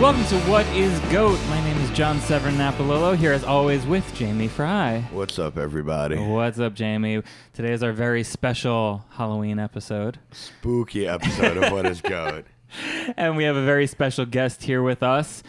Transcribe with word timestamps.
Welcome 0.00 0.24
to 0.28 0.36
What 0.50 0.66
is 0.68 0.98
GOAT? 1.12 1.38
My 1.50 1.62
name 1.62 1.76
is 1.76 1.90
John 1.90 2.20
Severin 2.20 2.54
Napololo, 2.54 3.14
here 3.14 3.34
as 3.34 3.44
always 3.44 3.84
with 3.84 4.14
Jamie 4.14 4.48
Fry. 4.48 5.04
What's 5.12 5.38
up, 5.38 5.58
everybody? 5.58 6.16
What's 6.16 6.58
up, 6.58 6.72
Jamie? 6.72 7.22
Today 7.52 7.72
is 7.72 7.82
our 7.82 7.92
very 7.92 8.24
special 8.24 9.04
Halloween 9.10 9.58
episode, 9.58 10.18
Spooky 10.32 11.06
episode 11.06 11.58
of 11.58 11.70
What 11.70 11.84
is 11.84 12.00
Goat. 12.00 12.46
and 13.18 13.36
we 13.36 13.44
have 13.44 13.56
a 13.56 13.64
very 13.66 13.86
special 13.86 14.24
guest 14.24 14.62
here 14.62 14.82
with 14.82 15.02
us. 15.02 15.42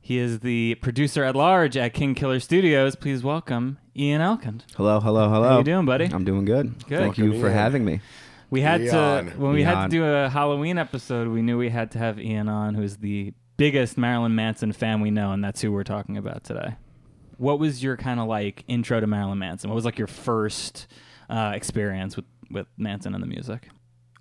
He 0.00 0.16
is 0.16 0.40
the 0.40 0.76
producer 0.76 1.22
at 1.22 1.36
large 1.36 1.76
at 1.76 1.92
King 1.92 2.14
Killer 2.14 2.40
Studios. 2.40 2.96
Please 2.96 3.22
welcome 3.22 3.76
Ian 3.94 4.22
Elkind. 4.22 4.62
Hello, 4.74 5.00
hello, 5.00 5.28
hello. 5.28 5.48
How 5.50 5.58
you 5.58 5.64
doing, 5.64 5.84
buddy? 5.84 6.06
I'm 6.06 6.24
doing 6.24 6.46
good. 6.46 6.82
Good. 6.88 6.98
Thank 6.98 7.18
you 7.18 7.38
for 7.38 7.48
in. 7.48 7.52
having 7.52 7.84
me. 7.84 8.00
We 8.48 8.62
had 8.62 8.80
Ian. 8.80 9.26
to 9.26 9.32
when 9.36 9.52
we 9.52 9.64
had 9.64 9.74
to 9.74 9.80
Ian. 9.80 9.90
do 9.90 10.04
a 10.06 10.30
Halloween 10.30 10.78
episode. 10.78 11.28
We 11.28 11.42
knew 11.42 11.58
we 11.58 11.68
had 11.68 11.90
to 11.90 11.98
have 11.98 12.18
Ian 12.18 12.48
on, 12.48 12.74
who's 12.74 12.96
the 12.96 13.34
biggest 13.56 13.98
Marilyn 13.98 14.34
Manson 14.34 14.72
fan 14.72 15.00
we 15.00 15.10
know, 15.10 15.32
and 15.32 15.42
that's 15.42 15.60
who 15.60 15.72
we're 15.72 15.84
talking 15.84 16.16
about 16.16 16.44
today. 16.44 16.76
What 17.36 17.58
was 17.58 17.82
your 17.82 17.96
kind 17.96 18.20
of 18.20 18.28
like 18.28 18.64
intro 18.68 19.00
to 19.00 19.06
Marilyn 19.06 19.38
Manson? 19.38 19.70
What 19.70 19.76
was 19.76 19.84
like 19.84 19.98
your 19.98 20.06
first 20.06 20.86
uh, 21.28 21.52
experience 21.54 22.16
with 22.16 22.26
with 22.50 22.66
Manson 22.76 23.14
and 23.14 23.22
the 23.22 23.26
music? 23.26 23.68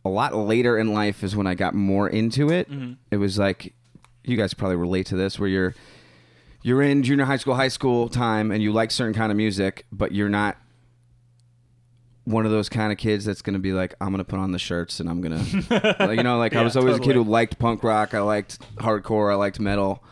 A 0.03 0.09
lot 0.09 0.35
later 0.35 0.77
in 0.77 0.93
life 0.93 1.23
is 1.23 1.35
when 1.35 1.45
I 1.45 1.53
got 1.53 1.75
more 1.75 2.09
into 2.09 2.49
it. 2.49 2.69
Mm-hmm. 2.69 2.93
It 3.11 3.17
was 3.17 3.37
like 3.37 3.75
you 4.23 4.37
guys 4.37 4.53
probably 4.53 4.77
relate 4.77 5.07
to 5.07 5.15
this 5.15 5.39
where 5.39 5.49
you're 5.49 5.75
you're 6.63 6.81
in 6.81 7.03
junior 7.03 7.25
high 7.25 7.37
school, 7.37 7.55
high 7.55 7.67
school 7.67 8.07
time 8.07 8.51
and 8.51 8.61
you 8.61 8.71
like 8.71 8.91
certain 8.91 9.13
kind 9.13 9.31
of 9.31 9.37
music, 9.37 9.85
but 9.91 10.11
you're 10.11 10.29
not 10.29 10.57
one 12.31 12.45
of 12.45 12.51
those 12.51 12.69
kind 12.69 12.91
of 12.91 12.97
kids 12.97 13.25
that's 13.25 13.41
going 13.41 13.53
to 13.53 13.59
be 13.59 13.73
like, 13.73 13.95
I'm 14.01 14.09
going 14.09 14.19
to 14.19 14.23
put 14.23 14.39
on 14.39 14.51
the 14.51 14.59
shirts 14.59 14.99
and 14.99 15.09
I'm 15.09 15.21
going 15.21 15.45
to, 15.63 15.95
like, 15.99 16.17
you 16.17 16.23
know, 16.23 16.37
like 16.37 16.55
I 16.55 16.63
was 16.63 16.75
always 16.75 16.97
a 16.97 16.99
kid 16.99 17.15
who 17.15 17.23
liked 17.23 17.59
punk 17.59 17.83
rock. 17.83 18.13
I 18.13 18.21
liked 18.21 18.59
hardcore. 18.77 19.31
I 19.31 19.35
liked 19.35 19.59
metal. 19.59 20.03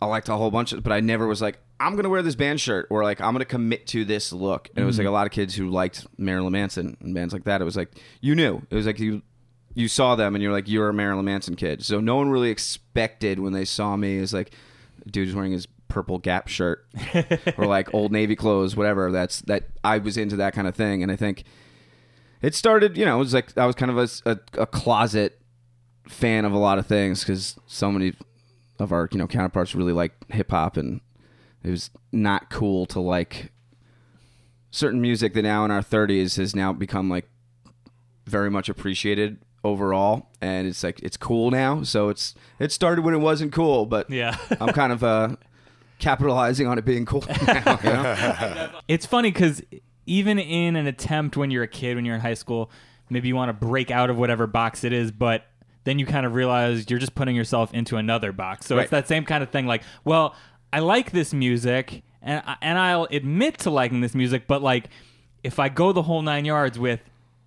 I 0.00 0.06
liked 0.06 0.28
a 0.28 0.36
whole 0.36 0.50
bunch 0.50 0.72
of, 0.72 0.82
but 0.82 0.92
I 0.92 1.00
never 1.00 1.26
was 1.26 1.40
like, 1.40 1.58
I'm 1.78 1.92
going 1.92 2.04
to 2.04 2.10
wear 2.10 2.22
this 2.22 2.34
band 2.34 2.60
shirt 2.60 2.86
or 2.90 3.02
like, 3.02 3.20
I'm 3.20 3.32
going 3.32 3.40
to 3.40 3.44
commit 3.44 3.86
to 3.88 4.04
this 4.04 4.32
look. 4.32 4.68
And 4.74 4.82
it 4.82 4.86
was 4.86 4.98
like 4.98 5.04
mm-hmm. 5.04 5.10
a 5.10 5.12
lot 5.12 5.26
of 5.26 5.32
kids 5.32 5.54
who 5.54 5.70
liked 5.70 6.06
Marilyn 6.18 6.52
Manson 6.52 6.96
and 7.00 7.14
bands 7.14 7.32
like 7.32 7.44
that. 7.44 7.60
It 7.60 7.64
was 7.64 7.76
like, 7.76 7.90
you 8.20 8.34
knew. 8.34 8.62
It 8.70 8.74
was 8.74 8.86
like 8.86 8.98
you, 8.98 9.22
you 9.74 9.88
saw 9.88 10.16
them 10.16 10.34
and 10.34 10.42
you're 10.42 10.52
like, 10.52 10.68
you're 10.68 10.88
a 10.88 10.94
Marilyn 10.94 11.24
Manson 11.24 11.54
kid. 11.54 11.84
So 11.84 12.00
no 12.00 12.16
one 12.16 12.30
really 12.30 12.50
expected 12.50 13.40
when 13.40 13.52
they 13.52 13.64
saw 13.64 13.96
me 13.96 14.16
is 14.16 14.32
like, 14.32 14.52
dude 15.10 15.26
who's 15.26 15.36
wearing 15.36 15.52
his 15.52 15.66
purple 15.88 16.18
Gap 16.18 16.48
shirt 16.48 16.86
or 17.58 17.66
like 17.66 17.92
old 17.94 18.12
Navy 18.12 18.36
clothes, 18.36 18.76
whatever. 18.76 19.10
That's 19.12 19.40
that 19.42 19.64
I 19.84 19.98
was 19.98 20.16
into 20.16 20.36
that 20.36 20.52
kind 20.54 20.66
of 20.68 20.74
thing, 20.74 21.02
and 21.02 21.10
I 21.12 21.16
think 21.16 21.44
it 22.42 22.54
started. 22.54 22.96
You 22.96 23.04
know, 23.04 23.16
it 23.16 23.20
was 23.20 23.34
like 23.34 23.56
I 23.56 23.66
was 23.66 23.74
kind 23.76 23.90
of 23.90 23.98
a, 23.98 24.30
a, 24.30 24.62
a 24.62 24.66
closet 24.66 25.40
fan 26.08 26.44
of 26.44 26.52
a 26.52 26.58
lot 26.58 26.78
of 26.78 26.86
things 26.86 27.20
because 27.24 27.56
so 27.66 27.90
many 27.90 28.14
of 28.78 28.92
our 28.92 29.08
you 29.12 29.18
know 29.18 29.26
counterparts 29.26 29.74
really 29.74 29.92
like 29.92 30.12
hip 30.30 30.50
hop, 30.50 30.76
and 30.76 31.00
it 31.62 31.70
was 31.70 31.90
not 32.12 32.50
cool 32.50 32.86
to 32.86 33.00
like 33.00 33.50
certain 34.70 35.00
music 35.00 35.32
that 35.34 35.42
now 35.42 35.64
in 35.64 35.70
our 35.70 35.80
30s 35.80 36.36
has 36.36 36.54
now 36.54 36.72
become 36.72 37.08
like 37.08 37.28
very 38.26 38.50
much 38.50 38.68
appreciated 38.68 39.38
overall 39.64 40.28
and 40.40 40.66
it's 40.68 40.82
like 40.84 41.00
it's 41.02 41.16
cool 41.16 41.50
now 41.50 41.82
so 41.82 42.08
it's 42.08 42.34
it 42.58 42.70
started 42.70 43.04
when 43.04 43.14
it 43.14 43.18
wasn't 43.18 43.50
cool 43.52 43.86
but 43.86 44.08
Yeah. 44.10 44.36
i'm 44.60 44.68
kind 44.74 44.92
of 44.92 45.02
uh 45.02 45.36
capitalizing 45.98 46.66
on 46.66 46.78
it 46.78 46.84
being 46.84 47.04
cool 47.06 47.24
now, 47.46 47.78
you 47.82 47.90
know? 47.90 48.70
It's 48.88 49.06
funny 49.06 49.30
because 49.30 49.62
even 50.06 50.38
in 50.38 50.76
an 50.76 50.86
attempt 50.86 51.36
when 51.36 51.50
you're 51.50 51.62
a 51.64 51.68
kid, 51.68 51.96
when 51.96 52.04
you're 52.04 52.14
in 52.14 52.20
high 52.20 52.34
school, 52.34 52.70
maybe 53.10 53.28
you 53.28 53.36
want 53.36 53.48
to 53.48 53.66
break 53.66 53.90
out 53.90 54.10
of 54.10 54.16
whatever 54.18 54.46
box 54.46 54.84
it 54.84 54.92
is, 54.92 55.10
but 55.10 55.46
then 55.84 55.98
you 55.98 56.06
kind 56.06 56.26
of 56.26 56.34
realize 56.34 56.88
you're 56.90 56.98
just 56.98 57.14
putting 57.14 57.34
yourself 57.36 57.72
into 57.72 57.96
another 57.96 58.32
box. 58.32 58.66
So 58.66 58.78
it's 58.78 58.90
that 58.90 59.08
same 59.08 59.24
kind 59.24 59.42
of 59.42 59.50
thing. 59.50 59.66
Like, 59.66 59.82
well, 60.04 60.34
I 60.72 60.80
like 60.80 61.12
this 61.12 61.32
music, 61.32 62.02
and 62.22 62.42
I- 62.46 62.56
and 62.60 62.78
I'll 62.78 63.06
admit 63.10 63.58
to 63.58 63.70
liking 63.70 64.00
this 64.00 64.14
music, 64.14 64.46
but 64.46 64.62
like, 64.62 64.88
if 65.44 65.58
I 65.60 65.68
go 65.68 65.92
the 65.92 66.02
whole 66.02 66.22
nine 66.22 66.44
yards 66.44 66.78
with 66.78 67.00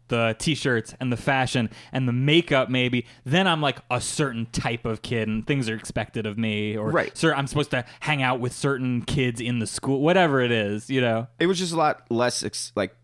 the 0.09 0.35
t-shirts 0.39 0.93
and 0.99 1.11
the 1.11 1.17
fashion 1.17 1.69
and 1.91 2.07
the 2.07 2.13
makeup 2.13 2.69
maybe 2.69 3.05
then 3.25 3.47
i'm 3.47 3.61
like 3.61 3.79
a 3.89 4.01
certain 4.01 4.45
type 4.47 4.85
of 4.85 5.01
kid 5.01 5.27
and 5.27 5.47
things 5.47 5.69
are 5.69 5.75
expected 5.75 6.25
of 6.25 6.37
me 6.37 6.75
or 6.75 6.89
Right. 6.89 7.15
sir 7.17 7.33
i'm 7.33 7.47
supposed 7.47 7.71
to 7.71 7.85
hang 8.01 8.21
out 8.21 8.39
with 8.39 8.53
certain 8.53 9.01
kids 9.01 9.39
in 9.39 9.59
the 9.59 9.67
school 9.67 10.01
whatever 10.01 10.41
it 10.41 10.51
is 10.51 10.89
you 10.89 11.01
know? 11.01 11.27
It 11.39 11.47
was 11.47 11.57
just 11.57 11.73
a 11.73 11.77
lot 11.77 12.05
less 12.09 12.43
ex- 12.43 12.71
like 12.75 12.95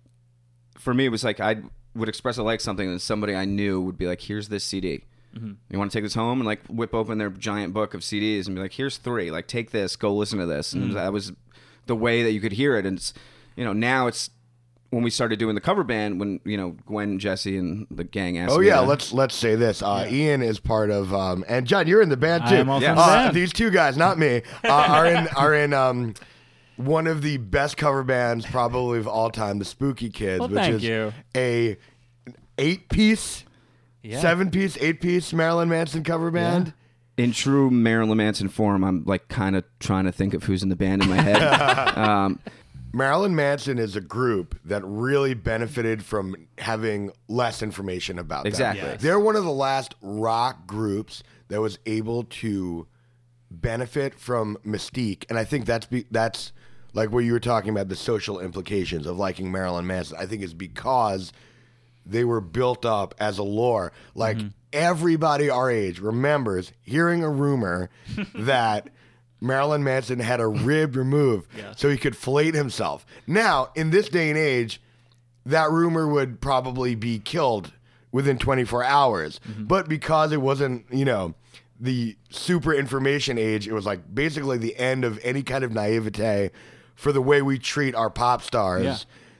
for 0.77 0.93
me 0.93 1.05
it 1.05 1.09
was 1.09 1.23
like 1.23 1.39
i 1.39 1.57
would 1.95 2.09
express 2.09 2.37
I 2.37 2.43
like 2.43 2.59
something 2.59 2.89
and 2.89 3.01
somebody 3.01 3.35
i 3.35 3.45
knew 3.45 3.79
would 3.81 3.97
be 3.97 4.07
like 4.07 4.21
here's 4.21 4.49
this 4.49 4.63
cd 4.63 5.05
mm-hmm. 5.35 5.53
you 5.69 5.77
want 5.77 5.91
to 5.91 5.97
take 5.97 6.03
this 6.03 6.15
home? 6.15 6.39
And 6.39 6.45
like 6.45 6.65
whip 6.67 6.93
open 6.93 7.17
their 7.17 7.29
giant 7.29 7.73
book 7.73 7.93
of 7.93 8.01
cds 8.01 8.47
and 8.47 8.55
be 8.55 8.61
like 8.61 8.73
here's 8.73 8.97
three. 8.97 9.31
Like 9.31 9.47
take 9.47 9.71
this. 9.71 9.95
Go 9.95 10.13
listen 10.13 10.39
to 10.39 10.45
this. 10.45 10.73
And 10.73 10.85
mm-hmm. 10.85 10.93
that 10.93 11.13
was 11.13 11.33
the 11.85 11.95
way 11.95 12.23
that 12.23 12.31
you 12.31 12.41
could 12.41 12.53
hear 12.53 12.77
it. 12.77 12.85
And 12.85 12.97
it's 12.97 13.13
you 13.55 13.63
know 13.63 13.73
now 13.73 14.07
it's 14.07 14.29
when 14.95 15.03
we 15.03 15.09
started 15.09 15.37
doing 15.39 15.55
the 15.55 15.61
cover 15.61 15.83
band 15.83 16.21
when 16.21 16.39
you 16.45 16.55
know 16.55 16.71
gwen 16.85 17.19
jesse 17.19 17.57
and 17.57 17.85
the 17.91 18.05
gang 18.05 18.37
asked 18.37 18.53
Oh 18.53 18.59
me 18.59 18.67
yeah, 18.67 18.77
to- 18.79 18.87
let's 18.87 19.11
let's 19.11 19.35
say 19.35 19.55
this. 19.55 19.81
Uh, 19.83 20.07
Ian 20.09 20.41
is 20.41 20.57
part 20.59 20.89
of, 20.89 21.13
um, 21.13 21.43
and 21.49 21.67
John, 21.67 21.85
you're 21.85 22.01
in 22.01 22.07
the 22.07 22.15
band 22.15 22.43
I 22.43 22.49
too. 22.51 22.55
am 22.55 22.69
also 22.69 22.87
in 22.87 22.95
the 22.95 23.01
Uh. 23.01 23.31
These 23.33 23.51
two 23.51 23.71
guys, 23.71 23.97
not 23.97 24.17
me, 24.17 24.41
uh, 24.63 24.67
are 24.69 25.05
in 25.05 25.27
are 25.35 25.53
in 25.53 25.73
um, 25.73 26.13
one 26.77 27.07
of 27.07 27.21
the 27.21 27.35
best 27.37 27.75
cover 27.75 28.03
bands 28.03 28.45
probably 28.45 28.97
of 28.99 29.07
all 29.07 29.29
time, 29.29 29.59
the 29.59 29.65
Spooky 29.65 30.09
Kids, 30.09 30.39
Well, 30.39 30.47
which 30.49 30.57
thank 30.59 30.75
is 30.75 30.83
you. 30.83 31.13
a 31.35 31.75
eight 32.57 32.87
piece, 32.89 33.43
Yeah. 34.01 34.21
seven 34.21 34.49
piece, 34.49 34.77
eight 34.79 35.01
piece 35.01 35.33
Marilyn 35.33 35.67
Manson 35.67 36.03
cover 36.05 36.31
band. 36.31 36.73
in 37.17 37.31
true 37.33 37.69
Marilyn 37.69 38.17
Manson 38.17 38.47
form, 38.47 38.83
I'm 38.83 39.03
like 39.05 39.27
kind 39.27 39.55
of 39.57 39.63
trying 39.79 40.05
to 40.05 40.11
think 40.13 40.33
of 40.33 40.43
who's 40.43 40.63
in 40.63 40.69
the 40.69 40.75
band 40.77 41.03
in 41.03 41.09
my 41.09 41.17
head. 41.21 41.41
um, 41.97 42.39
Marilyn 42.95 43.35
Manson 43.35 43.77
is 43.77 43.97
a 43.97 44.01
group 44.01 44.57
that 44.63 44.81
really 44.85 45.33
benefited 45.33 46.01
from 46.01 46.33
having 46.57 47.11
less 47.27 47.61
information 47.61 48.17
about 48.17 48.43
them. 48.43 48.47
Exactly. 48.47 48.87
Yes. 48.87 49.01
They're 49.01 49.19
one 49.19 49.35
of 49.35 49.43
the 49.43 49.51
last 49.51 49.95
rock 50.01 50.65
groups 50.65 51.21
that 51.49 51.59
was 51.59 51.77
able 51.85 52.23
to 52.23 52.87
benefit 53.51 54.17
from 54.17 54.57
mystique, 54.65 55.25
and 55.27 55.37
I 55.37 55.43
think 55.43 55.65
that's 55.65 55.87
be, 55.87 56.05
that's 56.09 56.53
like 56.93 57.11
what 57.11 57.25
you 57.25 57.33
were 57.33 57.41
talking 57.41 57.71
about 57.71 57.89
the 57.89 57.97
social 57.97 58.39
implications 58.39 59.05
of 59.07 59.17
liking 59.17 59.51
Marilyn 59.51 59.85
Manson. 59.85 60.17
I 60.17 60.25
think 60.25 60.41
is 60.41 60.53
because 60.53 61.33
they 62.05 62.23
were 62.23 62.39
built 62.39 62.85
up 62.85 63.13
as 63.19 63.37
a 63.39 63.43
lore. 63.43 63.91
Like 64.13 64.37
mm-hmm. 64.37 64.47
everybody 64.71 65.49
our 65.49 65.69
age 65.69 65.99
remembers 65.99 66.71
hearing 66.81 67.25
a 67.25 67.29
rumor 67.29 67.89
that 68.35 68.89
Marilyn 69.45 69.83
Manson 69.83 70.19
had 70.19 70.39
a 70.39 70.47
rib 70.47 70.95
removed 70.97 71.49
so 71.75 71.89
he 71.89 71.97
could 71.97 72.15
flate 72.17 72.55
himself. 72.55 73.05
Now, 73.27 73.69
in 73.75 73.91
this 73.91 74.09
day 74.09 74.29
and 74.29 74.37
age, 74.37 74.81
that 75.45 75.69
rumor 75.69 76.07
would 76.07 76.41
probably 76.41 76.95
be 76.95 77.19
killed 77.19 77.71
within 78.11 78.37
24 78.37 78.83
hours. 78.83 79.39
Mm-hmm. 79.47 79.65
But 79.65 79.87
because 79.89 80.31
it 80.31 80.41
wasn't, 80.41 80.85
you 80.89 81.05
know, 81.05 81.35
the 81.79 82.15
super 82.29 82.73
information 82.73 83.37
age, 83.37 83.67
it 83.67 83.73
was 83.73 83.85
like 83.85 84.13
basically 84.13 84.57
the 84.57 84.75
end 84.77 85.03
of 85.03 85.19
any 85.23 85.43
kind 85.43 85.63
of 85.63 85.71
naivete 85.71 86.51
for 86.95 87.11
the 87.11 87.21
way 87.21 87.41
we 87.41 87.59
treat 87.59 87.93
our 87.93 88.09
pop 88.09 88.41
stars. 88.41 88.83
Yeah. 88.83 88.97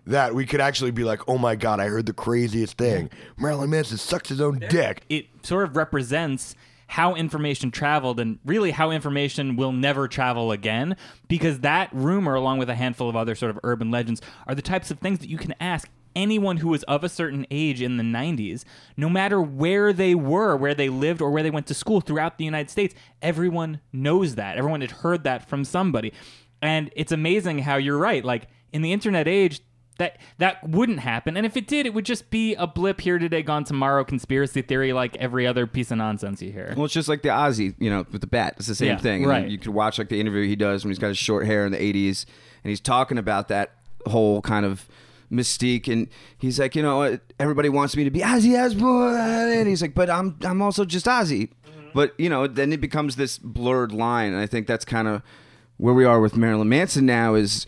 That 0.07 0.35
we 0.35 0.45
could 0.45 0.61
actually 0.61 0.91
be 0.91 1.03
like, 1.03 1.21
oh 1.27 1.39
my 1.39 1.55
God, 1.55 1.79
I 1.79 1.87
heard 1.87 2.05
the 2.05 2.13
craziest 2.13 2.77
thing. 2.77 3.09
Marilyn 3.37 3.71
Manson 3.71 3.97
sucks 3.97 4.29
his 4.29 4.39
own 4.39 4.59
dick. 4.69 5.01
it 5.09 5.25
sort 5.41 5.63
of 5.63 5.75
represents 5.75 6.53
how 6.87 7.15
information 7.15 7.71
traveled 7.71 8.19
and 8.19 8.39
really 8.45 8.71
how 8.71 8.91
information 8.91 9.55
will 9.55 9.71
never 9.71 10.07
travel 10.07 10.51
again 10.51 10.95
because 11.27 11.59
that 11.59 11.89
rumor 11.91 12.35
along 12.35 12.59
with 12.59 12.69
a 12.69 12.75
handful 12.75 13.09
of 13.09 13.15
other 13.15 13.35
sort 13.35 13.49
of 13.49 13.59
urban 13.63 13.91
legends 13.91 14.21
are 14.47 14.55
the 14.55 14.61
types 14.61 14.91
of 14.91 14.99
things 14.99 15.19
that 15.19 15.29
you 15.29 15.37
can 15.37 15.53
ask 15.59 15.89
anyone 16.15 16.57
who 16.57 16.69
was 16.69 16.83
of 16.83 17.03
a 17.03 17.09
certain 17.09 17.45
age 17.51 17.81
in 17.81 17.97
the 17.97 18.03
90s 18.03 18.63
no 18.95 19.09
matter 19.09 19.41
where 19.41 19.91
they 19.91 20.15
were 20.15 20.55
where 20.55 20.73
they 20.73 20.89
lived 20.89 21.21
or 21.21 21.31
where 21.31 21.43
they 21.43 21.51
went 21.51 21.67
to 21.67 21.73
school 21.73 22.01
throughout 22.01 22.37
the 22.37 22.45
United 22.45 22.69
States. 22.69 22.95
Everyone 23.21 23.81
knows 23.91 24.35
that. 24.35 24.57
Everyone 24.57 24.81
had 24.81 24.91
heard 24.91 25.23
that 25.23 25.47
from 25.49 25.65
somebody. 25.65 26.13
And 26.61 26.89
it's 26.95 27.11
amazing 27.11 27.59
how 27.59 27.75
you're 27.75 27.97
right. 27.97 28.23
Like 28.23 28.47
in 28.71 28.81
the 28.81 28.93
internet 28.93 29.27
age 29.27 29.61
that 29.97 30.17
that 30.37 30.67
wouldn't 30.67 30.99
happen 30.99 31.37
and 31.37 31.45
if 31.45 31.55
it 31.55 31.67
did 31.67 31.85
it 31.85 31.93
would 31.93 32.05
just 32.05 32.29
be 32.29 32.53
a 32.55 32.67
blip 32.67 33.01
here 33.01 33.17
today 33.17 33.41
gone 33.41 33.63
tomorrow 33.63 34.03
conspiracy 34.03 34.61
theory 34.61 34.91
like 34.93 35.15
every 35.17 35.47
other 35.47 35.65
piece 35.65 35.91
of 35.91 35.97
nonsense 35.97 36.41
you 36.41 36.51
hear 36.51 36.73
Well, 36.75 36.85
it's 36.85 36.93
just 36.93 37.07
like 37.09 37.21
the 37.21 37.29
Ozzy, 37.29 37.75
you 37.79 37.89
know, 37.89 38.05
with 38.11 38.21
the 38.21 38.27
bat. 38.27 38.55
It's 38.57 38.67
the 38.67 38.75
same 38.75 38.89
Yeah, 38.89 38.97
thing. 38.97 39.23
And 39.23 39.29
right. 39.29 39.47
You 39.47 39.57
could 39.57 39.73
watch 39.73 39.97
like 39.97 40.09
the 40.09 40.19
interview 40.19 40.47
he 40.47 40.55
does 40.55 40.83
when 40.83 40.89
he's 40.91 40.99
got 40.99 41.07
his 41.09 41.17
short 41.17 41.45
hair 41.45 41.65
in 41.65 41.71
the 41.71 41.77
'80s, 41.77 42.25
and 42.63 42.69
he's 42.69 42.79
talking 42.79 43.17
about 43.17 43.47
that 43.49 43.73
whole 44.07 44.41
kind 44.41 44.65
of 44.65 44.87
mystique. 45.31 45.91
And 45.91 46.07
he's 46.37 46.59
like, 46.59 46.75
you 46.75 46.81
know, 46.81 47.17
everybody 47.39 47.69
wants 47.69 47.95
me 47.95 48.03
to 48.03 48.11
be 48.11 48.19
Ozzy 48.19 48.61
Osbourne, 48.61 49.15
and 49.59 49.67
he's 49.67 49.81
like, 49.81 49.93
but 49.93 50.09
I'm 50.09 50.37
I'm 50.43 50.61
also 50.61 50.85
just 50.85 51.05
Ozzy. 51.05 51.49
Mm-hmm. 51.49 51.89
But 51.93 52.13
you 52.19 52.29
know, 52.29 52.47
then 52.47 52.73
it 52.73 52.81
becomes 52.81 53.15
this 53.15 53.37
blurred 53.37 53.91
line, 53.91 54.33
and 54.33 54.41
I 54.41 54.45
think 54.45 54.67
that's 54.67 54.85
kind 54.85 55.07
of 55.07 55.21
where 55.77 55.93
we 55.93 56.05
are 56.05 56.19
with 56.19 56.35
Marilyn 56.37 56.69
Manson 56.69 57.05
now. 57.05 57.35
Is 57.35 57.65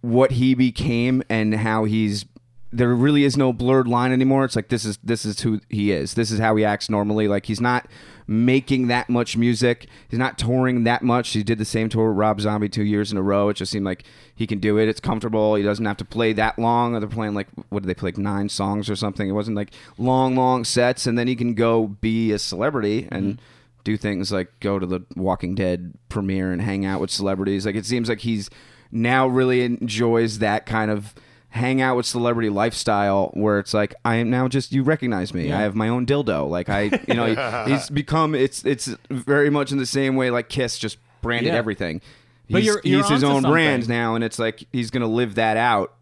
what 0.00 0.32
he 0.32 0.54
became 0.54 1.22
and 1.28 1.54
how 1.54 1.84
he's 1.84 2.24
there 2.72 2.88
really 2.94 3.24
is 3.24 3.36
no 3.36 3.52
blurred 3.52 3.88
line 3.88 4.12
anymore. 4.12 4.44
It's 4.44 4.54
like 4.54 4.68
this 4.68 4.84
is 4.84 4.98
this 5.02 5.24
is 5.24 5.40
who 5.40 5.60
he 5.68 5.90
is. 5.90 6.14
This 6.14 6.30
is 6.30 6.38
how 6.38 6.54
he 6.54 6.64
acts 6.64 6.88
normally. 6.88 7.26
Like 7.26 7.46
he's 7.46 7.60
not 7.60 7.88
making 8.28 8.86
that 8.86 9.08
much 9.08 9.36
music. 9.36 9.88
He's 10.08 10.18
not 10.18 10.38
touring 10.38 10.84
that 10.84 11.02
much. 11.02 11.30
He 11.30 11.42
did 11.42 11.58
the 11.58 11.64
same 11.64 11.88
tour 11.88 12.10
with 12.10 12.18
Rob 12.18 12.40
Zombie 12.40 12.68
two 12.68 12.84
years 12.84 13.10
in 13.10 13.18
a 13.18 13.22
row. 13.22 13.48
It 13.48 13.54
just 13.54 13.72
seemed 13.72 13.84
like 13.84 14.04
he 14.36 14.46
can 14.46 14.60
do 14.60 14.78
it. 14.78 14.88
It's 14.88 15.00
comfortable. 15.00 15.56
He 15.56 15.64
doesn't 15.64 15.84
have 15.84 15.96
to 15.96 16.04
play 16.04 16.32
that 16.34 16.58
long. 16.58 16.92
They're 16.92 17.08
playing 17.08 17.34
like 17.34 17.48
what 17.70 17.82
did 17.82 17.88
they 17.88 17.94
play 17.94 18.08
like 18.08 18.18
nine 18.18 18.48
songs 18.48 18.88
or 18.88 18.94
something? 18.94 19.28
It 19.28 19.32
wasn't 19.32 19.56
like 19.56 19.72
long, 19.98 20.36
long 20.36 20.64
sets, 20.64 21.06
and 21.06 21.18
then 21.18 21.26
he 21.26 21.34
can 21.34 21.54
go 21.54 21.88
be 21.88 22.30
a 22.30 22.38
celebrity 22.38 23.08
and 23.10 23.34
mm-hmm. 23.34 23.42
do 23.82 23.96
things 23.96 24.30
like 24.30 24.60
go 24.60 24.78
to 24.78 24.86
the 24.86 25.00
Walking 25.16 25.56
Dead 25.56 25.94
premiere 26.08 26.52
and 26.52 26.62
hang 26.62 26.86
out 26.86 27.00
with 27.00 27.10
celebrities. 27.10 27.66
Like 27.66 27.74
it 27.74 27.84
seems 27.84 28.08
like 28.08 28.20
he's 28.20 28.48
now 28.92 29.26
really 29.26 29.62
enjoys 29.62 30.38
that 30.40 30.66
kind 30.66 30.90
of 30.90 31.14
hang 31.50 31.80
out 31.80 31.96
with 31.96 32.06
celebrity 32.06 32.48
lifestyle 32.48 33.30
where 33.34 33.58
it's 33.58 33.74
like 33.74 33.94
I 34.04 34.16
am 34.16 34.30
now 34.30 34.46
just 34.48 34.70
you 34.72 34.82
recognize 34.84 35.34
me. 35.34 35.52
I 35.52 35.62
have 35.62 35.74
my 35.74 35.88
own 35.88 36.06
dildo. 36.06 36.48
Like 36.48 36.68
I 36.68 36.82
you 37.08 37.14
know 37.14 37.64
he's 37.66 37.90
become 37.90 38.34
it's 38.34 38.64
it's 38.64 38.88
very 39.10 39.50
much 39.50 39.72
in 39.72 39.78
the 39.78 39.86
same 39.86 40.14
way 40.16 40.30
like 40.30 40.48
Kiss 40.48 40.78
just 40.78 40.98
branded 41.22 41.52
Yeah. 41.52 41.58
everything. 41.58 42.00
But 42.48 42.58
he's, 42.62 42.66
you're- 42.66 42.80
you're 42.84 43.00
he's 43.02 43.10
his 43.10 43.24
own 43.24 43.42
brand 43.42 43.88
now 43.88 44.14
and 44.14 44.22
it's 44.24 44.38
like 44.38 44.64
he's 44.72 44.90
going 44.90 45.02
to 45.02 45.06
live 45.08 45.34
that 45.36 45.56
out 45.56 45.94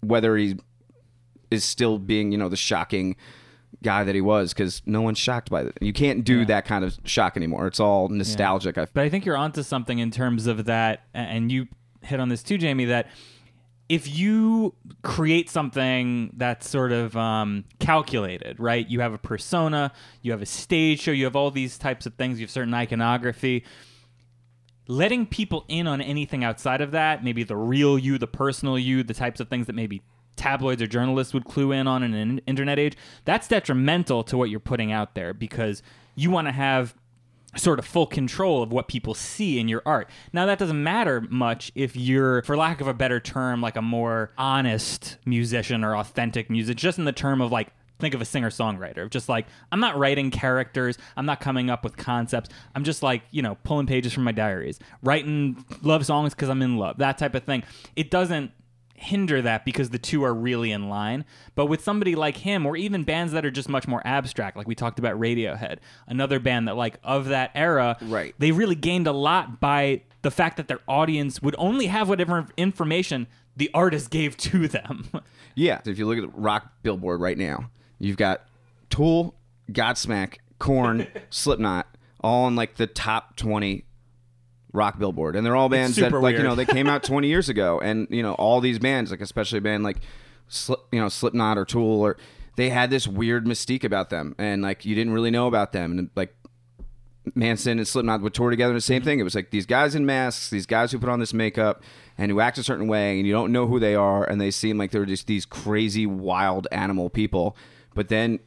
whether 0.00 0.36
he 0.36 0.56
is 1.50 1.64
still 1.64 1.98
being, 1.98 2.32
you 2.32 2.38
know, 2.38 2.48
the 2.48 2.56
shocking 2.56 3.16
guy 3.84 4.02
that 4.04 4.14
he 4.14 4.20
was 4.20 4.52
because 4.52 4.82
no 4.86 5.00
one's 5.00 5.18
shocked 5.18 5.50
by 5.50 5.62
it. 5.62 5.78
You 5.80 5.92
can't 5.92 6.24
do 6.24 6.44
that 6.46 6.64
kind 6.64 6.84
of 6.84 6.98
shock 7.04 7.36
anymore. 7.36 7.66
It's 7.66 7.80
all 7.80 8.08
nostalgic. 8.08 8.76
I 8.78 8.86
But 8.92 9.04
I 9.04 9.08
think 9.08 9.24
you're 9.24 9.36
onto 9.36 9.62
something 9.62 9.98
in 9.98 10.10
terms 10.10 10.46
of 10.46 10.64
that, 10.64 11.04
and 11.14 11.52
you 11.52 11.68
hit 12.02 12.18
on 12.18 12.28
this 12.28 12.42
too, 12.42 12.58
Jamie. 12.58 12.86
That 12.86 13.08
if 13.88 14.08
you 14.08 14.74
create 15.02 15.50
something 15.50 16.32
that's 16.36 16.68
sort 16.68 16.92
of 16.92 17.16
um, 17.16 17.64
calculated, 17.78 18.58
right? 18.58 18.88
You 18.88 19.00
have 19.00 19.12
a 19.12 19.18
persona, 19.18 19.92
you 20.22 20.32
have 20.32 20.42
a 20.42 20.46
stage 20.46 21.00
show, 21.00 21.10
you 21.10 21.24
have 21.24 21.36
all 21.36 21.50
these 21.50 21.76
types 21.76 22.06
of 22.06 22.14
things, 22.14 22.40
you 22.40 22.44
have 22.44 22.50
certain 22.50 22.72
iconography. 22.72 23.64
Letting 24.86 25.26
people 25.26 25.64
in 25.68 25.86
on 25.86 26.00
anything 26.00 26.44
outside 26.44 26.80
of 26.80 26.90
that, 26.90 27.24
maybe 27.24 27.42
the 27.42 27.56
real 27.56 27.98
you, 27.98 28.18
the 28.18 28.26
personal 28.26 28.78
you, 28.78 29.02
the 29.02 29.14
types 29.14 29.40
of 29.40 29.48
things 29.48 29.66
that 29.66 29.74
maybe 29.74 30.02
tabloids 30.36 30.82
or 30.82 30.86
journalists 30.86 31.34
would 31.34 31.44
clue 31.44 31.72
in 31.72 31.86
on 31.86 32.02
in 32.02 32.14
an 32.14 32.40
internet 32.46 32.78
age, 32.78 32.96
that's 33.24 33.48
detrimental 33.48 34.22
to 34.24 34.36
what 34.36 34.50
you're 34.50 34.60
putting 34.60 34.92
out 34.92 35.14
there 35.14 35.32
because 35.32 35.82
you 36.14 36.30
want 36.30 36.46
to 36.48 36.52
have 36.52 36.94
sort 37.56 37.78
of 37.78 37.84
full 37.84 38.06
control 38.06 38.62
of 38.62 38.72
what 38.72 38.88
people 38.88 39.14
see 39.14 39.58
in 39.58 39.68
your 39.68 39.82
art. 39.86 40.08
Now 40.32 40.46
that 40.46 40.58
doesn't 40.58 40.82
matter 40.82 41.20
much 41.20 41.70
if 41.74 41.96
you're 41.96 42.42
for 42.42 42.56
lack 42.56 42.80
of 42.80 42.88
a 42.88 42.94
better 42.94 43.20
term 43.20 43.60
like 43.60 43.76
a 43.76 43.82
more 43.82 44.32
honest 44.36 45.18
musician 45.24 45.84
or 45.84 45.96
authentic 45.96 46.50
music 46.50 46.76
just 46.76 46.98
in 46.98 47.04
the 47.04 47.12
term 47.12 47.40
of 47.40 47.52
like 47.52 47.68
think 48.00 48.12
of 48.12 48.20
a 48.20 48.24
singer-songwriter 48.24 49.08
just 49.08 49.28
like 49.28 49.46
I'm 49.70 49.80
not 49.80 49.96
writing 49.96 50.30
characters, 50.30 50.98
I'm 51.16 51.26
not 51.26 51.40
coming 51.40 51.70
up 51.70 51.84
with 51.84 51.96
concepts. 51.96 52.50
I'm 52.74 52.84
just 52.84 53.02
like, 53.02 53.22
you 53.30 53.40
know, 53.40 53.56
pulling 53.62 53.86
pages 53.86 54.12
from 54.12 54.24
my 54.24 54.32
diaries, 54.32 54.78
writing 55.02 55.64
love 55.82 56.04
songs 56.04 56.34
cuz 56.34 56.48
I'm 56.48 56.62
in 56.62 56.76
love. 56.76 56.98
That 56.98 57.18
type 57.18 57.34
of 57.34 57.44
thing. 57.44 57.62
It 57.94 58.10
doesn't 58.10 58.50
hinder 58.94 59.42
that 59.42 59.64
because 59.64 59.90
the 59.90 59.98
two 59.98 60.24
are 60.24 60.32
really 60.32 60.70
in 60.72 60.88
line. 60.88 61.24
But 61.54 61.66
with 61.66 61.82
somebody 61.82 62.14
like 62.14 62.38
him, 62.38 62.64
or 62.64 62.76
even 62.76 63.04
bands 63.04 63.32
that 63.32 63.44
are 63.44 63.50
just 63.50 63.68
much 63.68 63.86
more 63.86 64.02
abstract, 64.06 64.56
like 64.56 64.66
we 64.66 64.74
talked 64.74 64.98
about 64.98 65.18
Radiohead, 65.18 65.78
another 66.06 66.38
band 66.38 66.68
that 66.68 66.76
like 66.76 66.98
of 67.02 67.26
that 67.26 67.50
era, 67.54 67.96
Right. 68.02 68.34
They 68.38 68.52
really 68.52 68.74
gained 68.74 69.06
a 69.06 69.12
lot 69.12 69.60
by 69.60 70.02
the 70.22 70.30
fact 70.30 70.56
that 70.56 70.68
their 70.68 70.80
audience 70.88 71.42
would 71.42 71.54
only 71.58 71.86
have 71.86 72.08
whatever 72.08 72.46
information 72.56 73.26
the 73.56 73.70
artist 73.74 74.10
gave 74.10 74.36
to 74.48 74.68
them. 74.68 75.08
Yeah. 75.54 75.80
If 75.84 75.98
you 75.98 76.06
look 76.06 76.18
at 76.18 76.22
the 76.22 76.40
rock 76.40 76.72
billboard 76.82 77.20
right 77.20 77.38
now, 77.38 77.70
you've 77.98 78.16
got 78.16 78.42
Tool, 78.90 79.34
Godsmack, 79.70 80.36
Korn, 80.58 81.06
Slipknot, 81.30 81.86
all 82.20 82.48
in 82.48 82.56
like 82.56 82.76
the 82.76 82.86
top 82.86 83.36
20 83.36 83.84
rock 84.74 84.98
billboard. 84.98 85.36
And 85.36 85.46
they're 85.46 85.56
all 85.56 85.70
bands 85.70 85.96
that 85.96 86.12
like, 86.12 86.36
you 86.36 86.42
know, 86.42 86.54
they 86.54 86.66
came 86.66 86.88
out 86.88 87.02
20 87.04 87.28
years 87.28 87.48
ago 87.48 87.80
and, 87.80 88.06
you 88.10 88.22
know, 88.22 88.34
all 88.34 88.60
these 88.60 88.78
bands, 88.78 89.10
like 89.10 89.22
especially 89.22 89.58
a 89.58 89.62
band 89.62 89.84
like 89.84 89.98
Slip, 90.48 90.80
you 90.92 91.00
know, 91.00 91.08
Slipknot 91.08 91.56
or 91.56 91.64
Tool 91.64 92.02
or 92.02 92.18
they 92.56 92.68
had 92.68 92.90
this 92.90 93.08
weird 93.08 93.46
mystique 93.46 93.84
about 93.84 94.10
them 94.10 94.34
and 94.38 94.60
like 94.62 94.84
you 94.84 94.94
didn't 94.94 95.12
really 95.12 95.30
know 95.30 95.46
about 95.46 95.72
them 95.72 95.98
and 95.98 96.10
like 96.14 96.34
Manson 97.34 97.78
and 97.78 97.88
Slipknot 97.88 98.20
would 98.20 98.34
tour 98.34 98.50
together. 98.50 98.74
The 98.74 98.80
same 98.80 99.02
thing. 99.02 99.18
It 99.18 99.22
was 99.22 99.34
like 99.34 99.50
these 99.50 99.64
guys 99.64 99.94
in 99.94 100.04
masks, 100.04 100.50
these 100.50 100.66
guys 100.66 100.92
who 100.92 100.98
put 100.98 101.08
on 101.08 101.20
this 101.20 101.32
makeup 101.32 101.82
and 102.18 102.30
who 102.30 102.40
act 102.40 102.58
a 102.58 102.62
certain 102.62 102.86
way, 102.86 103.16
and 103.16 103.26
you 103.26 103.32
don't 103.32 103.50
know 103.50 103.66
who 103.66 103.80
they 103.80 103.94
are, 103.94 104.24
and 104.24 104.38
they 104.38 104.50
seem 104.50 104.76
like 104.76 104.90
they're 104.90 105.06
just 105.06 105.26
these 105.26 105.46
crazy, 105.46 106.04
wild 106.04 106.68
animal 106.70 107.08
people. 107.08 107.56
But 107.94 108.08
then 108.08 108.40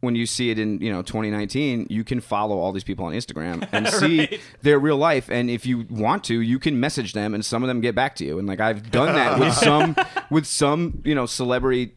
when 0.00 0.14
you 0.14 0.26
see 0.26 0.50
it 0.50 0.58
in 0.58 0.80
you 0.80 0.92
know 0.92 1.02
2019, 1.02 1.88
you 1.90 2.04
can 2.04 2.20
follow 2.20 2.58
all 2.58 2.70
these 2.72 2.84
people 2.84 3.04
on 3.06 3.12
Instagram 3.12 3.66
and 3.72 3.88
see 3.88 4.18
Right. 4.20 4.40
their 4.62 4.78
real 4.78 4.96
life. 4.96 5.28
And 5.28 5.50
if 5.50 5.66
you 5.66 5.86
want 5.90 6.22
to, 6.24 6.40
you 6.40 6.58
can 6.58 6.78
message 6.78 7.12
them, 7.14 7.34
and 7.34 7.44
some 7.44 7.62
of 7.64 7.68
them 7.68 7.80
get 7.80 7.94
back 7.94 8.14
to 8.16 8.24
you. 8.24 8.38
And 8.38 8.46
like 8.46 8.60
I've 8.60 8.90
done 8.90 9.14
that 9.14 9.38
with 9.40 9.54
some 9.66 9.96
with 10.30 10.46
some 10.46 11.02
you 11.04 11.14
know 11.14 11.26
celebrity 11.26 11.94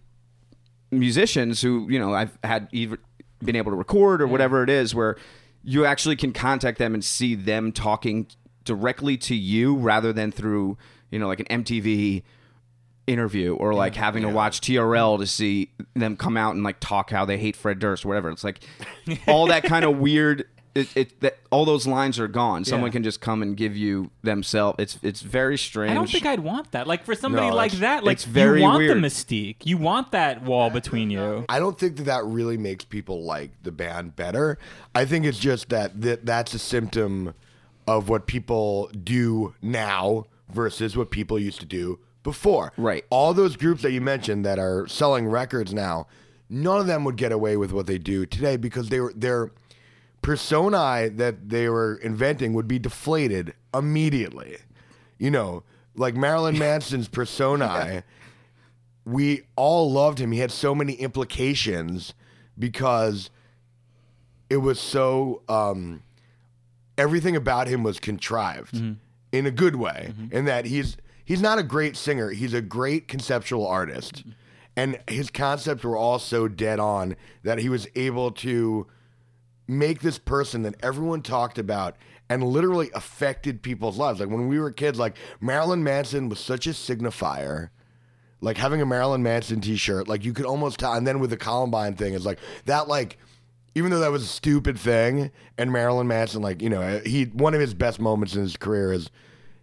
musicians 0.91 1.61
who 1.61 1.87
you 1.89 1.99
know 1.99 2.13
I've 2.13 2.37
had 2.43 2.67
either 2.71 2.97
been 3.43 3.55
able 3.55 3.71
to 3.71 3.77
record 3.77 4.21
or 4.21 4.27
whatever 4.27 4.63
it 4.63 4.69
is 4.69 4.93
where 4.93 5.15
you 5.63 5.85
actually 5.85 6.15
can 6.15 6.33
contact 6.33 6.77
them 6.79 6.93
and 6.93 7.03
see 7.03 7.33
them 7.35 7.71
talking 7.71 8.27
directly 8.65 9.17
to 9.17 9.35
you 9.35 9.75
rather 9.75 10.11
than 10.13 10.31
through 10.31 10.77
you 11.09 11.19
know 11.19 11.27
like 11.27 11.39
an 11.39 11.63
MTV 11.63 12.23
interview 13.11 13.53
or 13.55 13.73
like 13.73 13.95
having 13.95 14.23
to 14.23 14.29
watch 14.29 14.61
TRL 14.61 15.19
to 15.19 15.27
see 15.27 15.69
them 15.93 16.15
come 16.17 16.37
out 16.37 16.55
and 16.55 16.63
like 16.63 16.77
talk 16.79 17.09
how 17.11 17.25
they 17.25 17.37
hate 17.37 17.55
Fred 17.55 17.79
Durst 17.79 18.05
or 18.05 18.07
whatever 18.07 18.29
it's 18.29 18.43
like 18.43 18.59
all 19.27 19.47
that 19.47 19.63
kind 19.63 19.83
of 19.85 19.97
weird 19.99 20.47
it, 20.73 20.95
it 20.95 21.19
that 21.19 21.37
all 21.51 21.65
those 21.65 21.85
lines 21.85 22.17
are 22.17 22.29
gone 22.29 22.63
someone 22.63 22.89
Yeah. 22.91 22.93
can 22.93 23.03
just 23.03 23.19
come 23.19 23.41
and 23.41 23.57
give 23.57 23.75
you 23.75 24.09
themselves 24.23 24.77
it's 24.79 24.97
it's 25.03 25.19
very 25.21 25.57
strange 25.57 25.91
I 25.91 25.93
don't 25.95 26.09
think 26.09 26.25
I'd 26.25 26.39
want 26.39 26.71
that. 26.71 26.87
Like 26.87 27.03
for 27.03 27.13
somebody 27.13 27.49
No, 27.49 27.53
like 27.55 27.73
that, 27.73 28.05
like 28.05 28.13
it's 28.13 28.23
very 28.23 28.59
you 28.61 28.63
want 28.63 28.77
weird. 28.77 28.95
the 28.95 29.05
mystique, 29.05 29.57
you 29.65 29.77
want 29.77 30.11
that 30.13 30.43
wall 30.43 30.69
between 30.69 31.09
you. 31.09 31.43
I 31.49 31.59
don't 31.59 31.77
think 31.77 31.97
that 31.97 32.03
that 32.03 32.23
really 32.23 32.57
makes 32.57 32.85
people 32.85 33.23
like 33.25 33.51
the 33.63 33.71
band 33.73 34.15
better. 34.15 34.57
I 34.95 35.03
think 35.03 35.25
it's 35.25 35.39
just 35.39 35.67
that 35.69 36.01
th- 36.01 36.21
that's 36.23 36.53
a 36.53 36.59
symptom 36.59 37.33
of 37.85 38.07
what 38.07 38.25
people 38.25 38.89
do 39.03 39.53
now 39.61 40.25
versus 40.49 40.95
what 40.95 41.11
people 41.11 41.37
used 41.37 41.59
to 41.59 41.65
do 41.65 41.99
before. 42.23 42.73
Right. 42.77 43.05
All 43.09 43.33
those 43.33 43.55
groups 43.55 43.81
that 43.83 43.91
you 43.91 44.01
mentioned 44.01 44.45
that 44.45 44.59
are 44.59 44.87
selling 44.87 45.27
records 45.27 45.73
now, 45.73 46.07
none 46.49 46.79
of 46.79 46.87
them 46.87 47.03
would 47.03 47.17
get 47.17 47.31
away 47.31 47.57
with 47.57 47.71
what 47.71 47.87
they 47.87 47.97
do 47.97 48.25
today 48.25 48.57
because 48.57 48.89
they 48.89 48.99
were 48.99 49.13
their 49.13 49.51
personae 50.21 51.09
that 51.09 51.49
they 51.49 51.67
were 51.67 51.95
inventing 51.95 52.53
would 52.53 52.67
be 52.67 52.79
deflated 52.79 53.53
immediately. 53.73 54.57
You 55.17 55.31
know, 55.31 55.63
like 55.95 56.15
Marilyn 56.15 56.57
Manson's 56.57 57.07
personae 57.07 58.03
we 59.05 59.41
all 59.55 59.91
loved 59.91 60.19
him. 60.19 60.31
He 60.31 60.39
had 60.39 60.51
so 60.51 60.75
many 60.75 60.93
implications 60.93 62.13
because 62.57 63.29
it 64.49 64.57
was 64.57 64.79
so 64.79 65.41
um, 65.49 66.03
everything 66.97 67.35
about 67.35 67.67
him 67.67 67.83
was 67.83 67.99
contrived 67.99 68.75
in 69.31 69.45
a 69.45 69.51
good 69.51 69.75
way. 69.75 70.13
In 70.31 70.45
that 70.45 70.65
he's 70.65 70.97
he's 71.31 71.41
not 71.41 71.57
a 71.57 71.63
great 71.63 71.95
singer. 71.95 72.31
He's 72.31 72.53
a 72.53 72.61
great 72.61 73.07
conceptual 73.07 73.65
artist, 73.65 74.25
and 74.75 74.99
his 75.07 75.29
concepts 75.29 75.83
were 75.83 75.95
all 75.95 76.19
so 76.19 76.49
dead 76.49 76.79
on 76.79 77.15
that 77.43 77.59
he 77.59 77.69
was 77.69 77.87
able 77.95 78.31
to 78.31 78.87
make 79.65 80.01
this 80.01 80.17
person 80.17 80.63
that 80.63 80.75
everyone 80.83 81.21
talked 81.21 81.57
about 81.57 81.95
and 82.29 82.43
literally 82.43 82.89
affected 82.93 83.61
people's 83.61 83.97
lives. 83.97 84.19
Like 84.19 84.29
when 84.29 84.49
we 84.49 84.59
were 84.59 84.71
kids, 84.71 84.99
like 84.99 85.15
Marilyn 85.39 85.83
Manson 85.83 86.27
was 86.27 86.39
such 86.39 86.67
a 86.67 86.71
signifier 86.71 87.69
like 88.41 88.57
having 88.57 88.81
a 88.81 88.85
Marilyn 88.85 89.23
Manson 89.23 89.61
T-shirt, 89.61 90.07
like 90.07 90.25
you 90.25 90.33
could 90.33 90.45
almost 90.45 90.79
tell. 90.79 90.93
And 90.93 91.05
then 91.05 91.19
with 91.19 91.29
the 91.29 91.37
Columbine 91.37 91.93
thing, 91.93 92.15
it's 92.15 92.25
like 92.25 92.39
that. 92.65 92.87
Like 92.87 93.17
even 93.75 93.91
though 93.91 93.99
that 93.99 94.11
was 94.11 94.23
a 94.23 94.27
stupid 94.27 94.77
thing, 94.77 95.31
and 95.57 95.71
Marilyn 95.71 96.07
Manson, 96.07 96.41
like 96.41 96.61
you 96.61 96.69
know, 96.69 96.99
he 97.05 97.25
one 97.25 97.53
of 97.53 97.61
his 97.61 97.73
best 97.73 97.99
moments 97.99 98.35
in 98.35 98.41
his 98.41 98.57
career 98.57 98.91
is 98.91 99.09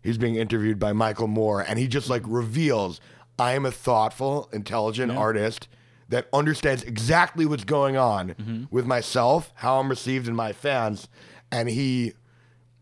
he's 0.08 0.18
being 0.18 0.36
interviewed 0.36 0.78
by 0.78 0.92
Michael 0.92 1.28
Moore, 1.28 1.60
and 1.60 1.78
he 1.78 1.86
just 1.86 2.10
like 2.10 2.22
reveals, 2.26 3.00
"I 3.38 3.52
am 3.52 3.64
a 3.64 3.70
thoughtful, 3.70 4.48
intelligent 4.52 5.12
artist." 5.12 5.68
That 6.10 6.26
understands 6.32 6.82
exactly 6.84 7.44
what's 7.44 7.64
going 7.64 7.98
on 7.98 8.30
mm-hmm. 8.30 8.64
with 8.70 8.86
myself, 8.86 9.52
how 9.56 9.78
I'm 9.78 9.90
received 9.90 10.26
in 10.26 10.34
my 10.34 10.54
fans, 10.54 11.06
and 11.52 11.68
he 11.68 12.14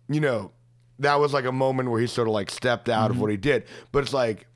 you 0.09 0.21
know, 0.21 0.53
that 0.99 1.17
was 1.17 1.33
like 1.33 1.45
a 1.45 1.53
moment 1.53 1.91
where 1.91 2.01
he 2.01 2.07
sort 2.07 2.29
of 2.29 2.35
like 2.35 2.51
stepped 2.51 2.89
out 2.89 3.11
of 3.11 3.17
mm-hmm. 3.17 3.23
what 3.23 3.31
he 3.31 3.37
did. 3.37 3.65
But 3.93 4.05
it's 4.05 4.13
like 4.13 4.47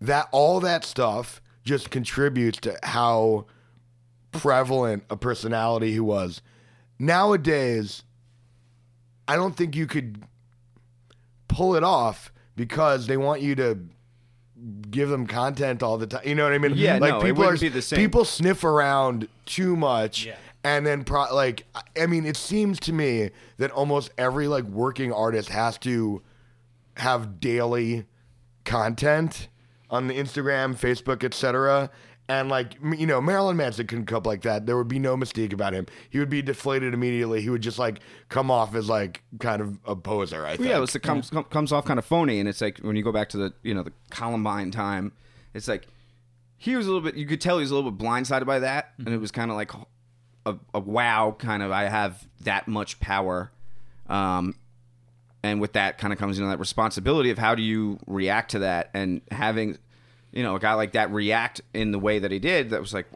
that 0.00 0.28
all 0.32 0.60
that 0.60 0.84
stuff 0.84 1.40
just 1.64 1.90
contributes 1.90 2.58
to 2.60 2.78
how 2.82 3.46
prevalent 4.32 5.04
a 5.10 5.16
personality 5.16 5.92
he 5.92 6.00
was. 6.00 6.42
Nowadays, 6.98 8.02
I 9.26 9.36
don't 9.36 9.56
think 9.56 9.74
you 9.74 9.86
could 9.86 10.22
pull 11.48 11.74
it 11.76 11.84
off 11.84 12.32
because 12.56 13.06
they 13.06 13.16
want 13.16 13.42
you 13.42 13.54
to 13.56 13.78
give 14.90 15.08
them 15.08 15.26
content 15.26 15.82
all 15.82 15.98
the 15.98 16.06
time. 16.06 16.22
You 16.24 16.34
know 16.34 16.44
what 16.44 16.52
I 16.52 16.58
mean? 16.58 16.72
Yeah, 16.74 16.98
like 16.98 17.10
no, 17.10 17.18
it 17.18 17.24
people 17.24 17.42
are 17.42 17.46
wouldn't 17.46 17.60
be 17.60 17.68
the 17.68 17.82
same. 17.82 17.98
people 17.98 18.24
sniff 18.24 18.64
around 18.64 19.28
too 19.44 19.76
much. 19.76 20.26
Yeah. 20.26 20.36
And 20.64 20.84
then, 20.84 21.04
pro- 21.04 21.32
like, 21.32 21.64
I 22.00 22.06
mean, 22.06 22.26
it 22.26 22.36
seems 22.36 22.80
to 22.80 22.92
me 22.92 23.30
that 23.58 23.70
almost 23.70 24.10
every 24.18 24.48
like 24.48 24.64
working 24.64 25.12
artist 25.12 25.48
has 25.50 25.78
to 25.78 26.22
have 26.96 27.38
daily 27.38 28.06
content 28.64 29.48
on 29.90 30.08
the 30.08 30.14
Instagram, 30.14 30.76
Facebook, 30.76 31.22
etc. 31.22 31.90
And 32.28 32.48
like 32.48 32.76
you 32.98 33.06
know, 33.06 33.20
Marilyn 33.20 33.56
Manson 33.56 33.86
couldn't 33.86 34.06
cope 34.06 34.26
like 34.26 34.42
that. 34.42 34.66
There 34.66 34.76
would 34.76 34.88
be 34.88 34.98
no 34.98 35.16
mystique 35.16 35.52
about 35.52 35.72
him. 35.72 35.86
He 36.10 36.18
would 36.18 36.28
be 36.28 36.42
deflated 36.42 36.92
immediately. 36.92 37.40
He 37.40 37.50
would 37.50 37.62
just 37.62 37.78
like 37.78 38.00
come 38.28 38.50
off 38.50 38.74
as 38.74 38.88
like 38.88 39.22
kind 39.38 39.62
of 39.62 39.78
a 39.84 39.94
poser. 39.94 40.44
I 40.44 40.56
think. 40.56 40.68
yeah, 40.68 40.82
it 40.82 41.02
comes 41.02 41.30
com- 41.30 41.44
comes 41.44 41.70
off 41.70 41.84
kind 41.84 41.98
of 42.00 42.04
phony, 42.04 42.40
and 42.40 42.48
it's 42.48 42.60
like 42.60 42.78
when 42.78 42.96
you 42.96 43.04
go 43.04 43.12
back 43.12 43.28
to 43.30 43.36
the 43.36 43.52
you 43.62 43.74
know 43.74 43.84
the 43.84 43.92
Columbine 44.10 44.72
time, 44.72 45.12
it's 45.54 45.68
like 45.68 45.86
he 46.56 46.74
was 46.74 46.86
a 46.86 46.90
little 46.90 47.04
bit. 47.04 47.14
You 47.14 47.26
could 47.26 47.40
tell 47.40 47.58
he 47.58 47.62
was 47.62 47.70
a 47.70 47.74
little 47.76 47.92
bit 47.92 48.04
blindsided 48.04 48.46
by 48.46 48.58
that, 48.58 48.92
and 48.98 49.08
it 49.08 49.18
was 49.18 49.30
kind 49.30 49.52
of 49.52 49.56
like 49.56 49.70
a, 50.46 50.56
a 50.74 50.80
wow, 50.80 51.36
kind 51.38 51.62
of 51.62 51.70
I 51.70 51.84
have 51.84 52.26
that 52.40 52.66
much 52.66 52.98
power, 52.98 53.52
um, 54.08 54.56
and 55.44 55.60
with 55.60 55.74
that 55.74 55.98
kind 55.98 56.12
of 56.12 56.18
comes 56.18 56.38
you 56.38 56.44
know 56.44 56.50
that 56.50 56.58
responsibility 56.58 57.30
of 57.30 57.38
how 57.38 57.54
do 57.54 57.62
you 57.62 57.98
react 58.06 58.50
to 58.52 58.60
that, 58.60 58.90
and 58.94 59.20
having 59.30 59.78
you 60.36 60.42
know 60.42 60.54
a 60.54 60.60
guy 60.60 60.74
like 60.74 60.92
that 60.92 61.10
react 61.10 61.62
in 61.72 61.92
the 61.92 61.98
way 61.98 62.18
that 62.18 62.30
he 62.30 62.38
did, 62.38 62.70
that 62.70 62.80
was 62.80 62.92
like 62.92 63.06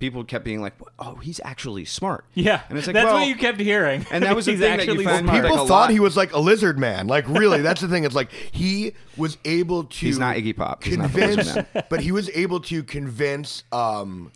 people 0.00 0.24
kept 0.24 0.44
being 0.44 0.60
like, 0.60 0.74
oh, 0.98 1.14
he's 1.14 1.40
actually 1.44 1.84
smart. 1.84 2.24
Yeah, 2.34 2.62
and 2.68 2.76
it's 2.76 2.88
like 2.88 2.94
that's 2.94 3.06
well, 3.06 3.20
what 3.20 3.28
you 3.28 3.36
kept 3.36 3.60
hearing. 3.60 4.04
and 4.10 4.24
that 4.24 4.34
was 4.34 4.46
the 4.46 4.52
He's 4.52 4.60
thing 4.60 4.78
that 4.78 4.86
you 4.86 5.04
found 5.04 5.24
smart. 5.26 5.44
like 5.44 5.52
People 5.52 5.64
a 5.64 5.68
thought 5.68 5.82
lot- 5.82 5.90
he 5.90 6.00
was 6.00 6.16
like 6.16 6.32
a 6.32 6.38
lizard 6.40 6.78
man. 6.78 7.06
Like 7.06 7.28
really, 7.28 7.62
that's 7.62 7.80
the 7.80 7.86
thing. 7.86 8.02
It's 8.02 8.14
like 8.14 8.32
he 8.32 8.92
was 9.16 9.38
able 9.44 9.84
to. 9.84 10.06
He's 10.06 10.18
not 10.18 10.36
Iggy 10.36 10.56
Pop. 10.56 10.82
He's 10.82 10.98
not 10.98 11.12
convince, 11.12 11.54
man. 11.54 11.66
but 11.88 12.00
he 12.00 12.10
was 12.10 12.28
able 12.30 12.58
to 12.62 12.82
convince 12.82 13.62
um, 13.70 14.32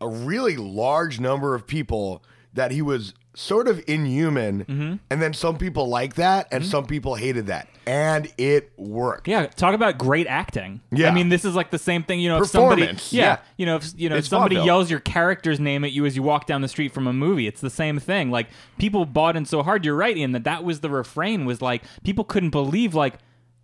a 0.00 0.08
really 0.08 0.56
large 0.56 1.20
number 1.20 1.54
of 1.54 1.68
people 1.68 2.24
that 2.52 2.72
he 2.72 2.82
was 2.82 3.14
sort 3.34 3.68
of 3.68 3.82
inhuman, 3.86 4.64
Mm-hmm. 4.64 4.94
and 5.10 5.22
then 5.22 5.32
some 5.32 5.56
people 5.56 5.88
liked 5.88 6.16
that, 6.16 6.48
and 6.50 6.64
some 6.66 6.84
people 6.86 7.14
hated 7.14 7.46
that, 7.46 7.68
and 7.86 8.32
it 8.36 8.72
worked. 8.76 9.28
Yeah, 9.28 9.46
talk 9.46 9.74
about 9.74 9.98
great 9.98 10.26
acting. 10.26 10.80
Yeah. 10.90 11.08
I 11.08 11.14
mean, 11.14 11.28
this 11.28 11.44
is 11.44 11.54
like 11.54 11.70
the 11.70 11.78
same 11.78 12.02
thing. 12.02 12.20
You 12.20 12.28
know, 12.30 12.42
if 12.42 12.48
somebody, 12.48 12.82
Performance. 12.82 13.12
yeah, 13.12 13.22
Yeah. 13.22 13.38
you 13.56 13.66
know, 13.66 13.76
if 13.76 13.92
you 13.96 14.08
know, 14.08 14.16
if 14.16 14.26
somebody 14.26 14.56
vaudeville. 14.56 14.66
yells 14.66 14.90
your 14.90 15.00
character's 15.00 15.60
name 15.60 15.84
at 15.84 15.92
you 15.92 16.06
as 16.06 16.16
you 16.16 16.22
walk 16.22 16.46
down 16.46 16.60
the 16.60 16.68
street 16.68 16.92
from 16.92 17.06
a 17.06 17.12
movie, 17.12 17.46
it's 17.46 17.60
the 17.60 17.70
same 17.70 17.98
thing. 18.00 18.30
Like 18.30 18.48
people 18.78 19.04
bought 19.04 19.36
in 19.36 19.44
so 19.44 19.62
hard. 19.62 19.84
You're 19.84 19.94
right, 19.96 20.16
Ian, 20.16 20.32
that 20.32 20.44
that 20.44 20.64
was 20.64 20.80
the 20.80 20.90
refrain. 20.90 21.44
Was 21.44 21.62
like 21.62 21.82
people 22.02 22.24
couldn't 22.24 22.50
believe, 22.50 22.94
like, 22.94 23.14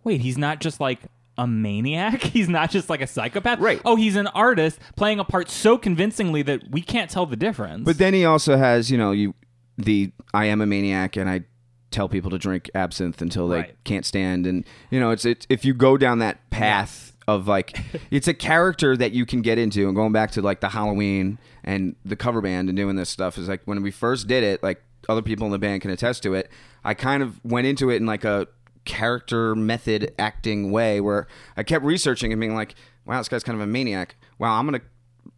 wait, 0.03 0.21
he's 0.21 0.37
not 0.37 0.59
just 0.61 0.79
like 0.79 0.99
a 1.39 1.45
maniac. 1.45 2.23
He's 2.33 2.49
not 2.49 2.71
just 2.71 2.89
like 2.89 2.99
a 2.99 3.05
psychopath. 3.05 3.59
Right. 3.59 3.79
Oh, 3.85 3.95
he's 3.95 4.15
an 4.15 4.25
artist 4.25 4.79
playing 4.95 5.19
a 5.19 5.23
part 5.23 5.51
so 5.51 5.77
convincingly 5.77 6.41
that 6.41 6.71
we 6.71 6.81
can't 6.81 7.11
tell 7.11 7.27
the 7.27 7.35
difference. 7.35 7.83
But 7.85 7.99
then 7.99 8.15
he 8.15 8.25
also 8.25 8.57
has, 8.57 8.89
you 8.89 8.97
know, 8.97 9.11
you 9.11 9.35
the 9.77 10.11
I 10.33 10.45
am 10.45 10.61
a 10.61 10.65
maniac 10.65 11.15
and 11.15 11.29
I 11.29 11.43
tell 11.91 12.09
people 12.09 12.29
to 12.31 12.37
drink 12.37 12.69
absinthe 12.75 13.21
until 13.21 13.47
they 13.47 13.57
Right. 13.57 13.75
can't 13.83 14.05
stand 14.05 14.45
and 14.45 14.65
you 14.91 14.99
know, 14.99 15.11
it's 15.11 15.25
it's 15.25 15.45
if 15.49 15.63
you 15.65 15.73
go 15.73 15.97
down 15.97 16.19
that 16.19 16.49
path 16.49 17.13
of 17.27 17.47
like 17.47 17.79
it's 18.11 18.27
a 18.27 18.33
character 18.33 18.95
that 18.97 19.11
you 19.11 19.25
can 19.25 19.41
get 19.41 19.57
into 19.57 19.87
and 19.87 19.95
going 19.95 20.11
back 20.11 20.31
to 20.31 20.41
like 20.41 20.59
the 20.61 20.69
Halloween 20.69 21.37
and 21.63 21.95
the 22.05 22.15
cover 22.15 22.41
band 22.41 22.69
and 22.69 22.75
doing 22.77 22.95
this 22.95 23.09
stuff 23.09 23.37
is 23.37 23.47
like 23.47 23.61
when 23.65 23.81
we 23.83 23.91
first 23.91 24.27
did 24.27 24.43
it, 24.43 24.61
like 24.63 24.81
other 25.09 25.21
people 25.21 25.45
in 25.45 25.51
the 25.51 25.59
band 25.59 25.81
can 25.81 25.91
attest 25.91 26.23
to 26.23 26.33
it. 26.33 26.49
I 26.83 26.93
kind 26.93 27.21
of 27.23 27.39
went 27.45 27.67
into 27.67 27.89
it 27.89 27.97
in 27.97 28.05
like 28.05 28.23
a 28.23 28.47
character 28.85 29.53
method 29.55 30.13
acting 30.17 30.71
way 30.71 30.99
where 31.01 31.27
I 31.57 31.63
kept 31.63 31.83
researching 31.83 32.31
and 32.31 32.39
being 32.39 32.55
like, 32.55 32.73
wow, 33.05 33.17
this 33.17 33.27
guy's 33.29 33.43
kind 33.43 33.55
of 33.59 33.61
a 33.61 33.67
maniac. 33.69 34.15
Wow, 34.39 34.57
I'm 34.57 34.65
gonna 34.65 34.81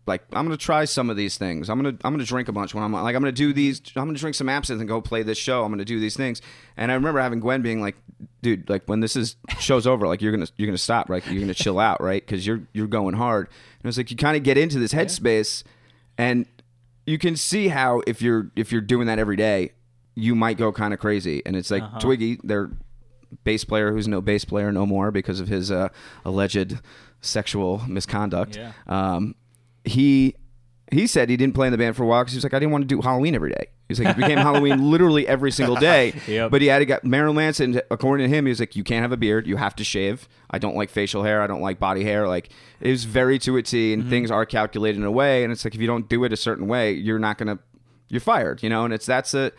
like 0.09 0.23
I'm 0.33 0.43
gonna 0.43 0.57
try 0.57 0.83
some 0.83 1.09
of 1.09 1.15
these 1.15 1.37
things. 1.37 1.69
I'm 1.69 1.77
gonna 1.77 1.97
I'm 2.03 2.13
gonna 2.13 2.25
drink 2.25 2.49
a 2.49 2.51
bunch 2.51 2.73
when 2.73 2.83
I'm 2.83 2.91
like 2.91 3.15
I'm 3.15 3.21
gonna 3.21 3.31
do 3.31 3.53
these. 3.53 3.81
I'm 3.95 4.05
gonna 4.07 4.17
drink 4.17 4.35
some 4.35 4.49
absinthe 4.49 4.81
and 4.81 4.89
go 4.89 4.99
play 4.99 5.23
this 5.23 5.37
show. 5.37 5.63
I'm 5.63 5.71
gonna 5.71 5.85
do 5.85 5.99
these 5.99 6.17
things. 6.17 6.41
And 6.75 6.91
I 6.91 6.95
remember 6.95 7.21
having 7.21 7.39
Gwen 7.39 7.61
being 7.61 7.79
like, 7.79 7.95
dude, 8.41 8.69
like 8.69 8.83
when 8.87 8.99
this 8.99 9.15
is 9.15 9.37
show's 9.59 9.87
over, 9.87 10.07
like 10.07 10.21
you're 10.21 10.33
gonna 10.33 10.47
you're 10.57 10.67
gonna 10.67 10.77
stop, 10.77 11.09
right? 11.09 11.25
You're 11.27 11.39
gonna 11.39 11.53
chill 11.53 11.79
out, 11.79 12.01
right? 12.01 12.25
Because 12.25 12.45
you're 12.45 12.61
you're 12.73 12.87
going 12.87 13.15
hard. 13.15 13.47
And 13.47 13.85
it 13.85 13.87
was 13.87 13.97
like 13.97 14.11
you 14.11 14.17
kind 14.17 14.35
of 14.35 14.43
get 14.43 14.57
into 14.57 14.79
this 14.79 14.93
headspace, 14.93 15.63
and 16.17 16.45
you 17.05 17.17
can 17.17 17.37
see 17.37 17.69
how 17.69 18.01
if 18.05 18.21
you're 18.21 18.51
if 18.55 18.71
you're 18.71 18.81
doing 18.81 19.07
that 19.07 19.19
every 19.19 19.37
day, 19.37 19.71
you 20.15 20.35
might 20.35 20.57
go 20.57 20.71
kind 20.71 20.93
of 20.93 20.99
crazy. 20.99 21.41
And 21.45 21.55
it's 21.55 21.71
like 21.71 21.83
Twiggy, 21.99 22.39
their 22.43 22.71
bass 23.43 23.63
player 23.63 23.91
who's 23.91 24.07
no 24.07 24.21
bass 24.21 24.43
player 24.45 24.71
no 24.71 24.85
more 24.85 25.11
because 25.11 25.39
of 25.39 25.47
his 25.47 25.71
uh, 25.71 25.89
alleged 26.25 26.79
sexual 27.21 27.81
misconduct. 27.87 28.57
Yeah. 28.57 28.71
Um, 28.87 29.35
he 29.83 30.35
he 30.91 31.05
said 31.05 31.29
he 31.29 31.37
didn't 31.37 31.53
play 31.53 31.67
in 31.67 31.71
the 31.71 31.77
band 31.77 31.95
for 31.95 32.03
a 32.03 32.07
while 32.07 32.23
because 32.23 32.33
he 32.33 32.37
was 32.37 32.43
like, 32.43 32.53
I 32.53 32.59
didn't 32.59 32.71
want 32.71 32.81
to 32.83 32.87
do 32.87 33.01
Halloween 33.01 33.35
every 33.35 33.51
day. 33.51 33.67
He's 33.87 33.99
like, 33.99 34.09
it 34.09 34.17
became 34.17 34.37
Halloween 34.39 34.89
literally 34.91 35.27
every 35.27 35.51
single 35.51 35.75
day. 35.75 36.13
Yep. 36.27 36.51
But 36.51 36.61
he 36.61 36.67
had 36.67 36.79
to 36.79 36.85
get 36.85 37.03
Marilyn 37.03 37.35
Manson. 37.37 37.81
According 37.89 38.29
to 38.29 38.35
him, 38.35 38.45
he 38.45 38.49
was 38.49 38.59
like, 38.59 38.75
you 38.75 38.83
can't 38.83 39.01
have 39.01 39.11
a 39.11 39.17
beard. 39.17 39.47
You 39.47 39.57
have 39.57 39.75
to 39.77 39.83
shave. 39.83 40.27
I 40.51 40.59
don't 40.59 40.75
like 40.75 40.89
facial 40.89 41.23
hair. 41.23 41.41
I 41.41 41.47
don't 41.47 41.61
like 41.61 41.79
body 41.79 42.03
hair. 42.03 42.27
Like 42.27 42.49
it 42.81 42.91
was 42.91 43.05
very 43.05 43.39
to 43.39 43.57
a 43.57 43.63
T, 43.63 43.93
and 43.93 44.03
mm-hmm. 44.03 44.09
things 44.09 44.31
are 44.31 44.45
calculated 44.45 44.97
in 44.97 45.05
a 45.05 45.11
way. 45.11 45.43
And 45.43 45.51
it's 45.51 45.63
like 45.63 45.75
if 45.75 45.81
you 45.81 45.87
don't 45.87 46.07
do 46.09 46.23
it 46.23 46.33
a 46.33 46.37
certain 46.37 46.67
way, 46.67 46.91
you're 46.91 47.19
not 47.19 47.37
gonna 47.37 47.59
you're 48.09 48.21
fired. 48.21 48.61
You 48.61 48.69
know, 48.69 48.85
and 48.85 48.93
it's 48.93 49.05
that's 49.05 49.33
a 49.33 49.51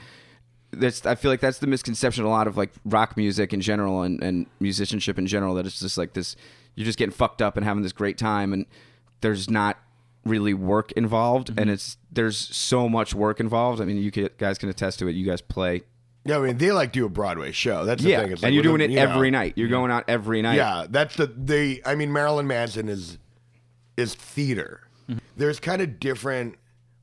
that's 0.72 1.06
I 1.06 1.14
feel 1.14 1.30
like 1.30 1.40
that's 1.40 1.58
the 1.58 1.66
misconception 1.66 2.24
a 2.24 2.28
lot 2.28 2.46
of 2.46 2.56
like 2.56 2.70
rock 2.84 3.16
music 3.16 3.52
in 3.52 3.60
general 3.60 4.02
and, 4.02 4.22
and 4.22 4.46
musicianship 4.60 5.18
in 5.18 5.26
general 5.26 5.54
that 5.54 5.66
it's 5.66 5.80
just 5.80 5.98
like 5.98 6.12
this 6.12 6.36
you're 6.76 6.84
just 6.84 6.98
getting 6.98 7.12
fucked 7.12 7.42
up 7.42 7.56
and 7.56 7.64
having 7.64 7.82
this 7.82 7.92
great 7.92 8.16
time 8.16 8.52
and 8.52 8.66
there's 9.20 9.50
not 9.50 9.78
really 10.24 10.52
work 10.54 10.92
involved 10.92 11.50
and 11.58 11.70
it's 11.70 11.96
there's 12.12 12.36
so 12.36 12.88
much 12.88 13.14
work 13.14 13.40
involved. 13.40 13.80
I 13.80 13.84
mean 13.84 13.96
you 13.96 14.10
could, 14.10 14.36
guys 14.38 14.58
can 14.58 14.68
attest 14.68 14.98
to 15.00 15.08
it. 15.08 15.12
You 15.12 15.24
guys 15.24 15.40
play 15.40 15.82
Yeah, 16.24 16.38
I 16.38 16.40
mean 16.40 16.58
they 16.58 16.72
like 16.72 16.92
do 16.92 17.06
a 17.06 17.08
Broadway 17.08 17.52
show. 17.52 17.84
That's 17.84 18.02
the 18.02 18.10
yeah, 18.10 18.22
thing. 18.22 18.32
It's 18.32 18.42
and 18.42 18.48
like 18.48 18.54
you're 18.54 18.62
doing 18.62 18.78
them, 18.78 18.90
it 18.90 18.94
you 18.94 18.96
know. 18.96 19.10
every 19.10 19.30
night. 19.30 19.54
You're 19.56 19.68
going 19.68 19.90
out 19.90 20.04
every 20.08 20.42
night. 20.42 20.56
Yeah, 20.56 20.86
that's 20.88 21.16
the 21.16 21.26
they. 21.26 21.80
I 21.84 21.94
mean, 21.94 22.12
Marilyn 22.12 22.46
Manson 22.46 22.88
is 22.88 23.18
is 23.96 24.14
theater. 24.14 24.88
Mm-hmm. 25.08 25.18
There's 25.36 25.60
kind 25.60 25.82
of 25.82 25.98
different 25.98 26.56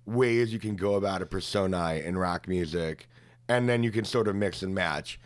ways 0.05 0.53
you 0.53 0.59
can 0.59 0.75
go 0.75 0.95
about 0.95 1.21
a 1.21 1.25
persona 1.25 1.95
in 1.95 2.17
rock 2.17 2.47
music, 2.47 3.07
and 3.49 3.67
then 3.67 3.83
you 3.83 3.91
can 3.91 4.05
sort 4.05 4.27
of 4.27 4.35
mix 4.35 4.63
and 4.63 4.73
match. 4.73 5.19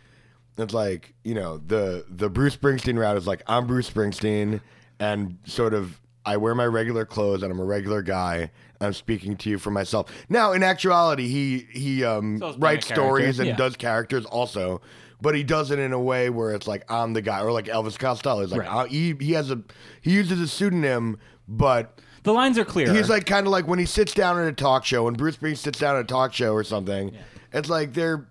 It's 0.58 0.74
like 0.74 1.14
you 1.24 1.34
know 1.34 1.58
the 1.58 2.04
the 2.08 2.28
Bruce 2.28 2.56
Springsteen 2.56 2.98
route 2.98 3.16
is 3.16 3.26
like 3.26 3.42
I'm 3.46 3.66
Bruce 3.66 3.88
Springsteen, 3.88 4.60
and 4.98 5.38
sort 5.44 5.72
of 5.72 6.00
I 6.24 6.36
wear 6.36 6.54
my 6.54 6.66
regular 6.66 7.04
clothes 7.04 7.42
and 7.42 7.52
I'm 7.52 7.58
a 7.60 7.64
regular 7.64 8.02
guy. 8.02 8.50
I'm 8.80 8.92
speaking 8.92 9.36
to 9.38 9.50
you 9.50 9.58
for 9.58 9.70
myself. 9.70 10.10
Now, 10.28 10.52
in 10.52 10.62
actuality, 10.62 11.28
he 11.28 11.66
he 11.72 12.04
um, 12.04 12.38
So 12.38 12.48
it's 12.48 12.56
being 12.56 12.62
a 12.62 12.66
writes 12.66 12.86
stories 12.86 13.38
and 13.38 13.48
yeah. 13.48 13.56
does 13.56 13.76
characters 13.76 14.24
also, 14.24 14.80
but 15.20 15.34
he 15.34 15.42
does 15.44 15.70
it 15.70 15.78
in 15.78 15.92
a 15.92 16.00
way 16.00 16.30
where 16.30 16.52
it's 16.54 16.66
like 16.66 16.90
I'm 16.90 17.12
the 17.12 17.22
guy, 17.22 17.40
or 17.42 17.52
like 17.52 17.66
Elvis 17.66 17.98
Costello. 17.98 18.40
He's 18.42 18.50
like 18.52 18.62
Right. 18.62 18.68
uh, 18.70 18.84
he 18.84 19.14
he 19.20 19.32
has 19.32 19.50
a 19.50 19.62
he 20.00 20.12
uses 20.12 20.40
a 20.40 20.48
pseudonym, 20.48 21.18
but 21.48 22.00
the 22.24 22.32
lines 22.32 22.58
are 22.58 22.64
clear. 22.64 22.92
he's 22.92 23.08
like 23.08 23.26
kind 23.26 23.46
of 23.46 23.52
like 23.52 23.66
when 23.66 23.78
he 23.78 23.86
sits 23.86 24.14
down 24.14 24.38
at 24.40 24.46
a 24.46 24.52
talk 24.52 24.84
show, 24.84 25.04
when 25.04 25.14
Bruce 25.14 25.36
Springsteen 25.36 25.56
sits 25.58 25.78
down 25.78 25.96
at 25.96 26.02
a 26.02 26.04
talk 26.06 26.32
show 26.32 26.52
or 26.52 26.64
something. 26.64 27.16
It's 27.52 27.68
like 27.68 27.94
they're 27.94 28.28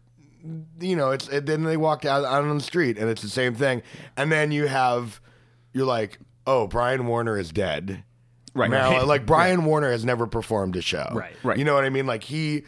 you 0.80 0.96
know, 0.96 1.12
it's 1.12 1.28
then 1.28 1.64
they 1.64 1.78
walk 1.78 2.04
out, 2.04 2.26
out 2.26 2.44
on 2.44 2.58
the 2.58 2.64
street 2.64 2.98
and 2.98 3.10
it's 3.10 3.22
the 3.22 3.30
same 3.30 3.54
thing. 3.54 3.84
And 4.18 4.32
then 4.32 4.52
you 4.52 4.68
have 4.68 5.22
you're 5.74 5.86
like, 5.86 6.20
oh, 6.48 6.68
Brian 6.68 7.08
Warner 7.08 7.38
is 7.38 7.52
dead. 7.52 8.04
Right. 8.54 8.70
Marilyn- 8.70 8.98
Right. 8.98 9.08
like 9.08 9.26
Brian 9.28 9.64
Warner 9.66 9.92
has 9.92 10.04
never 10.04 10.28
performed 10.28 10.76
a 10.76 10.82
show. 10.82 11.08
Right. 11.14 11.36
Right. 11.44 11.58
You 11.58 11.64
know 11.66 11.74
what 11.74 11.84
I 11.86 11.90
mean? 11.90 12.06
Like 12.08 12.24
he 12.24 12.64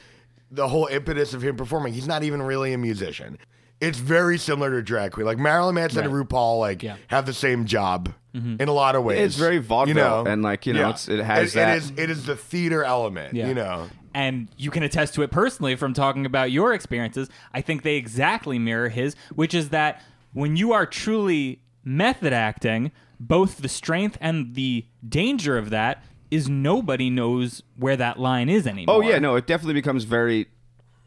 the 0.52 0.68
whole 0.68 0.86
impetus 0.88 1.34
of 1.34 1.42
him 1.44 1.56
performing, 1.58 1.94
he's 1.94 2.08
not 2.08 2.24
even 2.24 2.42
really 2.42 2.74
a 2.74 2.78
musician. 2.78 3.38
It's 3.82 3.98
very 3.98 4.38
similar 4.38 4.70
to 4.72 4.82
drag 4.84 5.12
queen. 5.12 5.26
Like 5.26 5.40
Marilyn 5.40 5.76
Manson 5.76 6.06
and 6.06 6.14
RuPaul 6.14 6.60
like 6.60 6.84
Yeah. 6.84 6.96
have 7.08 7.26
the 7.26 7.34
same 7.34 7.66
job 7.66 8.14
mm-hmm. 8.34 8.62
in 8.62 8.68
a 8.70 8.72
lot 8.72 8.96
of 8.96 9.04
ways. 9.04 9.20
It's 9.20 9.36
very 9.36 9.58
vaudeville, 9.58 9.96
you 9.96 10.24
know? 10.24 10.32
and, 10.32 10.42
like, 10.44 10.66
you 10.68 10.74
know, 10.74 10.82
it's- 10.90 11.10
it 11.10 11.20
has 11.24 11.54
It- 11.54 11.56
that- 11.56 11.76
It 11.76 11.78
is 11.84 11.92
it 11.98 12.10
is 12.12 12.26
the 12.28 12.36
theater 12.38 12.84
element, 12.84 13.34
Yeah. 13.34 13.48
you 13.48 13.56
know. 13.56 13.90
and 14.14 14.48
you 14.58 14.70
can 14.70 14.84
attest 14.84 15.16
to 15.16 15.24
it 15.24 15.32
personally 15.32 15.76
from 15.76 15.94
talking 15.94 16.26
about 16.28 16.52
your 16.52 16.72
experiences. 16.74 17.30
I 17.54 17.62
think 17.62 17.82
they 17.82 17.96
exactly 17.96 18.60
mirror 18.60 18.90
his, 18.90 19.16
which 19.34 19.56
is 19.56 19.70
that 19.70 20.02
when 20.34 20.56
you 20.56 20.72
are 20.72 20.86
truly 20.86 21.60
method 21.84 22.32
acting, 22.32 22.92
both 23.28 23.58
the 23.58 23.70
strength 23.70 24.18
and 24.22 24.56
the 24.56 24.86
danger 25.08 25.58
of 25.58 25.70
that 25.70 26.04
is 26.32 26.50
nobody 26.50 27.10
knows 27.10 27.62
where 27.78 27.96
that 27.96 28.20
line 28.20 28.50
is 28.50 28.66
anymore. 28.68 28.96
Oh 28.96 29.02
yeah, 29.02 29.20
no, 29.20 29.36
it 29.36 29.46
definitely 29.48 29.76
becomes 29.76 30.04
very 30.04 30.48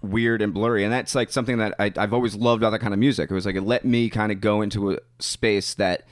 weird 0.02 0.40
and 0.40 0.54
blurry, 0.54 0.85
and 0.85 0.92
that's 0.92 1.14
like 1.14 1.30
something 1.32 1.58
that 1.58 1.75
I, 1.78 1.92
I've 1.96 2.12
always 2.12 2.37
loved 2.37 2.62
about 2.62 2.70
that 2.70 2.78
kind 2.78 2.94
of 2.94 3.00
music. 3.00 3.30
It 3.30 3.35
was 3.35 3.44
like 3.46 3.56
it 3.56 3.62
let 3.62 3.85
me 3.85 4.08
kind 4.08 4.30
of 4.30 4.40
go 4.40 4.62
into 4.62 4.92
a 4.92 4.99
space 5.18 5.75
that 5.75 6.04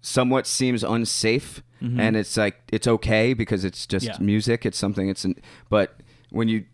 somewhat 0.00 0.46
seems 0.46 0.82
unsafe, 0.82 1.62
and 1.80 2.16
it's 2.16 2.36
like 2.36 2.60
it's 2.72 2.86
okay 2.86 3.34
because 3.34 3.64
it's 3.64 3.86
just 3.88 4.06
Mm-hmm. 4.06 4.22
Yeah. 4.22 4.26
music. 4.26 4.64
It's 4.66 4.78
something. 4.78 5.08
It's 5.08 5.24
an, 5.24 5.34
but 5.68 6.00
when 6.30 6.46
you 6.48 6.64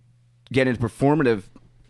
get 0.52 0.66
into 0.68 0.78
performative 0.80 1.44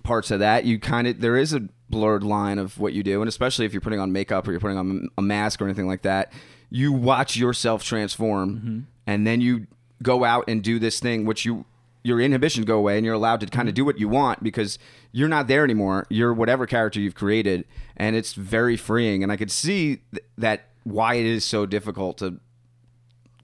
parts 0.04 0.30
of 0.30 0.38
that, 0.38 0.64
you 0.64 0.78
kind 0.78 1.06
of 1.08 1.20
there 1.20 1.36
is 1.36 1.52
a 1.52 1.68
blurred 1.90 2.22
line 2.22 2.58
of 2.58 2.78
what 2.78 2.92
you 2.92 3.02
do, 3.02 3.20
and 3.22 3.28
especially 3.28 3.64
if 3.66 3.72
you're 3.72 3.80
putting 3.80 4.00
on 4.00 4.12
makeup 4.12 4.46
or 4.46 4.50
you're 4.50 4.60
putting 4.60 4.78
on 4.78 5.08
a 5.16 5.22
mask 5.22 5.60
or 5.62 5.64
anything 5.64 5.86
like 5.86 6.02
that, 6.02 6.32
you 6.70 6.92
watch 6.92 7.36
yourself 7.36 7.82
transform, 7.82 8.56
Mm-hmm. 8.56 8.78
and 9.06 9.26
then 9.26 9.40
you 9.40 9.66
go 10.02 10.24
out 10.24 10.44
and 10.48 10.62
do 10.62 10.78
this 10.78 11.00
thing, 11.00 11.24
which 11.24 11.44
you 11.44 11.64
your 12.04 12.20
inhibitions 12.20 12.64
go 12.64 12.78
away, 12.78 12.96
and 12.96 13.04
you're 13.04 13.14
allowed 13.14 13.40
to 13.40 13.46
kind 13.46 13.68
of 13.68 13.74
do 13.74 13.84
what 13.84 13.98
you 13.98 14.08
want 14.08 14.42
because 14.42 14.78
you're 15.12 15.28
not 15.28 15.48
there 15.48 15.64
anymore. 15.64 16.06
You're 16.08 16.32
whatever 16.32 16.66
character 16.66 17.00
you've 17.00 17.16
created, 17.16 17.64
and 17.96 18.14
it's 18.16 18.34
very 18.34 18.76
freeing. 18.76 19.22
And 19.22 19.32
I 19.32 19.36
could 19.36 19.50
see 19.50 19.96
th- 20.12 20.24
that 20.38 20.68
why 20.84 21.14
it 21.14 21.26
is 21.26 21.44
so 21.44 21.66
difficult 21.66 22.16
to 22.18 22.38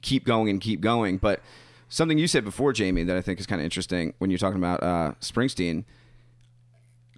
keep 0.02 0.24
going 0.24 0.48
and 0.48 0.60
keep 0.60 0.80
going. 0.80 1.18
But 1.18 1.40
something 1.88 2.16
you 2.16 2.26
said 2.28 2.44
before, 2.44 2.72
Jamie, 2.72 3.02
that 3.04 3.16
I 3.16 3.20
think 3.20 3.40
is 3.40 3.46
kind 3.46 3.60
of 3.60 3.64
interesting 3.64 4.14
when 4.18 4.30
you're 4.30 4.38
talking 4.38 4.58
about 4.58 4.82
uh, 4.82 5.12
Springsteen. 5.20 5.84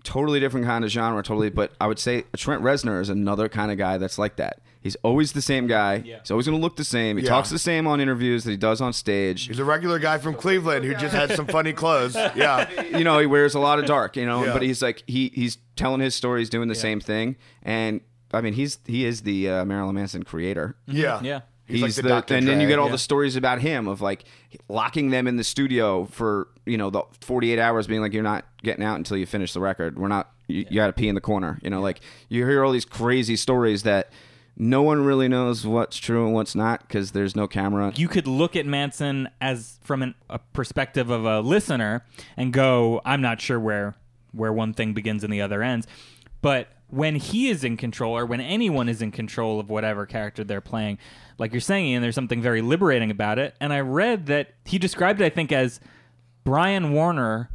Totally 0.06 0.38
different 0.38 0.66
kind 0.66 0.84
of 0.84 0.90
genre, 0.92 1.20
totally. 1.20 1.50
But 1.50 1.72
I 1.80 1.88
would 1.88 1.98
say 1.98 2.22
Trent 2.36 2.62
Reznor 2.62 3.00
is 3.00 3.08
another 3.08 3.48
kind 3.48 3.72
of 3.72 3.76
guy 3.78 3.98
that's 3.98 4.18
like 4.18 4.36
that. 4.36 4.60
He's 4.80 4.94
always 5.02 5.32
the 5.32 5.42
same 5.42 5.66
guy. 5.66 5.96
Yeah. 6.06 6.20
He's 6.20 6.30
always 6.30 6.46
going 6.46 6.56
to 6.56 6.62
look 6.62 6.76
the 6.76 6.84
same. 6.84 7.16
He 7.16 7.24
Yeah. 7.24 7.30
talks 7.30 7.50
the 7.50 7.58
same 7.58 7.88
on 7.88 8.00
interviews 8.00 8.44
that 8.44 8.52
he 8.52 8.56
does 8.56 8.80
on 8.80 8.92
stage. 8.92 9.48
He's 9.48 9.58
a 9.58 9.64
regular 9.64 9.98
guy 9.98 10.18
from 10.18 10.34
Cleveland 10.36 10.84
who 10.84 10.94
just 10.94 11.12
had 11.12 11.32
some 11.32 11.46
funny 11.48 11.72
clothes. 11.72 12.14
Yeah. 12.14 12.70
you 12.96 13.02
know, 13.02 13.18
he 13.18 13.26
wears 13.26 13.56
a 13.56 13.58
lot 13.58 13.80
of 13.80 13.86
dark, 13.86 14.16
you 14.16 14.24
know, 14.26 14.44
Yeah. 14.44 14.52
but 14.52 14.62
he's 14.62 14.80
like 14.82 15.02
he 15.08 15.32
he's 15.34 15.58
telling 15.74 16.00
his 16.00 16.14
stories, 16.14 16.48
doing 16.48 16.68
the 16.68 16.76
same 16.76 17.00
thing, 17.00 17.34
and 17.64 18.00
I 18.32 18.40
mean 18.42 18.52
he's 18.52 18.78
he 18.86 19.04
is 19.04 19.22
the 19.22 19.50
uh, 19.50 19.64
Marilyn 19.64 19.96
Manson 19.96 20.22
creator. 20.22 20.76
Yeah. 20.86 21.20
Yeah. 21.20 21.40
He's, 21.68 21.82
like 21.82 21.94
the, 21.94 22.02
the, 22.02 22.08
Dr. 22.08 22.34
and 22.36 22.46
then 22.46 22.60
you 22.60 22.68
get 22.68 22.78
all 22.78 22.86
yeah. 22.86 22.92
the 22.92 22.98
stories 22.98 23.34
about 23.34 23.60
him 23.60 23.88
of 23.88 24.00
like 24.00 24.24
locking 24.68 25.10
them 25.10 25.26
in 25.26 25.36
the 25.36 25.44
studio 25.44 26.04
for 26.04 26.48
you 26.64 26.78
know 26.78 26.90
the 26.90 27.02
48 27.20 27.58
hours 27.58 27.86
being 27.86 28.00
like 28.00 28.12
you're 28.12 28.22
not 28.22 28.44
getting 28.62 28.84
out 28.84 28.96
until 28.96 29.16
you 29.16 29.26
finish 29.26 29.52
the 29.52 29.60
record 29.60 29.98
we're 29.98 30.08
not 30.08 30.30
you, 30.46 30.64
you 30.70 30.76
got 30.76 30.86
to 30.86 30.92
pee 30.92 31.08
in 31.08 31.16
the 31.16 31.20
corner 31.20 31.58
you 31.62 31.70
know 31.70 31.80
like 31.80 32.00
you 32.28 32.46
hear 32.46 32.64
all 32.64 32.70
these 32.70 32.84
crazy 32.84 33.34
stories 33.34 33.82
that 33.82 34.10
no 34.56 34.82
one 34.82 35.04
really 35.04 35.28
knows 35.28 35.66
what's 35.66 35.96
true 35.96 36.24
and 36.24 36.34
what's 36.34 36.54
not 36.54 36.80
because 36.80 37.10
there's 37.10 37.34
no 37.34 37.48
camera 37.48 37.92
you 37.96 38.08
could 38.08 38.26
look 38.28 38.54
at 38.54 38.64
Manson 38.64 39.28
as 39.40 39.78
from 39.82 40.02
an, 40.02 40.14
a 40.30 40.38
perspective 40.38 41.10
of 41.10 41.24
a 41.24 41.40
listener 41.40 42.04
and 42.36 42.52
go, 42.52 43.00
"I'm 43.04 43.20
not 43.20 43.40
sure 43.40 43.60
where 43.60 43.94
where 44.32 44.52
one 44.52 44.72
thing 44.72 44.94
begins 44.94 45.24
and 45.24 45.32
the 45.32 45.42
other 45.42 45.62
ends," 45.62 45.86
but 46.40 46.68
when 46.96 47.16
he 47.16 47.48
is 47.50 47.62
in 47.62 47.76
control, 47.76 48.16
or 48.16 48.24
when 48.24 48.40
anyone 48.40 48.88
is 48.88 49.02
in 49.02 49.12
control 49.12 49.60
of 49.60 49.68
whatever 49.68 50.06
character 50.06 50.42
they're 50.42 50.62
playing, 50.62 50.98
like 51.38 51.52
you're 51.52 51.60
saying, 51.60 51.94
and 51.94 52.02
there's 52.02 52.14
something 52.14 52.40
very 52.40 52.62
liberating 52.62 53.10
about 53.10 53.38
it. 53.38 53.54
And 53.60 53.70
I 53.70 53.80
read 53.80 54.26
that 54.26 54.54
he 54.64 54.78
described 54.78 55.20
it, 55.20 55.26
I 55.26 55.28
think, 55.28 55.52
as 55.52 55.78
Brian 56.42 56.92
Warner 56.92 57.50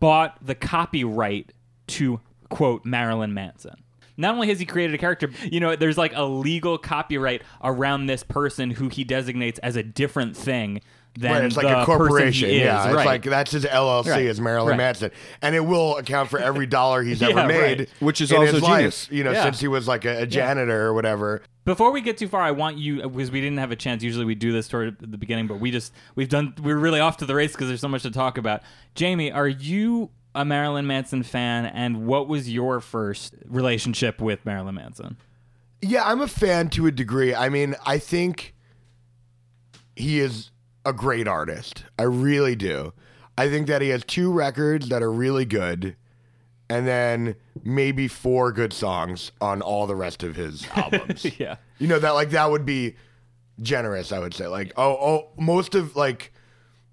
bought 0.00 0.38
the 0.44 0.54
copyright 0.54 1.52
to 1.88 2.20
quote 2.48 2.86
Marilyn 2.86 3.34
Manson. 3.34 3.84
Not 4.16 4.34
only 4.34 4.48
has 4.48 4.58
he 4.58 4.64
created 4.64 4.94
a 4.94 4.98
character, 4.98 5.30
you 5.44 5.60
know, 5.60 5.76
there's 5.76 5.98
like 5.98 6.12
a 6.16 6.24
legal 6.24 6.78
copyright 6.78 7.42
around 7.62 8.06
this 8.06 8.22
person 8.22 8.70
who 8.70 8.88
he 8.88 9.04
designates 9.04 9.58
as 9.60 9.76
a 9.76 9.82
different 9.82 10.34
thing 10.34 10.80
than 11.18 11.32
Right, 11.32 11.44
it's 11.44 11.56
like 11.56 11.66
the 11.66 11.82
a 11.82 11.84
corporation. 11.84 12.26
person 12.26 12.48
he 12.50 12.56
is. 12.56 12.62
yeah, 12.62 12.86
it's 12.86 12.94
right. 12.94 13.06
like 13.06 13.22
that's 13.24 13.50
his 13.50 13.64
LLC 13.64 14.10
Right. 14.10 14.24
is 14.26 14.40
Marilyn 14.40 14.70
Right. 14.70 14.76
Manson, 14.76 15.10
and 15.42 15.54
it 15.54 15.60
will 15.64 15.96
account 15.96 16.30
for 16.30 16.38
every 16.38 16.66
dollar 16.78 17.02
he's 17.02 17.20
Yeah, 17.20 17.28
ever 17.30 17.46
made, 17.46 17.78
right. 17.80 17.88
Which 18.00 18.20
is 18.20 18.30
in 18.30 18.38
also 18.38 18.52
his 18.52 18.62
genius. 18.62 19.08
life. 19.08 19.12
You 19.16 19.24
know, 19.24 19.32
Yeah. 19.32 19.44
since 19.44 19.60
he 19.60 19.68
was 19.68 19.88
like 19.88 20.04
a, 20.04 20.22
a 20.22 20.26
janitor 20.26 20.86
or 20.86 20.94
whatever. 20.94 21.42
Before 21.64 21.90
we 21.90 22.00
get 22.00 22.16
too 22.16 22.28
far, 22.28 22.40
I 22.40 22.52
want 22.52 22.78
you 22.78 23.02
because 23.08 23.30
we 23.30 23.40
didn't 23.40 23.58
have 23.58 23.70
a 23.72 23.76
chance. 23.76 24.02
Usually 24.02 24.24
we 24.24 24.34
do 24.34 24.52
this 24.52 24.68
toward 24.68 24.96
the 25.00 25.18
beginning, 25.18 25.46
but 25.48 25.60
we 25.60 25.70
just 25.70 25.92
we've 26.14 26.28
done 26.28 26.54
we're 26.62 26.78
really 26.78 27.00
off 27.00 27.18
to 27.18 27.26
the 27.26 27.34
race 27.34 27.52
because 27.52 27.68
there's 27.68 27.80
so 27.82 27.88
much 27.88 28.02
to 28.02 28.10
talk 28.10 28.38
about. 28.38 28.62
Jamie, 28.94 29.30
are 29.30 29.48
you 29.48 30.08
a 30.34 30.44
Marilyn 30.46 30.86
Manson 30.86 31.22
fan, 31.22 31.66
and 31.66 32.06
what 32.06 32.26
was 32.28 32.48
your 32.50 32.80
first 32.80 33.34
relationship 33.44 34.20
with 34.20 34.46
Marilyn 34.46 34.76
Manson? 34.76 35.16
Yeah, 35.82 36.04
I'm 36.06 36.20
a 36.22 36.28
fan 36.28 36.70
to 36.70 36.86
a 36.86 36.90
degree. 36.90 37.34
I 37.34 37.48
mean, 37.50 37.74
I 37.84 37.98
think 37.98 38.54
he 39.96 40.20
is 40.20 40.50
a 40.88 40.92
great 40.92 41.28
artist. 41.28 41.84
I 41.98 42.04
really 42.04 42.56
do. 42.56 42.92
I 43.36 43.48
think 43.48 43.66
that 43.68 43.82
he 43.82 43.90
has 43.90 44.04
two 44.04 44.32
records 44.32 44.88
that 44.88 45.02
are 45.02 45.12
really 45.12 45.44
good, 45.44 45.96
and 46.68 46.86
then 46.86 47.36
maybe 47.62 48.08
four 48.08 48.50
good 48.52 48.72
songs 48.72 49.30
on 49.40 49.62
all 49.62 49.86
the 49.86 49.94
rest 49.96 50.22
of 50.22 50.34
his 50.36 50.66
albums. 50.74 51.24
yeah, 51.38 51.56
You 51.78 51.86
know 51.86 51.98
that 51.98 52.10
like 52.12 52.30
that 52.30 52.50
would 52.50 52.64
be 52.66 52.96
generous, 53.60 54.12
I 54.12 54.18
would 54.18 54.34
say. 54.34 54.46
Like 54.46 54.72
oh 54.76 54.92
oh 55.00 55.28
most 55.36 55.74
of 55.74 55.94
like 55.94 56.32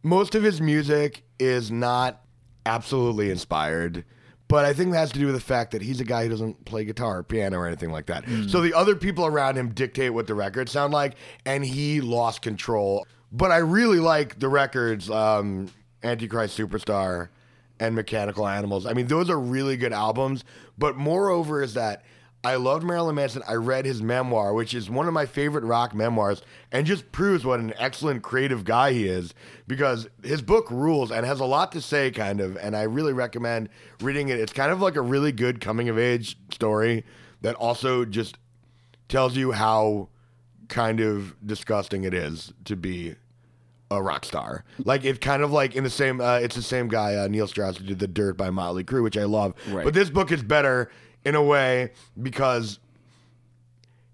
most 0.03 0.35
of 0.35 0.43
his 0.43 0.61
music 0.61 1.23
is 1.39 1.71
not 1.71 2.21
absolutely 2.65 3.31
inspired. 3.31 4.05
But 4.47 4.63
I 4.65 4.73
think 4.73 4.91
that 4.91 4.99
has 4.99 5.11
to 5.13 5.17
do 5.19 5.25
with 5.25 5.33
the 5.33 5.41
fact 5.41 5.71
that 5.71 5.81
he's 5.81 5.99
a 5.99 6.03
guy 6.03 6.23
who 6.23 6.29
doesn't 6.29 6.65
play 6.65 6.85
guitar 6.85 7.17
or 7.17 7.23
piano 7.23 7.57
or 7.57 7.65
anything 7.65 7.89
like 7.91 8.05
that. 8.05 8.25
Hmm. 8.25 8.47
So 8.47 8.61
the 8.61 8.75
other 8.75 8.95
people 8.95 9.25
around 9.25 9.57
him 9.57 9.69
dictate 9.69 10.13
what 10.13 10.27
the 10.27 10.35
records 10.35 10.71
sound 10.71 10.93
like, 10.93 11.15
and 11.47 11.65
he 11.65 11.99
lost 11.99 12.43
control. 12.43 13.07
But 13.35 13.51
I 13.51 13.57
really 13.57 13.99
like 13.99 14.39
the 14.39 14.47
records, 14.47 15.09
um, 15.09 15.69
Antichrist 16.01 16.57
Superstar 16.57 17.27
and 17.81 17.93
Mechanical 17.93 18.47
Animals. 18.47 18.85
I 18.85 18.93
mean, 18.93 19.07
those 19.07 19.29
are 19.29 19.37
really 19.37 19.75
good 19.75 19.91
albums. 19.91 20.45
But 20.77 20.95
moreover, 20.95 21.61
is 21.61 21.73
that 21.73 22.05
I 22.45 22.55
loved 22.55 22.85
Marilyn 22.85 23.15
Manson. 23.15 23.43
I 23.45 23.55
read 23.55 23.85
his 23.85 24.01
memoir, 24.01 24.53
which 24.53 24.73
is 24.73 24.89
one 24.89 25.05
of 25.09 25.13
my 25.13 25.25
favorite 25.25 25.65
rock 25.65 25.93
memoirs, 25.93 26.43
and 26.71 26.87
just 26.87 27.11
proves 27.11 27.43
what 27.43 27.59
an 27.59 27.73
excellent 27.77 28.23
creative 28.23 28.63
guy 28.63 28.93
he 28.93 29.05
is 29.05 29.33
because 29.67 30.07
his 30.23 30.41
book 30.41 30.71
rules 30.71 31.11
and 31.11 31.25
has 31.25 31.41
a 31.41 31.45
lot 31.45 31.73
to 31.73 31.81
say, 31.81 32.11
kind 32.11 32.39
of. 32.39 32.55
And 32.55 32.73
I 32.73 32.83
really 32.83 33.11
recommend 33.11 33.67
reading 33.99 34.29
it. 34.29 34.39
It's 34.39 34.53
kind 34.53 34.71
of 34.71 34.79
like 34.79 34.95
a 34.95 35.01
really 35.01 35.33
good 35.33 35.59
coming 35.59 35.89
of 35.89 35.99
age 35.99 36.37
story 36.53 37.03
that 37.41 37.55
also 37.55 38.05
just 38.05 38.37
tells 39.09 39.35
you 39.35 39.51
how 39.51 40.07
kind 40.69 41.01
of 41.01 41.35
disgusting 41.45 42.05
it 42.05 42.13
is 42.13 42.53
to 42.63 42.77
be 42.77 43.15
a 43.95 44.01
rock 44.01 44.25
star. 44.25 44.63
Like 44.83 45.03
it's 45.03 45.19
kind 45.19 45.43
of 45.43 45.51
like 45.51 45.75
in 45.75 45.83
the 45.83 45.89
same. 45.89 46.21
Uh, 46.21 46.37
it's 46.39 46.55
the 46.55 46.61
same 46.61 46.87
guy, 46.87 47.15
uh, 47.15 47.27
Neil 47.27 47.47
Strauss, 47.47 47.77
who 47.77 47.85
did 47.85 47.99
the 47.99 48.07
Dirt 48.07 48.37
by 48.37 48.49
Motley 48.49 48.83
Crue, 48.83 49.03
which 49.03 49.17
I 49.17 49.23
love. 49.23 49.53
Right. 49.69 49.83
But 49.83 49.93
this 49.93 50.09
book 50.09 50.31
is 50.31 50.43
better 50.43 50.91
in 51.23 51.35
a 51.35 51.43
way 51.43 51.91
because 52.21 52.79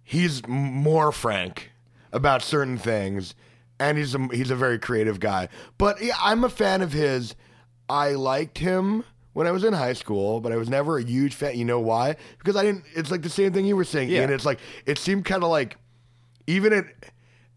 he's 0.04 0.46
more 0.48 1.12
frank 1.12 1.72
about 2.13 2.41
certain 2.41 2.78
things, 2.78 3.36
and 3.80 3.98
he's 3.98 4.15
a, 4.15 4.28
he's 4.32 4.52
a 4.52 4.56
very 4.56 4.80
creative 4.80 5.20
guy. 5.20 5.50
But 5.78 6.02
yeah, 6.02 6.15
I'm 6.22 6.44
a 6.44 6.50
fan 6.50 6.82
of 6.82 6.94
his. 6.94 7.36
I 7.89 8.12
liked 8.12 8.58
him 8.58 9.04
when 9.34 9.48
I 9.48 9.52
was 9.52 9.63
in 9.63 9.74
high 9.74 9.94
school, 9.94 10.39
but 10.39 10.52
I 10.52 10.58
was 10.58 10.70
never 10.70 10.98
a 10.98 11.04
huge 11.04 11.34
fan. 11.36 11.58
You 11.58 11.65
know 11.65 11.80
why? 11.80 12.15
Because 12.38 12.56
I 12.56 12.63
didn't. 12.63 12.86
It's 12.96 13.12
like 13.12 13.22
the 13.22 13.30
same 13.30 13.54
thing 13.54 13.65
you 13.65 13.76
were 13.76 13.84
saying, 13.84 14.10
Yeah. 14.10 14.22
Ian. 14.22 14.32
It's 14.34 14.46
like 14.46 14.60
it 14.86 14.98
seemed 14.98 15.26
kind 15.26 15.44
of 15.44 15.50
like 15.50 15.78
even 16.48 16.74
it. 16.74 16.86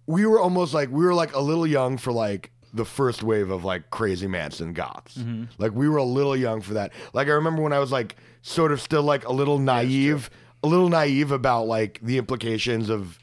We 0.06 0.26
were 0.26 0.40
almost 0.40 0.74
like 0.74 0.90
we 0.90 1.04
were 1.04 1.14
like 1.14 1.34
a 1.34 1.40
little 1.40 1.66
young 1.66 1.96
for 1.96 2.12
like 2.12 2.50
the 2.72 2.84
first 2.84 3.22
wave 3.22 3.50
of 3.50 3.64
like 3.64 3.90
crazy 3.90 4.26
Manson 4.26 4.72
goths. 4.72 5.16
Mm-hmm. 5.16 5.44
Like 5.58 5.72
we 5.72 5.88
were 5.88 5.98
a 5.98 6.04
little 6.04 6.36
young 6.36 6.60
for 6.60 6.74
that. 6.74 6.92
Like 7.12 7.28
I 7.28 7.32
remember 7.32 7.62
when 7.62 7.72
I 7.72 7.78
was 7.78 7.92
like 7.92 8.16
sort 8.42 8.72
of 8.72 8.80
still 8.80 9.02
like 9.02 9.26
a 9.26 9.32
little 9.32 9.58
naive, 9.58 10.28
a 10.62 10.66
little 10.66 10.88
naive 10.88 11.30
about 11.30 11.66
like 11.66 12.00
the 12.02 12.18
implications 12.18 12.90
of 12.90 13.18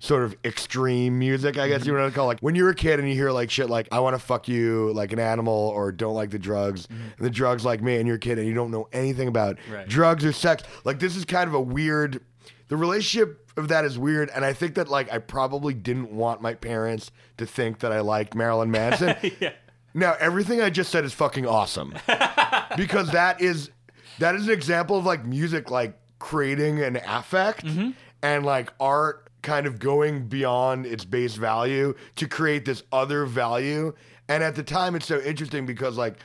sort 0.00 0.22
of 0.22 0.36
extreme 0.44 1.18
music, 1.18 1.56
I 1.56 1.68
guess 1.68 1.80
mm-hmm. 1.82 1.90
you 1.90 1.96
want 1.96 2.12
to 2.12 2.14
call 2.14 2.26
it. 2.26 2.34
like 2.34 2.40
when 2.40 2.54
you're 2.54 2.68
a 2.70 2.74
kid 2.74 2.98
and 2.98 3.08
you 3.08 3.14
hear 3.14 3.30
like 3.30 3.50
shit 3.50 3.70
like 3.70 3.88
I 3.92 4.00
want 4.00 4.14
to 4.14 4.18
fuck 4.18 4.48
you 4.48 4.92
like 4.92 5.12
an 5.12 5.18
animal 5.18 5.54
or 5.74 5.92
don't 5.92 6.14
like 6.14 6.30
the 6.30 6.38
drugs 6.38 6.86
mm-hmm. 6.86 7.02
and 7.16 7.26
the 7.26 7.30
drugs 7.30 7.64
like 7.64 7.82
me 7.82 7.96
and 7.96 8.06
you're 8.06 8.16
a 8.16 8.18
kid 8.18 8.38
and 8.38 8.46
you 8.46 8.52
don't 8.54 8.70
know 8.70 8.88
anything 8.92 9.28
about 9.28 9.58
Right. 9.70 9.88
drugs 9.88 10.24
or 10.24 10.32
sex. 10.32 10.62
Like 10.84 10.98
this 10.98 11.16
is 11.16 11.24
kind 11.24 11.48
of 11.48 11.54
a 11.54 11.60
weird 11.60 12.22
the 12.68 12.76
relationship 12.76 13.50
of 13.56 13.68
that 13.68 13.84
is 13.84 13.98
weird 13.98 14.30
and 14.34 14.44
I 14.44 14.52
think 14.52 14.74
that 14.74 14.88
like 14.88 15.12
I 15.12 15.18
probably 15.18 15.74
didn't 15.74 16.10
want 16.10 16.40
my 16.40 16.54
parents 16.54 17.10
to 17.36 17.46
think 17.46 17.80
that 17.80 17.92
I 17.92 18.00
liked 18.00 18.34
Marilyn 18.34 18.70
Manson. 18.70 19.16
yeah. 19.40 19.52
Now 19.92 20.16
everything 20.18 20.60
I 20.60 20.70
just 20.70 20.90
said 20.90 21.04
is 21.04 21.12
fucking 21.12 21.46
awesome. 21.46 21.94
because 22.76 23.10
that 23.12 23.40
is 23.40 23.70
that 24.18 24.34
is 24.34 24.46
an 24.46 24.52
example 24.52 24.96
of 24.96 25.06
like 25.06 25.24
music 25.24 25.70
like 25.70 25.98
creating 26.18 26.82
an 26.82 26.96
affect 27.06 27.64
mm-hmm. 27.64 27.90
and 28.22 28.44
like 28.44 28.72
art 28.80 29.28
kind 29.42 29.66
of 29.66 29.78
going 29.78 30.26
beyond 30.26 30.86
its 30.86 31.04
base 31.04 31.34
value 31.34 31.94
to 32.16 32.26
create 32.26 32.64
this 32.64 32.82
other 32.90 33.26
value. 33.26 33.94
And 34.28 34.42
at 34.42 34.56
the 34.56 34.62
time 34.62 34.96
it's 34.96 35.06
so 35.06 35.20
interesting 35.20 35.66
because 35.66 35.96
like 35.96 36.16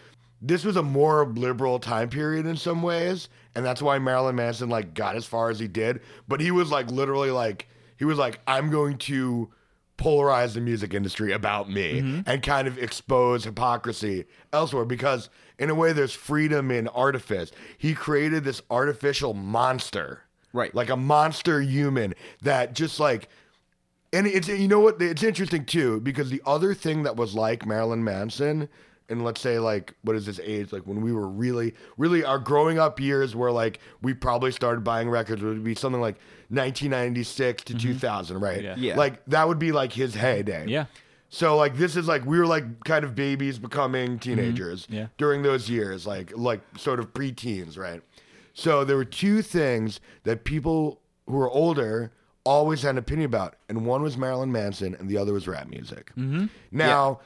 this 0.42 0.64
was 0.64 0.78
a 0.78 0.84
more 0.84 1.26
liberal 1.26 1.80
time 1.80 2.10
period 2.10 2.46
in 2.46 2.56
some 2.56 2.82
ways, 2.82 3.30
and 3.56 3.66
that's 3.66 3.82
why 3.82 4.00
Marilyn 4.00 4.36
Manson 4.36 4.70
like 4.70 4.94
got 4.94 5.16
as 5.16 5.26
far 5.26 5.50
as 5.50 5.60
he 5.60 5.68
did. 5.68 6.02
But 6.28 6.40
he 6.40 6.52
was 6.52 6.72
like 6.72 6.90
literally 6.92 7.32
like 7.32 7.68
he 7.98 8.06
was 8.06 8.18
like, 8.18 8.40
I'm 8.48 8.70
going 8.70 8.98
to 9.00 9.50
polarize 9.98 10.54
the 10.54 10.62
music 10.62 10.94
industry 10.94 11.34
about 11.34 11.70
me 11.70 12.00
mm-hmm. 12.00 12.22
and 12.26 12.42
kind 12.42 12.68
of 12.68 12.78
expose 12.78 13.44
hypocrisy 13.44 14.26
elsewhere 14.54 14.86
because 14.86 15.30
in 15.60 15.70
a 15.70 15.76
way 15.76 15.92
there's 15.92 16.14
freedom 16.14 16.72
in 16.72 16.88
artifice. 16.88 17.52
He 17.78 17.94
created 17.94 18.46
this 18.46 18.62
artificial 18.72 19.34
monster. 19.34 20.22
Right. 20.54 20.74
Like 20.74 20.90
a 20.90 20.96
monster 20.96 21.62
human 21.62 22.16
that 22.42 22.74
just 22.74 23.00
like 23.00 23.28
and 24.12 24.26
it's 24.26 24.48
you 24.48 24.68
know 24.68 24.80
what 24.80 25.02
it's 25.02 25.22
interesting 25.22 25.66
too 25.66 26.00
because 26.00 26.30
the 26.30 26.42
other 26.46 26.74
thing 26.74 27.04
that 27.04 27.16
was 27.16 27.36
like 27.36 27.66
Marilyn 27.66 28.04
Manson 28.04 28.70
in 29.10 29.24
let's 29.24 29.42
say 29.42 29.60
like 29.60 29.94
what 30.04 30.16
is 30.16 30.26
this 30.26 30.40
age 30.44 30.72
like 30.72 30.84
when 30.84 31.02
we 31.02 31.12
were 31.12 31.28
really 31.28 31.74
really 31.98 32.24
our 32.24 32.40
growing 32.40 32.78
up 32.80 33.00
years 33.00 33.36
where 33.36 33.52
like 33.52 33.80
we 34.02 34.14
probably 34.14 34.52
started 34.52 34.84
buying 34.84 35.10
records 35.10 35.42
would 35.42 35.64
be 35.64 35.74
something 35.76 36.02
like 36.02 36.16
1996 36.50 37.64
to 37.66 37.74
2000 37.76 38.40
right 38.40 38.64
Yeah. 38.64 38.76
Yeah. 38.78 38.96
like 38.98 39.24
that 39.28 39.48
would 39.48 39.60
be 39.60 39.72
like 39.72 39.94
his 39.94 40.14
heyday 40.16 40.66
Yeah. 40.68 40.86
so 41.30 41.58
like 41.58 41.76
this 41.78 41.96
is 41.96 42.08
like 42.08 42.26
we 42.26 42.38
were 42.40 42.46
like 42.48 42.84
kind 42.86 43.04
of 43.04 43.16
babies 43.16 43.60
becoming 43.60 44.20
teenagers 44.20 44.84
Mm-hmm. 44.86 44.94
Yeah. 44.96 45.08
during 45.18 45.42
those 45.44 45.70
years, 45.70 46.06
like 46.08 46.32
like 46.38 46.62
sort 46.78 47.00
of 47.00 47.14
preteens, 47.14 47.78
right? 47.78 48.02
So 48.54 48.84
there 48.84 48.96
were 48.98 49.06
two 49.06 49.42
things 49.42 50.00
that 50.24 50.44
people 50.44 51.00
who 51.28 51.34
were 51.34 51.50
older 51.50 52.12
always 52.46 52.82
had 52.82 52.92
an 52.92 52.98
opinion 52.98 53.26
about, 53.26 53.56
and 53.68 53.86
one 53.86 54.02
was 54.02 54.18
Marilyn 54.18 54.52
Manson, 54.52 54.96
and 54.96 55.08
the 55.10 55.18
other 55.18 55.34
was 55.34 55.48
rap 55.48 55.68
music. 55.68 56.12
Mm-hmm. 56.18 56.46
Now, 56.72 57.20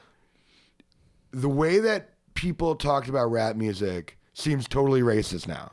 the 1.34 1.48
way 1.48 1.78
that 1.80 2.10
people 2.34 2.76
talked 2.76 3.08
about 3.08 3.30
rap 3.30 3.56
music 3.56 4.18
seems 4.32 4.68
totally 4.68 5.00
racist 5.00 5.48
now. 5.48 5.72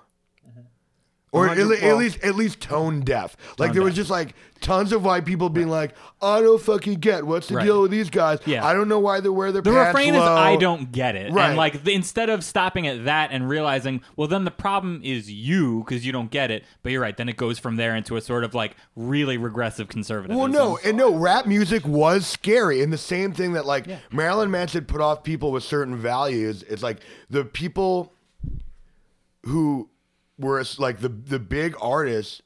Or 1.33 1.47
at, 1.47 1.57
at 1.57 1.95
least 1.97 2.21
at 2.25 2.35
least 2.35 2.59
tone 2.59 2.99
deaf. 3.01 3.37
Like 3.57 3.69
Tone 3.69 3.75
there 3.75 3.83
was 3.83 3.93
deaf. 3.93 4.01
just 4.01 4.09
like 4.09 4.35
tons 4.59 4.91
of 4.91 5.05
white 5.05 5.23
people 5.23 5.49
being 5.49 5.69
like, 5.69 5.95
I 6.21 6.41
don't 6.41 6.61
fucking 6.61 6.95
get 6.95 7.25
what's 7.25 7.47
the 7.47 7.55
Right. 7.55 7.65
deal 7.65 7.81
with 7.81 7.89
these 7.89 8.09
guys. 8.09 8.39
Yeah. 8.45 8.65
I 8.65 8.73
don't 8.73 8.89
know 8.89 8.99
why 8.99 9.21
they 9.21 9.29
wear 9.29 9.53
their 9.53 9.61
The 9.61 9.71
pants 9.71 9.97
refrain 9.97 10.13
is. 10.13 10.21
I 10.21 10.57
don't 10.57 10.91
get 10.91 11.15
it. 11.15 11.31
Right. 11.31 11.47
And 11.47 11.57
like 11.57 11.85
the, 11.85 11.93
instead 11.93 12.29
of 12.29 12.43
stopping 12.43 12.85
at 12.85 13.05
that 13.05 13.31
and 13.31 13.47
realizing, 13.47 14.01
well 14.17 14.27
then 14.27 14.43
the 14.43 14.51
problem 14.51 14.99
is 15.05 15.31
you 15.31 15.79
because 15.85 16.05
you 16.05 16.11
don't 16.11 16.29
get 16.31 16.51
it. 16.51 16.65
But 16.83 16.91
you're 16.91 17.01
right, 17.01 17.15
then 17.15 17.29
it 17.29 17.37
goes 17.37 17.57
from 17.57 17.77
there 17.77 17.95
into 17.95 18.17
a 18.17 18.21
sort 18.21 18.43
of 18.43 18.53
like 18.53 18.75
really 18.97 19.37
regressive 19.37 19.87
conservative. 19.87 20.35
Well, 20.35 20.49
no, 20.49 20.79
and 20.83 20.97
no, 20.97 21.15
rap 21.15 21.45
music 21.45 21.87
was 21.87 22.27
scary, 22.27 22.81
and 22.83 22.91
the 22.91 22.97
same 22.97 23.31
thing 23.31 23.53
that 23.53 23.65
like 23.65 23.87
Marilyn 24.11 24.51
Manson 24.51 24.83
put 24.83 24.99
off 24.99 25.23
people 25.23 25.53
with 25.53 25.63
certain 25.63 25.95
values. 25.95 26.63
It's 26.63 26.83
like 26.83 26.97
the 27.29 27.45
people 27.45 28.11
who 29.45 29.89
were 30.41 30.63
like 30.77 30.99
the 30.99 31.09
the 31.09 31.39
big 31.39 31.75
artists 31.79 32.41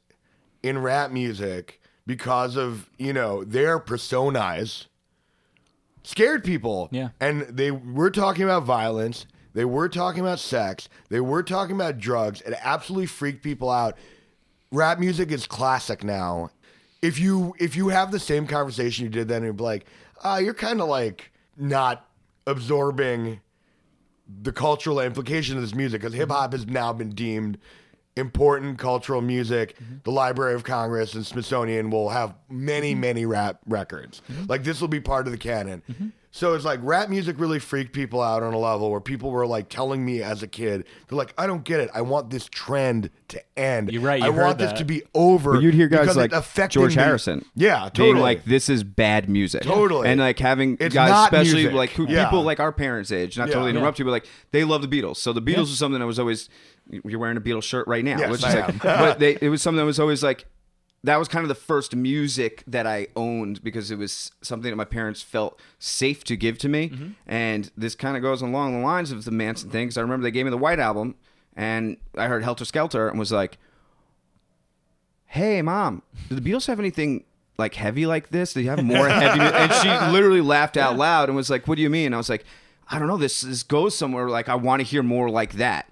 in 0.62 0.78
rap 0.80 1.12
music 1.12 1.82
because 2.06 2.56
of 2.56 2.90
you 2.98 3.14
know 3.14 3.44
their 3.44 3.80
personas 3.80 4.86
scared 6.04 6.44
people. 6.44 6.90
Yeah. 6.92 7.10
and 7.20 7.42
they 7.42 7.72
were 7.72 8.12
talking 8.12 8.44
about 8.44 8.64
violence. 8.64 9.26
They 9.54 9.66
were 9.66 9.90
talking 9.90 10.22
about 10.22 10.40
sex. 10.40 10.90
They 11.10 11.20
were 11.20 11.44
talking 11.44 11.76
about 11.76 11.98
drugs. 11.98 12.42
It 12.42 12.54
absolutely 12.62 13.08
freaked 13.08 13.42
people 13.42 13.70
out. 13.70 13.98
Rap 14.72 15.00
music 15.00 15.32
is 15.32 15.48
classic 15.48 16.04
now. 16.04 16.50
If 17.02 17.20
you 17.20 17.54
if 17.60 17.76
you 17.76 17.90
have 17.90 18.12
the 18.12 18.20
same 18.20 18.48
conversation 18.48 19.06
you 19.06 19.10
did 19.10 19.28
then, 19.28 19.44
you'd 19.44 19.58
be 19.58 19.64
like, 19.64 19.86
ah, 20.24 20.38
you're 20.38 20.54
kind 20.54 20.82
of 20.82 20.90
like 20.90 21.32
not 21.58 22.08
absorbing 22.48 23.40
the 24.42 24.52
cultural 24.52 25.00
implication 25.00 25.56
of 25.56 25.62
this 25.62 25.76
music 25.76 26.02
because 26.02 26.14
hip 26.14 26.30
hop 26.30 26.52
has 26.52 26.66
now 26.66 26.92
been 26.92 27.10
deemed 27.10 27.58
important 28.16 28.78
cultural 28.78 29.22
music. 29.22 29.76
Mm-hmm. 29.78 29.96
The 30.04 30.12
Library 30.12 30.56
of 30.56 30.64
Congress 30.64 31.14
and 31.14 31.26
Smithsonian 31.26 31.90
will 31.90 32.10
have 32.10 32.36
many, 32.50 32.92
mm-hmm. 32.92 33.02
many 33.02 33.26
rap 33.26 33.60
records. 33.68 34.22
Mm-hmm. 34.32 34.46
Like 34.48 34.64
this 34.64 34.82
will 34.82 34.88
be 34.88 35.02
part 35.02 35.26
of 35.28 35.32
the 35.32 35.38
canon. 35.38 35.84
So 36.32 36.54
it's 36.54 36.66
like 36.66 36.82
rap 36.84 37.08
music 37.08 37.40
really 37.40 37.60
freaked 37.60 37.94
people 37.94 38.22
out 38.22 38.44
on 38.44 38.54
a 38.54 38.58
level 38.58 38.92
where 38.92 39.00
people 39.00 39.32
were 39.32 39.48
like 39.48 39.70
telling 39.70 40.04
me 40.04 40.22
as 40.22 40.44
a 40.44 40.48
kid, 40.48 40.86
they're 41.08 41.18
like, 41.18 41.34
I 41.38 41.48
don't 41.48 41.64
get 41.64 41.80
it. 41.80 41.90
I 41.94 42.02
want 42.02 42.30
this 42.30 42.50
trend 42.50 43.10
to 43.30 43.42
end. 43.58 43.90
You're 43.90 44.02
right, 44.02 44.22
I 44.22 44.26
you 44.28 44.34
heard 44.34 44.44
want 44.44 44.58
this 44.58 44.74
to 44.74 44.84
be 44.84 45.04
over. 45.14 45.54
But 45.54 45.62
you'd 45.62 45.74
hear 45.74 45.88
guys 45.88 46.02
because 46.02 46.18
it 46.18 46.20
like 46.20 46.34
affected 46.34 46.80
George 46.80 46.98
me. 46.98 47.04
Harrison. 47.04 47.46
Yeah, 47.56 47.84
totally. 47.84 48.12
Being 48.12 48.22
like, 48.22 48.44
this 48.44 48.68
is 48.68 48.84
bad 48.84 49.30
music. 49.30 49.62
Totally. 49.62 50.10
And 50.10 50.20
like 50.20 50.38
having 50.38 50.76
It's 50.82 50.94
guys, 50.94 51.24
especially 51.24 51.62
music. 51.64 51.74
like 51.74 51.92
who, 51.92 52.06
Yeah. 52.06 52.26
people 52.26 52.44
like 52.44 52.60
our 52.60 52.74
parents' 52.74 53.14
age, 53.14 53.38
not 53.38 53.48
Yeah. 53.48 53.54
totally 53.54 53.72
Yeah. 53.72 53.78
interrupt 53.78 54.00
you, 54.00 54.04
but 54.04 54.12
like 54.12 54.28
they 54.52 54.66
love 54.66 54.82
the 54.82 54.90
Beatles. 54.90 55.16
So 55.18 55.32
the 55.32 55.42
Beatles 55.42 55.70
was 55.70 55.78
something 55.78 56.02
that 56.02 56.06
was 56.06 56.20
always, 56.20 56.50
you're 56.90 57.20
wearing 57.20 57.38
a 57.38 57.42
Beatles 57.42 57.64
shirt 57.64 57.88
right 57.88 58.04
now. 58.04 58.18
Yes, 58.20 58.30
which 58.32 58.46
is 58.46 58.56
like, 58.56 58.82
but 58.82 59.20
they, 59.20 59.38
it 59.42 59.50
was 59.50 59.62
something 59.62 59.78
that 59.78 59.86
was 59.86 60.00
always 60.00 60.24
like, 60.24 60.46
that 61.04 61.18
was 61.18 61.28
kind 61.28 61.44
of 61.44 61.50
the 61.50 61.56
first 61.56 61.96
music 61.96 62.64
that 62.68 62.88
I 62.88 63.08
owned 63.16 63.64
because 63.64 63.92
it 63.92 63.98
was 63.98 64.32
something 64.42 64.72
that 64.72 64.76
my 64.76 64.86
parents 64.86 65.22
felt 65.22 65.60
safe 65.78 66.24
to 66.26 66.36
give 66.36 66.58
to 66.60 66.70
me. 66.70 66.90
Mm-hmm. 66.90 67.08
And 67.28 67.72
this 67.78 67.94
kind 67.96 68.16
of 68.18 68.24
goes 68.24 68.42
along 68.42 68.74
the 68.80 68.86
lines 68.86 69.12
of 69.12 69.24
the 69.26 69.32
Manson 69.32 69.70
thing. 69.70 69.88
'cause 69.88 69.98
I 69.98 70.02
remember 70.02 70.24
they 70.24 70.32
gave 70.32 70.46
me 70.46 70.50
the 70.52 70.58
White 70.58 70.80
Album 70.80 71.16
and 71.56 71.98
I 72.18 72.28
heard 72.28 72.44
Helter 72.44 72.66
Skelter 72.66 73.08
and 73.08 73.20
was 73.20 73.32
like, 73.32 73.58
hey 75.28 75.62
mom 75.62 76.02
do 76.30 76.36
the 76.36 76.42
beatles 76.50 76.68
have 76.68 76.80
anything 76.80 77.24
like 77.58 77.74
heavy 77.74 78.06
like 78.06 78.30
this 78.30 78.54
do 78.54 78.62
you 78.62 78.70
have 78.70 78.82
more 78.84 79.10
heavy 79.10 79.40
and 79.42 79.74
she 79.74 79.90
literally 80.14 80.40
laughed 80.40 80.78
out 80.78 80.96
loud 80.98 81.28
and 81.30 81.36
was 81.36 81.50
like 81.50 81.68
what 81.68 81.76
do 81.76 81.82
you 81.82 81.90
mean 81.90 82.06
and 82.08 82.16
i 82.16 82.18
was 82.18 82.30
like 82.30 82.46
i 82.90 82.98
don't 83.00 83.08
know 83.08 83.18
this, 83.18 83.42
this 83.42 83.64
goes 83.64 83.98
somewhere 83.98 84.30
like 84.30 84.48
i 84.48 84.56
want 84.56 84.80
to 84.80 84.86
hear 84.86 85.04
more 85.04 85.30
like 85.30 85.54
that 85.54 85.90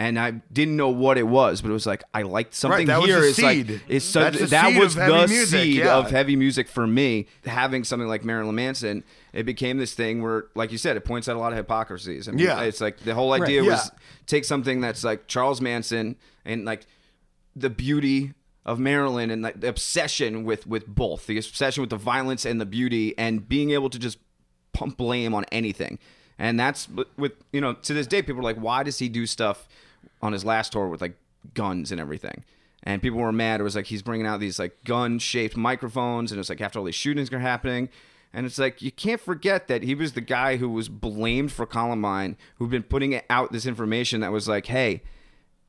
and 0.00 0.18
I 0.18 0.30
didn't 0.50 0.76
know 0.76 0.88
what 0.88 1.18
it 1.18 1.24
was, 1.28 1.60
but 1.60 1.68
it 1.68 1.74
was 1.74 1.86
like 1.86 2.02
I 2.14 2.22
liked 2.22 2.54
something 2.54 2.86
that 2.86 3.00
was 3.00 3.06
here. 3.10 3.20
the 3.20 3.26
is 3.26 3.38
like 3.42 3.66
seed. 3.66 3.80
is 3.86 4.02
so, 4.02 4.20
That's 4.30 4.50
that 4.50 4.70
seed 4.70 4.78
was 4.80 4.96
of 4.96 5.02
heavy 5.02 5.12
the 5.20 5.28
music, 5.28 5.60
seed 5.60 5.76
yeah. 5.76 5.96
of 5.98 6.10
heavy 6.10 6.36
music 6.36 6.68
for 6.68 6.86
me. 6.86 7.26
Having 7.44 7.84
something 7.84 8.08
like 8.08 8.24
Marilyn 8.24 8.54
Manson, 8.54 9.04
it 9.34 9.44
became 9.44 9.76
this 9.76 9.92
thing 9.92 10.22
where, 10.22 10.46
like 10.54 10.72
you 10.72 10.78
said, 10.78 10.96
it 10.96 11.04
points 11.04 11.28
out 11.28 11.36
a 11.36 11.38
lot 11.38 11.52
of 11.52 11.58
hypocrisies. 11.58 12.28
I 12.28 12.32
mean, 12.32 12.46
Yeah. 12.46 12.62
it's 12.62 12.80
like 12.80 13.00
the 13.00 13.14
whole 13.14 13.32
idea 13.34 13.60
Right, 13.60 13.70
was 13.72 13.90
yeah. 13.92 13.98
take 14.26 14.44
something 14.46 14.80
that's 14.80 15.04
like 15.04 15.26
Charles 15.26 15.60
Manson 15.60 16.16
and 16.46 16.64
like 16.64 16.86
the 17.54 17.68
beauty 17.70 18.32
of 18.64 18.78
Marilyn 18.78 19.30
and 19.30 19.42
like 19.42 19.60
the 19.60 19.68
obsession 19.68 20.44
with 20.44 20.66
with 20.66 20.86
both 20.86 21.26
the 21.26 21.36
obsession 21.36 21.82
with 21.82 21.90
the 21.90 21.96
violence 21.96 22.44
and 22.46 22.60
the 22.60 22.66
beauty 22.66 23.14
and 23.18 23.46
being 23.48 23.70
able 23.72 23.90
to 23.90 23.98
just 23.98 24.18
pump 24.72 24.96
blame 24.96 25.34
on 25.34 25.44
anything 25.50 25.98
and 26.38 26.58
that's 26.60 26.88
with- 26.88 27.08
with 27.18 27.32
you 27.52 27.60
know 27.60 27.72
to 27.72 27.92
this 27.92 28.06
day 28.06 28.22
people 28.22 28.40
are 28.40 28.44
like 28.44 28.56
why 28.56 28.82
does 28.82 28.98
he 28.98 29.08
do 29.08 29.26
stuff 29.26 29.66
on 30.22 30.32
his 30.32 30.44
last 30.44 30.72
tour 30.72 30.88
with 30.88 31.00
like 31.00 31.16
guns 31.54 31.90
and 31.90 32.00
everything 32.00 32.44
and 32.82 33.00
people 33.02 33.18
were 33.18 33.32
mad 33.32 33.60
it 33.60 33.62
was 33.62 33.76
like 33.76 33.86
he's 33.86 34.02
bringing 34.02 34.26
out 34.26 34.40
these 34.40 34.58
like 34.58 34.82
gun 34.84 35.18
shaped 35.18 35.56
microphones 35.56 36.30
and 36.32 36.38
it's 36.38 36.48
like 36.48 36.60
after 36.60 36.78
all 36.78 36.84
these 36.84 36.94
shootings 36.94 37.32
are 37.32 37.38
happening 37.38 37.88
and 38.32 38.46
it's 38.46 38.58
like 38.58 38.80
you 38.82 38.92
can't 38.92 39.20
forget 39.20 39.66
that 39.68 39.82
he 39.82 39.94
was 39.94 40.12
the 40.12 40.20
guy 40.20 40.56
who 40.56 40.68
was 40.68 40.88
blamed 40.88 41.50
for 41.50 41.66
Columbine 41.66 42.36
who'd 42.56 42.70
been 42.70 42.82
putting 42.82 43.20
out 43.30 43.52
this 43.52 43.66
information 43.66 44.20
that 44.20 44.32
was 44.32 44.48
like 44.48 44.66
hey 44.66 45.02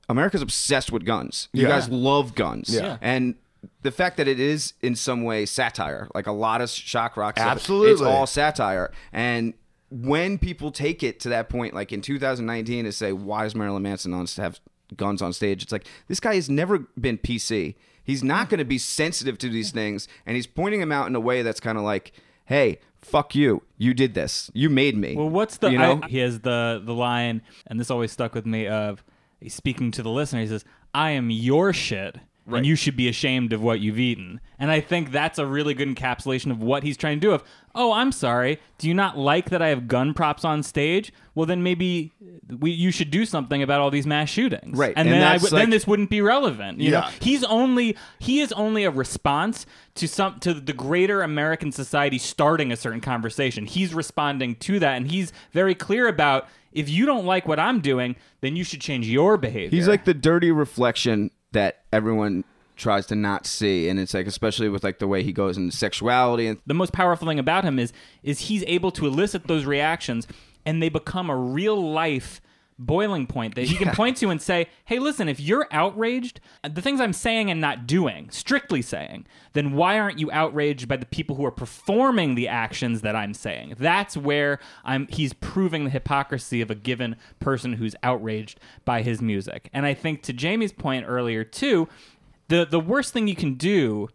America's 0.10 0.42
obsessed 0.42 0.92
with 0.92 1.06
guns. 1.06 1.48
You 1.54 1.64
Yeah. 1.64 1.70
guys 1.70 1.88
love 1.88 2.36
guns. 2.36 2.74
Yeah. 2.74 2.98
And 3.02 3.36
the 3.82 3.92
fact 3.92 4.18
that 4.18 4.28
it 4.28 4.40
is 4.42 4.74
in 4.82 4.96
some 4.96 5.24
way 5.24 5.46
satire, 5.46 6.10
like 6.14 6.28
a 6.28 6.32
lot 6.34 6.60
of 6.60 6.70
shock 6.70 7.16
rock 7.16 7.38
stuff, 7.38 7.48
Absolutely. 7.48 7.92
it's 7.94 8.02
all 8.02 8.28
satire. 8.28 8.92
And 9.14 9.54
when 9.92 10.38
people 10.38 10.72
take 10.72 11.04
it 11.04 11.20
to 11.20 11.30
that 11.30 11.50
point, 11.50 11.74
like 11.74 11.92
in 11.92 12.02
2019, 12.02 12.86
to 12.86 12.92
say, 12.92 13.12
why 13.12 13.44
does 13.44 13.54
Marilyn 13.54 13.84
Manson 13.84 14.14
on 14.14 14.26
have 14.38 14.60
guns 14.96 15.22
on 15.22 15.34
stage? 15.34 15.62
It's 15.62 15.72
like 15.72 15.86
this 16.08 16.20
guy 16.20 16.36
has 16.36 16.50
never 16.50 16.80
been 17.00 17.18
PC. 17.18 17.76
He's 18.04 18.24
not 18.24 18.50
going 18.50 18.58
to 18.60 18.66
be 18.66 18.78
sensitive 18.78 19.38
to 19.40 19.50
these 19.50 19.72
things, 19.72 20.08
and 20.26 20.36
he's 20.36 20.48
pointing 20.48 20.80
them 20.80 20.92
out 20.92 21.08
in 21.08 21.16
a 21.16 21.20
way 21.20 21.44
that's 21.44 21.60
kind 21.60 21.78
of 21.78 21.84
like, 21.84 22.14
hey. 22.46 22.80
Fuck 23.04 23.34
you! 23.34 23.64
You 23.80 23.96
did 23.96 24.14
this. 24.14 24.52
You 24.54 24.70
made 24.70 24.96
me. 24.96 25.16
Well, 25.16 25.28
what's 25.28 25.58
the? 25.58 25.72
You 25.72 25.80
know? 25.80 26.02
I- 26.04 26.08
he 26.08 26.20
has 26.20 26.42
the 26.42 26.80
the 26.86 26.94
line, 26.94 27.42
and 27.66 27.80
this 27.80 27.90
always 27.90 28.12
stuck 28.12 28.36
with 28.36 28.46
me. 28.46 28.68
Of 28.68 29.04
he's 29.40 29.56
speaking 29.56 29.90
to 29.94 30.04
the 30.04 30.12
listener. 30.12 30.42
He 30.42 30.46
says, 30.46 30.64
"I 30.94 31.10
am 31.10 31.32
your 31.32 31.74
shit." 31.74 32.18
And 32.46 32.64
you 32.64 32.76
should 32.76 32.96
be 32.96 33.08
ashamed 33.08 33.54
of 33.54 33.62
what 33.64 33.80
you've 33.80 33.98
eaten. 33.98 34.40
And 34.60 34.70
I 34.70 34.82
think 34.82 35.12
that's 35.12 35.40
a 35.40 35.48
really 35.48 35.74
good 35.74 35.88
encapsulation 35.88 36.52
of 36.52 36.62
what 36.62 36.84
he's 36.84 36.96
trying 36.98 37.20
to 37.20 37.28
do. 37.28 37.32
Of, 37.34 37.44
oh, 37.76 37.92
I'm 37.94 38.12
sorry. 38.12 38.60
Do 38.78 38.88
you 38.88 38.94
not 38.94 39.18
like 39.18 39.50
that 39.50 39.62
I 39.62 39.70
have 39.70 39.88
gun 39.88 40.14
props 40.14 40.44
on 40.46 40.64
stage? 40.64 41.12
Well, 41.36 41.46
then 41.46 41.64
maybe 41.64 42.12
we, 42.60 42.72
you 42.72 42.92
should 42.92 43.10
do 43.12 43.26
something 43.26 43.64
about 43.64 43.80
all 43.82 43.90
these 43.90 44.06
mass 44.06 44.30
shootings. 44.30 44.78
Right. 44.78 44.94
And, 44.98 45.08
And 45.08 45.14
then 45.16 45.24
I 45.24 45.32
that's 45.38 45.46
w- 45.46 45.62
then 45.62 45.70
this 45.70 45.88
wouldn't 45.88 46.10
be 46.10 46.22
relevant. 46.22 46.80
You 46.80 46.92
know, 46.92 47.00
Yeah. 47.00 47.12
he's 47.22 47.44
only 47.46 47.96
he 48.20 48.42
is 48.42 48.52
only 48.54 48.84
a 48.84 48.92
response 48.92 49.66
to 49.96 50.08
some 50.08 50.40
to 50.40 50.54
the 50.54 50.74
greater 50.74 51.22
American 51.22 51.72
society 51.72 52.18
starting 52.18 52.72
a 52.72 52.76
certain 52.76 53.02
conversation. 53.02 53.66
He's 53.66 53.94
responding 53.94 54.56
to 54.56 54.80
that, 54.80 54.98
and 54.98 55.10
he's 55.10 55.32
very 55.52 55.76
clear 55.76 56.08
about 56.08 56.48
if 56.74 56.90
you 56.90 57.06
don't 57.06 57.26
like 57.26 57.48
what 57.48 57.60
I'm 57.60 57.80
doing, 57.82 58.16
then 58.42 58.56
you 58.56 58.64
should 58.64 58.82
change 58.82 59.08
your 59.08 59.38
behavior. 59.38 59.70
He's 59.78 59.88
like 59.88 60.06
the 60.06 60.14
dirty 60.14 60.52
reflection 60.52 61.32
that 61.54 61.82
everyone 61.92 62.44
tries 62.76 63.06
to 63.08 63.16
not 63.16 63.46
see, 63.46 63.90
and 63.90 64.00
it's 64.00 64.14
like 64.14 64.28
especially 64.28 64.70
with 64.70 64.84
like 64.84 65.00
the 65.00 65.08
way 65.08 65.24
he 65.24 65.34
goes 65.34 65.58
into 65.58 65.76
sexuality 65.76 66.48
and 66.48 66.60
the 66.66 66.74
most 66.74 66.94
powerful 66.94 67.28
thing 67.28 67.40
about 67.40 67.64
him 67.64 67.80
is 67.80 67.94
is 68.24 68.42
he's 68.42 68.64
able 68.68 68.92
to 68.92 69.06
elicit 69.06 69.48
those 69.48 69.66
reactions, 69.66 70.28
and 70.66 70.82
they 70.82 70.90
become 70.90 71.30
a 71.30 71.36
real 71.36 71.92
life 71.92 72.42
boiling 72.80 73.28
point 73.28 73.54
that 73.54 73.66
he 73.66 73.76
can 73.76 73.94
point 73.94 74.18
to 74.18 74.30
and 74.30 74.42
say, 74.42 74.68
"Hey, 74.86 74.98
listen, 74.98 75.30
if 75.30 75.40
you're 75.40 75.68
outraged, 75.72 76.40
the 76.68 76.82
things 76.82 77.00
I'm 77.00 77.14
saying 77.14 77.52
and 77.52 77.62
not 77.62 77.86
doing, 77.86 78.30
strictly 78.32 78.82
saying, 78.82 79.28
then 79.54 79.74
why 79.74 80.00
aren't 80.00 80.18
you 80.18 80.32
outraged 80.32 80.88
by 80.88 80.98
the 80.98 81.06
people 81.06 81.36
who 81.36 81.46
are 81.46 81.52
performing 81.52 82.34
the 82.34 82.48
actions 82.48 83.02
that 83.02 83.16
I'm 83.16 83.36
saying?" 83.36 83.76
That's 83.78 84.18
where 84.18 84.60
I'm 84.84 85.08
he's 85.08 85.34
proving 85.34 85.84
the 85.84 85.90
hypocrisy 85.92 86.60
of 86.62 86.72
a 86.72 86.76
given 86.76 87.16
person 87.40 87.74
who's 87.74 87.96
outraged 88.02 88.60
by 88.84 89.04
his 89.04 89.22
music. 89.22 89.70
And 89.74 89.86
I 89.86 89.94
think 89.94 90.24
to 90.24 90.34
Jamie's 90.34 90.74
point 90.74 91.06
earlier 91.08 91.44
too, 91.44 91.88
the 92.52 92.66
the 92.66 92.80
worst 92.80 93.14
thing 93.14 93.28
you 93.28 93.36
can 93.36 93.54
do 93.56 94.10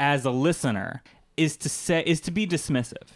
as 0.00 0.24
a 0.24 0.30
listener 0.30 1.02
is 1.36 1.56
to 1.58 1.68
say 1.68 2.02
is 2.06 2.20
to 2.22 2.30
be 2.30 2.46
dismissive 2.46 3.08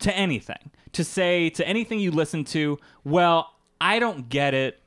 to 0.00 0.14
anything, 0.14 0.70
to 0.92 1.02
say 1.02 1.48
to 1.50 1.66
anything 1.66 1.98
you 1.98 2.10
listen 2.10 2.44
to, 2.44 2.78
well, 3.04 3.54
I 3.80 3.98
don't 3.98 4.28
get 4.28 4.52
it 4.52 4.80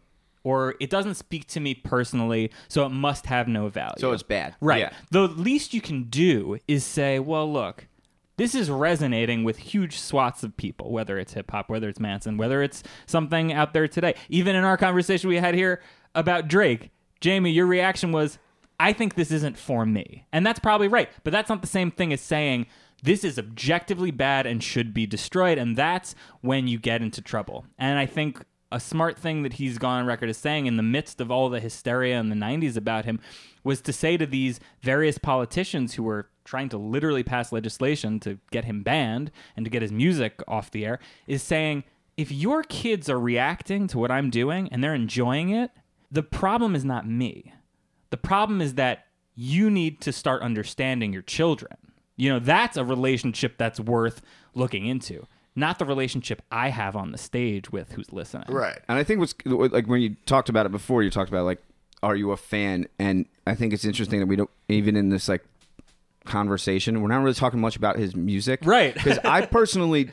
or 0.44 0.76
it 0.80 0.92
doesn't 0.92 1.16
speak 1.16 1.48
to 1.48 1.60
me 1.60 1.74
personally, 1.74 2.52
so 2.68 2.86
it 2.86 2.90
must 2.90 3.26
have 3.26 3.48
no 3.48 3.68
value. 3.68 3.96
So 3.98 4.12
it's 4.12 4.22
bad. 4.22 4.56
Right. 4.62 4.82
Yeah. 4.82 4.94
The 5.10 5.22
least 5.28 5.74
you 5.74 5.82
can 5.82 6.04
do 6.04 6.60
is 6.68 6.86
say, 6.86 7.18
well, 7.18 7.52
look, 7.52 7.88
this 8.38 8.54
is 8.54 8.70
resonating 8.70 9.44
with 9.44 9.58
huge 9.58 9.98
swaths 9.98 10.44
of 10.44 10.56
people, 10.56 10.92
whether 10.92 11.18
it's 11.18 11.34
hip 11.34 11.50
hop, 11.50 11.68
whether 11.68 11.90
it's 11.90 12.00
Manson, 12.00 12.38
whether 12.38 12.62
it's 12.62 12.84
something 13.08 13.54
out 13.54 13.74
there 13.74 13.88
today. 13.88 14.14
Even 14.30 14.56
in 14.56 14.64
our 14.64 14.78
conversation 14.78 15.30
we 15.30 15.38
had 15.38 15.56
here 15.56 15.82
about 16.14 16.48
Drake, 16.48 16.92
Jamie, 17.22 17.50
your 17.50 17.66
reaction 17.66 18.12
was, 18.12 18.38
I 18.80 18.94
think 18.94 19.16
this 19.16 19.32
isn't 19.32 19.58
for 19.58 19.86
me. 19.86 20.26
And 20.32 20.46
that's 20.46 20.60
probably 20.60 20.88
right. 20.88 21.10
But 21.24 21.32
that's 21.32 21.50
not 21.50 21.62
the 21.62 21.68
same 21.68 21.92
thing 21.92 22.12
as 22.12 22.22
saying, 22.22 22.68
this 23.04 23.24
is 23.24 23.38
objectively 23.38 24.12
bad 24.12 24.46
and 24.46 24.64
should 24.64 24.94
be 24.94 25.06
destroyed. 25.06 25.58
And 25.58 25.76
that's 25.76 26.16
when 26.42 26.68
you 26.68 26.80
get 26.80 27.02
into 27.02 27.22
trouble. 27.22 27.66
And 27.78 28.00
I 28.00 28.06
think 28.06 28.44
a 28.72 28.80
smart 28.80 29.18
thing 29.18 29.44
that 29.44 29.54
he's 29.54 29.78
gone 29.78 30.02
on 30.02 30.06
record 30.06 30.30
as 30.30 30.38
saying 30.38 30.66
in 30.66 30.76
the 30.76 30.84
midst 30.84 31.22
of 31.22 31.32
all 31.32 31.50
the 31.50 31.60
hysteria 31.60 32.20
in 32.20 32.30
the 32.30 32.36
90s 32.36 32.76
about 32.76 33.06
him 33.06 33.20
was 33.64 33.80
to 33.82 33.94
say 33.94 34.18
to 34.18 34.26
these 34.26 34.60
various 34.82 35.18
politicians 35.18 35.94
who 35.94 36.04
were 36.04 36.30
trying 36.44 36.70
to 36.70 36.78
literally 36.78 37.24
pass 37.24 37.52
legislation 37.52 38.20
to 38.20 38.38
get 38.52 38.66
him 38.66 38.84
banned 38.84 39.32
and 39.56 39.66
to 39.66 39.70
get 39.70 39.82
his 39.82 39.92
music 39.92 40.42
off 40.48 40.72
the 40.72 40.86
air 40.86 41.00
is 41.26 41.42
saying 41.42 41.84
if 42.18 42.32
your 42.32 42.64
kids 42.64 43.10
are 43.10 43.20
reacting 43.20 43.88
to 43.88 43.98
what 43.98 44.12
I'm 44.12 44.30
doing 44.30 44.70
and 44.72 44.84
they're 44.84 44.96
enjoying 44.96 45.50
it, 45.50 45.72
the 46.12 46.24
problem 46.24 46.76
is 46.76 46.86
not 46.86 47.08
me. 47.08 47.54
The 48.16 48.22
problem 48.22 48.62
is 48.62 48.76
that 48.76 49.08
you 49.36 49.70
need 49.70 50.00
to 50.00 50.14
start 50.14 50.42
understanding 50.42 51.12
your 51.12 51.22
children. 51.22 51.76
You 52.16 52.30
know, 52.30 52.40
that's 52.40 52.78
a 52.78 52.86
relationship 52.86 53.58
that's 53.58 53.78
worth 53.78 54.22
looking 54.54 54.86
into, 54.86 55.28
not 55.54 55.80
the 55.80 55.86
relationship 55.86 56.42
I 56.50 56.70
have 56.70 56.96
on 56.96 57.12
the 57.12 57.18
stage 57.18 57.74
with 57.74 57.92
who's 57.92 58.14
listening. 58.14 58.46
Right. 58.48 58.80
And 58.88 58.98
I 58.98 59.04
think 59.04 59.20
what's 59.20 59.36
like 59.46 59.88
when 59.88 60.00
you 60.00 60.16
talked 60.26 60.48
about 60.48 60.66
it 60.66 60.72
before, 60.72 61.04
you 61.04 61.10
talked 61.10 61.28
about 61.28 61.44
like, 61.44 61.62
are 62.02 62.16
you 62.16 62.32
a 62.32 62.38
fan? 62.38 62.88
And 63.00 63.26
I 63.46 63.54
think 63.54 63.74
it's 63.74 63.84
interesting 63.84 64.22
that 64.22 64.28
we 64.28 64.38
don't 64.38 64.50
even 64.70 64.96
in 64.96 65.10
this 65.10 65.28
like 65.28 65.44
conversation, 66.24 67.02
we're 67.02 67.10
not 67.10 67.22
really 67.22 67.34
talking 67.34 67.60
much 67.60 67.76
about 67.76 67.98
his 67.98 68.16
music, 68.16 68.62
Right. 68.64 68.94
Because 69.04 69.20
I 69.26 69.46
personally 69.46 70.10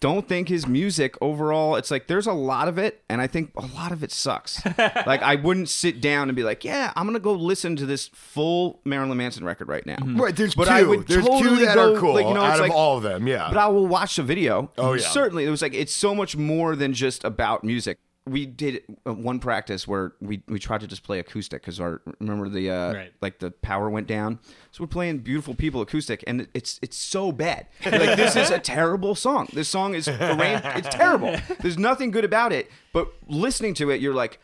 don't 0.00 0.28
think 0.28 0.48
his 0.48 0.66
music 0.66 1.16
overall. 1.22 1.76
It's 1.76 1.90
like 1.90 2.06
there's 2.06 2.26
a 2.26 2.32
lot 2.32 2.68
of 2.68 2.76
it, 2.78 3.02
and 3.08 3.20
I 3.20 3.26
think 3.26 3.52
a 3.56 3.64
lot 3.66 3.92
of 3.92 4.02
it 4.04 4.12
sucks. 4.12 4.62
like 4.78 5.22
I 5.22 5.36
wouldn't 5.36 5.68
sit 5.70 6.00
down 6.02 6.28
and 6.28 6.36
be 6.36 6.42
like, 6.42 6.64
yeah, 6.64 6.92
I'm 6.96 7.06
gonna 7.06 7.18
go 7.18 7.32
listen 7.32 7.76
to 7.76 7.86
this 7.86 8.08
full 8.08 8.80
Marilyn 8.84 9.16
Manson 9.16 9.44
record 9.44 9.68
right 9.68 9.84
now. 9.86 9.96
Mm-hmm. 9.96 10.20
Right. 10.20 10.36
There's 10.36 10.54
But 10.54 10.66
two. 10.66 10.70
I 10.70 10.82
would 10.82 11.06
there's 11.06 11.24
totally 11.26 11.60
two 11.60 11.64
that 11.66 11.74
go, 11.74 11.94
are 11.94 11.98
cool 11.98 12.14
like, 12.14 12.26
you 12.26 12.34
know, 12.34 12.40
out 12.42 12.50
it's 12.50 12.60
of 12.60 12.66
like- 12.66 12.72
all 12.72 12.98
of 12.98 13.02
them. 13.02 13.26
Yeah. 13.26 13.48
But 13.48 13.56
I 13.56 13.68
will 13.68 13.86
watch 13.86 14.16
the 14.16 14.22
video. 14.22 14.70
Oh, 14.76 14.92
yeah. 14.92 15.02
certainly. 15.06 15.44
It 15.46 15.50
was 15.50 15.62
like 15.62 15.74
it's 15.74 15.94
so 15.94 16.14
much 16.14 16.36
more 16.36 16.76
than 16.76 16.92
just 16.92 17.24
about 17.24 17.64
music. 17.64 17.98
We 18.26 18.44
did 18.46 18.82
uh, 19.06 19.14
one 19.14 19.38
practice 19.40 19.88
where 19.88 20.12
we, 20.20 20.42
we 20.46 20.58
tried 20.58 20.82
to 20.82 20.86
just 20.86 21.02
play 21.02 21.18
acoustic 21.18 21.62
because 21.62 21.80
our 21.80 22.02
remember 22.20 22.48
the 22.50 22.70
uh, 22.70 22.92
Right. 22.92 23.12
like 23.22 23.38
the 23.38 23.50
power 23.50 23.88
went 23.88 24.06
down, 24.06 24.38
so 24.70 24.84
we're 24.84 24.88
playing 24.88 25.18
"Beautiful 25.20 25.54
People" 25.54 25.80
acoustic, 25.80 26.22
and 26.26 26.46
it's 26.54 26.78
it's 26.82 26.96
so 26.98 27.32
bad. 27.32 27.66
Like 27.84 28.16
this 28.16 28.36
is 28.36 28.50
a 28.50 28.58
terrible 28.76 29.14
song. 29.14 29.48
This 29.54 29.68
song 29.68 29.94
is 29.94 30.06
arranged. 30.08 30.64
It's 30.76 30.88
terrible. 30.94 31.34
There's 31.60 31.78
nothing 31.78 32.10
good 32.10 32.24
about 32.26 32.52
it. 32.52 32.70
But 32.92 33.08
listening 33.26 33.72
to 33.74 33.90
it, 33.90 34.00
you're 34.02 34.14
like, 34.14 34.38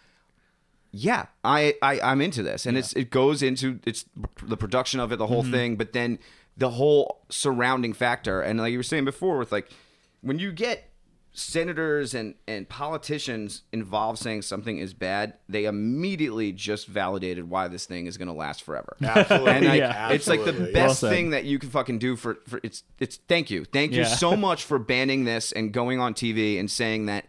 yeah, 0.91 1.27
I, 1.45 1.75
I 1.83 2.01
I'm 2.01 2.23
into 2.23 2.43
this, 2.43 2.65
and 2.65 2.79
it's 2.79 2.95
it 2.95 3.11
goes 3.11 3.43
into 3.43 3.79
it's 3.85 4.07
the 4.43 4.57
production 4.57 5.01
of 5.01 5.13
it, 5.13 5.17
the 5.17 5.27
whole 5.27 5.45
thing, 5.45 5.77
but 5.77 5.93
then 5.93 6.19
the 6.57 6.71
whole 6.71 7.21
surrounding 7.29 7.93
factor, 7.93 8.41
and 8.41 8.59
like 8.59 8.73
you 8.73 8.79
were 8.79 8.83
saying 8.83 9.05
before, 9.05 9.37
with 9.37 9.53
like 9.53 9.69
when 10.23 10.39
you 10.39 10.51
get 10.51 10.89
senators 11.39 12.15
and 12.15 12.35
and 12.49 12.67
politicians 12.67 13.63
involved 13.71 14.19
saying 14.19 14.41
something 14.41 14.79
is 14.79 14.95
bad, 14.95 15.35
they 15.49 15.67
immediately 15.67 16.51
just 16.51 16.87
validated 16.87 17.51
why 17.51 17.69
this 17.69 17.85
thing 17.85 18.07
is 18.07 18.17
going 18.17 18.29
to 18.29 18.35
last 18.35 18.63
forever. 18.63 18.97
Absolutely. 19.03 19.51
And 19.53 19.67
like, 19.67 19.79
Yeah. 19.79 20.09
it's 20.13 20.27
like 20.27 20.41
the 20.45 20.51
Absolutely. 20.51 20.75
Well 20.75 20.89
best 20.89 21.01
thing 21.03 21.31
that 21.31 21.45
you 21.45 21.59
can 21.59 21.69
fucking 21.69 21.99
do 21.99 22.17
for, 22.17 22.39
for 22.49 22.59
it's 22.63 22.83
it's 22.99 23.17
thank 23.29 23.51
you. 23.51 23.67
Thank 23.67 23.93
you 23.93 24.07
so 24.07 24.35
much 24.35 24.65
for 24.65 24.79
banning 24.79 25.25
this 25.25 25.53
and 25.53 25.73
going 25.73 26.01
on 26.01 26.15
TV 26.15 26.59
and 26.59 26.71
saying 26.71 27.07
that 27.07 27.27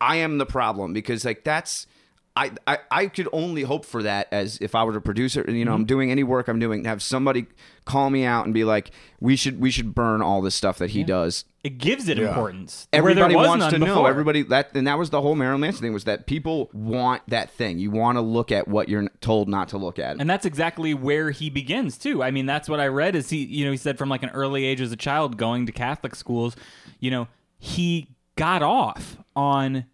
I 0.00 0.16
am 0.16 0.38
the 0.38 0.46
problem 0.46 0.94
because 0.94 1.24
like 1.26 1.44
that's 1.44 1.86
I, 2.36 2.52
I, 2.66 2.78
I 2.90 3.06
could 3.06 3.28
only 3.32 3.62
hope 3.62 3.84
for 3.84 4.04
that 4.04 4.28
as 4.30 4.58
if 4.60 4.74
I 4.74 4.84
were 4.84 4.96
a 4.96 5.00
producer 5.00 5.42
and 5.42 5.58
you 5.58 5.64
know 5.64 5.72
I'm 5.72 5.80
mm-hmm. 5.80 5.86
doing 5.86 6.10
any 6.10 6.22
work 6.22 6.48
I'm 6.48 6.60
doing 6.60 6.84
have 6.84 7.02
somebody 7.02 7.46
call 7.84 8.08
me 8.08 8.24
out 8.24 8.44
and 8.44 8.54
be 8.54 8.62
like 8.62 8.92
we 9.18 9.34
should 9.34 9.60
we 9.60 9.70
should 9.70 9.94
burn 9.94 10.22
all 10.22 10.40
this 10.40 10.54
stuff 10.54 10.78
that 10.78 10.90
he 10.90 11.02
does. 11.02 11.44
It 11.64 11.78
gives 11.78 12.08
it 12.08 12.18
Yeah. 12.18 12.28
importance. 12.28 12.88
where 12.90 13.02
there 13.02 13.10
Everybody 13.24 13.34
wants 13.34 13.64
none 13.64 13.72
to 13.72 13.78
know. 13.78 13.86
before. 13.86 14.08
Everybody 14.08 14.42
that 14.44 14.74
and 14.74 14.86
that 14.86 14.96
was 14.96 15.10
the 15.10 15.20
whole 15.20 15.34
Marilyn 15.34 15.60
Manson 15.60 15.82
thing 15.82 15.92
was 15.92 16.04
that 16.04 16.26
people 16.26 16.70
want 16.72 17.22
that 17.28 17.50
thing. 17.50 17.78
You 17.78 17.90
want 17.90 18.16
to 18.16 18.22
look 18.22 18.52
at 18.52 18.68
what 18.68 18.88
you're 18.88 19.08
told 19.20 19.48
not 19.48 19.68
to 19.70 19.78
look 19.78 19.98
at. 19.98 20.20
And 20.20 20.30
that's 20.30 20.46
exactly 20.46 20.94
where 20.94 21.32
he 21.32 21.50
begins 21.50 21.98
too. 21.98 22.22
I 22.22 22.30
mean, 22.30 22.46
that's 22.46 22.68
what 22.68 22.80
I 22.80 22.86
read 22.86 23.16
is 23.16 23.28
he, 23.28 23.44
you 23.44 23.64
know, 23.64 23.72
he 23.72 23.76
said 23.76 23.98
from 23.98 24.08
like 24.08 24.22
an 24.22 24.30
early 24.30 24.64
age 24.64 24.80
as 24.80 24.92
a 24.92 24.96
child 24.96 25.36
going 25.36 25.66
to 25.66 25.72
Catholic 25.72 26.14
schools, 26.14 26.54
you 27.00 27.10
know, 27.10 27.28
he 27.58 28.08
got 28.36 28.62
off 28.62 29.18
on 29.36 29.84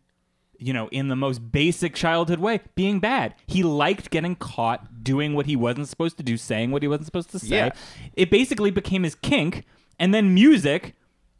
you 0.58 0.72
know, 0.72 0.88
in 0.88 1.08
the 1.08 1.16
most 1.16 1.52
basic 1.52 1.94
childhood 1.94 2.38
way, 2.38 2.60
being 2.74 3.00
bad. 3.00 3.34
He 3.46 3.62
liked 3.62 4.10
getting 4.10 4.36
caught 4.36 5.02
doing 5.02 5.34
what 5.34 5.46
he 5.46 5.56
wasn't 5.56 5.88
supposed 5.88 6.16
to 6.18 6.22
do, 6.22 6.36
saying 6.36 6.70
what 6.70 6.82
he 6.82 6.88
wasn't 6.88 7.06
supposed 7.06 7.30
to 7.30 7.38
say. 7.38 7.56
Yeah. 7.56 7.70
It 8.14 8.30
basically 8.30 8.70
became 8.70 9.02
his 9.02 9.14
kink, 9.14 9.64
and 9.98 10.12
then 10.12 10.34
music 10.34 10.94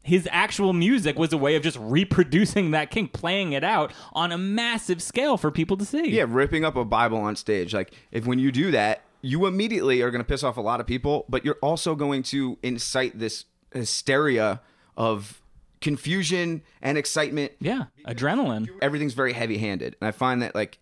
his 0.07 0.29
actual 0.31 0.72
music 0.72 1.18
was 1.18 1.33
a 1.33 1.37
way 1.37 1.57
of 1.57 1.64
just 1.64 1.76
reproducing 1.81 2.70
that 2.70 2.92
kink, 2.92 3.12
playing 3.12 3.52
it 3.52 3.64
out 3.64 3.92
on 4.12 4.31
a 4.31 4.38
massive 4.38 5.02
scale 5.02 5.37
for 5.37 5.50
people 5.50 5.76
to 5.76 5.85
see. 5.85 6.11
Yeah, 6.11 6.26
ripping 6.29 6.64
up 6.64 6.76
a 6.76 6.85
Bible 6.85 7.18
on 7.18 7.35
stage. 7.35 7.74
Like 7.74 7.92
if 8.12 8.24
when 8.24 8.38
you 8.38 8.52
do 8.52 8.70
that, 8.70 9.02
you 9.20 9.46
immediately 9.46 10.02
are 10.02 10.12
going 10.12 10.20
to 10.20 10.24
piss 10.24 10.44
off 10.44 10.57
a 10.57 10.61
lot 10.61 10.79
of 10.79 10.87
people, 10.87 11.24
but 11.29 11.44
you're 11.44 11.59
also 11.61 11.96
going 11.96 12.22
to 12.22 12.57
incite 12.62 13.18
this 13.18 13.46
hysteria 13.72 14.61
of 14.96 15.42
confusion 15.87 16.62
and 16.83 16.99
excitement. 16.99 17.53
Yeah, 17.61 17.85
adrenaline. 18.05 18.68
Everything's 18.83 19.14
very 19.14 19.33
heavy-handed, 19.33 19.94
and 20.01 20.09
I 20.09 20.11
find 20.11 20.42
that 20.42 20.53
like 20.53 20.81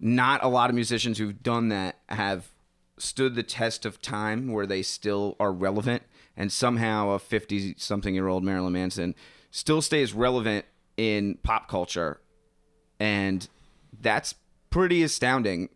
not 0.00 0.42
a 0.42 0.48
lot 0.48 0.68
of 0.68 0.74
musicians 0.74 1.16
who've 1.16 1.44
done 1.44 1.68
that 1.68 2.00
have 2.08 2.48
stood 2.98 3.36
the 3.36 3.44
test 3.44 3.86
of 3.86 4.02
time 4.02 4.50
where 4.50 4.66
they 4.66 4.82
still 4.82 5.36
are 5.38 5.52
relevant 5.52 6.02
and 6.36 6.50
somehow 6.50 7.10
a 7.10 7.20
50 7.20 7.76
something 7.78 8.14
year 8.14 8.26
old 8.26 8.42
Marilyn 8.42 8.72
Manson 8.72 9.14
still 9.52 9.80
stays 9.80 10.12
relevant 10.12 10.64
in 10.96 11.38
pop 11.44 11.68
culture 11.68 12.20
and 12.98 13.48
that's 14.00 14.34
pretty 14.70 15.02
astounding 15.02 15.68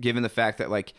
given 0.00 0.22
the 0.24 0.28
fact 0.28 0.58
that 0.58 0.70
like 0.70 0.92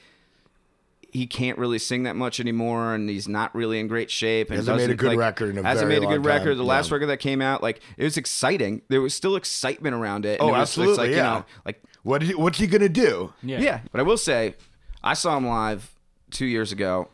he 1.11 1.25
can't 1.27 1.57
really 1.57 1.79
sing 1.79 2.03
that 2.03 2.15
much 2.15 2.39
anymore 2.39 2.93
and 2.93 3.09
he's 3.09 3.27
not 3.27 3.53
really 3.55 3.79
in 3.79 3.87
great 3.87 4.09
shape 4.11 4.49
and 4.49 4.57
Hasn't 4.57 4.77
made 4.77 4.89
a 4.89 4.95
good 4.95 5.09
like, 5.09 5.17
record 5.17 5.49
in 5.51 5.57
a 5.57 5.63
hasn't 5.67 5.87
very 5.87 5.99
made 5.99 6.05
a 6.05 6.09
good 6.09 6.21
long 6.21 6.23
time. 6.23 6.37
record 6.39 6.55
the 6.57 6.63
last 6.63 6.89
Yeah. 6.89 6.95
record 6.95 7.07
that 7.07 7.17
came 7.17 7.41
out 7.41 7.61
like 7.63 7.81
it 7.97 8.03
was 8.03 8.17
exciting 8.17 8.81
there 8.89 9.01
was 9.01 9.13
still 9.13 9.35
excitement 9.35 9.95
around 9.95 10.25
it 10.25 10.39
and 10.39 10.41
Oh, 10.41 10.47
it 10.49 10.51
was, 10.51 10.61
absolutely, 10.61 10.91
it's 10.93 10.97
like, 10.99 11.09
yeah. 11.11 11.15
you 11.15 11.23
know 11.39 11.45
like 11.65 11.81
What 12.03 12.23
is 12.23 12.29
he, 12.29 12.35
what's 12.35 12.57
he 12.59 12.67
gonna 12.67 12.89
do? 12.89 13.33
Yeah. 13.43 13.59
yeah. 13.59 13.79
But 13.91 13.99
I 13.99 14.03
will 14.03 14.17
say, 14.17 14.55
I 15.03 15.13
saw 15.13 15.35
him 15.37 15.47
live 15.47 15.91
two 16.31 16.45
years 16.45 16.71
ago 16.71 17.09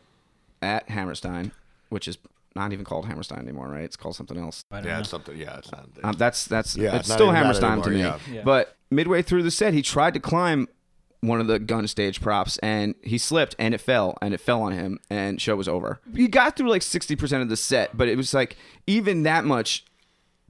at 0.62 0.88
Hammerstein, 0.88 1.52
which 1.88 2.06
is 2.08 2.18
not 2.54 2.72
even 2.72 2.84
called 2.84 3.04
Hammerstein 3.06 3.40
anymore, 3.40 3.68
right? 3.68 3.82
It's 3.84 3.96
called 3.96 4.16
something 4.16 4.38
else. 4.38 4.62
Yeah, 4.72 4.80
know. 4.80 4.98
it's 5.00 5.08
something. 5.10 5.36
Yeah, 5.36 5.58
it's 5.58 5.70
not. 5.70 5.88
Um, 6.02 6.12
that's 6.16 6.46
that's 6.46 6.76
Yeah, 6.76 6.90
it's 6.96 7.00
it's 7.00 7.12
still 7.12 7.26
even 7.26 7.34
that 7.34 7.40
Hammerstein 7.42 7.82
to 7.82 7.90
me. 7.90 7.98
yeah. 8.00 8.18
Yeah. 8.32 8.42
But 8.44 8.74
midway 8.90 9.20
through 9.22 9.42
the 9.42 9.50
set, 9.50 9.74
he 9.74 9.82
tried 9.82 10.14
to 10.14 10.20
climb 10.20 10.68
one 11.20 11.40
of 11.40 11.46
the 11.46 11.58
gun 11.58 11.86
stage 11.86 12.20
props 12.20 12.58
and 12.58 12.94
he 13.02 13.18
slipped 13.18 13.54
and 13.58 13.74
it 13.74 13.80
fell 13.80 14.16
and 14.20 14.34
it 14.34 14.40
fell 14.40 14.62
on 14.62 14.72
him 14.72 14.98
and 15.10 15.40
show 15.40 15.56
was 15.56 15.68
over. 15.68 16.00
He 16.14 16.28
got 16.28 16.56
through 16.56 16.70
like 16.70 16.82
60% 16.82 17.42
of 17.42 17.48
the 17.48 17.56
set, 17.56 17.96
but 17.96 18.08
it 18.08 18.16
was 18.16 18.34
like 18.34 18.56
even 18.86 19.22
that 19.24 19.44
much 19.44 19.84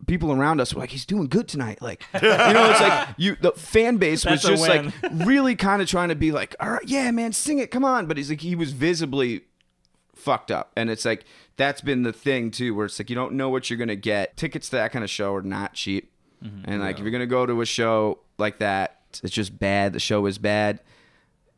people 0.07 0.31
around 0.31 0.61
us 0.61 0.75
were 0.75 0.81
like 0.81 0.91
he's 0.91 1.07
doing 1.07 1.27
good 1.27 1.49
tonight 1.49 1.81
like 1.81 2.05
you 2.15 2.21
know 2.21 2.71
it's 2.71 2.81
like 2.83 3.09
you 3.17 3.35
the 3.41 3.51
fan 3.53 3.97
base 3.97 4.27
was 4.27 4.43
That's 4.43 4.61
just 4.61 4.69
like 4.69 4.93
really 5.27 5.57
kind 5.57 5.81
of 5.81 5.89
trying 5.89 6.11
to 6.11 6.15
be 6.15 6.33
like 6.33 6.55
all 6.61 6.69
right 6.69 6.85
yeah 6.85 7.11
man 7.11 7.33
sing 7.33 7.61
it 7.61 7.71
come 7.71 7.83
on 7.83 8.05
but 8.05 8.19
he's 8.19 8.29
like 8.29 8.43
he 8.43 8.55
was 8.55 8.73
visibly 8.73 9.45
fucked 10.15 10.51
up 10.51 10.71
and 10.77 10.91
it's 10.91 11.07
like 11.07 11.25
that's 11.57 11.81
been 11.81 12.03
the 12.03 12.13
thing 12.13 12.51
too 12.51 12.75
where 12.75 12.87
it's 12.87 12.99
like 12.99 13.11
you 13.11 13.17
don't 13.17 13.33
know 13.33 13.49
what 13.49 13.69
you're 13.71 13.79
gonna 13.79 13.97
get. 13.97 14.37
Tickets 14.37 14.69
to 14.71 14.77
that 14.77 14.93
kind 14.93 15.05
of 15.05 15.11
show 15.11 15.35
are 15.35 15.43
not 15.43 15.75
cheap 15.75 16.13
mm-hmm. 16.43 16.71
and 16.71 16.81
like 16.81 16.97
if 16.97 17.03
you're 17.03 17.11
gonna 17.11 17.27
go 17.27 17.47
to 17.47 17.61
a 17.61 17.67
show 17.67 18.19
like 18.39 18.59
that 18.59 18.96
it's 19.23 19.35
just 19.35 19.59
bad. 19.59 19.93
The 19.93 20.01
show 20.01 20.27
is 20.27 20.39
bad. 20.39 20.81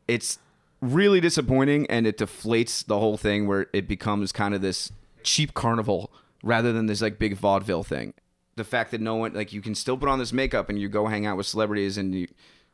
It's 0.07 0.39
really 0.81 1.19
disappointing 1.19 1.85
and 1.87 2.07
it 2.07 2.17
deflates 2.17 2.85
the 2.85 2.99
whole 2.99 3.17
thing 3.17 3.47
where 3.47 3.67
it 3.73 3.87
becomes 3.87 4.31
kind 4.31 4.53
of 4.53 4.61
this 4.61 4.91
cheap 5.23 5.53
carnival 5.53 6.11
rather 6.43 6.71
than 6.71 6.85
this 6.85 7.01
like 7.01 7.19
big 7.19 7.35
vaudeville 7.35 7.83
thing. 7.83 8.13
The 8.55 8.63
fact 8.63 8.91
that 8.91 9.01
no 9.01 9.15
one 9.15 9.33
like 9.33 9.53
you 9.53 9.61
can 9.61 9.75
still 9.75 9.97
put 9.97 10.09
on 10.09 10.19
this 10.19 10.33
makeup 10.33 10.69
and 10.69 10.79
you 10.79 10.89
go 10.89 11.07
hang 11.07 11.25
out 11.25 11.37
with 11.37 11.45
celebrities 11.45 11.97
and 11.97 12.13
you 12.13 12.27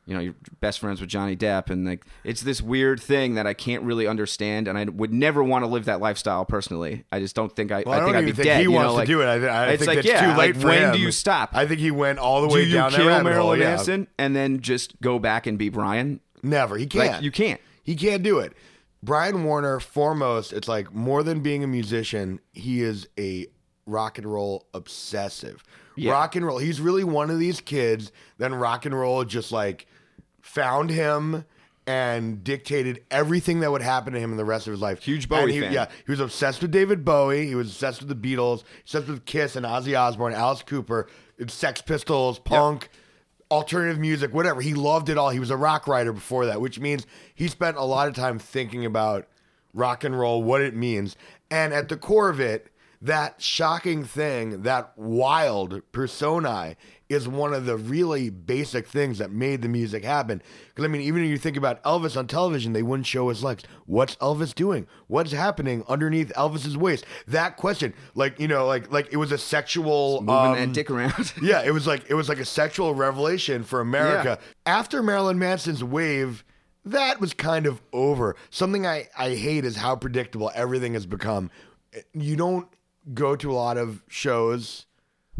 you 0.06 0.14
know, 0.14 0.20
you're 0.20 0.34
best 0.60 0.78
friends 0.78 1.00
with 1.00 1.10
Johnny 1.10 1.36
Depp, 1.36 1.68
and 1.68 1.84
like 1.84 2.06
it's 2.22 2.40
this 2.40 2.62
weird 2.62 3.00
thing 3.00 3.34
that 3.34 3.46
I 3.46 3.54
can't 3.54 3.82
really 3.82 4.06
understand, 4.06 4.68
and 4.68 4.78
I 4.78 4.84
would 4.84 5.12
never 5.12 5.42
want 5.42 5.64
to 5.64 5.66
live 5.66 5.86
that 5.86 6.00
lifestyle 6.00 6.44
personally. 6.44 7.04
I 7.10 7.18
just 7.18 7.34
don't 7.34 7.54
think 7.54 7.72
I. 7.72 7.82
Well, 7.84 7.94
I, 7.94 7.96
I 7.96 8.00
don't 8.00 8.08
think 8.08 8.16
I'd 8.16 8.26
be 8.26 8.32
think 8.32 8.44
dead. 8.44 8.56
he 8.58 8.62
you 8.64 8.72
wants 8.72 8.90
know, 8.90 8.94
like, 8.94 9.06
to 9.06 9.12
do 9.12 9.22
it. 9.22 9.28
I, 9.28 9.38
th- 9.38 9.50
I 9.50 9.66
it's 9.70 9.78
think 9.80 9.88
like, 9.88 9.98
it's 9.98 10.06
yeah, 10.06 10.32
too 10.32 10.38
late 10.38 10.54
like, 10.54 10.60
for 10.62 10.68
when 10.68 10.82
him. 10.82 10.92
do 10.92 11.00
you 11.00 11.10
stop? 11.10 11.50
I 11.54 11.66
think 11.66 11.80
he 11.80 11.90
went 11.90 12.20
all 12.20 12.40
the 12.40 12.48
way 12.48 12.62
you 12.62 12.72
down 12.72 12.92
that 12.92 12.98
kill 12.98 13.06
Marilyn 13.06 13.34
hole, 13.34 13.56
yeah. 13.56 14.04
And 14.18 14.36
then 14.36 14.60
just 14.60 15.00
go 15.00 15.18
back 15.18 15.46
and 15.46 15.58
be 15.58 15.68
Brian? 15.70 16.20
Never. 16.42 16.76
He 16.78 16.86
can't. 16.86 17.12
Like 17.12 17.22
you 17.22 17.32
can't. 17.32 17.60
He 17.82 17.96
can't 17.96 18.22
do 18.22 18.38
it. 18.38 18.52
Brian 19.02 19.44
Warner, 19.44 19.78
foremost, 19.80 20.52
it's 20.52 20.68
like 20.68 20.92
more 20.92 21.22
than 21.22 21.40
being 21.40 21.62
a 21.62 21.66
musician, 21.66 22.40
he 22.52 22.82
is 22.82 23.08
a 23.18 23.46
rock 23.86 24.18
and 24.18 24.26
roll 24.30 24.66
obsessive. 24.74 25.62
Yeah. 25.96 26.12
Rock 26.12 26.36
and 26.36 26.44
roll. 26.44 26.58
He's 26.58 26.80
really 26.80 27.04
one 27.04 27.30
of 27.30 27.38
these 27.38 27.60
kids. 27.60 28.12
Then 28.38 28.54
rock 28.54 28.84
and 28.84 28.98
roll 28.98 29.24
just 29.24 29.52
like 29.52 29.86
found 30.46 30.90
him 30.90 31.44
and 31.86 32.42
dictated 32.42 33.04
everything 33.10 33.60
that 33.60 33.70
would 33.70 33.82
happen 33.82 34.12
to 34.12 34.18
him 34.18 34.32
in 34.32 34.36
the 34.36 34.44
rest 34.44 34.66
of 34.66 34.72
his 34.72 34.80
life. 34.80 35.02
Huge 35.02 35.28
Bowie 35.28 35.42
And 35.42 35.50
he, 35.50 35.60
fan. 35.60 35.72
Yeah, 35.72 35.86
he 36.04 36.10
was 36.10 36.20
obsessed 36.20 36.62
with 36.62 36.70
David 36.70 37.04
Bowie. 37.04 37.46
He 37.46 37.54
was 37.54 37.68
obsessed 37.68 38.00
with 38.00 38.08
the 38.08 38.36
Beatles. 38.36 38.64
Obsessed 38.82 39.08
with 39.08 39.24
Kiss 39.24 39.56
and 39.56 39.64
Ozzy 39.64 39.98
Osbourne, 39.98 40.34
Alice 40.34 40.62
Cooper, 40.62 41.08
Sex 41.48 41.82
Pistols, 41.82 42.38
punk 42.38 42.88
alternative 43.50 43.98
music, 43.98 44.34
whatever. 44.34 44.60
He 44.60 44.74
loved 44.74 45.08
it 45.08 45.18
all. 45.18 45.30
He 45.30 45.38
was 45.38 45.50
a 45.50 45.56
rock 45.56 45.86
writer 45.86 46.12
before 46.12 46.46
that, 46.46 46.60
which 46.60 46.80
means 46.80 47.06
he 47.34 47.48
spent 47.48 47.76
a 47.76 47.84
lot 47.84 48.08
of 48.08 48.14
time 48.14 48.38
thinking 48.38 48.84
about 48.84 49.28
rock 49.72 50.04
and 50.04 50.18
roll, 50.18 50.42
what 50.42 50.60
it 50.60 50.74
means. 50.74 51.16
And 51.50 51.72
at 51.72 51.88
the 51.88 51.96
core 51.96 52.28
of 52.28 52.40
it, 52.40 52.70
that 53.00 53.40
shocking 53.40 54.04
thing, 54.04 54.62
that 54.62 54.92
wild 54.96 55.82
personae 55.92 56.76
is 57.08 57.28
one 57.28 57.52
of 57.54 57.66
the 57.66 57.76
really 57.76 58.30
basic 58.30 58.86
things 58.86 59.18
that 59.18 59.30
made 59.30 59.62
the 59.62 59.68
music 59.68 60.04
happen. 60.04 60.42
Because, 60.68 60.84
I 60.84 60.88
mean, 60.88 61.02
even 61.02 61.22
if 61.22 61.30
you 61.30 61.38
think 61.38 61.56
about 61.56 61.82
Elvis 61.84 62.16
on 62.16 62.26
television, 62.26 62.72
they 62.72 62.82
wouldn't 62.82 63.06
show 63.06 63.28
his 63.28 63.44
legs. 63.44 63.62
What's 63.86 64.16
Elvis 64.16 64.54
doing? 64.54 64.86
What's 65.06 65.32
happening 65.32 65.84
underneath 65.88 66.32
Elvis's 66.34 66.76
waist? 66.76 67.06
That 67.28 67.56
question, 67.56 67.94
like, 68.14 68.40
you 68.40 68.48
know, 68.48 68.66
like, 68.66 68.90
like 68.90 69.08
it 69.12 69.16
was 69.16 69.30
a 69.32 69.38
sexual. 69.38 70.20
Moving 70.22 70.34
um, 70.34 70.54
that 70.56 70.72
dick 70.72 70.90
around. 70.90 71.32
yeah, 71.42 71.62
it 71.62 71.70
was 71.70 71.86
like 71.86 72.10
it 72.10 72.14
was 72.14 72.28
like 72.28 72.40
a 72.40 72.44
sexual 72.44 72.94
revelation 72.94 73.62
for 73.62 73.80
America. 73.80 74.38
After 74.64 75.02
Marilyn 75.02 75.38
Manson's 75.38 75.84
wave, 75.84 76.44
that 76.84 77.20
was 77.20 77.34
kind 77.34 77.66
of 77.66 77.80
over. 77.92 78.36
Something 78.50 78.86
I, 78.86 79.08
I 79.16 79.34
hate 79.34 79.64
is 79.64 79.76
how 79.76 79.96
predictable 79.96 80.50
everything 80.54 80.94
has 80.94 81.06
become. 81.06 81.50
You 82.12 82.36
don't 82.36 82.68
go 83.14 83.36
to 83.36 83.52
a 83.52 83.54
lot 83.54 83.78
of 83.78 84.02
shows 84.08 84.86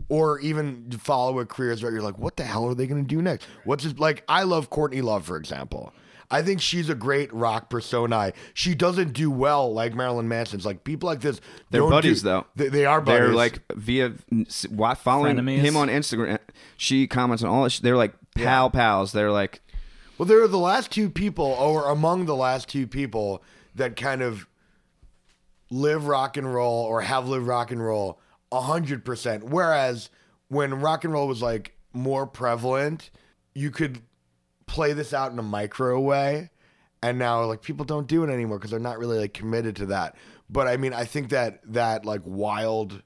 or 0.08 0.38
even 0.40 0.90
follow 0.92 1.38
a 1.40 1.46
career 1.46 1.74
where 1.80 1.90
you're 1.92 2.02
like, 2.02 2.18
what 2.18 2.36
the 2.36 2.44
hell 2.44 2.64
are 2.66 2.74
they 2.74 2.86
going 2.86 3.02
to 3.02 3.08
do 3.08 3.20
next? 3.22 3.46
What's 3.64 3.84
this? 3.84 3.98
Like, 3.98 4.22
I 4.28 4.42
love 4.44 4.70
Courtney 4.70 5.00
Love, 5.00 5.24
for 5.24 5.36
example. 5.36 5.92
I 6.30 6.42
think 6.42 6.60
she's 6.60 6.88
a 6.88 6.94
great 6.94 7.32
rock 7.32 7.70
persona. 7.70 8.32
She 8.52 8.74
doesn't 8.74 9.12
do 9.12 9.30
well 9.30 9.72
like 9.72 9.94
Marilyn 9.94 10.26
Manson's. 10.26 10.66
Like 10.66 10.82
people 10.82 11.08
like 11.08 11.20
this, 11.20 11.40
They're 11.70 11.88
buddies, 11.88 12.22
do- 12.22 12.28
though. 12.28 12.46
They, 12.56 12.68
they 12.68 12.84
are 12.84 13.00
buddies. 13.00 13.20
They're 13.28 13.32
like 13.34 13.60
via 13.74 14.12
wa- 14.70 14.94
following 14.94 15.36
Frenemies. 15.36 15.58
him 15.58 15.76
on 15.76 15.88
Instagram. 15.88 16.38
She 16.76 17.06
comments 17.06 17.44
on 17.44 17.50
all 17.50 17.62
this. 17.64 17.78
They're 17.78 17.96
like 17.96 18.12
pal 18.34 18.70
pals. 18.70 19.12
They're 19.12 19.30
like 19.30 19.60
Well, 20.18 20.26
they're 20.26 20.48
the 20.48 20.58
last 20.58 20.90
two 20.90 21.10
people, 21.10 21.46
or 21.46 21.88
among 21.88 22.26
the 22.26 22.34
last 22.34 22.68
two 22.68 22.88
people 22.88 23.42
that 23.76 23.94
kind 23.94 24.20
of 24.20 24.48
live 25.70 26.06
rock 26.06 26.36
and 26.36 26.52
roll 26.52 26.84
or 26.84 27.02
have 27.02 27.28
lived 27.28 27.46
rock 27.46 27.70
and 27.70 27.84
roll 27.84 28.20
a 28.56 28.60
hundred 28.62 29.04
percent. 29.04 29.44
Whereas 29.44 30.10
when 30.48 30.74
rock 30.80 31.04
and 31.04 31.12
roll 31.12 31.28
was 31.28 31.42
like 31.42 31.76
more 31.92 32.26
prevalent, 32.26 33.10
you 33.54 33.70
could 33.70 34.00
play 34.66 34.92
this 34.92 35.12
out 35.14 35.32
in 35.32 35.38
a 35.38 35.42
micro 35.42 35.98
way, 36.00 36.50
and 37.02 37.18
now 37.18 37.44
like 37.44 37.62
people 37.62 37.84
don't 37.84 38.06
do 38.06 38.24
it 38.24 38.30
anymore 38.30 38.58
because 38.58 38.70
they're 38.70 38.80
not 38.80 38.98
really 38.98 39.18
like 39.18 39.34
committed 39.34 39.76
to 39.76 39.86
that. 39.86 40.16
But 40.48 40.68
I 40.68 40.76
mean, 40.76 40.92
I 40.92 41.04
think 41.04 41.30
that 41.30 41.60
that 41.72 42.04
like 42.04 42.20
wild, 42.24 43.02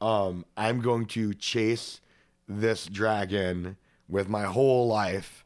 um, 0.00 0.44
I'm 0.56 0.80
going 0.80 1.06
to 1.06 1.34
chase 1.34 2.00
this 2.48 2.86
dragon 2.86 3.76
with 4.08 4.28
my 4.28 4.42
whole 4.44 4.88
life, 4.88 5.44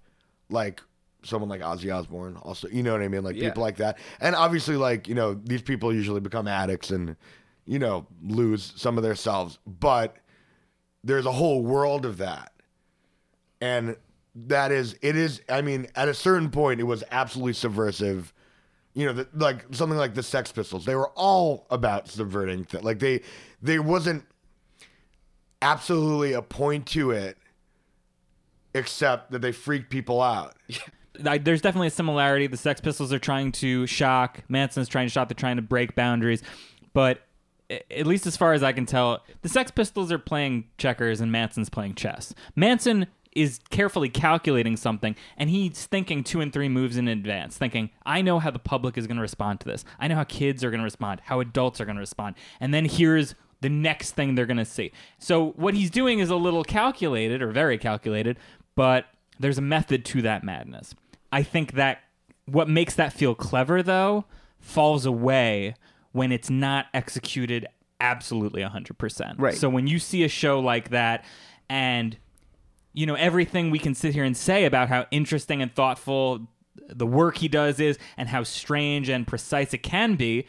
like 0.48 0.80
someone 1.22 1.48
like 1.48 1.60
Ozzy 1.60 1.94
Osbourne, 1.94 2.36
also, 2.42 2.68
you 2.68 2.82
know 2.82 2.92
what 2.92 3.02
I 3.02 3.08
mean, 3.08 3.24
like 3.24 3.36
Yeah. 3.36 3.48
people 3.48 3.62
like 3.62 3.76
that, 3.76 3.98
and 4.20 4.34
obviously, 4.36 4.76
like 4.76 5.08
you 5.08 5.14
know, 5.14 5.34
these 5.34 5.62
people 5.62 5.92
usually 5.92 6.20
become 6.20 6.46
addicts 6.48 6.90
and 6.90 7.16
you 7.66 7.78
know 7.78 8.06
lose 8.22 8.72
some 8.76 8.96
of 8.96 9.02
their 9.02 9.14
selves, 9.14 9.58
but 9.66 10.16
there's 11.02 11.26
a 11.26 11.32
whole 11.32 11.62
world 11.62 12.04
of 12.04 12.18
that, 12.18 12.52
and 13.60 13.96
that 14.34 14.72
is 14.72 14.96
it 15.02 15.16
is. 15.16 15.40
I 15.48 15.62
mean, 15.62 15.86
at 15.94 16.08
a 16.08 16.14
certain 16.14 16.50
point, 16.50 16.80
it 16.80 16.84
was 16.84 17.04
absolutely 17.10 17.54
subversive. 17.54 18.32
You 18.94 19.06
know, 19.06 19.12
the, 19.12 19.28
like 19.34 19.64
something 19.72 19.98
like 19.98 20.14
the 20.14 20.22
Sex 20.22 20.52
Pistols, 20.52 20.84
they 20.84 20.94
were 20.94 21.10
all 21.10 21.66
about 21.70 22.08
subverting. 22.08 22.64
Th- 22.64 22.84
like 22.84 23.00
they, 23.00 23.22
there 23.60 23.82
wasn't 23.82 24.24
absolutely 25.60 26.32
a 26.32 26.42
point 26.42 26.86
to 26.86 27.10
it, 27.10 27.36
except 28.72 29.32
that 29.32 29.42
they 29.42 29.50
freaked 29.50 29.90
people 29.90 30.22
out. 30.22 30.54
I, 31.24 31.38
there's 31.38 31.60
definitely 31.60 31.88
a 31.88 31.92
similarity. 31.92 32.46
The 32.46 32.56
Sex 32.56 32.80
Pistols 32.80 33.12
are 33.12 33.18
trying 33.18 33.52
to 33.52 33.86
shock. 33.86 34.42
Manson's 34.48 34.88
trying 34.88 35.06
to 35.06 35.10
shock. 35.10 35.28
They're 35.28 35.34
trying 35.34 35.56
to 35.56 35.62
break 35.62 35.94
boundaries. 35.94 36.42
But 36.92 37.20
at 37.90 38.06
least 38.06 38.26
as 38.26 38.36
far 38.36 38.52
as 38.52 38.62
I 38.62 38.72
can 38.72 38.86
tell, 38.86 39.22
the 39.42 39.48
Sex 39.48 39.70
Pistols 39.70 40.12
are 40.12 40.18
playing 40.18 40.64
checkers 40.78 41.20
and 41.20 41.30
Manson's 41.30 41.68
playing 41.68 41.94
chess. 41.94 42.34
Manson 42.54 43.06
is 43.34 43.58
carefully 43.70 44.08
calculating 44.08 44.76
something 44.76 45.16
and 45.36 45.50
he's 45.50 45.86
thinking 45.86 46.22
two 46.22 46.40
and 46.40 46.52
three 46.52 46.68
moves 46.68 46.96
in 46.96 47.08
advance, 47.08 47.58
thinking, 47.58 47.90
I 48.06 48.22
know 48.22 48.38
how 48.38 48.50
the 48.50 48.58
public 48.58 48.96
is 48.96 49.06
going 49.06 49.16
to 49.16 49.22
respond 49.22 49.60
to 49.60 49.66
this. 49.66 49.84
I 49.98 50.08
know 50.08 50.14
how 50.14 50.24
kids 50.24 50.62
are 50.62 50.70
going 50.70 50.80
to 50.80 50.84
respond, 50.84 51.20
how 51.24 51.40
adults 51.40 51.80
are 51.80 51.84
going 51.84 51.96
to 51.96 52.00
respond. 52.00 52.36
And 52.60 52.72
then 52.72 52.84
here's 52.84 53.34
the 53.60 53.68
next 53.68 54.12
thing 54.12 54.34
they're 54.34 54.46
going 54.46 54.56
to 54.58 54.64
see. 54.64 54.92
So 55.18 55.52
what 55.56 55.74
he's 55.74 55.90
doing 55.90 56.18
is 56.18 56.30
a 56.30 56.36
little 56.36 56.64
calculated 56.64 57.42
or 57.42 57.50
very 57.50 57.78
calculated, 57.78 58.38
but 58.76 59.06
there's 59.40 59.58
a 59.58 59.62
method 59.62 60.04
to 60.06 60.22
that 60.22 60.44
madness. 60.44 60.94
I 61.32 61.42
think 61.42 61.72
that 61.72 62.00
what 62.46 62.68
makes 62.68 62.94
that 62.94 63.12
feel 63.12 63.34
clever 63.34 63.82
though 63.82 64.26
falls 64.60 65.06
away 65.06 65.74
when 66.14 66.30
it's 66.30 66.48
not 66.48 66.86
executed 66.94 67.66
absolutely 67.98 68.62
100%. 68.62 69.34
Right. 69.36 69.56
So 69.56 69.68
when 69.68 69.88
you 69.88 69.98
see 69.98 70.22
a 70.22 70.28
show 70.28 70.60
like 70.60 70.90
that 70.90 71.24
and 71.68 72.16
you 72.92 73.04
know 73.04 73.14
everything 73.16 73.70
we 73.70 73.80
can 73.80 73.96
sit 73.96 74.14
here 74.14 74.22
and 74.22 74.36
say 74.36 74.64
about 74.64 74.88
how 74.88 75.06
interesting 75.10 75.60
and 75.60 75.74
thoughtful 75.74 76.46
the 76.88 77.06
work 77.06 77.38
he 77.38 77.48
does 77.48 77.80
is 77.80 77.98
and 78.16 78.28
how 78.28 78.44
strange 78.44 79.08
and 79.08 79.26
precise 79.26 79.74
it 79.74 79.78
can 79.78 80.14
be 80.14 80.46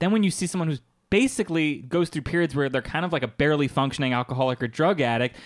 then 0.00 0.10
when 0.10 0.24
you 0.24 0.30
see 0.32 0.48
someone 0.48 0.68
who's 0.68 0.80
basically 1.10 1.76
goes 1.76 2.08
through 2.08 2.22
periods 2.22 2.56
where 2.56 2.68
they're 2.68 2.82
kind 2.82 3.04
of 3.04 3.12
like 3.12 3.22
a 3.22 3.28
barely 3.28 3.68
functioning 3.68 4.12
alcoholic 4.12 4.60
or 4.62 4.66
drug 4.66 5.00
addict 5.00 5.36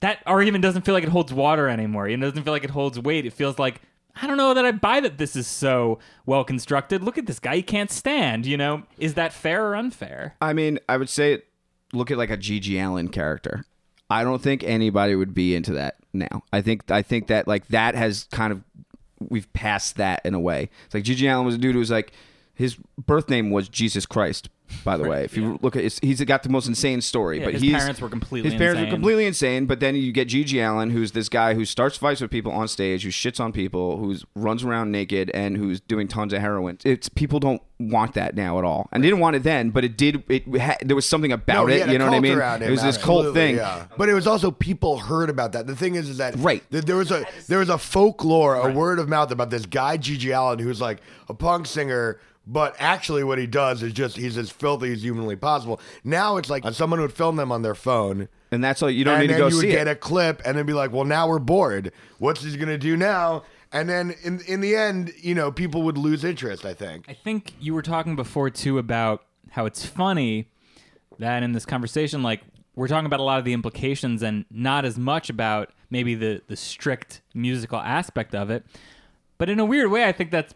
that 0.00 0.22
argument 0.24 0.62
doesn't 0.62 0.82
feel 0.82 0.94
like 0.94 1.04
it 1.04 1.10
holds 1.10 1.34
water 1.34 1.68
anymore 1.68 2.08
it 2.08 2.16
doesn't 2.16 2.44
feel 2.44 2.52
like 2.52 2.64
it 2.64 2.70
holds 2.70 2.98
weight 2.98 3.26
it 3.26 3.32
feels 3.32 3.58
like 3.58 3.82
i 4.22 4.26
don't 4.26 4.36
know 4.36 4.54
that 4.54 4.64
i 4.64 4.72
buy 4.72 5.00
that 5.00 5.18
this 5.18 5.36
is 5.36 5.46
so 5.46 5.98
well 6.26 6.44
constructed 6.44 7.02
look 7.02 7.18
at 7.18 7.26
this 7.26 7.38
guy 7.38 7.56
he 7.56 7.62
can't 7.62 7.90
stand 7.90 8.46
you 8.46 8.56
know 8.56 8.82
is 8.98 9.14
that 9.14 9.32
fair 9.32 9.66
or 9.66 9.76
unfair 9.76 10.36
I 10.40 10.52
mean, 10.52 10.78
I 10.88 10.96
would 10.96 11.08
say 11.08 11.42
look 11.92 12.10
at 12.10 12.18
like 12.18 12.30
a 12.30 12.36
GG 12.36 12.82
Allin 12.82 13.08
character. 13.08 13.64
I 14.08 14.24
don't 14.24 14.42
think 14.42 14.64
anybody 14.64 15.14
would 15.14 15.34
be 15.34 15.54
into 15.54 15.72
that 15.74 15.96
now. 16.12 16.42
I 16.52 16.62
think 16.62 16.90
I 16.90 17.02
think 17.02 17.28
that 17.28 17.46
like 17.46 17.68
that 17.68 17.94
has 17.94 18.24
kind 18.32 18.52
of 18.52 18.62
we've 19.20 19.52
passed 19.52 19.96
that 19.96 20.20
in 20.24 20.34
a 20.34 20.40
way. 20.40 20.70
It's 20.86 20.94
like 20.94 21.04
GG 21.04 21.32
Allin 21.32 21.46
was 21.46 21.54
a 21.54 21.58
dude 21.58 21.74
who 21.74 21.78
was 21.78 21.90
like 21.90 22.12
his 22.54 22.76
birth 22.98 23.28
name 23.28 23.50
was 23.50 23.68
Jesus 23.68 24.06
Christ. 24.06 24.48
By 24.84 24.96
the 24.96 25.04
way, 25.08 25.24
if 25.24 25.36
you 25.36 25.58
look 25.62 25.76
at, 25.76 25.84
it's, 25.84 25.98
he's 26.00 26.22
got 26.24 26.42
the 26.42 26.48
most 26.48 26.66
insane 26.66 27.00
story. 27.00 27.38
Yeah, 27.38 27.44
but 27.46 27.54
his 27.54 27.62
he's, 27.62 27.76
parents 27.76 28.00
were 28.00 28.08
completely 28.08 28.50
his 28.50 28.58
parents 28.58 28.78
insane. 28.78 28.90
were 28.90 28.94
completely 28.96 29.26
insane. 29.26 29.66
But 29.66 29.80
then 29.80 29.94
you 29.96 30.10
get 30.12 30.28
GG 30.28 30.54
Allin, 30.66 30.90
who's 30.90 31.12
this 31.12 31.28
guy 31.28 31.54
who 31.54 31.64
starts 31.64 31.96
fights 31.96 32.20
with 32.20 32.30
people 32.30 32.52
on 32.52 32.66
stage, 32.68 33.02
who 33.02 33.10
shits 33.10 33.40
on 33.40 33.52
people, 33.52 33.98
who 33.98 34.16
runs 34.34 34.64
around 34.64 34.90
naked, 34.90 35.30
and 35.34 35.56
who's 35.56 35.80
doing 35.80 36.08
tons 36.08 36.32
of 36.32 36.40
heroin. 36.40 36.78
It's 36.84 37.08
people 37.08 37.40
don't 37.40 37.60
want 37.78 38.12
that 38.14 38.34
now 38.36 38.58
at 38.58 38.64
all, 38.64 38.88
and 38.92 39.02
they 39.02 39.08
didn't 39.08 39.20
want 39.20 39.36
it 39.36 39.42
then. 39.42 39.70
But 39.70 39.84
it 39.84 39.96
did. 39.96 40.22
It 40.28 40.44
ha, 40.60 40.76
there 40.82 40.96
was 40.96 41.06
something 41.08 41.32
about 41.32 41.54
No, 41.54 41.66
he 41.66 41.74
it. 41.76 41.80
had 41.80 41.88
a 41.88 41.92
You 41.92 41.98
know 41.98 42.04
what 42.06 42.10
I 42.12 42.16
cult 42.16 42.22
mean? 42.22 42.38
around 42.38 42.62
It 42.62 42.66
him, 42.66 42.70
was 42.72 42.82
this 42.82 42.96
cult 42.96 43.26
absolutely, 43.26 43.40
thing. 43.40 43.56
yeah. 43.56 43.86
But 43.98 44.08
it 44.08 44.14
was 44.14 44.26
also 44.26 44.50
people 44.50 44.98
heard 44.98 45.30
about 45.30 45.52
that. 45.52 45.66
The 45.66 45.76
thing 45.76 45.94
is, 45.94 46.08
is 46.08 46.18
that 46.18 46.34
Right. 46.36 46.62
th- 46.70 46.84
there 46.84 46.96
was 46.96 47.10
a 47.10 47.24
there 47.48 47.58
was 47.58 47.68
a 47.68 47.78
folklore, 47.78 48.54
a 48.56 48.72
word 48.72 48.98
of 48.98 49.08
mouth 49.08 49.30
about 49.30 49.50
this 49.50 49.66
guy 49.66 49.96
GG 49.98 50.30
Allin, 50.34 50.58
who's 50.58 50.80
like 50.80 51.00
a 51.28 51.34
punk 51.34 51.66
singer. 51.66 52.18
But 52.46 52.74
actually, 52.80 53.22
what 53.22 53.38
he 53.38 53.46
does 53.46 53.82
is 53.82 53.92
just 53.92 54.16
he's 54.16 54.36
as 54.36 54.50
filthy 54.60 54.92
as 54.92 55.02
humanly 55.02 55.36
possible. 55.36 55.80
Now 56.04 56.36
it's 56.36 56.48
like 56.50 56.64
someone 56.72 57.00
would 57.00 57.12
film 57.12 57.36
them 57.36 57.50
on 57.50 57.62
their 57.62 57.74
phone, 57.74 58.28
And 58.52 58.62
that's 58.62 58.82
all. 58.82 58.90
You 58.90 59.04
don't 59.04 59.14
and 59.14 59.22
need 59.22 59.26
to 59.28 59.32
then 59.34 59.40
go 59.40 59.48
you 59.48 59.56
would 59.56 59.62
see 59.62 59.70
get 59.70 59.88
it. 59.88 59.90
a 59.90 59.94
clip, 59.96 60.42
and 60.44 60.56
then 60.56 60.66
be 60.66 60.72
like, 60.72 60.92
"Well, 60.92 61.04
now 61.04 61.26
we're 61.28 61.38
bored. 61.38 61.92
What's 62.18 62.42
he 62.42 62.56
gonna 62.56 62.78
do 62.78 62.96
now?" 62.96 63.42
And 63.72 63.88
then 63.88 64.14
in 64.22 64.40
in 64.46 64.60
the 64.60 64.76
end, 64.76 65.12
you 65.20 65.34
know, 65.34 65.50
people 65.50 65.82
would 65.82 65.96
lose 65.98 66.22
interest. 66.24 66.64
I 66.64 66.74
think. 66.74 67.06
I 67.08 67.14
think 67.14 67.54
you 67.60 67.74
were 67.74 67.82
talking 67.82 68.14
before 68.16 68.50
too 68.50 68.78
about 68.78 69.24
how 69.50 69.66
it's 69.66 69.84
funny 69.84 70.48
that 71.18 71.42
in 71.42 71.52
this 71.52 71.64
conversation, 71.66 72.22
like 72.22 72.42
we're 72.74 72.88
talking 72.88 73.06
about 73.06 73.20
a 73.20 73.24
lot 73.24 73.38
of 73.38 73.44
the 73.44 73.52
implications 73.52 74.22
and 74.22 74.44
not 74.50 74.84
as 74.84 74.98
much 74.98 75.28
about 75.30 75.72
maybe 75.90 76.14
the 76.14 76.42
the 76.48 76.56
strict 76.56 77.20
musical 77.34 77.78
aspect 77.78 78.34
of 78.34 78.50
it. 78.50 78.64
But 79.38 79.48
in 79.48 79.58
a 79.58 79.64
weird 79.64 79.90
way, 79.90 80.04
I 80.04 80.12
think 80.12 80.30
that's 80.30 80.54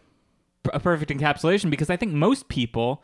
a 0.73 0.79
perfect 0.79 1.11
encapsulation 1.11 1.69
because 1.69 1.89
I 1.89 1.95
think 1.97 2.11
most 2.13 2.47
people 2.49 3.03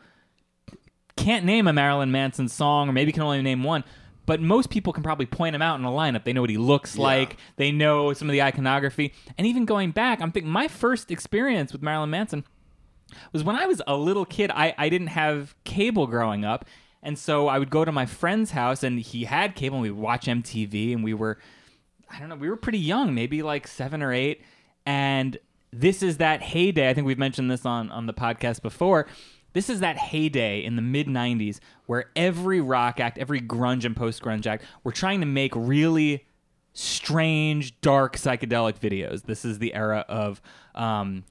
can't 1.22 1.44
name 1.44 1.68
a 1.68 1.72
Marilyn 1.72 2.10
Manson 2.10 2.48
song, 2.48 2.88
or 2.88 2.92
maybe 2.92 3.12
can 3.12 3.22
only 3.22 3.42
name 3.42 3.62
one. 3.62 3.84
But 4.26 4.40
most 4.40 4.70
people 4.70 4.92
can 4.92 5.02
probably 5.02 5.26
point 5.26 5.54
him 5.54 5.62
out 5.62 5.78
in 5.78 5.84
a 5.84 5.90
lineup. 5.90 6.24
They 6.24 6.32
know 6.32 6.40
what 6.40 6.50
he 6.50 6.58
looks 6.58 6.96
like. 6.96 7.36
They 7.56 7.72
know 7.72 8.12
some 8.12 8.28
of 8.28 8.32
the 8.32 8.42
iconography. 8.42 9.12
And 9.36 9.46
even 9.46 9.64
going 9.64 9.90
back, 9.90 10.20
I'm 10.20 10.30
thinking 10.30 10.50
my 10.50 10.68
first 10.68 11.10
experience 11.10 11.72
with 11.72 11.82
Marilyn 11.82 12.10
Manson 12.10 12.44
was 13.32 13.42
when 13.42 13.56
I 13.56 13.66
was 13.66 13.82
a 13.86 13.96
little 13.96 14.24
kid. 14.24 14.50
I, 14.54 14.74
I 14.78 14.88
didn't 14.88 15.08
have 15.08 15.54
cable 15.64 16.06
growing 16.06 16.44
up. 16.44 16.64
And 17.02 17.18
so 17.18 17.48
I 17.48 17.58
would 17.58 17.70
go 17.70 17.84
to 17.84 17.90
my 17.90 18.06
friend's 18.06 18.52
house 18.52 18.84
and 18.84 19.00
he 19.00 19.24
had 19.24 19.56
cable 19.56 19.78
and 19.78 19.82
we 19.82 19.90
would 19.90 20.00
watch 20.00 20.26
MTV 20.26 20.92
and 20.92 21.02
we 21.02 21.14
were, 21.14 21.38
I 22.08 22.20
don't 22.20 22.28
know, 22.28 22.36
we 22.36 22.48
were 22.48 22.56
pretty 22.56 22.78
young, 22.78 23.14
maybe 23.14 23.42
like 23.42 23.66
seven 23.66 24.02
or 24.02 24.12
eight. 24.12 24.42
And 24.86 25.36
this 25.72 26.02
is 26.02 26.18
that 26.18 26.42
heyday. 26.42 26.88
I 26.88 26.94
think 26.94 27.08
we've 27.08 27.18
mentioned 27.18 27.50
this 27.50 27.66
on, 27.66 27.90
on 27.90 28.06
the 28.06 28.14
podcast 28.14 28.62
before. 28.62 29.08
This 29.52 29.68
is 29.68 29.80
that 29.80 29.96
heyday 29.98 30.64
in 30.64 30.76
the 30.76 30.82
mid 30.82 31.06
90s 31.06 31.60
where 31.86 32.06
every 32.16 32.60
rock 32.60 33.00
act, 33.00 33.18
every 33.18 33.40
grunge 33.40 33.84
and 33.84 33.96
post 33.96 34.22
grunge 34.22 34.46
act 34.46 34.64
were 34.84 34.92
trying 34.92 35.20
to 35.20 35.26
make 35.26 35.54
really 35.54 36.24
strange, 36.74 37.78
dark, 37.80 38.16
psychedelic 38.16 38.78
videos. 38.78 39.24
This 39.24 39.44
is 39.44 39.58
the 39.58 39.74
era 39.74 40.04
of 40.08 40.40
um, 40.74 41.24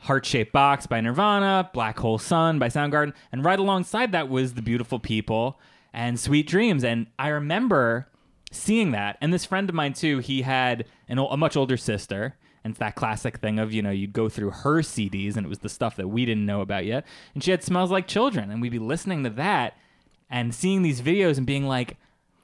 Heart 0.00 0.26
Shaped 0.26 0.52
Box 0.52 0.86
by 0.86 1.00
Nirvana, 1.00 1.70
Black 1.72 1.98
Hole 1.98 2.18
Sun 2.18 2.58
by 2.58 2.68
Soundgarden, 2.68 3.14
and 3.32 3.44
right 3.44 3.58
alongside 3.58 4.12
that 4.12 4.28
was 4.28 4.54
The 4.54 4.62
Beautiful 4.62 4.98
People 4.98 5.58
and 5.92 6.20
Sweet 6.20 6.46
Dreams. 6.46 6.84
And 6.84 7.06
I 7.18 7.28
remember 7.28 8.08
seeing 8.50 8.90
that. 8.92 9.16
And 9.20 9.32
this 9.32 9.46
friend 9.46 9.68
of 9.68 9.74
mine, 9.74 9.94
too, 9.94 10.18
he 10.18 10.42
had 10.42 10.84
an, 11.08 11.18
a 11.18 11.36
much 11.36 11.56
older 11.56 11.76
sister. 11.76 12.36
And 12.64 12.72
it's 12.72 12.78
that 12.78 12.94
classic 12.94 13.38
thing 13.38 13.58
of, 13.58 13.72
you 13.72 13.82
know, 13.82 13.90
you'd 13.90 14.14
go 14.14 14.30
through 14.30 14.50
her 14.50 14.80
CDs 14.80 15.36
and 15.36 15.44
it 15.44 15.48
was 15.48 15.58
the 15.58 15.68
stuff 15.68 15.96
that 15.96 16.08
we 16.08 16.24
didn't 16.24 16.46
know 16.46 16.62
about 16.62 16.86
yet. 16.86 17.04
And 17.34 17.44
she 17.44 17.50
had 17.50 17.62
Smells 17.62 17.90
Like 17.90 18.06
Children. 18.06 18.50
And 18.50 18.62
we'd 18.62 18.72
be 18.72 18.78
listening 18.78 19.22
to 19.24 19.30
that 19.30 19.76
and 20.30 20.54
seeing 20.54 20.82
these 20.82 21.02
videos 21.02 21.36
and 21.36 21.46
being 21.46 21.66
like, 21.66 21.98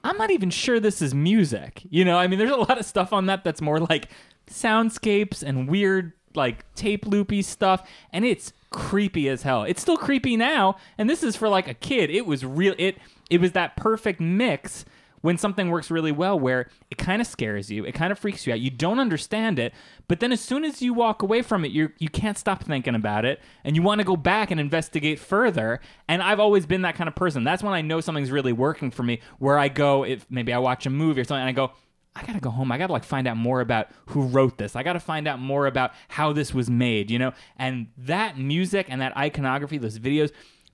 I'm 0.05 0.19
not 0.19 0.31
even 0.31 0.51
sure 0.51 0.79
this 0.79 1.01
is 1.01 1.15
music. 1.15 1.83
You 1.89 2.05
know, 2.05 2.19
I 2.19 2.27
mean, 2.27 2.39
there's 2.39 2.51
a 2.51 2.57
lot 2.57 2.79
of 2.79 2.85
stuff 2.85 3.13
on 3.13 3.27
that 3.27 3.45
that's 3.45 3.63
more 3.63 3.81
like 3.81 4.09
soundscapes 4.47 5.43
and 5.43 5.69
weird, 5.69 6.13
like 6.35 6.73
tape 6.75 7.07
loopy 7.07 7.41
stuff. 7.41 7.89
And 8.13 8.25
it's 8.25 8.53
creepy 8.69 9.27
as 9.29 9.43
hell. 9.43 9.65
It's 9.65 9.81
still 9.81 9.97
creepy 9.97 10.37
now. 10.37 10.77
And 10.99 11.09
this 11.09 11.23
is 11.23 11.35
for 11.35 11.49
like 11.49 11.67
a 11.67 11.75
kid. 11.75 12.11
It 12.11 12.27
was 12.27 12.45
real. 12.45 12.75
It, 12.79 12.99
it 13.31 13.41
was 13.41 13.53
that 13.53 13.77
perfect 13.77 14.21
mix 14.21 14.85
when 15.23 15.37
something 15.37 15.71
works 15.71 15.91
really 15.91 16.13
well 16.13 16.39
where 16.39 16.69
it 16.91 16.99
kind 16.99 17.21
of 17.21 17.27
scares 17.27 17.71
you 17.71 17.85
it 17.85 17.93
kind 17.93 18.13
of 18.13 18.19
freaks 18.19 18.47
you 18.47 18.53
out 18.53 18.61
you 18.61 18.71
don't 18.71 18.99
understand 18.99 19.59
it 19.59 19.73
but 20.09 20.21
then 20.21 20.33
as 20.33 20.41
soon 20.41 20.65
as 20.65 20.81
you 20.81 20.95
walk 20.95 21.23
away 21.23 21.43
from 21.43 21.65
it 21.65 21.71
you 21.71 21.91
you 21.99 22.09
can't 22.09 22.39
stop 22.39 22.65
thinking 22.65 22.95
about 22.95 23.25
it 23.25 23.41
and 23.65 23.77
you 23.77 23.83
want 23.83 24.01
to 24.01 24.05
go 24.05 24.17
back 24.17 24.51
and 24.51 24.61
investigate 24.61 25.19
further 25.19 25.81
and 26.09 26.23
I've 26.23 26.41
always 26.41 26.67
been 26.67 26.83
that 26.83 26.95
kind 26.95 27.09
of 27.09 27.15
person 27.15 27.45
that's 27.45 27.63
when 27.63 27.75
I 27.75 27.81
know 27.81 28.01
something's 28.01 28.31
really 28.31 28.53
working 28.53 28.91
for 28.91 29.03
me 29.03 29.21
where 29.39 29.59
I 29.59 29.69
go 29.69 30.05
if 30.05 30.27
maybe 30.31 30.53
I 30.53 30.59
watch 30.59 30.87
a 30.87 30.91
movie 30.91 31.21
or 31.21 31.25
something 31.25 31.41
and 31.41 31.49
I 31.49 31.53
go 31.53 31.73
I 32.17 32.25
gotta 32.25 32.41
go 32.41 32.51
home. 32.51 32.73
I 32.73 32.79
gotta 32.79 32.93
like 32.93 33.05
find 33.05 33.29
out 33.29 33.37
more 33.37 33.61
about 33.61 33.89
who 34.07 34.23
wrote 34.23 34.59
this. 34.59 34.75
I 34.75 34.83
gotta 34.83 35.01
find 35.01 35.29
out 35.29 35.39
more 35.39 35.67
about 35.67 35.93
how 36.09 36.33
this 36.33 36.53
was 36.53 36.69
made, 36.69 37.11
you 37.11 37.19
know? 37.19 37.33
And 37.57 37.87
that 37.97 38.37
music 38.37 38.87
and 38.89 39.01
that 39.01 39.17
iconography, 39.17 39.79
those 39.79 39.99
videos, 39.99 40.33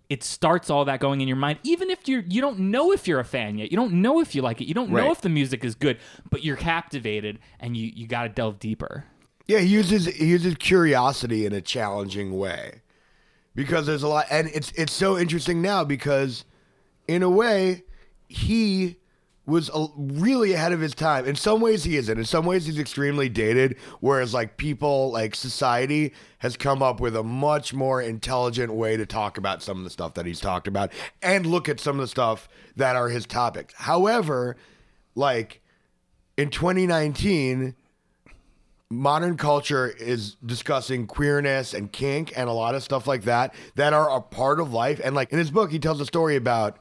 it 0.09 0.23
starts 0.23 0.71
all 0.71 0.85
that 0.85 1.01
going 1.01 1.21
in 1.21 1.29
your 1.29 1.37
mind 1.37 1.59
even 1.63 1.91
if 1.91 2.07
you're 2.07 2.23
you 2.29 2.41
don't 2.41 2.59
know 2.59 2.93
if 2.93 3.09
you're 3.09 3.21
a 3.21 3.25
fan 3.25 3.59
yet. 3.59 3.71
You 3.71 3.77
don't 3.77 3.95
know 3.95 4.21
if 4.21 4.35
you 4.35 4.43
like 4.43 4.61
it. 4.61 4.67
You 4.67 4.75
don't 4.75 4.91
know 4.91 5.11
if 5.11 5.21
the 5.21 5.29
music 5.29 5.65
is 5.65 5.75
good 5.75 5.99
but 6.31 6.45
you're 6.45 6.57
captivated 6.57 7.39
and 7.61 7.77
you 7.77 7.91
you 7.95 8.07
got 8.07 8.23
to 8.25 8.29
delve 8.29 8.59
deeper. 8.59 9.05
Yeah, 9.47 9.59
he 9.61 9.69
uses 9.69 10.07
he 10.07 10.27
uses 10.27 10.55
curiosity 10.57 11.47
in 11.47 11.53
a 11.53 11.61
challenging 11.61 12.37
way. 12.37 12.83
Because 13.55 13.87
there's 13.87 14.03
a 14.03 14.09
lot, 14.09 14.27
and 14.31 14.49
it's 14.49 14.71
it's 14.73 14.93
so 14.93 15.17
interesting 15.17 15.63
now 15.63 15.83
because 15.83 16.45
in 17.09 17.23
a 17.23 17.31
way 17.31 17.85
he 18.29 18.97
was 19.47 19.71
a, 19.73 19.87
really 19.97 20.53
ahead 20.53 20.73
of 20.73 20.81
his 20.81 20.95
time. 20.95 21.25
In 21.25 21.37
some 21.37 21.61
ways, 21.61 21.85
he 21.85 21.97
isn't. 21.97 22.19
In 22.19 22.25
some 22.25 22.45
ways, 22.45 22.67
he's 22.67 22.79
extremely 22.79 23.29
dated. 23.29 23.77
Whereas, 24.01 24.35
like 24.35 24.57
people, 24.57 25.13
like 25.13 25.35
society, 25.35 26.13
has 26.39 26.57
come 26.57 26.83
up 26.83 27.01
with 27.01 27.15
a 27.17 27.23
much 27.23 27.73
more 27.73 28.03
intelligent 28.03 28.75
way 28.75 28.97
to 28.97 29.07
talk 29.07 29.39
about 29.39 29.63
some 29.63 29.79
of 29.79 29.85
the 29.85 29.91
stuff 29.91 30.15
that 30.15 30.27
he's 30.27 30.41
talked 30.41 30.67
about 30.67 30.93
and 31.23 31.47
look 31.47 31.69
at 31.69 31.81
some 31.81 31.97
of 31.97 32.01
the 32.01 32.09
stuff 32.09 32.49
that 32.75 32.97
are 32.97 33.09
his 33.09 33.27
topics. 33.27 33.73
However, 33.77 34.57
like 35.15 35.63
in 36.37 36.51
2019 36.51 37.75
modern 38.89 39.37
culture 39.37 39.89
is 39.89 40.37
discussing 40.47 41.07
queerness 41.07 41.75
and 41.75 41.91
kink 41.91 42.33
and 42.37 42.49
a 42.49 42.53
lot 42.53 42.75
of 42.75 42.83
stuff 42.85 43.07
like 43.07 43.23
that 43.23 43.53
that 43.75 43.93
are 43.93 44.09
a 44.11 44.21
part 44.21 44.61
of 44.61 44.73
life 44.73 45.01
and 45.03 45.15
like 45.17 45.33
in 45.33 45.39
his 45.39 45.51
book 45.51 45.73
he 45.73 45.79
tells 45.79 46.01
a 46.01 46.07
story 46.07 46.37
about 46.37 46.79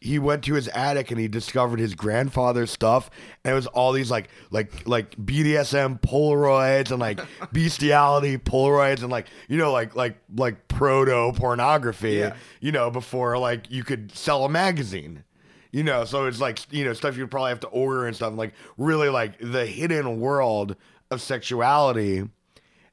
he 0.00 0.18
went 0.18 0.44
to 0.44 0.54
his 0.54 0.68
attic 0.68 1.10
and 1.10 1.18
he 1.18 1.26
discovered 1.26 1.80
his 1.80 1.94
grandfather's 1.94 2.70
stuff 2.70 3.10
and 3.44 3.52
it 3.52 3.54
was 3.56 3.66
all 3.66 3.92
these 3.92 4.10
like 4.10 4.28
like 4.50 4.86
like 4.86 5.10
BDSM 5.16 6.00
polaroids 6.00 6.90
and 6.92 7.00
like 7.00 7.20
bestiality 7.52 8.38
polaroids 8.38 9.02
and 9.02 9.10
like 9.10 9.26
you 9.48 9.56
know 9.58 9.72
like 9.72 9.96
like 9.96 10.16
like 10.36 10.68
proto 10.68 11.32
pornography 11.36 12.12
Yeah. 12.14 12.34
you 12.60 12.70
know 12.72 12.90
before 12.90 13.38
like 13.38 13.70
you 13.70 13.82
could 13.82 14.12
sell 14.12 14.44
a 14.44 14.48
magazine 14.48 15.24
you 15.72 15.82
know 15.82 16.04
so 16.04 16.26
it's 16.26 16.40
like 16.40 16.60
you 16.72 16.84
know 16.84 16.92
stuff 16.92 17.16
you'd 17.16 17.30
probably 17.30 17.50
have 17.50 17.60
to 17.60 17.66
order 17.68 18.06
and 18.06 18.14
stuff 18.14 18.32
like 18.36 18.54
really 18.76 19.08
like 19.08 19.38
the 19.40 19.66
hidden 19.66 20.20
world 20.20 20.76
of 21.10 21.20
sexuality 21.20 22.22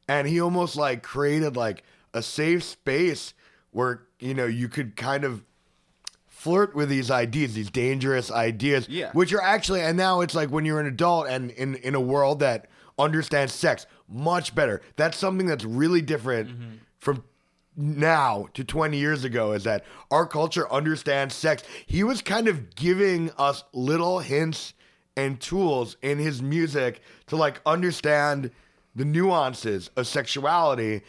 and 0.07 0.27
he 0.27 0.41
almost 0.41 0.75
like 0.75 1.03
created 1.03 1.55
like 1.55 1.83
a 2.15 2.21
safe 2.23 2.63
space 2.63 3.33
where 3.71 4.01
you 4.19 4.33
know 4.33 4.45
you 4.45 4.67
could 4.67 4.95
kind 4.95 5.23
of 5.23 5.43
flirt 6.45 6.75
with 6.75 6.87
these 6.89 7.09
ideas 7.09 7.53
these 7.55 7.71
dangerous 7.71 8.31
ideas 8.31 8.87
Yeah. 8.87 9.11
which 9.13 9.33
are 9.33 9.41
actually 9.41 9.81
and 9.81 9.97
now 9.97 10.21
it's 10.21 10.35
like 10.35 10.49
when 10.49 10.63
you're 10.63 10.79
an 10.79 10.85
adult 10.85 11.27
and 11.27 11.51
in 11.51 11.75
in 11.75 11.95
a 11.95 11.99
world 11.99 12.39
that 12.39 12.67
understands 12.97 13.53
sex 13.53 13.85
much 14.07 14.55
better 14.55 14.81
that's 14.95 15.17
something 15.17 15.47
that's 15.47 15.65
really 15.65 16.01
different 16.01 16.49
mm-hmm. 16.49 16.75
from 16.99 17.23
now 17.77 18.47
to 18.53 18.63
20 18.63 18.97
years 18.97 19.23
ago 19.23 19.51
is 19.51 19.63
that 19.63 19.83
our 20.11 20.25
culture 20.25 20.71
understands 20.71 21.35
sex. 21.35 21.63
He 21.85 22.03
was 22.03 22.21
kind 22.21 22.47
of 22.47 22.75
giving 22.75 23.31
us 23.37 23.63
little 23.73 24.19
hints 24.19 24.73
and 25.17 25.39
tools 25.39 25.97
in 26.01 26.17
his 26.17 26.41
music 26.41 27.01
to 27.27 27.35
like 27.35 27.61
understand 27.65 28.51
the 28.95 29.05
nuances 29.05 29.89
of 29.95 30.07
sexuality. 30.07 31.01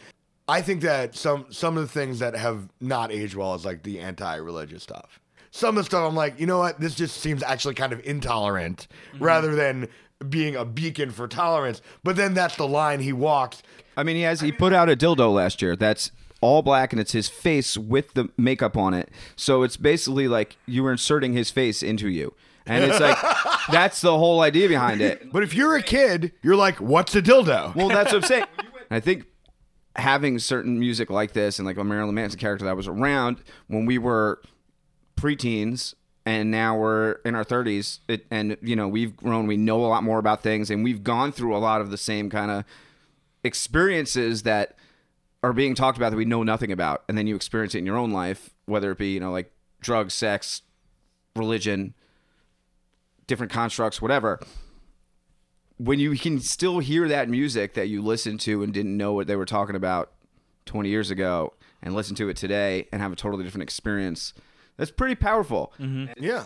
I 0.47 0.61
think 0.61 0.81
that 0.81 1.15
some 1.15 1.45
some 1.49 1.77
of 1.77 1.83
the 1.83 1.89
things 1.89 2.19
that 2.19 2.35
have 2.35 2.69
not 2.79 3.11
aged 3.11 3.35
well 3.35 3.53
is 3.55 3.65
like 3.65 3.83
the 3.83 3.99
anti-religious 3.99 4.83
stuff. 4.83 5.19
Some 5.51 5.77
of 5.77 5.83
the 5.83 5.85
stuff 5.85 6.07
I'm 6.07 6.15
like, 6.15 6.39
you 6.39 6.45
know 6.45 6.59
what? 6.59 6.79
This 6.79 6.95
just 6.95 7.17
seems 7.17 7.43
actually 7.43 7.75
kind 7.75 7.93
of 7.93 8.05
intolerant 8.05 8.87
mm-hmm. 9.13 9.23
rather 9.23 9.55
than 9.55 9.87
being 10.29 10.55
a 10.55 10.65
beacon 10.65 11.11
for 11.11 11.27
tolerance. 11.27 11.81
But 12.03 12.15
then 12.15 12.33
that's 12.33 12.55
the 12.55 12.67
line 12.67 12.99
he 12.99 13.13
walks. 13.13 13.61
I 13.95 14.03
mean, 14.03 14.15
he 14.15 14.23
has 14.23 14.41
he 14.41 14.51
put 14.51 14.73
out 14.73 14.89
a 14.89 14.95
dildo 14.95 15.33
last 15.33 15.61
year 15.61 15.75
that's 15.75 16.11
all 16.41 16.61
black 16.61 16.93
and 16.93 16.99
it's 16.99 17.13
his 17.13 17.29
face 17.29 17.77
with 17.77 18.13
the 18.13 18.29
makeup 18.37 18.77
on 18.77 18.93
it. 18.93 19.09
So 19.35 19.63
it's 19.63 19.77
basically 19.77 20.27
like 20.27 20.57
you 20.65 20.83
were 20.83 20.91
inserting 20.91 21.33
his 21.33 21.49
face 21.49 21.81
into 21.81 22.09
you. 22.09 22.33
And 22.65 22.83
it's 22.83 22.99
like 22.99 23.17
that's 23.71 24.01
the 24.01 24.17
whole 24.17 24.41
idea 24.41 24.67
behind 24.67 25.01
it. 25.01 25.31
But 25.31 25.43
if 25.43 25.53
you're 25.53 25.75
a 25.75 25.83
kid, 25.83 26.33
you're 26.41 26.55
like, 26.55 26.79
what's 26.79 27.15
a 27.15 27.21
dildo? 27.21 27.73
Well, 27.75 27.89
that's 27.89 28.11
what 28.13 28.23
I'm 28.23 28.27
saying. 28.27 28.45
I 28.91 28.99
think 28.99 29.25
having 29.95 30.37
certain 30.37 30.79
music 30.79 31.09
like 31.09 31.33
this 31.33 31.59
and 31.59 31.65
like 31.65 31.77
a 31.77 31.83
Marilyn 31.83 32.13
Manson 32.13 32.39
character 32.39 32.65
that 32.65 32.77
was 32.77 32.87
around 32.87 33.43
when 33.67 33.85
we 33.85 33.97
were 33.97 34.41
preteens 35.17 35.93
and 36.25 36.51
now 36.51 36.77
we're 36.77 37.13
in 37.25 37.35
our 37.35 37.43
30s 37.43 37.99
it, 38.07 38.25
and 38.31 38.57
you 38.61 38.75
know 38.75 38.87
we've 38.87 39.15
grown 39.17 39.47
we 39.47 39.57
know 39.57 39.83
a 39.83 39.87
lot 39.87 40.03
more 40.03 40.19
about 40.19 40.41
things 40.43 40.69
and 40.69 40.83
we've 40.83 41.03
gone 41.03 41.31
through 41.31 41.55
a 41.55 41.59
lot 41.59 41.81
of 41.81 41.89
the 41.89 41.97
same 41.97 42.29
kind 42.29 42.51
of 42.51 42.63
experiences 43.43 44.43
that 44.43 44.77
are 45.43 45.53
being 45.53 45.75
talked 45.75 45.97
about 45.97 46.11
that 46.11 46.17
we 46.17 46.25
know 46.25 46.43
nothing 46.43 46.71
about 46.71 47.03
and 47.09 47.17
then 47.17 47.27
you 47.27 47.35
experience 47.35 47.75
it 47.75 47.79
in 47.79 47.85
your 47.85 47.97
own 47.97 48.11
life 48.11 48.51
whether 48.65 48.91
it 48.91 48.97
be 48.97 49.13
you 49.13 49.19
know 49.19 49.31
like 49.31 49.51
drugs 49.81 50.13
sex 50.13 50.61
religion 51.35 51.93
different 53.27 53.51
constructs 53.51 54.01
whatever. 54.01 54.39
When 55.77 55.99
you 55.99 56.17
can 56.17 56.39
still 56.39 56.79
hear 56.79 57.07
that 57.07 57.29
music 57.29 57.75
that 57.75 57.87
you 57.87 58.01
listened 58.01 58.39
to 58.41 58.63
and 58.63 58.73
didn't 58.73 58.97
know 58.97 59.13
what 59.13 59.27
they 59.27 59.35
were 59.35 59.45
talking 59.45 59.75
about 59.75 60.11
20 60.65 60.89
years 60.89 61.11
ago 61.11 61.53
and 61.83 61.93
listen 61.93 62.15
to 62.15 62.29
it 62.29 62.37
today 62.37 62.87
and 62.91 63.01
have 63.01 63.11
a 63.11 63.15
totally 63.15 63.43
different 63.43 63.63
experience 63.63 64.33
that's 64.77 64.91
pretty 64.91 65.15
powerful 65.15 65.73
yeah. 66.17 66.45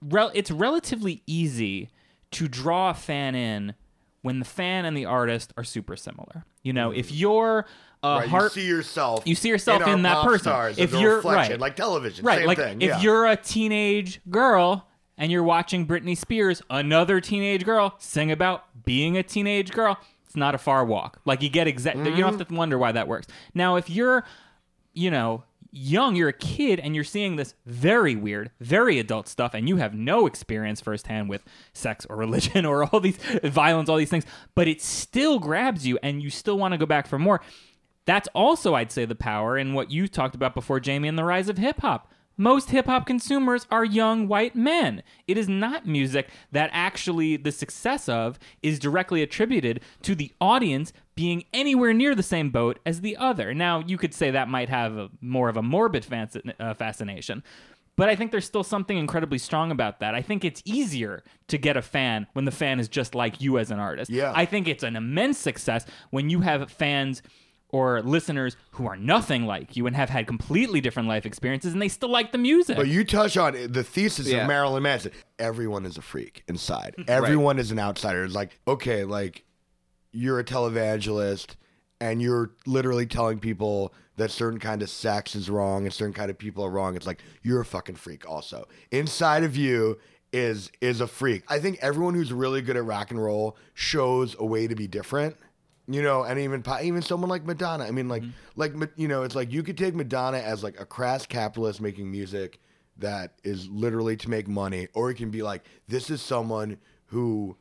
Rel- 0.00 0.30
it's 0.34 0.50
relatively 0.50 1.22
easy 1.26 1.90
to 2.32 2.48
draw 2.48 2.90
a 2.90 2.94
fan 2.94 3.34
in 3.34 3.74
when 4.22 4.38
the 4.38 4.44
fan 4.44 4.84
and 4.84 4.96
the 4.96 5.04
artist 5.04 5.52
are 5.56 5.64
super 5.64 5.96
similar. 5.96 6.44
You 6.62 6.72
know, 6.72 6.90
if 6.92 7.12
you're 7.12 7.66
a 8.02 8.06
Mm. 8.06 8.18
Right, 8.18 8.28
heart, 8.28 8.56
you 8.56 8.62
see 8.62 8.68
yourself. 8.68 9.22
you 9.26 9.34
see 9.36 9.48
yourself 9.48 9.82
our 9.86 9.92
in 9.94 10.02
that 10.02 10.14
pop 10.14 10.26
person. 10.26 10.44
Stars 10.44 10.78
if 10.78 10.92
you're 10.92 11.20
right, 11.20 11.58
like 11.60 11.76
television, 11.76 12.24
right? 12.24 12.38
same 12.38 12.46
like 12.48 12.58
thing. 12.58 12.82
if 12.82 12.88
yeah. 12.88 13.00
you're 13.00 13.26
a 13.26 13.36
teenage 13.36 14.20
girl 14.28 14.88
and 15.16 15.30
you're 15.30 15.44
watching 15.44 15.86
Britney 15.86 16.16
Spears, 16.16 16.62
another 16.68 17.20
teenage 17.20 17.64
girl, 17.64 17.94
sing 17.98 18.32
about 18.32 18.64
being 18.84 19.16
a 19.16 19.22
teenage 19.22 19.70
girl, 19.70 19.98
it's 20.26 20.34
not 20.34 20.52
a 20.52 20.58
far 20.58 20.84
walk. 20.84 21.20
Like 21.24 21.42
you 21.42 21.48
get 21.48 21.68
exact. 21.68 21.98
You 21.98 22.16
don't 22.16 22.38
have 22.38 22.48
to 22.48 22.54
wonder 22.54 22.76
why 22.76 22.90
that 22.90 23.06
works. 23.06 23.28
Now, 23.54 23.76
if 23.76 23.88
you're, 23.88 24.24
you 24.94 25.10
know, 25.10 25.44
young, 25.72 26.14
you're 26.14 26.28
a 26.28 26.34
kid, 26.34 26.78
and 26.78 26.94
you're 26.94 27.02
seeing 27.02 27.36
this 27.36 27.54
very 27.66 28.14
weird, 28.14 28.50
very 28.60 28.98
adult 28.98 29.26
stuff, 29.26 29.54
and 29.54 29.68
you 29.68 29.78
have 29.78 29.94
no 29.94 30.26
experience 30.26 30.80
firsthand 30.80 31.28
with 31.28 31.42
sex 31.72 32.06
or 32.08 32.16
religion 32.22 32.64
or 32.64 32.84
all 32.84 33.00
these 33.00 33.18
violence, 33.42 33.88
all 33.88 33.96
these 33.96 34.10
things, 34.10 34.26
but 34.54 34.68
it 34.68 34.80
still 34.80 35.38
grabs 35.38 35.86
you, 35.86 35.98
and 36.02 36.22
you 36.22 36.30
still 36.30 36.58
want 36.58 36.72
to 36.72 36.78
go 36.78 36.86
back 36.86 37.06
for 37.06 37.18
more. 37.18 37.40
That's 38.04 38.28
also, 38.34 38.74
I'd 38.74 38.92
say, 38.92 39.04
the 39.04 39.14
power 39.14 39.56
in 39.56 39.74
what 39.74 39.90
you 39.90 40.08
talked 40.08 40.34
about 40.34 40.54
before, 40.54 40.80
Jamie, 40.80 41.08
and 41.08 41.18
the 41.18 41.24
rise 41.24 41.48
of 41.48 41.58
hip 41.58 41.80
hop. 41.80 42.12
Most 42.36 42.70
hip 42.70 42.86
hop 42.86 43.06
consumers 43.06 43.66
are 43.70 43.84
young 43.84 44.26
white 44.26 44.56
men. 44.56 45.02
It 45.28 45.36
is 45.36 45.48
not 45.48 45.86
music 45.86 46.30
that 46.50 46.70
actually 46.72 47.36
the 47.36 47.52
success 47.52 48.08
of 48.08 48.38
is 48.62 48.78
directly 48.78 49.22
attributed 49.22 49.80
to 50.02 50.14
the 50.14 50.32
audience 50.40 50.92
being 51.14 51.44
anywhere 51.52 51.92
near 51.92 52.14
the 52.14 52.22
same 52.22 52.50
boat 52.50 52.78
as 52.86 53.00
the 53.02 53.16
other. 53.16 53.52
Now, 53.54 53.80
you 53.86 53.98
could 53.98 54.14
say 54.14 54.30
that 54.30 54.48
might 54.48 54.68
have 54.68 54.96
a, 54.96 55.10
more 55.20 55.48
of 55.48 55.56
a 55.56 55.62
morbid 55.62 56.04
fasc- 56.04 56.52
uh, 56.58 56.74
fascination. 56.74 57.42
But 57.94 58.08
I 58.08 58.16
think 58.16 58.30
there's 58.30 58.46
still 58.46 58.64
something 58.64 58.96
incredibly 58.96 59.36
strong 59.36 59.70
about 59.70 60.00
that. 60.00 60.14
I 60.14 60.22
think 60.22 60.44
it's 60.46 60.62
easier 60.64 61.22
to 61.48 61.58
get 61.58 61.76
a 61.76 61.82
fan 61.82 62.26
when 62.32 62.46
the 62.46 62.50
fan 62.50 62.80
is 62.80 62.88
just 62.88 63.14
like 63.14 63.42
you 63.42 63.58
as 63.58 63.70
an 63.70 63.78
artist. 63.78 64.10
Yeah. 64.10 64.32
I 64.34 64.46
think 64.46 64.66
it's 64.66 64.82
an 64.82 64.96
immense 64.96 65.36
success 65.38 65.84
when 66.10 66.30
you 66.30 66.40
have 66.40 66.70
fans 66.72 67.22
or 67.68 68.00
listeners 68.02 68.56
who 68.72 68.86
are 68.86 68.96
nothing 68.96 69.44
like 69.44 69.76
you 69.76 69.86
and 69.86 69.94
have 69.96 70.08
had 70.08 70.26
completely 70.26 70.80
different 70.80 71.08
life 71.08 71.26
experiences 71.26 71.74
and 71.74 71.80
they 71.82 71.88
still 71.88 72.10
like 72.10 72.32
the 72.32 72.38
music. 72.38 72.76
But 72.76 72.88
you 72.88 73.04
touch 73.04 73.36
on 73.36 73.54
the 73.70 73.82
thesis 73.84 74.28
Yeah. 74.28 74.42
of 74.42 74.48
Marilyn 74.48 74.82
Manson. 74.82 75.12
Everyone 75.38 75.84
is 75.84 75.98
a 75.98 76.02
freak 76.02 76.44
inside. 76.48 76.94
Everyone 77.08 77.58
is 77.58 77.70
an 77.70 77.78
outsider. 77.78 78.24
It's 78.24 78.34
like, 78.34 78.58
okay, 78.66 79.04
like 79.04 79.44
you're 80.12 80.38
a 80.38 80.44
televangelist 80.44 81.56
and 82.00 82.20
you're 82.20 82.50
literally 82.66 83.06
telling 83.06 83.38
people 83.38 83.94
that 84.16 84.30
certain 84.30 84.58
kind 84.58 84.82
of 84.82 84.90
sex 84.90 85.34
is 85.34 85.48
wrong 85.48 85.84
and 85.84 85.92
certain 85.92 86.12
kind 86.12 86.30
of 86.30 86.38
people 86.38 86.64
are 86.64 86.70
wrong. 86.70 86.96
It's 86.96 87.06
like 87.06 87.22
you're 87.42 87.60
a 87.60 87.64
fucking 87.64 87.96
freak 87.96 88.28
also. 88.28 88.66
Inside 88.90 89.44
of 89.44 89.56
you 89.56 89.98
is 90.32 90.70
is 90.80 91.00
a 91.00 91.06
freak. 91.06 91.44
I 91.48 91.58
think 91.58 91.78
everyone 91.80 92.14
who's 92.14 92.32
really 92.32 92.62
good 92.62 92.76
at 92.76 92.84
rock 92.84 93.10
and 93.10 93.22
roll 93.22 93.56
shows 93.74 94.36
a 94.38 94.44
way 94.44 94.66
to 94.66 94.74
be 94.74 94.86
different. 94.86 95.36
You 95.88 96.02
know, 96.02 96.22
and 96.22 96.38
even 96.38 96.62
even 96.82 97.02
someone 97.02 97.28
like 97.28 97.44
Madonna. 97.44 97.84
I 97.84 97.90
mean, 97.90 98.08
like 98.08 98.22
mm-hmm. 98.22 98.32
like 98.56 98.72
you 98.96 99.08
know, 99.08 99.22
it's 99.22 99.34
like 99.34 99.52
you 99.52 99.62
could 99.62 99.76
take 99.76 99.94
Madonna 99.94 100.38
as 100.38 100.62
like 100.62 100.80
a 100.80 100.86
crass 100.86 101.26
capitalist 101.26 101.80
making 101.80 102.10
music 102.10 102.60
that 102.98 103.32
is 103.42 103.68
literally 103.68 104.16
to 104.18 104.30
make 104.30 104.46
money, 104.46 104.88
or 104.94 105.10
it 105.10 105.14
can 105.14 105.30
be 105.30 105.42
like 105.42 105.64
this 105.88 106.08
is 106.08 106.22
someone 106.22 106.78
who 107.06 107.56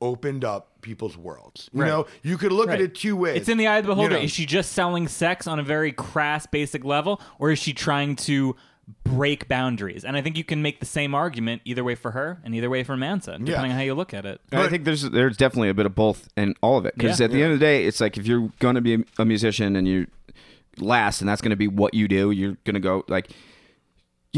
opened 0.00 0.44
up 0.44 0.80
people's 0.80 1.16
worlds. 1.16 1.68
You 1.72 1.82
Right. 1.82 1.88
know, 1.88 2.06
you 2.22 2.36
could 2.38 2.52
look 2.52 2.68
Right. 2.68 2.74
at 2.74 2.80
it 2.80 2.94
two 2.94 3.16
ways. 3.16 3.36
It's 3.36 3.48
in 3.48 3.58
the 3.58 3.66
eye 3.66 3.78
of 3.78 3.84
the 3.84 3.88
beholder. 3.92 4.14
You 4.14 4.18
know. 4.20 4.24
Is 4.24 4.30
she 4.32 4.46
just 4.46 4.72
selling 4.72 5.08
sex 5.08 5.46
on 5.46 5.58
a 5.58 5.62
very 5.62 5.92
crass, 5.92 6.46
basic 6.46 6.84
level, 6.84 7.20
or 7.38 7.50
is 7.50 7.58
she 7.58 7.72
trying 7.72 8.14
to 8.16 8.54
break 9.04 9.48
boundaries? 9.48 10.04
And 10.04 10.16
I 10.16 10.22
think 10.22 10.36
you 10.36 10.44
can 10.44 10.62
make 10.62 10.80
the 10.80 10.86
same 10.86 11.14
argument 11.14 11.62
either 11.64 11.84
way 11.84 11.94
for 11.94 12.12
her 12.12 12.40
and 12.44 12.54
either 12.54 12.70
way 12.70 12.84
for 12.84 12.96
Manson, 12.96 13.42
Yeah. 13.42 13.46
depending 13.52 13.72
on 13.72 13.76
how 13.78 13.82
you 13.84 13.94
look 13.94 14.14
at 14.14 14.24
it. 14.24 14.40
And 14.52 14.60
I 14.62 14.68
think 14.68 14.84
there's 14.84 15.02
there's 15.02 15.36
definitely 15.36 15.68
a 15.68 15.74
bit 15.74 15.84
of 15.86 15.94
both 15.94 16.28
in 16.36 16.54
all 16.62 16.78
of 16.78 16.86
it 16.86 16.94
because 16.96 17.18
Yeah. 17.20 17.24
at 17.26 17.32
the 17.32 17.42
end 17.42 17.52
of 17.52 17.58
the 17.58 17.64
day, 17.66 17.84
it's 17.84 18.00
like 18.00 18.16
if 18.16 18.26
you're 18.26 18.50
going 18.60 18.76
to 18.76 18.80
be 18.80 18.94
a, 18.94 18.98
a 19.18 19.24
musician 19.24 19.76
and 19.76 19.86
you 19.88 20.06
last, 20.78 21.20
and 21.20 21.28
that's 21.28 21.40
going 21.42 21.50
to 21.50 21.56
be 21.56 21.66
what 21.68 21.92
you 21.92 22.06
do, 22.08 22.30
you're 22.30 22.56
going 22.64 22.74
to 22.74 22.80
go 22.80 23.04
like 23.08 23.28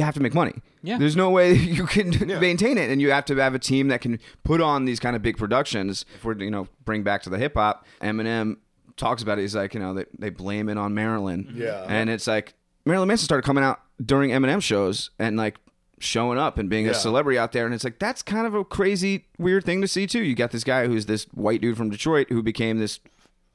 you 0.00 0.04
have 0.06 0.14
to 0.14 0.20
make 0.20 0.34
money. 0.34 0.54
Yeah. 0.82 0.98
There's 0.98 1.16
no 1.16 1.30
way 1.30 1.52
you 1.78 1.86
can 1.86 2.10
maintain 2.40 2.78
it, 2.78 2.90
and 2.90 3.00
you 3.00 3.10
have 3.10 3.26
to 3.26 3.36
have 3.36 3.54
a 3.54 3.58
team 3.58 3.88
that 3.88 4.00
can 4.00 4.18
put 4.42 4.60
on 4.60 4.86
these 4.86 4.98
kind 4.98 5.14
of 5.14 5.22
big 5.22 5.36
productions. 5.36 6.04
If 6.14 6.24
we're 6.24 6.38
you 6.38 6.50
know 6.50 6.68
bring 6.84 7.02
back 7.02 7.22
to 7.24 7.30
the 7.30 7.38
hip 7.38 7.54
hop, 7.54 7.86
Eminem 8.00 8.56
talks 8.96 9.22
about 9.22 9.38
it. 9.38 9.42
He's 9.42 9.54
like 9.54 9.74
you 9.74 9.80
know 9.80 9.94
they 9.94 10.06
they 10.18 10.30
blame 10.30 10.68
it 10.68 10.78
on 10.78 10.94
Marilyn. 10.94 11.52
Yeah. 11.54 11.84
and 11.88 12.08
it's 12.08 12.26
like 12.26 12.54
Marilyn 12.86 13.08
Manson 13.08 13.26
started 13.26 13.44
coming 13.44 13.62
out 13.62 13.80
during 14.04 14.30
Eminem 14.30 14.62
shows 14.62 15.10
and 15.18 15.36
like 15.36 15.56
showing 15.98 16.38
up 16.38 16.56
and 16.56 16.70
being 16.70 16.86
Yeah. 16.86 16.92
a 16.92 16.94
celebrity 16.94 17.38
out 17.38 17.52
there 17.52 17.66
and 17.66 17.74
it's 17.74 17.84
like 17.84 17.98
that's 17.98 18.22
kind 18.22 18.46
of 18.46 18.54
a 18.54 18.64
crazy 18.64 19.26
weird 19.38 19.66
thing 19.66 19.82
to 19.82 19.88
see 19.88 20.06
too 20.06 20.24
you 20.24 20.34
got 20.34 20.50
this 20.50 20.64
guy 20.64 20.86
who's 20.86 21.04
this 21.04 21.24
white 21.34 21.60
dude 21.60 21.76
from 21.76 21.90
detroit 21.90 22.26
who 22.30 22.42
became 22.42 22.78
this 22.78 23.00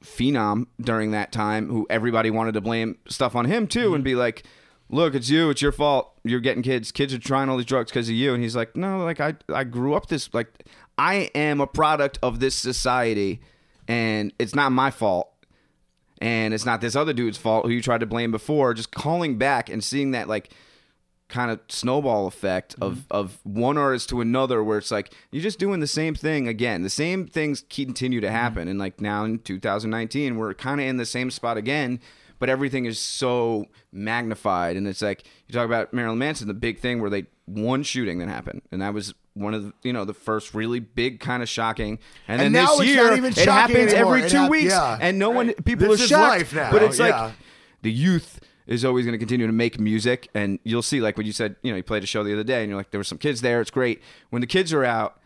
phenom 0.00 0.66
during 0.80 1.10
that 1.10 1.32
time 1.32 1.68
who 1.68 1.88
everybody 1.90 2.30
wanted 2.30 2.54
to 2.54 2.60
blame 2.60 2.98
stuff 3.08 3.34
on 3.34 3.46
him 3.46 3.66
too 3.66 3.86
and 3.86 3.96
mm-hmm. 3.96 4.02
be 4.04 4.14
like 4.14 4.44
look 4.88 5.14
it's 5.14 5.28
you 5.28 5.50
it's 5.50 5.62
your 5.62 5.72
fault. 5.72 6.12
You're 6.24 6.40
getting 6.40 6.62
kids. 6.62 6.92
Kids 6.92 7.12
are 7.14 7.18
trying 7.18 7.48
all 7.48 7.56
these 7.56 7.66
drugs 7.66 7.90
because 7.90 8.08
of 8.08 8.14
you. 8.14 8.34
And 8.34 8.42
he's 8.42 8.56
like 8.56 8.76
no 8.76 9.04
like 9.04 9.20
i 9.20 9.34
i 9.52 9.64
grew 9.64 9.94
up 9.94 10.08
this 10.08 10.32
like 10.32 10.64
i 10.98 11.30
am 11.34 11.60
a 11.60 11.66
product 11.66 12.18
of 12.22 12.40
this 12.40 12.54
society 12.54 13.40
and 13.88 14.32
it's 14.38 14.54
not 14.54 14.72
my 14.72 14.90
fault. 14.90 15.32
And 16.20 16.54
it's 16.54 16.64
not 16.64 16.80
this 16.80 16.96
other 16.96 17.12
dude's 17.12 17.36
fault 17.36 17.66
who 17.66 17.70
you 17.70 17.82
tried 17.82 18.00
to 18.00 18.06
blame 18.06 18.30
before. 18.30 18.72
Just 18.72 18.90
calling 18.90 19.36
back 19.36 19.68
and 19.68 19.84
seeing 19.84 20.12
that 20.12 20.28
like 20.28 20.50
kind 21.28 21.50
of 21.50 21.60
snowball 21.68 22.26
effect 22.26 22.74
of 22.80 22.92
mm-hmm. 22.94 23.06
of 23.10 23.38
one 23.42 23.76
artist 23.76 24.08
to 24.08 24.20
another 24.20 24.62
where 24.62 24.78
it's 24.78 24.92
like 24.92 25.12
you're 25.30 25.42
just 25.42 25.58
doing 25.58 25.80
the 25.80 25.86
same 25.86 26.14
thing 26.14 26.48
again. 26.48 26.82
The 26.82 26.90
same 26.90 27.26
things 27.26 27.64
continue 27.68 28.20
to 28.20 28.26
mm-hmm. 28.26 28.36
happen. 28.36 28.68
And 28.68 28.78
like 28.78 29.00
now 29.00 29.24
in 29.24 29.40
2019 29.40 30.36
we're 30.36 30.54
kind 30.54 30.80
of 30.80 30.86
in 30.86 30.96
the 30.96 31.06
same 31.06 31.30
spot 31.30 31.56
again 31.56 32.00
but 32.38 32.48
everything 32.48 32.84
is 32.84 32.98
so 32.98 33.66
magnified. 33.92 34.76
And 34.76 34.86
it's 34.86 35.02
like 35.02 35.24
you 35.46 35.52
talk 35.54 35.64
about 35.66 35.92
Marilyn 35.92 36.18
Manson 36.18 36.48
the 36.48 36.54
big 36.54 36.78
thing 36.78 37.00
where 37.00 37.10
they 37.10 37.26
one 37.46 37.82
shooting 37.82 38.18
that 38.18 38.28
happened. 38.28 38.62
And 38.72 38.82
that 38.82 38.92
was 38.94 39.14
one 39.34 39.52
of 39.54 39.64
the 39.64 39.72
you 39.82 39.92
know 39.92 40.04
the 40.04 40.14
first 40.14 40.54
really 40.54 40.80
big 40.80 41.20
kind 41.20 41.42
of 41.42 41.48
shocking. 41.48 41.98
And, 42.28 42.40
And 42.42 42.54
then 42.54 42.64
now 42.64 42.76
this 42.76 42.86
year 42.88 43.12
it 43.12 43.36
happens 43.36 43.92
anymore. 43.92 44.16
every 44.16 44.30
two 44.30 44.48
weeks. 44.48 44.72
yeah. 44.72 44.98
and 45.00 45.18
no 45.18 45.30
one 45.30 45.52
people 45.64 45.88
This 45.88 46.02
are 46.04 46.06
shocked. 46.08 46.38
life 46.38 46.54
now, 46.54 46.70
but 46.72 46.82
it's 46.82 46.98
like 46.98 47.32
the 47.82 47.92
youth 47.92 48.40
is 48.66 48.84
always 48.84 49.04
going 49.04 49.12
to 49.12 49.18
continue 49.18 49.46
to 49.46 49.52
make 49.52 49.78
music. 49.78 50.28
And 50.34 50.58
you'll 50.64 50.82
see 50.82 51.00
like 51.00 51.16
when 51.16 51.26
you 51.26 51.32
said 51.32 51.56
you 51.62 51.70
know 51.70 51.76
you 51.76 51.82
played 51.82 52.02
a 52.02 52.06
show 52.06 52.24
the 52.24 52.32
other 52.32 52.44
day 52.44 52.62
and 52.62 52.68
you're 52.70 52.78
like 52.78 52.90
there 52.90 52.98
were 53.00 53.04
some 53.04 53.18
kids 53.18 53.40
there. 53.42 53.60
It's 53.60 53.70
great. 53.70 54.02
When 54.30 54.40
the 54.40 54.46
kids 54.46 54.72
are 54.72 54.84
out 54.84 55.20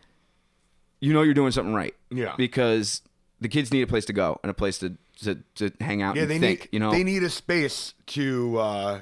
you 0.99 1.13
know 1.13 1.23
you're 1.23 1.33
doing 1.33 1.51
something 1.51 1.73
right. 1.73 1.95
Yeah. 2.11 2.35
because 2.37 3.01
the 3.41 3.49
kids 3.49 3.73
need 3.73 3.81
a 3.81 3.87
place 3.87 4.05
to 4.05 4.13
go 4.13 4.39
and 4.43 4.49
a 4.49 4.53
place 4.53 4.77
to 4.79 4.95
to, 5.23 5.37
to 5.55 5.71
hang 5.81 6.01
out 6.01 6.15
Yeah, 6.15 6.23
and 6.23 6.31
they 6.31 6.39
think 6.39 6.61
need 6.61 6.69
you 6.71 6.79
know 6.79 6.91
they 6.91 7.03
need 7.03 7.23
a 7.23 7.29
space 7.29 7.93
to 8.07 8.57
uh, 8.57 9.01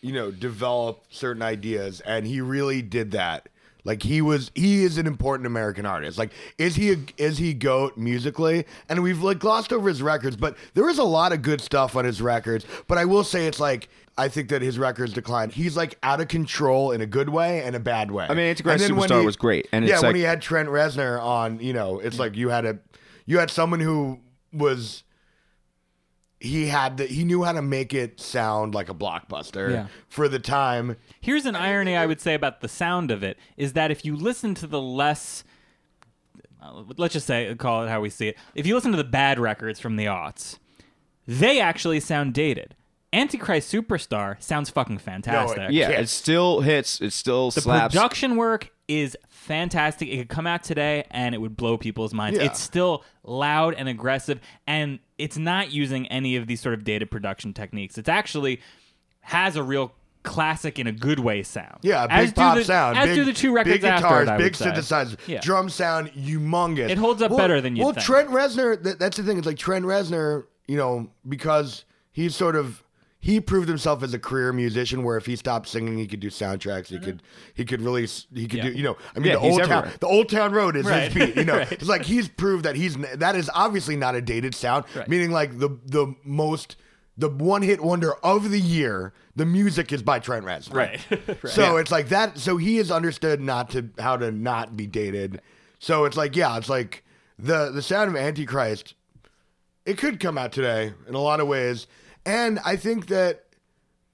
you 0.00 0.12
know 0.12 0.30
develop 0.30 1.04
certain 1.10 1.42
ideas, 1.42 2.00
and 2.00 2.26
he 2.26 2.40
really 2.40 2.82
did 2.82 3.12
that. 3.12 3.48
Like 3.84 4.02
he 4.02 4.20
was, 4.20 4.50
he 4.56 4.82
is 4.82 4.98
an 4.98 5.06
important 5.06 5.46
American 5.46 5.86
artist. 5.86 6.18
Like, 6.18 6.32
is 6.58 6.74
he 6.74 6.92
a, 6.92 6.96
is 7.18 7.38
he 7.38 7.54
goat 7.54 7.96
musically? 7.96 8.66
And 8.88 9.00
we've 9.00 9.22
like 9.22 9.38
glossed 9.38 9.72
over 9.72 9.88
his 9.88 10.02
records, 10.02 10.34
but 10.34 10.56
there 10.74 10.90
is 10.90 10.98
a 10.98 11.04
lot 11.04 11.32
of 11.32 11.40
good 11.40 11.60
stuff 11.60 11.94
on 11.94 12.04
his 12.04 12.20
records. 12.20 12.66
But 12.88 12.98
I 12.98 13.04
will 13.04 13.22
say, 13.22 13.46
it's 13.46 13.60
like 13.60 13.88
I 14.18 14.26
think 14.26 14.48
that 14.48 14.60
his 14.60 14.76
records 14.76 15.12
declined. 15.12 15.52
He's 15.52 15.76
like 15.76 15.98
out 16.02 16.20
of 16.20 16.26
control 16.26 16.90
in 16.90 17.00
a 17.00 17.06
good 17.06 17.28
way 17.28 17.62
and 17.62 17.76
a 17.76 17.80
bad 17.80 18.10
way. 18.10 18.26
I 18.28 18.34
mean, 18.34 18.46
Antichrist 18.46 18.82
And 18.82 18.90
then 18.90 18.98
when 18.98 19.08
Superstar 19.08 19.20
he- 19.20 19.26
was 19.26 19.36
great, 19.36 19.68
and 19.70 19.86
yeah, 19.86 20.00
when 20.00 20.16
he 20.16 20.22
had 20.22 20.42
Trent 20.42 20.68
Reznor 20.68 21.22
on, 21.22 21.60
you 21.60 21.72
know, 21.72 22.00
it's 22.00 22.18
like 22.18 22.34
you 22.34 22.48
had 22.48 22.64
a 22.64 22.78
you 23.26 23.38
had 23.38 23.50
someone 23.50 23.80
who 23.80 24.20
was 24.52 25.02
he 26.38 26.66
had 26.66 26.98
the, 26.98 27.06
he 27.06 27.24
knew 27.24 27.42
how 27.44 27.52
to 27.52 27.62
make 27.62 27.94
it 27.94 28.20
sound 28.20 28.74
like 28.74 28.88
a 28.90 28.94
blockbuster 28.94 29.70
Yeah. 29.72 29.86
for 30.08 30.28
the 30.28 30.38
time. 30.38 30.96
Here's 31.20 31.46
an 31.46 31.56
irony 31.56 31.96
I 31.96 32.04
would 32.06 32.20
say 32.20 32.34
about 32.34 32.60
the 32.60 32.68
sound 32.68 33.10
of 33.10 33.22
it 33.22 33.38
is 33.56 33.72
that 33.72 33.90
if 33.90 34.04
you 34.04 34.14
listen 34.16 34.54
to 34.56 34.66
the 34.66 34.80
less 34.80 35.44
uh, 36.62 36.82
let's 36.96 37.14
just 37.14 37.26
say 37.26 37.54
call 37.54 37.84
it 37.84 37.88
how 37.88 38.00
we 38.00 38.10
see 38.10 38.28
it. 38.28 38.36
If 38.54 38.66
you 38.66 38.74
listen 38.74 38.90
to 38.90 38.96
the 38.98 39.04
bad 39.04 39.38
records 39.38 39.80
from 39.80 39.96
the 39.96 40.04
aughts, 40.06 40.58
they 41.26 41.58
actually 41.60 42.00
sound 42.00 42.34
dated. 42.34 42.74
Antichrist 43.12 43.72
Superstar 43.72 44.40
sounds 44.42 44.68
fucking 44.68 44.98
fantastic. 44.98 45.58
yeah 45.70 45.88
Yes. 45.88 46.00
it 46.02 46.08
still 46.08 46.60
hits 46.60 47.00
it 47.00 47.12
still 47.14 47.50
The 47.50 47.62
slaps 47.62 47.94
production 47.94 48.36
work 48.36 48.72
is 48.88 49.16
fantastic. 49.28 50.08
It 50.08 50.16
could 50.18 50.28
come 50.28 50.46
out 50.46 50.62
today 50.62 51.04
and 51.10 51.34
it 51.34 51.38
would 51.38 51.56
blow 51.56 51.76
people's 51.76 52.14
minds. 52.14 52.38
Yeah. 52.38 52.46
It's 52.46 52.60
still 52.60 53.04
loud 53.24 53.74
and 53.74 53.88
aggressive, 53.88 54.40
and 54.66 54.98
it's 55.18 55.36
not 55.36 55.72
using 55.72 56.06
any 56.08 56.36
of 56.36 56.46
these 56.46 56.60
sort 56.60 56.74
of 56.74 56.84
dated 56.84 57.10
production 57.10 57.52
techniques. 57.52 57.98
It's 57.98 58.08
actually 58.08 58.60
has 59.20 59.56
a 59.56 59.62
real 59.62 59.92
classic 60.22 60.78
in 60.78 60.86
a 60.88 60.92
good 60.92 61.20
way 61.20 61.42
sound. 61.42 61.78
Yeah, 61.82 62.06
big 62.06 62.34
pop 62.34 62.56
the, 62.56 62.64
sound. 62.64 62.98
As 62.98 63.06
big, 63.06 63.14
do 63.16 63.24
the 63.24 63.32
two 63.32 63.52
records 63.54 63.76
big 63.76 63.84
after 63.84 64.02
guitars, 64.08 64.28
it, 64.28 64.32
I 64.32 64.36
big 64.38 64.52
synthesizers, 64.54 65.16
Yeah. 65.26 65.40
drum 65.40 65.68
sound, 65.68 66.08
humongous. 66.12 66.88
It 66.90 66.98
holds 66.98 67.22
up 67.22 67.30
Well- 67.30 67.38
better 67.38 67.60
than 67.60 67.76
you'd 67.76 67.84
Well, 67.84 67.92
think. 67.92 68.04
Trent 68.06 68.28
Reznor, 68.30 68.82
th- 68.82 68.98
that's 68.98 69.16
the 69.16 69.22
thing. 69.22 69.38
It's 69.38 69.46
like 69.46 69.56
Trent 69.58 69.84
Reznor, 69.84 70.44
you 70.66 70.76
know, 70.76 71.08
because 71.28 71.84
he's 72.12 72.34
sort 72.34 72.56
of 72.56 72.82
he 73.26 73.40
proved 73.40 73.68
himself 73.68 74.02
as 74.02 74.14
a 74.14 74.18
career 74.18 74.52
musician. 74.52 75.02
Where 75.02 75.16
if 75.16 75.26
he 75.26 75.34
stopped 75.36 75.68
singing, 75.68 75.98
he 75.98 76.06
could 76.06 76.20
do 76.20 76.28
soundtracks. 76.30 76.86
He 76.86 76.98
could 76.98 77.22
he 77.54 77.64
could 77.64 77.82
release. 77.82 78.26
He 78.32 78.46
could. 78.46 78.58
Yeah. 78.58 78.70
do. 78.70 78.72
You 78.72 78.82
know, 78.84 78.96
I 79.14 79.18
mean, 79.18 79.28
Yeah, 79.28 79.32
the 79.34 79.40
old 79.40 79.58
town, 79.60 79.70
everywhere. 79.72 79.94
the 80.00 80.06
old 80.06 80.28
town 80.28 80.52
road 80.52 80.76
is 80.76 80.86
Right. 80.86 81.10
his 81.12 81.14
beat. 81.26 81.36
You 81.36 81.44
know, 81.50 81.56
Right. 81.58 81.72
it's 81.72 81.88
like 81.88 82.02
he's 82.04 82.28
proved 82.28 82.64
that 82.64 82.76
he's 82.76 82.96
that 83.16 83.34
is 83.34 83.50
obviously 83.54 83.96
not 83.96 84.14
a 84.14 84.20
dated 84.22 84.54
sound. 84.54 84.84
Right. 84.94 85.08
Meaning, 85.08 85.32
like 85.32 85.58
the 85.58 85.70
the 85.84 86.14
most 86.24 86.76
the 87.18 87.28
one 87.30 87.62
hit 87.62 87.80
wonder 87.82 88.12
of 88.22 88.50
the 88.50 88.60
year, 88.60 89.12
the 89.34 89.46
music 89.46 89.92
is 89.92 90.02
by 90.02 90.18
Trent 90.18 90.44
Reznor. 90.44 90.74
Right. 90.74 91.48
So 91.50 91.78
it's 91.78 91.90
like 91.90 92.10
that. 92.10 92.38
So 92.38 92.58
he 92.58 92.76
has 92.76 92.90
understood 92.90 93.40
not 93.40 93.70
to 93.70 93.88
how 93.98 94.16
to 94.18 94.30
not 94.30 94.76
be 94.76 94.86
dated. 94.86 95.40
So 95.78 96.04
it's 96.04 96.16
like 96.16 96.36
yeah, 96.36 96.56
it's 96.58 96.68
like 96.68 97.02
the 97.38 97.70
the 97.72 97.82
sound 97.82 98.08
of 98.10 98.16
Antichrist. 98.16 98.94
It 99.84 99.98
could 99.98 100.20
come 100.20 100.36
out 100.36 100.52
today 100.52 100.92
in 101.08 101.14
a 101.14 101.20
lot 101.20 101.38
of 101.40 101.46
ways, 101.48 101.86
and 102.26 102.58
I 102.64 102.76
think 102.76 103.06
that 103.06 103.44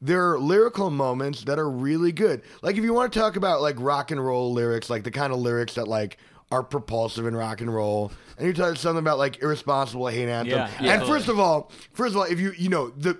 there 0.02 0.30
are 0.32 0.38
lyrical 0.38 0.90
moments 0.90 1.44
that 1.44 1.58
are 1.58 1.68
really 1.68 2.12
good. 2.12 2.42
Like 2.60 2.76
if 2.76 2.84
you 2.84 2.92
want 2.92 3.12
to 3.12 3.18
talk 3.18 3.36
about 3.36 3.62
like 3.62 3.76
rock 3.78 4.10
and 4.10 4.24
roll 4.24 4.52
lyrics, 4.52 4.90
like 4.90 5.02
the 5.02 5.10
kind 5.10 5.32
of 5.32 5.38
lyrics 5.38 5.74
that 5.74 5.88
like 5.88 6.18
are 6.50 6.62
propulsive 6.62 7.26
in 7.26 7.34
rock 7.34 7.62
and 7.62 7.72
roll, 7.72 8.12
and 8.36 8.46
you 8.46 8.52
talk 8.52 8.76
something 8.76 8.98
about 8.98 9.18
like 9.18 9.42
irresponsible 9.42 10.08
hate 10.08 10.28
anthem. 10.28 10.58
Yeah, 10.58 10.70
and 10.78 10.86
absolutely. 10.88 11.14
first 11.14 11.28
of 11.28 11.40
all, 11.40 11.72
first 11.92 12.14
of 12.14 12.18
all, 12.18 12.24
if 12.24 12.38
you 12.38 12.52
you 12.52 12.68
know 12.68 12.90
the 12.90 13.18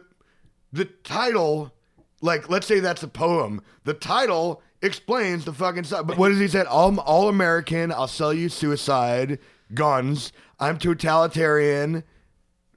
the 0.72 0.84
title, 0.84 1.72
like 2.20 2.50
let's 2.50 2.66
say 2.66 2.80
that's 2.80 3.02
a 3.02 3.08
poem, 3.08 3.62
the 3.84 3.94
title 3.94 4.60
explains 4.82 5.44
the 5.44 5.52
fucking 5.52 5.84
stuff. 5.84 6.06
But 6.06 6.18
what 6.18 6.28
does 6.28 6.40
he 6.40 6.48
say? 6.48 6.62
All 6.62 6.98
all 7.00 7.28
American. 7.28 7.92
I'll 7.92 8.08
sell 8.08 8.34
you 8.34 8.48
suicide, 8.48 9.38
guns. 9.72 10.32
I'm 10.60 10.78
totalitarian. 10.78 12.04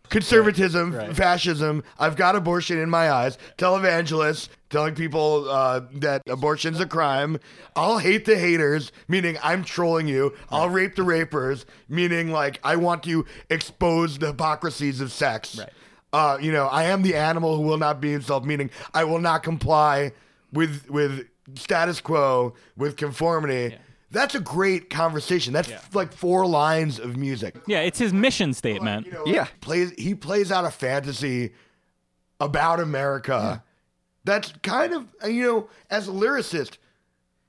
Conservatism, 0.09 0.93
Right. 0.93 1.15
fascism. 1.15 1.83
I've 1.99 2.15
got 2.15 2.35
abortion 2.35 2.77
in 2.79 2.89
my 2.89 3.11
eyes. 3.11 3.37
Televangelists 3.57 4.49
telling 4.69 4.95
people 4.95 5.49
uh, 5.49 5.81
that 5.95 6.21
abortion's 6.27 6.79
a 6.79 6.85
crime. 6.85 7.39
I'll 7.75 7.97
hate 7.99 8.25
the 8.25 8.37
haters, 8.37 8.91
meaning 9.07 9.37
I'm 9.43 9.63
trolling 9.63 10.07
you. 10.07 10.33
I'll 10.49 10.69
rape 10.69 10.95
the 10.95 11.03
rapers, 11.03 11.65
meaning 11.89 12.31
like 12.31 12.59
I 12.63 12.75
want 12.75 13.03
to 13.03 13.25
expose 13.49 14.17
the 14.17 14.27
hypocrisies 14.27 15.01
of 15.01 15.11
sex. 15.11 15.59
Right. 15.59 15.69
Uh, 16.13 16.37
you 16.39 16.51
know, 16.51 16.67
I 16.67 16.83
am 16.85 17.01
the 17.01 17.15
animal 17.15 17.57
who 17.57 17.63
will 17.63 17.77
not 17.77 17.99
be 17.99 18.11
himself, 18.11 18.45
meaning 18.45 18.69
I 18.93 19.03
will 19.03 19.19
not 19.19 19.43
comply 19.43 20.13
with 20.53 20.89
with 20.89 21.27
status 21.55 21.99
quo, 22.01 22.53
with 22.77 22.95
conformity. 22.95 23.75
That's 24.15 24.33
a 24.33 24.39
great 24.39 24.89
conversation. 24.89 25.51
That's 25.53 25.67
Yeah. 25.69 25.79
like 25.93 26.13
four 26.13 26.47
lines 26.47 26.99
of 26.99 27.17
music. 27.17 27.55
Yeah, 27.67 27.81
it's 27.81 27.99
his 27.99 28.13
mission 28.13 28.53
statement. 28.53 29.05
You 29.07 29.11
know, 29.11 29.23
Yeah. 29.25 29.47
plays 29.61 29.91
he 29.97 30.15
plays 30.15 30.51
out 30.51 30.63
a 30.65 30.71
fantasy 30.71 31.51
about 32.39 32.79
America. 32.79 33.63
That's 34.23 34.53
kind 34.63 34.93
of 34.93 35.05
uh, 35.23 35.27
you 35.27 35.43
know, 35.43 35.69
as 35.89 36.07
a 36.07 36.11
lyricist, 36.11 36.77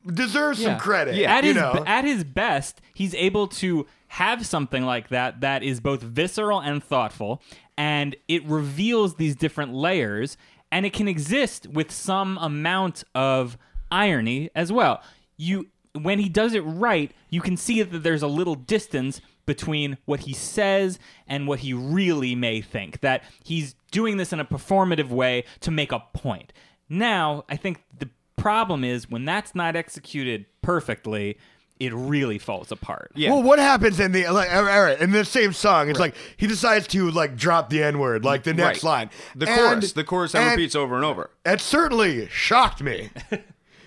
deserves 0.06 0.62
some 0.62 0.78
credit. 0.78 1.14
Yeah. 1.14 1.34
At 1.36 1.44
you 1.44 1.54
his 1.54 1.56
know, 1.62 1.84
at 1.86 2.04
his 2.04 2.24
best, 2.24 2.80
he's 2.94 3.14
able 3.14 3.48
to 3.48 3.86
have 4.08 4.46
something 4.46 4.84
like 4.84 5.08
that 5.08 5.40
that 5.40 5.62
is 5.62 5.80
both 5.80 6.02
visceral 6.02 6.60
and 6.60 6.82
thoughtful, 6.82 7.42
and 7.78 8.14
it 8.28 8.44
reveals 8.44 9.16
these 9.16 9.34
different 9.36 9.72
layers, 9.74 10.36
and 10.70 10.84
it 10.86 10.92
can 10.92 11.08
exist 11.08 11.66
with 11.68 11.90
some 11.90 12.38
amount 12.38 13.04
of 13.14 13.56
irony 13.90 14.50
as 14.54 14.70
well. 14.72 15.02
You 15.36 15.66
when 16.04 16.18
he 16.18 16.28
does 16.28 16.54
it 16.54 16.60
right, 16.60 17.10
you 17.30 17.40
can 17.40 17.56
see 17.56 17.82
that 17.82 17.98
there's 18.02 18.22
a 18.22 18.26
little 18.28 18.54
distance 18.54 19.20
between 19.46 19.96
what 20.06 20.20
he 20.20 20.32
says 20.32 20.98
and 21.28 21.46
what 21.46 21.60
he 21.60 21.72
really 21.72 22.34
may 22.34 22.60
think. 22.60 23.00
That 23.00 23.22
he's 23.44 23.74
doing 23.92 24.16
this 24.16 24.32
in 24.32 24.40
a 24.40 24.44
performative 24.44 25.08
way 25.08 25.44
to 25.60 25.70
make 25.70 25.92
a 25.92 26.00
point. 26.12 26.52
Now, 26.88 27.44
I 27.48 27.56
think 27.56 27.82
the 27.98 28.10
problem 28.36 28.84
is 28.84 29.08
when 29.10 29.24
that's 29.24 29.54
not 29.54 29.76
executed 29.76 30.46
perfectly, 30.62 31.38
it 31.78 31.92
really 31.92 32.38
falls 32.38 32.72
apart. 32.72 33.12
Yeah. 33.14 33.30
Well, 33.30 33.42
what 33.42 33.58
happens 33.58 34.00
in 34.00 34.12
the 34.12 34.28
like 34.28 34.52
all 34.52 34.62
right, 34.64 34.98
in 35.00 35.10
the 35.12 35.24
same 35.24 35.52
song? 35.52 35.90
It's 35.90 35.98
like 36.00 36.14
he 36.38 36.46
decides 36.46 36.86
to 36.88 37.10
like 37.10 37.36
drop 37.36 37.68
the 37.70 37.82
n 37.82 37.98
word, 37.98 38.24
like 38.24 38.44
the 38.44 38.54
next 38.54 38.82
Right. 38.82 38.90
line. 38.90 39.10
The 39.34 39.46
And- 39.48 39.58
chorus. 39.60 39.92
The 39.92 40.04
chorus 40.04 40.32
that 40.32 40.50
repeats 40.52 40.74
over 40.74 40.96
and 40.96 41.04
over. 41.04 41.30
It 41.44 41.60
certainly 41.60 42.28
shocked 42.30 42.82
me. 42.82 43.10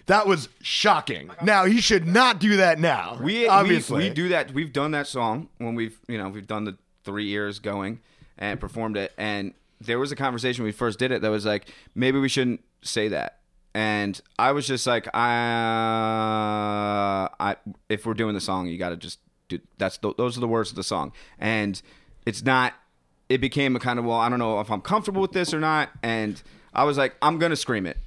that 0.10 0.28
was 0.28 0.50
shocking. 0.62 1.32
Now 1.42 1.66
he 1.66 1.82
should 1.82 2.06
not 2.08 2.40
do 2.40 2.58
that 2.58 2.80
now. 2.80 3.18
We 3.22 3.48
obviously 3.48 3.98
we, 3.98 4.10
we 4.10 4.16
do 4.16 4.30
that. 4.30 4.52
We've 4.54 4.74
done 4.74 4.92
that 4.92 5.08
song 5.08 5.50
when 5.60 5.76
we've 5.76 5.98
you 6.08 6.18
know 6.18 6.30
we've 6.30 6.48
done 6.48 6.66
the 6.66 6.78
three 7.04 7.26
years 7.26 7.60
going 7.60 8.00
and 8.38 8.60
performed 8.60 8.98
it. 8.98 9.14
And 9.18 9.54
there 9.80 10.00
was 10.00 10.12
a 10.12 10.16
conversation 10.16 10.64
when 10.64 10.68
we 10.68 10.72
first 10.74 10.98
did 11.00 11.12
it 11.12 11.22
that 11.22 11.30
was 11.30 11.46
like 11.46 11.72
maybe 11.94 12.20
we 12.20 12.28
shouldn't 12.28 12.62
say 12.82 13.08
that. 13.10 13.38
And 13.76 14.20
I 14.40 14.52
was 14.52 14.66
just 14.66 14.88
like, 14.88 15.08
I, 15.14 15.30
I 17.40 17.56
if 17.88 18.06
we're 18.06 18.16
doing 18.16 18.34
the 18.34 18.42
song, 18.42 18.66
you 18.66 18.80
got 18.80 18.90
to 18.90 18.98
just 18.98 19.20
do. 19.48 19.60
That's 19.78 20.00
th- 20.00 20.18
those 20.18 20.36
are 20.38 20.40
the 20.40 20.48
words 20.48 20.72
of 20.72 20.76
the 20.76 20.84
song, 20.84 21.12
and 21.38 21.80
it's 22.26 22.44
not. 22.44 22.74
It 23.30 23.42
became 23.42 23.76
a 23.76 23.80
kind 23.80 24.00
of 24.00 24.06
well, 24.06 24.18
I 24.18 24.28
don't 24.28 24.40
know 24.40 24.60
if 24.60 24.72
I'm 24.72 24.82
comfortable 24.82 25.22
with 25.22 25.34
this 25.34 25.54
or 25.54 25.60
not, 25.60 25.90
and 26.02 26.42
I 26.74 26.84
was 26.84 26.98
like, 26.98 27.16
I'm 27.22 27.38
gonna 27.38 27.56
scream 27.56 27.86
it. 27.86 27.98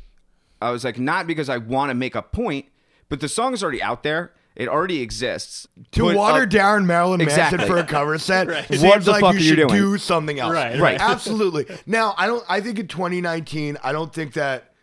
I 0.62 0.70
was 0.70 0.84
like, 0.84 0.98
not 0.98 1.26
because 1.26 1.48
I 1.48 1.58
want 1.58 1.90
to 1.90 1.94
make 1.94 2.14
a 2.14 2.22
point, 2.22 2.66
but 3.08 3.20
the 3.20 3.28
song 3.28 3.52
is 3.54 3.62
already 3.62 3.82
out 3.82 4.02
there. 4.02 4.32
It 4.54 4.68
already 4.68 5.00
exists. 5.00 5.66
to 5.92 6.02
Put 6.02 6.14
water 6.16 6.42
up- 6.42 6.50
down 6.50 6.86
Marilyn 6.86 7.20
Exactly. 7.22 7.56
Manson 7.58 7.74
for 7.74 7.80
a 7.80 7.86
cover 7.86 8.18
set 8.18 8.48
seems 8.68 8.82
What 8.82 9.02
the 9.04 9.12
like 9.12 9.20
fuck 9.22 9.32
you 9.32 9.38
are 9.38 9.42
you 9.42 9.48
should 9.48 9.56
doing? 9.68 9.68
do 9.80 9.96
something 9.98 10.38
else. 10.38 10.52
Right, 10.52 10.78
right. 10.78 11.00
Absolutely. 11.00 11.64
Now, 11.86 12.14
I 12.18 12.26
don't. 12.26 12.44
I 12.48 12.60
think 12.60 12.78
in 12.78 12.86
2019, 12.86 13.78
I 13.82 13.92
don't 13.92 14.12
think 14.12 14.34
that 14.34 14.74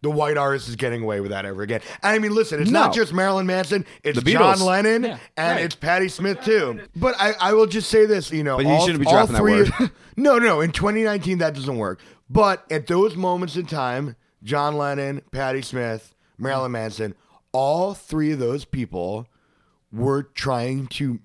the 0.00 0.10
white 0.10 0.38
artist 0.38 0.68
is 0.68 0.76
getting 0.76 1.02
away 1.02 1.20
with 1.20 1.30
that 1.32 1.44
ever 1.44 1.60
again. 1.60 1.80
And 2.02 2.14
I 2.14 2.18
mean, 2.20 2.34
listen, 2.34 2.62
it's 2.62 2.70
not 2.70 2.94
No. 2.94 3.02
just 3.02 3.12
Marilyn 3.12 3.46
Manson. 3.46 3.84
It's 4.02 4.18
The 4.22 4.32
John 4.32 4.56
Beatles. 4.56 4.64
Lennon 4.64 5.02
Yeah. 5.04 5.18
and 5.36 5.56
Right. 5.56 5.64
it's 5.64 5.74
Patti 5.74 6.08
Smith 6.08 6.40
too. 6.42 6.80
But 6.96 7.14
I, 7.18 7.32
I 7.40 7.52
will 7.52 7.66
just 7.66 7.90
say 7.90 8.06
this. 8.06 8.30
You 8.32 8.44
know, 8.44 8.56
But 8.56 8.64
you 8.66 8.72
all, 8.72 8.86
shouldn't 8.86 9.00
be 9.00 9.06
all 9.08 9.12
dropping 9.26 9.32
that 9.34 9.40
three. 9.40 9.62
word. 9.86 9.90
no, 10.16 10.38
no. 10.38 10.60
In 10.62 10.70
2019, 10.72 11.38
that 11.38 11.54
doesn't 11.54 11.76
work. 11.76 12.00
But 12.30 12.64
at 12.70 12.86
those 12.86 13.14
moments 13.16 13.56
in 13.56 13.66
time, 13.66 14.16
John 14.42 14.76
Lennon, 14.76 15.22
Patti 15.32 15.62
Smith, 15.62 16.14
Marilyn 16.38 16.72
Manson, 16.72 17.14
all 17.52 17.94
three 17.94 18.32
of 18.32 18.38
those 18.38 18.64
people 18.64 19.26
were 19.92 20.22
trying 20.22 20.86
to 20.86 21.18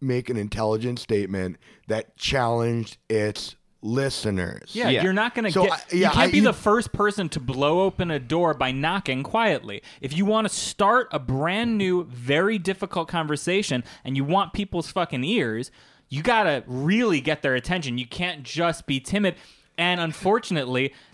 make 0.00 0.30
an 0.30 0.36
intelligent 0.36 0.98
statement 0.98 1.56
that 1.86 2.16
challenged 2.16 2.96
its 3.08 3.56
listeners. 3.82 4.70
Yeah, 4.74 4.88
Yeah. 4.88 5.02
you're 5.02 5.12
not 5.12 5.34
going 5.34 5.44
to 5.46 5.52
So, 5.52 5.64
get. 5.64 5.72
I- 5.72 5.76
yeah, 5.90 5.96
you 5.96 6.04
can't 6.14 6.16
I- 6.16 6.30
be 6.30 6.36
you- 6.38 6.42
the 6.44 6.52
first 6.52 6.92
person 6.92 7.28
to 7.30 7.40
blow 7.40 7.80
open 7.82 8.10
a 8.10 8.18
door 8.18 8.54
by 8.54 8.72
knocking 8.72 9.22
quietly. 9.22 9.82
If 10.00 10.16
you 10.16 10.24
want 10.24 10.48
to 10.48 10.54
start 10.54 11.08
a 11.12 11.18
brand 11.18 11.76
new, 11.78 12.04
very 12.04 12.58
difficult 12.58 13.08
conversation 13.08 13.84
and 14.04 14.16
you 14.16 14.24
want 14.24 14.52
people's 14.52 14.90
fucking 14.90 15.24
ears, 15.24 15.70
you 16.08 16.22
got 16.22 16.44
to 16.44 16.64
really 16.66 17.20
get 17.20 17.42
their 17.42 17.54
attention. 17.54 17.96
You 17.98 18.06
can't 18.06 18.42
just 18.42 18.86
be 18.86 19.00
timid. 19.00 19.34
And 19.78 19.98
unfortunately, 20.00 20.92
i- 20.92 21.09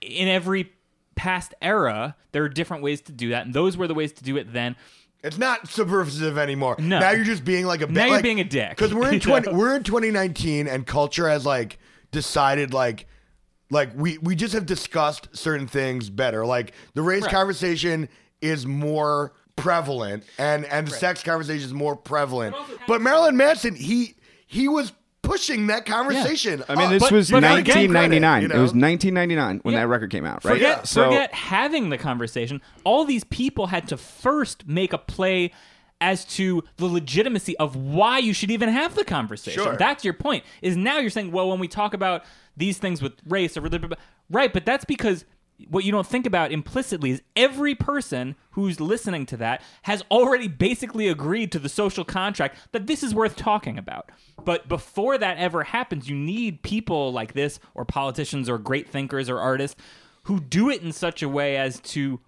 in 0.00 0.28
every 0.28 0.72
past 1.14 1.54
era, 1.60 2.16
there 2.32 2.42
are 2.44 2.48
different 2.48 2.82
ways 2.82 3.00
to 3.02 3.12
do 3.12 3.30
that, 3.30 3.46
and 3.46 3.54
those 3.54 3.76
were 3.76 3.86
the 3.86 3.94
ways 3.94 4.12
to 4.12 4.24
do 4.24 4.36
it 4.36 4.52
then. 4.52 4.76
It's 5.22 5.36
not 5.36 5.68
subversive 5.68 6.38
anymore. 6.38 6.76
No. 6.78 6.98
Now 6.98 7.10
you're 7.10 7.24
just 7.24 7.44
being 7.44 7.66
like 7.66 7.82
a 7.82 7.86
Now 7.86 8.06
you're 8.06 8.22
being 8.22 8.40
a 8.40 8.44
dick. 8.44 8.70
Because 8.70 8.94
we're 8.94 9.12
in 9.12 9.20
20, 9.20 9.50
know? 9.50 9.56
we're 9.56 9.76
in 9.76 9.82
2019 9.82 10.66
and 10.66 10.86
culture 10.86 11.28
has 11.28 11.44
like 11.44 11.78
decided 12.10 12.72
like 12.72 13.06
like 13.70 13.90
we 13.94 14.16
we 14.18 14.34
just 14.34 14.54
have 14.54 14.64
discussed 14.64 15.28
certain 15.36 15.66
things 15.66 16.08
better. 16.08 16.46
Like 16.46 16.72
the 16.94 17.02
race 17.02 17.22
Right. 17.24 17.32
conversation 17.32 18.08
is 18.40 18.64
more 18.66 19.32
prevalent 19.56 20.24
and 20.38 20.64
and 20.64 20.88
the 20.88 20.92
sex 20.92 21.22
conversation 21.22 21.66
is 21.66 21.74
more 21.74 21.96
prevalent. 21.96 22.56
But 22.88 23.02
Marilyn 23.02 23.36
Manson 23.36 23.74
he 23.74 24.14
he 24.46 24.68
was 24.68 24.92
pushing 25.30 25.68
that 25.68 25.86
conversation. 25.86 26.64
I 26.68 26.74
mean, 26.74 26.90
this 26.90 27.02
But- 27.02 27.12
was 27.12 27.30
but 27.30 27.38
again, 27.38 27.52
1999. 27.52 28.40
credit, 28.40 28.54
you 28.54 28.58
It 28.58 28.62
was 28.62 28.74
1999 28.74 29.60
when 29.62 29.74
Yeah. 29.74 29.80
that 29.80 29.86
record 29.86 30.10
came 30.10 30.26
out, 30.26 30.44
right? 30.44 30.54
Forget, 30.54 30.88
so 30.88 31.04
forget 31.04 31.32
having 31.32 31.90
the 31.90 31.98
conversation. 31.98 32.60
All 32.84 33.04
these 33.04 33.24
people 33.24 33.68
had 33.68 33.86
to 33.88 33.96
first 33.96 34.66
make 34.66 34.92
a 34.92 34.98
play 34.98 35.52
as 36.00 36.24
to 36.24 36.64
the 36.78 36.86
legitimacy 36.86 37.56
of 37.58 37.76
why 37.76 38.18
you 38.18 38.32
should 38.32 38.50
even 38.50 38.70
have 38.70 38.94
the 38.94 39.04
conversation. 39.04 39.62
Sure. 39.62 39.76
That's 39.76 40.04
your 40.04 40.14
point. 40.14 40.44
Is 40.62 40.76
now 40.76 40.98
you're 40.98 41.10
saying, 41.10 41.30
well, 41.30 41.48
when 41.48 41.58
we 41.60 41.68
talk 41.68 41.94
about 41.94 42.24
these 42.56 42.78
things 42.78 43.00
with 43.02 43.12
race 43.28 43.56
or 43.56 43.62
right, 44.30 44.52
but 44.52 44.64
that's 44.64 44.84
because 44.84 45.24
what 45.68 45.84
you 45.84 45.92
don't 45.92 46.06
think 46.06 46.26
about 46.26 46.52
implicitly 46.52 47.10
is 47.10 47.22
every 47.36 47.74
person 47.74 48.36
who's 48.52 48.80
listening 48.80 49.26
to 49.26 49.36
that 49.38 49.62
has 49.82 50.02
already 50.10 50.48
basically 50.48 51.08
agreed 51.08 51.52
to 51.52 51.58
the 51.58 51.68
social 51.68 52.04
contract 52.04 52.56
that 52.72 52.86
this 52.86 53.02
is 53.02 53.14
worth 53.14 53.36
talking 53.36 53.78
about. 53.78 54.10
But 54.44 54.68
before 54.68 55.18
that 55.18 55.38
ever 55.38 55.64
happens, 55.64 56.08
you 56.08 56.16
need 56.16 56.62
people 56.62 57.12
like 57.12 57.34
this, 57.34 57.60
or 57.74 57.84
politicians, 57.84 58.48
or 58.48 58.58
great 58.58 58.88
thinkers, 58.88 59.28
or 59.28 59.38
artists 59.38 59.80
who 60.24 60.40
do 60.40 60.70
it 60.70 60.82
in 60.82 60.92
such 60.92 61.22
a 61.22 61.28
way 61.28 61.56
as 61.56 61.80
to 61.80 62.20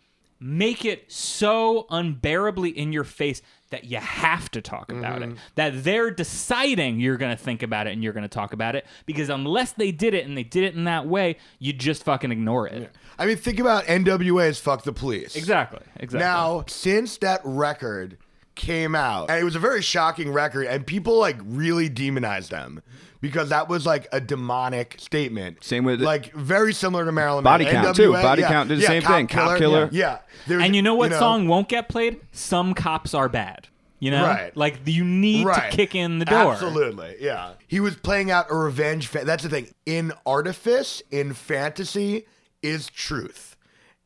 make 0.43 0.85
it 0.85 1.11
so 1.11 1.87
unbearably 1.89 2.71
in 2.71 2.93
your 2.93 3.05
face 3.05 3.41
that 3.71 3.85
you 3.85 3.97
have 3.97 4.51
to 4.51 4.61
talk 4.61 4.93
about 4.93 5.23
it. 5.23 5.31
Mm-hmm. 5.31 5.39
That 5.55 5.85
they're 5.85 6.11
deciding 6.11 7.01
you're 7.01 7.17
going 7.17 7.35
to 7.35 7.43
think 7.43 7.63
about 7.63 7.87
it 7.87 7.93
and 7.93 8.03
you're 8.05 8.13
going 8.13 8.23
to 8.23 8.29
talk 8.29 8.53
about 8.53 8.77
it 8.77 8.87
because 9.07 9.31
unless 9.31 9.73
they 9.73 9.93
did 9.93 10.15
it 10.15 10.27
and 10.27 10.37
they 10.37 10.43
did 10.43 10.65
it 10.65 10.75
in 10.75 10.85
that 10.85 11.07
way, 11.07 11.37
you 11.59 11.73
just 11.73 12.05
fucking 12.05 12.31
ignore 12.31 12.69
it. 12.69 12.91
I 13.19 13.27
mean, 13.27 13.37
think 13.37 13.59
about 13.59 13.85
NWA's 13.85 14.59
"Fuck 14.59 14.83
the 14.85 14.93
Police." 14.93 15.37
Exactly. 15.37 15.81
Exactly. 15.97 16.19
Now, 16.19 16.65
since 16.67 17.17
that 17.19 17.41
record 17.45 18.19
came 18.55 18.95
out, 18.95 19.31
and 19.31 19.41
it 19.41 19.45
was 19.45 19.57
a 19.57 19.61
very 19.61 19.81
shocking 19.81 20.31
record, 20.31 20.67
and 20.67 20.87
people 20.87 21.19
like 21.19 21.39
really 21.43 21.89
demonized 21.89 22.51
them 22.51 22.83
because 23.23 23.49
that 23.49 23.69
was 23.69 23.87
like 23.87 24.07
a 24.13 24.21
demonic 24.21 24.97
statement. 24.99 25.65
Same 25.65 25.85
with- 25.85 26.03
like 26.03 26.31
very 26.35 26.75
similar 26.75 27.07
to 27.07 27.13
Marilyn 27.13 27.43
Body 27.45 27.65
Manson. 27.65 27.83
Count, 27.85 27.97
too. 27.97 28.13
Body 28.13 28.43
yeah. 28.43 28.49
Count 28.49 28.69
did 28.69 28.79
the 28.79 28.83
Yeah, 28.83 28.89
same 28.89 29.03
thing. 29.03 29.27
Cop 29.29 29.57
Killer. 29.57 29.89
Yeah. 29.91 30.19
There's- 30.47 30.63
And 30.63 30.77
you 30.77 30.83
know 30.83 30.95
what 30.95 31.13
song 31.15 31.49
won't 31.49 31.69
get 31.71 31.89
played? 31.89 32.21
Some 32.33 32.75
cops 32.75 33.15
are 33.15 33.31
bad. 33.31 33.69
You 34.01 34.11
know, 34.11 34.25
Right. 34.25 34.57
like 34.57 34.81
you 34.85 35.05
need 35.05 35.47
right. 35.47 35.71
to 35.71 35.77
kick 35.77 35.95
in 35.95 36.19
the 36.19 36.25
door. 36.25 36.53
Absolutely, 36.55 37.15
yeah. 37.21 37.53
He 37.69 37.79
was 37.79 37.95
playing 37.95 38.33
out 38.33 38.47
a 38.51 38.55
revenge. 38.57 39.07
Fa- 39.07 39.23
that's 39.25 39.45
the 39.45 39.49
thing. 39.49 39.69
In 39.87 40.13
artifice, 40.27 41.01
in 41.13 41.35
fantasy, 41.35 42.27
is 42.65 42.89
truth. 42.89 43.52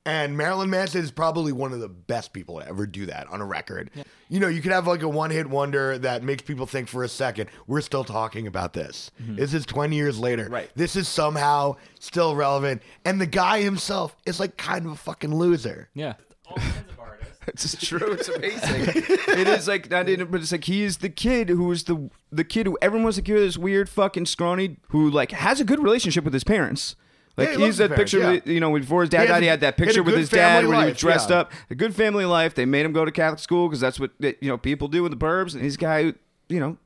And 0.06 0.36
Marilyn 0.36 0.70
Manson 0.70 1.02
is 1.02 1.10
probably 1.10 1.50
one 1.50 1.72
of 1.72 1.80
the 1.80 1.88
best 1.88 2.32
people 2.32 2.60
to 2.60 2.68
ever 2.68 2.86
do 2.86 3.06
that 3.06 3.26
on 3.26 3.40
a 3.40 3.44
record. 3.44 3.90
You 4.28 4.38
know, 4.38 4.46
you 4.46 4.62
could 4.62 4.70
have 4.70 4.86
like 4.86 5.02
a 5.02 5.08
one 5.08 5.30
hit 5.30 5.48
wonder 5.50 5.98
that 5.98 6.22
makes 6.22 6.42
people 6.42 6.64
think 6.64 6.86
for 6.88 7.02
a 7.02 7.08
second, 7.08 7.50
we're 7.66 7.80
still 7.80 8.04
talking 8.04 8.46
about 8.46 8.72
this. 8.72 9.10
This 9.18 9.52
is 9.52 9.66
20 9.66 9.96
years 9.96 10.16
later. 10.20 10.44
Mm-hmm. 10.44 10.52
Right. 10.52 10.70
This 10.76 10.94
is 10.94 11.08
somehow 11.08 11.74
still 11.98 12.36
relevant. 12.36 12.82
And 13.04 13.20
the 13.20 13.26
guy 13.26 13.62
himself 13.62 14.16
is 14.24 14.38
like 14.38 14.56
kind 14.56 14.86
of 14.86 14.92
a 14.92 14.96
fucking 14.96 15.34
loser. 15.34 15.88
Yeah. 15.92 16.14
All 16.46 16.56
kinds 16.56 16.76
of 16.88 17.00
artists. 17.00 17.32
It's 17.48 17.76
true. 17.86 18.12
It's 18.12 18.28
amazing. 18.28 19.04
it 19.06 19.46
is 19.46 19.68
like 19.68 19.88
not 19.88 20.08
in, 20.08 20.24
but 20.24 20.40
it's 20.40 20.50
like 20.50 20.64
he 20.64 20.82
is 20.82 20.96
the 20.96 21.08
kid 21.08 21.48
who 21.48 21.70
is 21.70 21.84
the 21.84 22.10
the 22.32 22.42
kid 22.42 22.66
who 22.66 22.76
everyone 22.82 23.04
wants 23.04 23.16
to 23.18 23.22
give 23.22 23.36
this 23.36 23.56
weird 23.56 23.88
fucking 23.88 24.26
scrawny 24.26 24.78
who 24.88 25.08
like 25.08 25.30
has 25.30 25.60
a 25.60 25.64
good 25.64 25.78
relationship 25.80 26.24
with 26.24 26.32
his 26.32 26.42
parents. 26.42 26.96
Like 27.36 27.48
Yeah, 27.50 27.56
he 27.58 27.64
he's 27.66 27.76
that 27.78 27.94
picture, 27.94 28.20
with- 28.32 28.46
you 28.46 28.60
know, 28.60 28.72
before 28.78 29.02
his 29.02 29.10
dad 29.10 29.22
He 29.22 29.26
had 29.26 29.32
died, 29.32 29.38
a- 29.38 29.40
he 29.42 29.46
had 29.48 29.60
that 29.60 29.74
he 29.78 29.82
had 29.82 29.88
picture 29.88 30.02
with 30.02 30.16
his 30.16 30.28
dad 30.30 30.66
when 30.66 30.80
he 30.80 30.86
was 30.90 30.98
dressed 30.98 31.30
yeah. 31.30 31.40
up. 31.40 31.52
A 31.70 31.74
good 31.74 31.94
family 31.94 32.24
life. 32.24 32.54
They 32.54 32.64
made 32.64 32.86
him 32.86 32.92
go 32.92 33.04
to 33.04 33.10
Catholic 33.12 33.40
school 33.40 33.68
because 33.68 33.80
that's 33.80 34.00
what 34.00 34.10
you 34.20 34.34
know 34.42 34.56
people 34.58 34.88
do 34.88 35.04
in 35.04 35.10
the 35.10 35.16
burbs. 35.16 35.54
And 35.54 35.62
he's 35.62 35.74
a 35.74 35.78
guy 35.78 36.02
who 36.04 36.14
you 36.48 36.60
know 36.60 36.76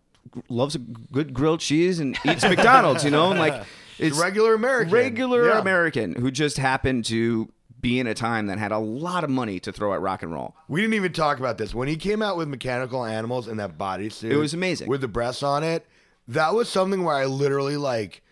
loves 0.49 0.75
a 0.75 0.79
good 0.79 1.33
grilled 1.35 1.61
cheese 1.61 1.99
and 2.01 2.17
eats 2.25 2.43
McDonald's. 2.49 3.05
You 3.05 3.11
know, 3.11 3.31
and 3.31 3.39
like 3.39 3.63
it's 3.99 4.19
regular 4.19 4.55
American. 4.55 4.93
regular 4.93 5.47
Yeah. 5.49 5.61
American 5.61 6.15
who 6.17 6.31
just 6.31 6.57
happened 6.59 7.05
to 7.07 7.49
be 7.81 7.99
in 7.99 8.07
a 8.07 8.13
time 8.15 8.47
that 8.49 8.59
had 8.59 8.73
a 8.73 8.79
lot 8.79 9.25
of 9.25 9.31
money 9.31 9.59
to 9.61 9.73
throw 9.73 9.95
at 9.95 10.01
rock 10.03 10.23
and 10.23 10.33
roll. 10.33 10.55
We 10.69 10.83
didn't 10.83 10.95
even 10.95 11.13
talk 11.15 11.39
about 11.39 11.57
this. 11.59 11.75
When 11.75 11.89
he 11.89 11.97
came 11.97 12.21
out 12.21 12.37
with 12.37 12.47
mechanical 12.49 13.05
animals 13.07 13.49
in 13.49 13.57
that 13.57 13.79
bodysuit, 13.79 14.31
It 14.31 14.37
was 14.37 14.53
amazing. 14.53 14.87
With 14.89 15.01
the 15.01 15.09
breasts 15.09 15.43
on 15.43 15.63
it, 15.65 15.87
that 16.29 16.55
was 16.55 16.69
something 16.69 17.05
where 17.05 17.15
I 17.17 17.25
literally 17.25 17.79
like 17.79 18.23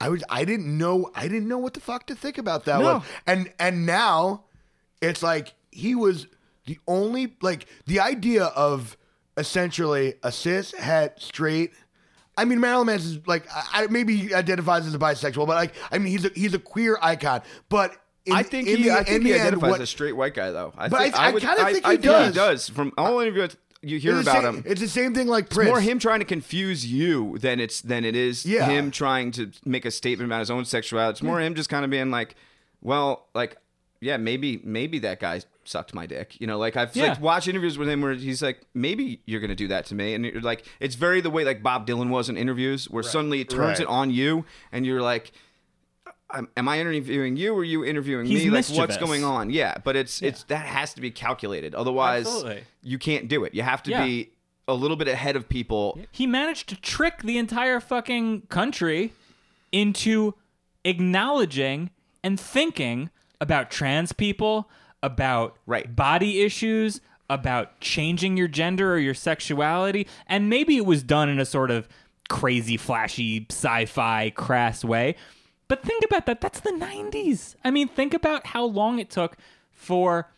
I 0.00 0.08
was 0.10 0.22
I 0.28 0.44
didn't 0.44 0.76
know 0.78 1.10
I 1.14 1.22
didn't 1.28 1.48
know 1.48 1.58
what 1.58 1.74
the 1.74 1.80
fuck 1.80 2.06
to 2.06 2.14
think 2.14 2.38
about 2.38 2.64
that 2.66 2.78
No. 2.80 2.84
one. 2.98 3.02
And 3.26 3.52
and 3.58 3.84
now 3.86 4.44
it's 5.02 5.22
like 5.22 5.54
he 5.70 5.94
was 5.94 6.26
the 6.66 6.78
only 6.86 7.36
like 7.42 7.66
the 7.86 8.00
idea 8.00 8.44
of 8.44 8.96
essentially 9.36 10.14
a 10.22 10.30
cis 10.32 10.72
het 10.72 11.20
straight 11.20 11.72
I 12.36 12.44
mean, 12.44 12.60
Marilyn 12.60 12.86
Manson's 12.86 13.26
like, 13.26 13.48
I, 13.52 13.82
I- 13.82 13.86
maybe 13.88 14.14
he 14.16 14.32
identifies 14.32 14.86
as 14.86 14.94
a 14.94 14.98
bisexual, 14.98 15.44
but 15.48 15.56
like, 15.56 15.74
I 15.90 15.98
mean, 15.98 16.12
he's 16.12 16.24
a 16.24 16.30
he's 16.36 16.54
a 16.54 16.60
queer 16.60 16.96
icon. 17.02 17.42
But 17.68 17.96
in, 18.26 18.32
I 18.32 18.44
think 18.44 18.68
in 18.68 18.76
he, 18.76 18.82
the, 18.84 18.90
I 18.92 19.02
think 19.02 19.24
he 19.24 19.34
identifies 19.34 19.70
what- 19.72 19.80
as 19.80 19.88
a 19.88 19.90
straight 19.90 20.12
white 20.12 20.34
guy, 20.34 20.52
though. 20.52 20.72
I 20.78 20.88
But 20.88 21.00
think, 21.00 21.18
I- 21.18 21.30
I 21.30 21.32
would- 21.32 21.42
kinda 21.42 21.64
think 21.64 21.84
he 21.84 21.90
I 21.92 21.96
does. 21.96 22.34
does. 22.36 22.68
From 22.68 22.92
all 22.96 23.18
interviews 23.18 23.56
you 23.90 23.98
hear 23.98 24.18
it's 24.18 24.22
about 24.28 24.42
same- 24.42 24.56
him, 24.56 24.62
It's 24.66 24.80
the 24.80 24.88
same 24.88 25.14
thing 25.14 25.26
like 25.28 25.46
it's 25.46 25.54
Prince. 25.54 25.68
more 25.68 25.80
him 25.80 25.98
trying 25.98 26.18
to 26.20 26.24
confuse 26.24 26.86
you 26.86 27.38
than 27.38 27.60
it's 27.60 27.80
than 27.80 28.04
it 28.04 28.14
is 28.16 28.44
Yeah. 28.46 28.66
him 28.66 28.90
trying 28.90 29.30
to 29.32 29.50
make 29.64 29.84
a 29.84 29.90
statement 29.90 30.28
about 30.28 30.40
his 30.40 30.50
own 30.50 30.64
sexuality. 30.64 31.10
It's 31.12 31.22
more 31.22 31.38
hmm. 31.38 31.44
him 31.46 31.54
just 31.54 31.68
kind 31.68 31.84
of 31.84 31.90
being 31.90 32.10
like, 32.10 32.34
well, 32.80 33.26
like, 33.34 33.56
yeah, 34.00 34.16
maybe 34.16 34.60
maybe 34.64 34.98
that 35.00 35.18
guy 35.20 35.40
sucked 35.64 35.92
my 35.92 36.06
dick. 36.06 36.40
You 36.40 36.46
know, 36.46 36.56
like 36.58 36.76
I've 36.76 36.94
Yeah. 36.96 37.08
like 37.08 37.20
watched 37.20 37.48
interviews 37.48 37.76
with 37.76 37.88
him 37.88 38.00
where 38.00 38.14
he's 38.14 38.42
like, 38.42 38.60
maybe 38.74 39.20
you're 39.26 39.40
gonna 39.40 39.54
do 39.54 39.68
that 39.68 39.86
to 39.86 39.94
me, 39.94 40.14
and 40.14 40.24
you're 40.24 40.40
like, 40.40 40.64
it's 40.80 40.94
very 40.94 41.20
the 41.20 41.30
way 41.30 41.44
like 41.44 41.62
Bob 41.62 41.86
Dylan 41.86 42.08
was 42.08 42.28
in 42.28 42.36
interviews, 42.36 42.88
where 42.88 43.02
suddenly 43.02 43.40
it 43.40 43.50
turns 43.50 43.78
Right. 43.78 43.80
it 43.80 43.86
on 43.88 44.10
you, 44.10 44.44
and 44.72 44.86
you're 44.86 45.02
like. 45.02 45.32
Am 46.32 46.48
am 46.56 46.68
I 46.68 46.80
interviewing 46.80 47.36
you 47.36 47.54
or 47.54 47.60
are 47.60 47.64
you 47.64 47.84
interviewing 47.84 48.26
He's 48.26 48.44
me? 48.44 48.50
Like 48.50 48.66
what's 48.70 48.96
going 48.96 49.24
on? 49.24 49.50
Yeah, 49.50 49.76
but 49.84 49.96
it's 49.96 50.22
it's 50.22 50.44
that 50.44 50.66
has 50.66 50.94
to 50.94 51.00
be 51.00 51.10
calculated. 51.10 51.74
Otherwise, 51.74 52.26
Absolutely. 52.26 52.64
you 52.82 52.98
can't 52.98 53.28
do 53.28 53.44
it. 53.44 53.54
You 53.54 53.62
have 53.62 53.82
to 53.84 53.90
Yeah. 53.90 54.04
be 54.04 54.30
a 54.66 54.74
little 54.74 54.96
bit 54.98 55.08
ahead 55.08 55.34
of 55.36 55.48
people. 55.48 55.98
He 56.12 56.26
managed 56.26 56.68
to 56.68 56.76
trick 56.76 57.22
the 57.22 57.38
entire 57.38 57.80
fucking 57.80 58.42
country 58.48 59.12
into 59.72 60.34
acknowledging 60.84 61.90
and 62.24 62.38
thinking 62.38 63.10
about 63.40 63.70
trans 63.70 64.12
people, 64.12 64.68
about 65.02 65.56
Right. 65.66 65.94
body 65.94 66.40
issues, 66.42 67.00
about 67.30 67.80
changing 67.80 68.36
your 68.36 68.48
gender 68.48 68.92
or 68.92 68.98
your 68.98 69.14
sexuality, 69.14 70.06
and 70.26 70.48
maybe 70.50 70.76
it 70.76 70.84
was 70.86 71.02
done 71.02 71.28
in 71.28 71.38
a 71.38 71.44
sort 71.44 71.70
of 71.70 71.86
crazy, 72.28 72.76
flashy, 72.76 73.46
sci-fi, 73.50 74.30
crass 74.30 74.84
way. 74.84 75.14
But 75.68 75.82
think 75.82 76.04
about 76.04 76.26
that. 76.26 76.40
That's 76.40 76.60
the 76.60 76.70
90s. 76.70 77.54
I 77.64 77.70
mean, 77.70 77.88
think 77.88 78.14
about 78.14 78.46
how 78.46 78.64
long 78.64 78.98
it 78.98 79.10
took 79.10 79.36
for 79.72 80.30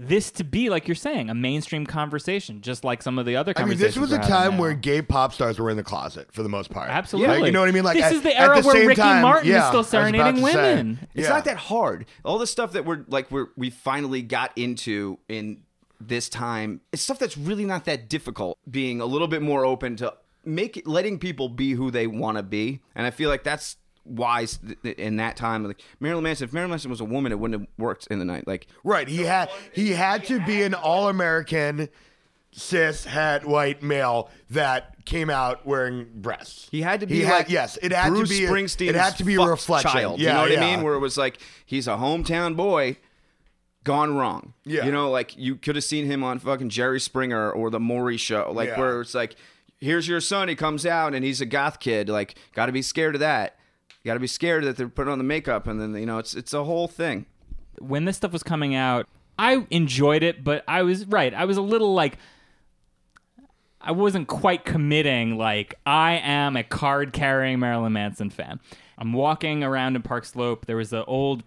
this 0.00 0.30
to 0.30 0.44
be, 0.44 0.70
like 0.70 0.86
you're 0.86 0.94
saying, 0.94 1.28
a 1.28 1.34
mainstream 1.34 1.84
conversation, 1.84 2.60
just 2.60 2.84
like 2.84 3.02
some 3.02 3.18
of 3.18 3.26
the 3.26 3.34
other 3.34 3.52
conversations. 3.52 3.82
I 3.82 3.84
mean, 3.84 3.92
conversations. 3.92 3.94
this 3.94 4.00
was 4.00 4.10
we're 4.10 4.16
a 4.16 4.22
having 4.38 4.50
time 4.50 4.56
now. 4.56 4.60
where 4.62 4.74
gay 4.74 5.02
pop 5.02 5.32
stars 5.32 5.58
were 5.58 5.70
in 5.70 5.76
the 5.76 5.82
closet 5.82 6.30
for 6.30 6.44
the 6.44 6.48
most 6.48 6.70
part. 6.70 6.88
Absolutely. 6.88 7.36
Like, 7.38 7.46
you 7.46 7.52
know 7.52 7.60
what 7.60 7.68
I 7.68 7.72
mean? 7.72 7.82
Like 7.82 7.96
this 7.96 8.04
at- 8.04 8.12
is 8.12 8.22
the 8.22 8.36
at 8.38 8.48
era 8.48 8.62
the 8.62 8.66
where 8.68 8.76
same 8.76 8.86
Ricky 8.86 9.00
time- 9.00 9.22
Martin 9.22 9.48
yeah, 9.50 9.56
is 9.56 9.62
I 9.64 9.68
still 9.68 9.80
was 9.80 9.88
about 9.92 10.00
serenading 10.12 10.36
to 10.44 10.52
say. 10.52 10.54
women. 10.76 10.98
It's 11.14 11.24
Yeah. 11.26 11.34
not 11.34 11.44
that 11.46 11.56
hard. 11.56 12.06
All 12.24 12.38
the 12.38 12.46
stuff 12.46 12.72
that 12.74 12.84
we're 12.84 13.04
like 13.08 13.28
we're 13.32 13.48
we 13.56 13.70
finally 13.70 14.22
got 14.22 14.52
into 14.54 15.18
in 15.28 15.62
this 16.00 16.28
time, 16.28 16.80
it's 16.92 17.02
stuff 17.02 17.18
that's 17.18 17.36
really 17.36 17.64
not 17.64 17.84
that 17.86 18.08
difficult. 18.08 18.56
Being 18.70 19.00
a 19.00 19.04
little 19.06 19.26
bit 19.26 19.42
more 19.42 19.64
open 19.64 19.96
to 19.96 20.14
make 20.44 20.80
letting 20.86 21.18
people 21.18 21.48
be 21.48 21.72
who 21.72 21.90
they 21.90 22.06
want 22.06 22.36
to 22.36 22.44
be, 22.44 22.78
and 22.94 23.04
I 23.04 23.10
feel 23.10 23.28
like 23.28 23.42
that's 23.42 23.76
wise 24.08 24.58
in 24.82 25.16
that 25.16 25.36
time. 25.36 25.64
Like 25.64 25.80
Marilyn 26.00 26.24
Manson, 26.24 26.44
if 26.46 26.52
Marilyn 26.52 26.70
Manson 26.70 26.90
was 26.90 27.00
a 27.00 27.04
woman, 27.04 27.32
it 27.32 27.38
wouldn't 27.38 27.60
have 27.60 27.68
worked 27.78 28.06
in 28.08 28.18
the 28.18 28.24
night. 28.24 28.46
Like 28.46 28.66
Right. 28.84 29.08
He 29.08 29.22
had 29.22 29.50
he 29.72 29.90
had 29.92 30.24
to 30.26 30.44
be 30.44 30.62
an 30.62 30.74
all 30.74 31.08
American 31.08 31.88
cis 32.50 33.04
het 33.04 33.46
white 33.46 33.82
male 33.82 34.30
that 34.50 35.04
came 35.04 35.30
out 35.30 35.66
wearing 35.66 36.06
breasts. 36.16 36.68
He 36.70 36.80
had 36.82 37.00
to 37.00 37.06
be 37.06 37.16
He 37.20 37.24
like 37.24 37.50
yes, 37.50 37.78
it 37.82 37.92
had 37.92 38.08
Bruce 38.10 38.28
to 38.30 38.38
be 38.38 38.44
Springsteen's 38.46 38.90
it 38.90 38.94
had 38.94 39.16
to 39.18 39.24
be 39.24 39.34
a 39.36 39.42
reflection. 39.42 39.90
child. 39.90 40.18
Yeah, 40.20 40.28
you 40.28 40.34
know 40.34 40.40
what 40.42 40.50
yeah. 40.52 40.60
I 40.60 40.76
mean? 40.76 40.82
Where 40.84 40.94
it 40.94 40.98
was 41.00 41.16
like 41.18 41.38
he's 41.66 41.86
a 41.86 41.92
hometown 41.96 42.56
boy 42.56 42.96
gone 43.84 44.14
wrong. 44.16 44.54
Yeah. 44.64 44.84
You 44.84 44.92
know, 44.92 45.10
like 45.10 45.36
you 45.36 45.56
could 45.56 45.76
have 45.76 45.84
seen 45.84 46.04
him 46.06 46.22
on 46.24 46.38
fucking 46.40 46.68
Jerry 46.68 47.00
Springer 47.00 47.50
or 47.50 47.70
the 47.70 47.80
Maury 47.80 48.16
show. 48.16 48.50
Like 48.52 48.70
Yeah. 48.70 48.78
where 48.78 49.00
it's 49.00 49.14
like, 49.14 49.36
here's 49.78 50.06
your 50.08 50.20
son, 50.20 50.48
he 50.48 50.54
comes 50.54 50.84
out 50.84 51.14
and 51.14 51.24
he's 51.24 51.40
a 51.40 51.46
goth 51.46 51.80
kid. 51.80 52.08
Like, 52.08 52.34
gotta 52.54 52.72
be 52.72 52.82
scared 52.82 53.14
of 53.14 53.20
that. 53.20 53.56
You 54.08 54.12
gotta 54.14 54.20
be 54.20 54.26
scared 54.26 54.64
that 54.64 54.76
they're 54.78 54.88
putting 54.88 55.12
on 55.12 55.18
the 55.18 55.24
makeup 55.24 55.66
and 55.66 55.78
then 55.80 55.94
you 55.94 56.06
know, 56.06 56.16
it's 56.18 56.32
it's 56.34 56.54
a 56.54 56.64
whole 56.64 56.88
thing. 56.88 57.26
when 57.78 58.06
this 58.06 58.16
stuff 58.16 58.32
was 58.32 58.42
coming 58.42 58.74
out, 58.74 59.06
I 59.38 59.66
enjoyed 59.70 60.22
it, 60.22 60.42
but 60.42 60.64
I 60.66 60.82
was 60.82 61.04
right. 61.06 61.34
I 61.34 61.44
was 61.44 61.56
a 61.58 61.62
little 61.62 61.92
like 61.94 62.16
I 63.80 63.92
wasn't 63.92 64.26
quite 64.28 64.64
committing 64.64 65.36
like 65.38 65.74
I 65.86 66.14
am 66.24 66.56
a 66.56 66.64
card 66.64 67.12
carrying 67.12 67.60
Marilyn 67.60 67.92
Manson 67.92 68.30
fan. 68.30 68.60
I'm 68.98 69.12
walking 69.12 69.62
around 69.62 69.94
in 69.94 70.02
Park 70.02 70.24
Slope. 70.24 70.66
There 70.66 70.76
was 70.76 70.92
an 70.92 71.04
old 71.06 71.44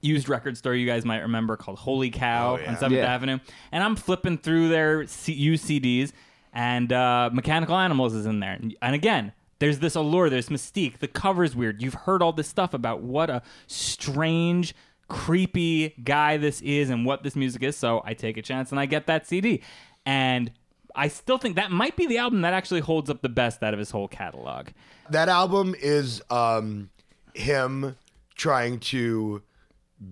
used 0.00 0.28
record 0.28 0.56
store 0.56 0.74
you 0.74 0.86
guys 0.86 1.04
might 1.04 1.18
remember 1.20 1.56
called 1.56 1.78
Holy 1.78 2.10
Cow 2.10 2.54
Oh, 2.54 2.58
yeah. 2.60 2.70
on 2.70 2.76
7th 2.76 2.90
Yeah. 2.92 3.12
Avenue. 3.14 3.38
And 3.72 3.82
I'm 3.84 3.96
flipping 3.96 4.38
through 4.38 4.68
their 4.68 5.06
C- 5.06 5.32
used 5.32 5.66
CDs 5.66 6.12
and 6.52 6.90
uh, 6.92 7.28
Mechanical 7.32 7.76
Animals 7.76 8.14
is 8.14 8.24
in 8.24 8.40
there. 8.40 8.58
And 8.80 8.94
again, 8.94 9.32
there's 9.58 9.78
this 9.78 9.94
allure, 9.94 10.28
there's 10.30 10.48
mystique. 10.48 10.98
The 10.98 11.08
cover's 11.08 11.56
weird. 11.56 11.82
You've 11.82 11.94
heard 11.94 12.22
all 12.22 12.32
this 12.32 12.48
stuff 12.48 12.74
about 12.74 13.02
what 13.02 13.30
a 13.30 13.42
strange, 13.66 14.74
creepy 15.08 15.94
guy 16.02 16.36
this 16.36 16.60
is 16.62 16.90
and 16.90 17.06
what 17.06 17.22
this 17.22 17.36
music 17.36 17.62
is. 17.62 17.76
So 17.76 18.02
I 18.04 18.14
take 18.14 18.36
a 18.36 18.42
chance 18.42 18.70
and 18.70 18.80
I 18.80 18.86
get 18.86 19.06
that 19.06 19.26
CD. 19.26 19.62
And 20.04 20.50
I 20.94 21.08
still 21.08 21.38
think 21.38 21.56
that 21.56 21.70
might 21.70 21.96
be 21.96 22.06
the 22.06 22.18
album 22.18 22.42
that 22.42 22.54
actually 22.54 22.80
holds 22.80 23.10
up 23.10 23.22
the 23.22 23.28
best 23.28 23.62
out 23.62 23.72
of 23.72 23.78
his 23.78 23.90
whole 23.90 24.08
catalog. 24.08 24.68
That 25.10 25.28
album 25.28 25.74
is 25.78 26.22
um 26.30 26.90
him 27.34 27.96
trying 28.34 28.80
to 28.80 29.42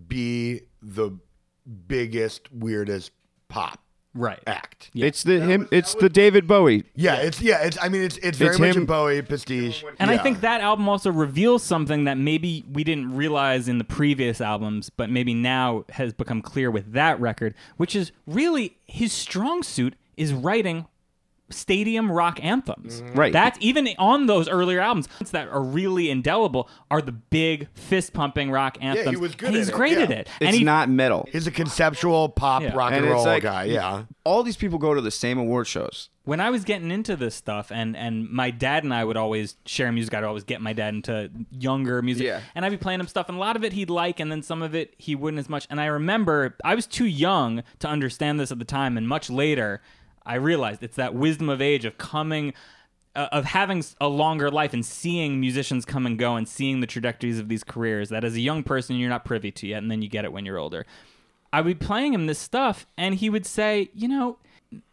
be 0.08 0.62
the 0.82 1.18
biggest 1.86 2.52
weirdest 2.52 3.12
pop 3.48 3.80
Right. 4.14 4.38
act. 4.46 4.90
It's 4.94 5.24
the 5.24 5.40
him 5.40 5.68
it's 5.72 5.94
the 5.94 6.08
David 6.08 6.46
Bowie. 6.46 6.84
Yeah, 6.94 7.16
it's 7.16 7.40
yeah, 7.42 7.62
it's 7.62 7.76
I 7.82 7.88
mean 7.88 8.02
it's 8.02 8.16
it's 8.18 8.38
very 8.38 8.50
It's 8.52 8.60
much 8.60 8.76
a 8.76 8.78
him- 8.78 8.86
Bowie 8.86 9.22
pastiche. 9.22 9.84
And 9.98 10.08
I 10.10 10.14
Yeah. 10.14 10.22
think 10.22 10.40
that 10.42 10.60
album 10.60 10.88
also 10.88 11.10
reveals 11.10 11.62
something 11.64 12.04
that 12.04 12.16
maybe 12.16 12.64
we 12.72 12.84
didn't 12.84 13.16
realize 13.16 13.68
in 13.68 13.78
the 13.78 13.84
previous 13.84 14.40
albums, 14.40 14.88
but 14.88 15.10
maybe 15.10 15.34
now 15.34 15.84
has 15.90 16.12
become 16.12 16.42
clear 16.42 16.70
with 16.70 16.92
that 16.92 17.20
record, 17.20 17.54
which 17.76 17.96
is 17.96 18.12
really 18.26 18.76
his 18.86 19.12
strong 19.12 19.62
suit 19.64 19.94
is 20.16 20.32
writing 20.32 20.86
stadium 21.54 22.10
rock 22.10 22.38
anthems. 22.42 23.00
Mm-hmm. 23.00 23.18
Right. 23.18 23.32
That's 23.32 23.58
even 23.60 23.88
on 23.98 24.26
those 24.26 24.48
earlier 24.48 24.80
albums 24.80 25.08
that 25.32 25.48
are 25.48 25.62
really 25.62 26.10
indelible 26.10 26.68
are 26.90 27.00
the 27.00 27.12
big 27.12 27.68
fist 27.74 28.12
pumping 28.12 28.50
rock 28.50 28.76
anthems. 28.80 29.06
Yeah, 29.06 29.10
he 29.12 29.16
was 29.16 29.34
good 29.34 29.46
and 29.48 29.56
at 29.56 29.58
he's 29.60 29.68
it, 29.68 29.74
great 29.74 29.92
yeah. 29.98 30.04
at 30.04 30.10
it. 30.10 30.28
It's 30.40 30.58
he, 30.58 30.64
not 30.64 30.88
metal. 30.88 31.28
He's 31.32 31.46
a 31.46 31.50
conceptual 31.50 32.28
pop 32.28 32.62
Yeah. 32.62 32.74
rock 32.74 32.92
and, 32.92 33.04
And 33.04 33.12
roll 33.14 33.24
like- 33.24 33.42
guy. 33.42 33.64
Yeah. 33.64 34.04
All 34.24 34.42
these 34.42 34.56
people 34.56 34.78
go 34.78 34.94
to 34.94 35.00
the 35.00 35.10
same 35.10 35.38
award 35.38 35.66
shows. 35.66 36.08
when 36.24 36.40
I 36.40 36.48
was 36.48 36.64
getting 36.64 36.90
into 36.90 37.14
this 37.16 37.34
stuff, 37.34 37.70
and 37.70 37.94
and 37.94 38.30
my 38.30 38.50
dad 38.50 38.82
and 38.82 38.94
I 38.94 39.04
would 39.04 39.18
always 39.18 39.56
share 39.66 39.92
music. 39.92 40.14
I'd 40.14 40.24
always 40.24 40.44
get 40.44 40.62
my 40.62 40.72
dad 40.72 40.94
into 40.94 41.30
younger 41.50 42.00
music, 42.00 42.24
Yeah. 42.26 42.40
and 42.54 42.64
I'd 42.64 42.70
be 42.70 42.78
playing 42.78 43.00
him 43.00 43.06
stuff, 43.06 43.28
and 43.28 43.36
a 43.36 43.40
lot 43.40 43.56
of 43.56 43.62
it 43.64 43.74
he'd 43.74 43.90
like, 43.90 44.20
and 44.20 44.32
then 44.32 44.42
some 44.42 44.62
of 44.62 44.74
it 44.74 44.94
he 44.96 45.14
wouldn't 45.14 45.38
as 45.38 45.50
much. 45.50 45.66
And 45.68 45.78
I 45.78 45.84
remember 45.84 46.56
I 46.64 46.74
was 46.74 46.86
too 46.86 47.04
young 47.04 47.62
to 47.80 47.86
understand 47.88 48.40
this 48.40 48.50
at 48.50 48.58
the 48.58 48.64
time, 48.64 48.96
and 48.96 49.06
much 49.06 49.28
later 49.28 49.82
I 50.26 50.36
realized 50.36 50.82
it's 50.82 50.96
that 50.96 51.14
wisdom 51.14 51.48
of 51.48 51.60
age 51.60 51.84
of 51.84 51.98
coming. 51.98 52.54
Uh, 53.16 53.28
of 53.30 53.44
having 53.44 53.84
a 54.00 54.08
longer 54.08 54.50
life 54.50 54.72
and 54.74 54.84
seeing 54.84 55.38
musicians 55.38 55.84
come 55.84 56.04
and 56.04 56.18
go 56.18 56.34
and 56.34 56.48
seeing 56.48 56.80
the 56.80 56.86
trajectories 56.88 57.38
of 57.38 57.48
these 57.48 57.62
careers 57.62 58.08
that 58.08 58.24
as 58.24 58.34
a 58.34 58.40
young 58.40 58.64
person 58.64 58.96
you're 58.96 59.08
not 59.08 59.24
privy 59.24 59.52
to 59.52 59.68
yet 59.68 59.80
and 59.80 59.88
then 59.88 60.02
you 60.02 60.08
get 60.08 60.24
it 60.24 60.32
when 60.32 60.44
you're 60.44 60.58
older 60.58 60.84
I 61.54 61.60
would 61.60 61.78
be 61.78 61.86
playing 61.86 62.14
him 62.14 62.26
this 62.26 62.40
stuff, 62.40 62.84
and 62.98 63.14
he 63.14 63.30
would 63.30 63.46
say, 63.46 63.88
you 63.94 64.08
know, 64.08 64.38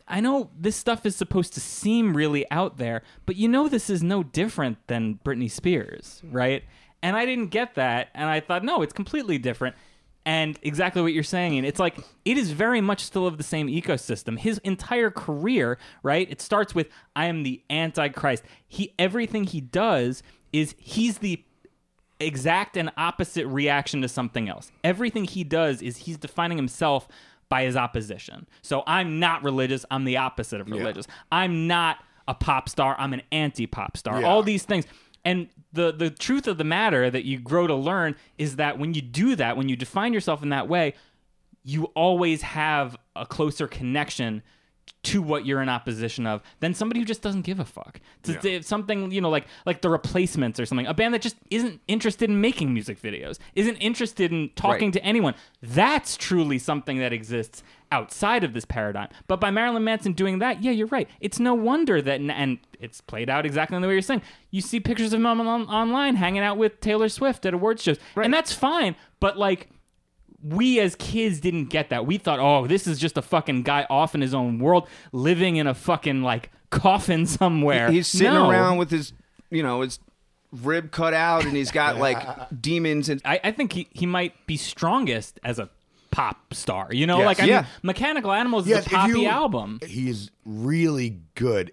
I 0.08 0.20
know 0.20 0.52
this 0.56 0.76
stuff 0.76 1.08
is 1.08 1.16
supposed 1.16 1.56
to 1.56 1.60
seem 1.60 2.16
really 2.16 2.46
out 2.52 2.78
there, 2.78 3.02
but 3.26 3.36
you 3.36 3.48
know 3.48 3.68
this 3.68 3.90
is 3.90 4.04
no 4.04 4.22
different 4.22 4.78
than 4.86 5.20
Britney 5.26 5.50
Spears, 5.50 6.22
right? 6.24 6.64
And 7.02 7.16
I 7.16 7.26
didn't 7.26 7.48
get 7.48 7.74
that, 7.74 8.10
and 8.14 8.30
I 8.30 8.42
thought, 8.42 8.64
no, 8.64 8.84
it's 8.84 8.94
completely 8.94 9.40
different. 9.40 9.76
And 10.24 10.60
exactly 10.62 11.02
what 11.02 11.14
you're 11.14 11.24
saying, 11.24 11.58
and 11.58 11.66
it's 11.66 11.80
like 11.80 11.98
it 12.26 12.38
is 12.38 12.52
very 12.52 12.80
much 12.80 13.04
still 13.04 13.26
of 13.26 13.38
the 13.38 13.44
same 13.44 13.68
ecosystem. 13.68 14.38
His 14.38 14.60
entire 14.60 15.10
career, 15.10 15.80
right? 16.04 16.30
It 16.30 16.42
starts 16.42 16.76
with 16.76 16.90
I 17.16 17.26
am 17.26 17.42
the 17.42 17.64
Antichrist. 17.72 18.44
He 18.68 18.94
everything 19.00 19.46
he 19.46 19.62
does 19.62 20.22
is 20.54 20.76
he's 20.78 21.18
the 21.20 21.44
exact 22.20 22.78
and 22.78 22.92
opposite 22.98 23.48
reaction 23.48 24.04
to 24.04 24.08
something 24.08 24.48
else. 24.48 24.72
Everything 24.84 25.26
he 25.26 25.44
does 25.44 25.82
is 25.82 25.98
he's 25.98 26.18
defining 26.18 26.58
himself 26.58 27.08
by 27.50 27.64
his 27.64 27.76
opposition. 27.76 28.48
So 28.62 28.84
I'm 28.88 29.20
not 29.20 29.44
religious, 29.44 29.86
I'm 29.92 30.06
the 30.06 30.18
opposite 30.18 30.62
of 30.62 30.70
religious. 30.70 31.08
I'm 31.32 31.68
not 31.68 31.98
a 32.28 32.36
pop 32.36 32.70
star, 32.70 32.96
I'm 32.98 33.14
an 33.14 33.24
anti-pop 33.32 33.98
star. 33.98 34.22
Yeah. 34.22 34.28
All 34.28 34.44
these 34.44 34.64
things. 34.64 34.86
And 35.24 35.50
the 35.72 35.92
the 35.92 36.10
truth 36.10 36.48
of 36.48 36.58
the 36.58 36.64
matter 36.64 37.10
that 37.10 37.26
you 37.26 37.40
grow 37.40 37.68
to 37.68 37.76
learn 37.76 38.16
is 38.38 38.56
that 38.56 38.80
when 38.80 38.94
you 38.94 39.02
do 39.02 39.36
that, 39.36 39.56
when 39.58 39.70
you 39.70 39.76
define 39.76 40.14
yourself 40.14 40.42
in 40.44 40.50
that 40.50 40.68
way, 40.68 40.94
you 41.64 41.86
always 41.96 42.42
have 42.42 42.98
a 43.16 43.26
closer 43.26 43.68
connection 43.68 44.42
to 45.04 45.20
what 45.20 45.48
you're 45.48 45.64
in 45.64 45.70
opposition 45.70 46.28
of 46.28 46.42
than 46.60 46.76
somebody 46.76 47.00
who 47.00 47.06
just 47.08 47.24
doesn't 47.24 47.42
give 47.42 47.60
a 47.60 47.66
fuck. 47.66 48.00
To, 48.24 48.36
to- 48.36 48.62
something 48.62 49.12
you 49.12 49.20
know 49.20 49.30
like 49.32 49.48
like 49.66 49.82
the 49.82 49.90
replacements 49.90 50.60
or 50.60 50.66
something, 50.68 50.86
a 50.86 50.94
band 50.94 51.14
that 51.16 51.22
just 51.24 51.38
isn't 51.50 51.82
interested 51.88 52.30
in 52.30 52.40
making 52.40 52.72
music 52.74 53.02
videos, 53.02 53.40
isn't 53.56 53.78
interested 53.78 54.32
in 54.32 54.50
talking 54.56 54.88
Right. 54.90 54.94
to 54.94 55.04
anyone. 55.04 55.34
That's 55.62 56.18
truly 56.18 56.60
something 56.60 57.00
that 57.00 57.14
exists 57.14 57.64
outside 57.92 58.44
of 58.44 58.54
this 58.54 58.64
paradigm. 58.64 59.10
But 59.28 59.42
by 59.42 59.50
Marilyn 59.50 59.84
Manson 59.84 60.14
doing 60.14 60.38
that, 60.40 60.62
yeah, 60.64 60.72
you're 60.72 60.88
right. 60.88 61.10
It's 61.20 61.40
no 61.40 61.56
wonder 61.56 62.00
that 62.02 62.22
and 62.22 62.60
it's 62.80 63.02
played 63.02 63.30
out 63.30 63.46
exactly 63.46 63.80
the 63.82 63.88
way 63.88 63.94
you're 63.94 64.02
saying. 64.04 64.22
You 64.52 64.62
see 64.62 64.80
pictures 64.80 65.14
of 65.14 65.20
him 65.20 65.26
on, 65.26 65.40
on- 65.42 65.68
online 65.68 66.16
hanging 66.16 66.44
out 66.44 66.58
with 66.58 66.80
Taylor 66.80 67.10
Swift 67.10 67.46
at 67.48 67.56
awards 67.56 67.82
shows, 67.82 67.98
and 68.16 68.32
that's 68.34 68.54
fine. 68.54 68.96
But 69.20 69.38
like 69.38 69.68
we 70.44 70.80
as 70.80 70.96
kids 70.96 71.40
didn't 71.40 71.66
get 71.66 71.90
that. 71.90 72.06
We 72.06 72.18
thought, 72.18 72.40
oh, 72.40 72.68
this 72.68 72.88
is 72.88 73.00
just 73.00 73.18
a 73.18 73.22
fucking 73.22 73.64
guy 73.64 73.86
off 73.90 74.16
in 74.16 74.22
his 74.22 74.34
own 74.34 74.60
world, 74.60 74.88
living 75.12 75.56
in 75.58 75.68
a 75.68 75.74
fucking 75.74 76.22
like 76.24 76.50
coffin 76.70 77.26
somewhere. 77.28 77.92
He's 77.92 78.08
sitting 78.08 78.34
No. 78.34 78.50
around 78.50 78.78
with 78.78 78.90
his, 78.92 79.14
you 79.50 79.62
know, 79.64 79.82
his 79.82 80.00
rib 80.52 80.92
cut 80.92 81.14
out, 81.14 81.46
and 81.46 81.56
he's 81.56 81.72
got 81.72 81.98
like 81.98 82.18
demons 82.62 83.08
and 83.10 83.22
I, 83.24 83.40
I 83.44 83.52
think 83.52 83.74
he, 83.74 83.88
he 83.92 84.06
might 84.06 84.46
be 84.48 84.58
strongest 84.58 85.40
as 85.44 85.60
a 85.60 85.70
pop 86.12 86.54
star. 86.54 86.90
You 86.92 87.08
know, 87.08 87.20
Yes. 87.20 87.26
like 87.26 87.40
I 87.42 87.46
Yeah. 87.46 87.62
mean, 87.62 87.68
Mechanical 87.84 88.32
Animals 88.34 88.68
Yes, 88.68 88.82
is 88.82 88.86
if 88.88 88.92
a 88.92 88.96
poppy 88.96 89.20
you- 89.22 89.28
album. 89.28 89.80
He's 89.86 90.30
really 90.46 91.20
good. 91.36 91.72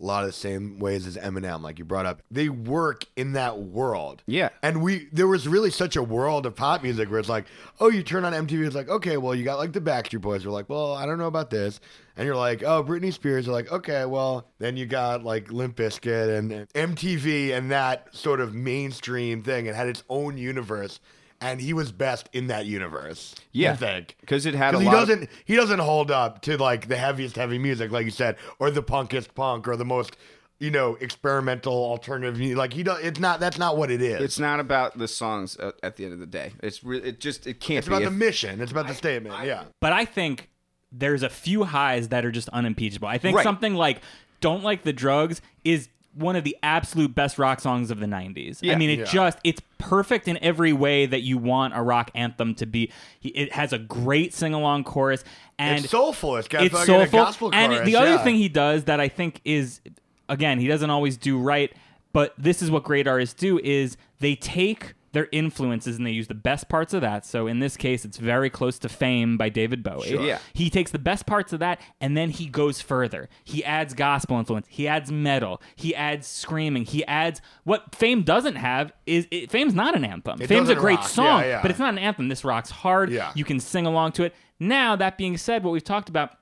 A 0.00 0.04
lot 0.04 0.24
of 0.24 0.28
the 0.28 0.32
same 0.32 0.78
ways 0.78 1.06
as 1.06 1.16
Eminem, 1.16 1.62
like 1.62 1.78
you 1.78 1.84
brought 1.84 2.06
up. 2.06 2.22
They 2.30 2.48
work 2.48 3.04
in 3.16 3.32
that 3.32 3.60
world. 3.60 4.22
Yeah. 4.26 4.48
And 4.62 4.82
we 4.82 5.08
there 5.12 5.28
was 5.28 5.46
really 5.46 5.70
such 5.70 5.96
a 5.96 6.02
world 6.02 6.46
of 6.46 6.56
pop 6.56 6.82
music 6.82 7.10
where 7.10 7.20
it's 7.20 7.28
like, 7.28 7.46
oh, 7.80 7.88
you 7.88 8.02
turn 8.02 8.24
on 8.24 8.32
MTV, 8.32 8.66
it's 8.66 8.74
like, 8.74 8.88
okay, 8.88 9.16
well, 9.16 9.34
you 9.34 9.44
got 9.44 9.58
like 9.58 9.72
the 9.72 9.80
Backstreet 9.80 10.20
Boys. 10.20 10.44
We're 10.44 10.52
like, 10.52 10.68
well, 10.68 10.94
I 10.94 11.06
don't 11.06 11.18
know 11.18 11.26
about 11.26 11.50
this. 11.50 11.80
And 12.16 12.26
you're 12.26 12.36
like, 12.36 12.62
oh, 12.62 12.82
Britney 12.82 13.12
Spears. 13.12 13.46
You're 13.46 13.54
like, 13.54 13.72
okay, 13.72 14.04
well, 14.04 14.46
then 14.58 14.76
you 14.76 14.86
got 14.86 15.24
like 15.24 15.50
Limp 15.50 15.76
Bizkit 15.76 16.38
and 16.38 16.50
and 16.74 16.96
MTV 16.96 17.56
and 17.56 17.70
that 17.70 18.14
sort 18.14 18.40
of 18.40 18.54
mainstream 18.54 19.42
thing. 19.42 19.66
It 19.66 19.74
had 19.74 19.88
its 19.88 20.02
own 20.08 20.38
universe. 20.38 21.00
And 21.42 21.60
he 21.60 21.72
was 21.72 21.90
best 21.90 22.28
in 22.34 22.48
that 22.48 22.66
universe. 22.66 23.34
Yeah. 23.52 23.72
I 23.72 23.76
think. 23.76 24.16
because 24.20 24.44
it 24.44 24.54
had 24.54 24.74
a 24.74 24.78
he 24.80 24.84
lot. 24.86 24.92
doesn't 24.92 25.30
he 25.46 25.56
doesn't 25.56 25.78
hold 25.78 26.10
up 26.10 26.42
to 26.42 26.58
like 26.58 26.88
the 26.88 26.96
heaviest 26.96 27.36
heavy 27.36 27.58
music, 27.58 27.90
like 27.90 28.04
you 28.04 28.10
said, 28.10 28.36
or 28.58 28.70
the 28.70 28.82
punkest 28.82 29.34
punk, 29.34 29.66
or 29.66 29.74
the 29.76 29.84
most 29.86 30.16
you 30.58 30.70
know 30.70 30.96
experimental 31.00 31.72
alternative. 31.72 32.38
mu- 32.38 32.54
Like 32.54 32.74
he 32.74 32.82
does, 32.82 33.02
it's 33.02 33.18
not. 33.18 33.40
That's 33.40 33.56
not 33.56 33.78
what 33.78 33.90
it 33.90 34.02
is. 34.02 34.20
it's 34.20 34.38
not 34.38 34.60
about 34.60 34.98
the 34.98 35.08
songs 35.08 35.56
at, 35.56 35.74
at 35.82 35.96
the 35.96 36.04
end 36.04 36.12
of 36.12 36.18
the 36.20 36.26
day. 36.26 36.52
It's 36.62 36.84
re- 36.84 36.98
it 37.00 37.20
just 37.20 37.46
it 37.46 37.58
can't 37.60 37.78
It's 37.78 37.88
be. 37.88 37.94
about 37.94 38.02
If- 38.02 38.10
the 38.10 38.14
mission. 38.16 38.60
It's 38.60 38.70
about 38.72 38.86
the 38.88 38.94
statement. 38.94 39.34
yeah. 39.46 39.64
But 39.80 39.94
I 39.94 40.04
think 40.04 40.50
there's 40.92 41.22
a 41.22 41.30
few 41.30 41.64
highs 41.64 42.08
that 42.08 42.26
are 42.26 42.30
just 42.32 42.50
unimpeachable. 42.50 43.08
I 43.08 43.16
think 43.16 43.36
Right. 43.38 43.44
something 43.44 43.74
like 43.74 44.02
"Don't 44.42 44.62
Like 44.62 44.82
the 44.82 44.92
Drugs" 44.92 45.40
is 45.64 45.88
one 46.14 46.34
of 46.36 46.44
the 46.44 46.56
absolute 46.62 47.14
best 47.14 47.38
rock 47.38 47.60
songs 47.60 47.90
of 47.90 48.00
the 48.00 48.06
90s. 48.06 48.68
I 48.68 48.74
mean, 48.74 48.90
it 48.90 48.98
Yeah. 49.00 49.04
just 49.04 49.38
it's 49.44 49.62
perfect 49.78 50.26
in 50.26 50.38
every 50.42 50.72
way 50.72 51.06
that 51.06 51.20
you 51.22 51.38
want 51.38 51.76
a 51.76 51.82
rock 51.82 52.10
anthem 52.14 52.54
to 52.56 52.66
be. 52.66 52.90
It 53.22 53.52
has 53.52 53.72
a 53.72 53.78
great 53.78 54.34
sing-along 54.34 54.84
chorus 54.84 55.22
and 55.58 55.84
it's 55.84 55.90
soulful. 55.90 56.36
It's 56.36 56.48
got 56.48 56.64
it's 56.64 56.84
soulful. 56.84 57.18
gospel 57.18 57.50
and 57.54 57.72
chorus, 57.72 57.86
the 57.86 57.96
other 57.96 58.10
yeah. 58.10 58.24
thing 58.24 58.34
he 58.36 58.48
does 58.48 58.84
that 58.84 58.98
I 59.00 59.08
think 59.08 59.40
is, 59.44 59.80
again, 60.28 60.58
he 60.58 60.66
doesn't 60.66 60.90
always 60.90 61.16
do 61.16 61.38
right, 61.38 61.72
but 62.12 62.34
this 62.36 62.60
is 62.60 62.70
what 62.70 62.82
great 62.82 63.06
artists 63.06 63.34
do: 63.34 63.60
is 63.62 63.96
they 64.18 64.34
take 64.34 64.94
their 65.12 65.28
influences 65.32 65.96
and 65.96 66.06
they 66.06 66.10
use 66.12 66.28
the 66.28 66.34
best 66.34 66.68
parts 66.68 66.94
of 66.94 67.00
that. 67.00 67.26
So 67.26 67.46
in 67.48 67.58
this 67.58 67.76
case, 67.76 68.04
it's 68.04 68.16
very 68.16 68.48
close 68.48 68.78
to 68.78 68.88
"Fame" 68.88 69.36
by 69.36 69.48
David 69.48 69.82
Bowie. 69.82 70.08
Sure. 70.08 70.22
Yeah. 70.22 70.38
He 70.52 70.70
takes 70.70 70.90
the 70.92 70.98
best 71.00 71.26
parts 71.26 71.52
of 71.52 71.58
that 71.60 71.80
and 72.00 72.16
then 72.16 72.30
he 72.30 72.46
goes 72.46 72.80
further. 72.80 73.28
He 73.44 73.64
adds 73.64 73.94
gospel 73.94 74.38
influence. 74.38 74.66
He 74.68 74.86
adds 74.86 75.10
metal. 75.10 75.60
He 75.74 75.94
adds 75.94 76.26
screaming. 76.26 76.84
He 76.84 77.04
adds 77.06 77.40
what 77.64 77.94
Fame 77.94 78.22
doesn't 78.22 78.54
have 78.56 78.92
is 79.06 79.26
it, 79.30 79.50
Fame's 79.50 79.74
not 79.74 79.96
an 79.96 80.04
anthem. 80.04 80.40
It 80.40 80.46
Fame's 80.46 80.68
a 80.68 80.74
great 80.76 80.98
rock. 81.00 81.08
song, 81.08 81.40
Yeah, 81.42 81.46
yeah. 81.46 81.62
but 81.62 81.70
it's 81.72 81.80
not 81.80 81.92
an 81.92 81.98
anthem. 81.98 82.28
This 82.28 82.44
rocks 82.44 82.70
hard. 82.70 83.10
Yeah. 83.10 83.32
You 83.34 83.44
can 83.44 83.58
sing 83.58 83.86
along 83.86 84.12
to 84.12 84.22
it. 84.24 84.34
Now, 84.60 84.94
that 84.96 85.16
being 85.18 85.36
said, 85.38 85.64
what 85.64 85.70
we've 85.72 85.82
talked 85.82 86.08
about, 86.08 86.36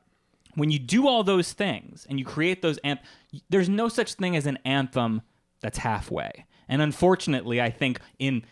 when 0.57 0.71
you 0.71 0.79
do 0.81 1.07
all 1.07 1.23
those 1.23 1.53
things 1.53 2.05
and 2.11 2.19
you 2.19 2.25
create 2.25 2.63
those 2.63 2.79
anth- 2.81 2.99
there's 3.49 3.69
no 3.69 3.89
such 3.89 4.15
thing 4.15 4.35
as 4.37 4.45
an 4.45 4.59
anthem 4.65 5.23
that's 5.61 5.79
halfway. 5.79 6.45
And 6.69 6.83
unfortunately, 6.83 7.63
I 7.63 7.71
think 7.71 8.01
in 8.19 8.45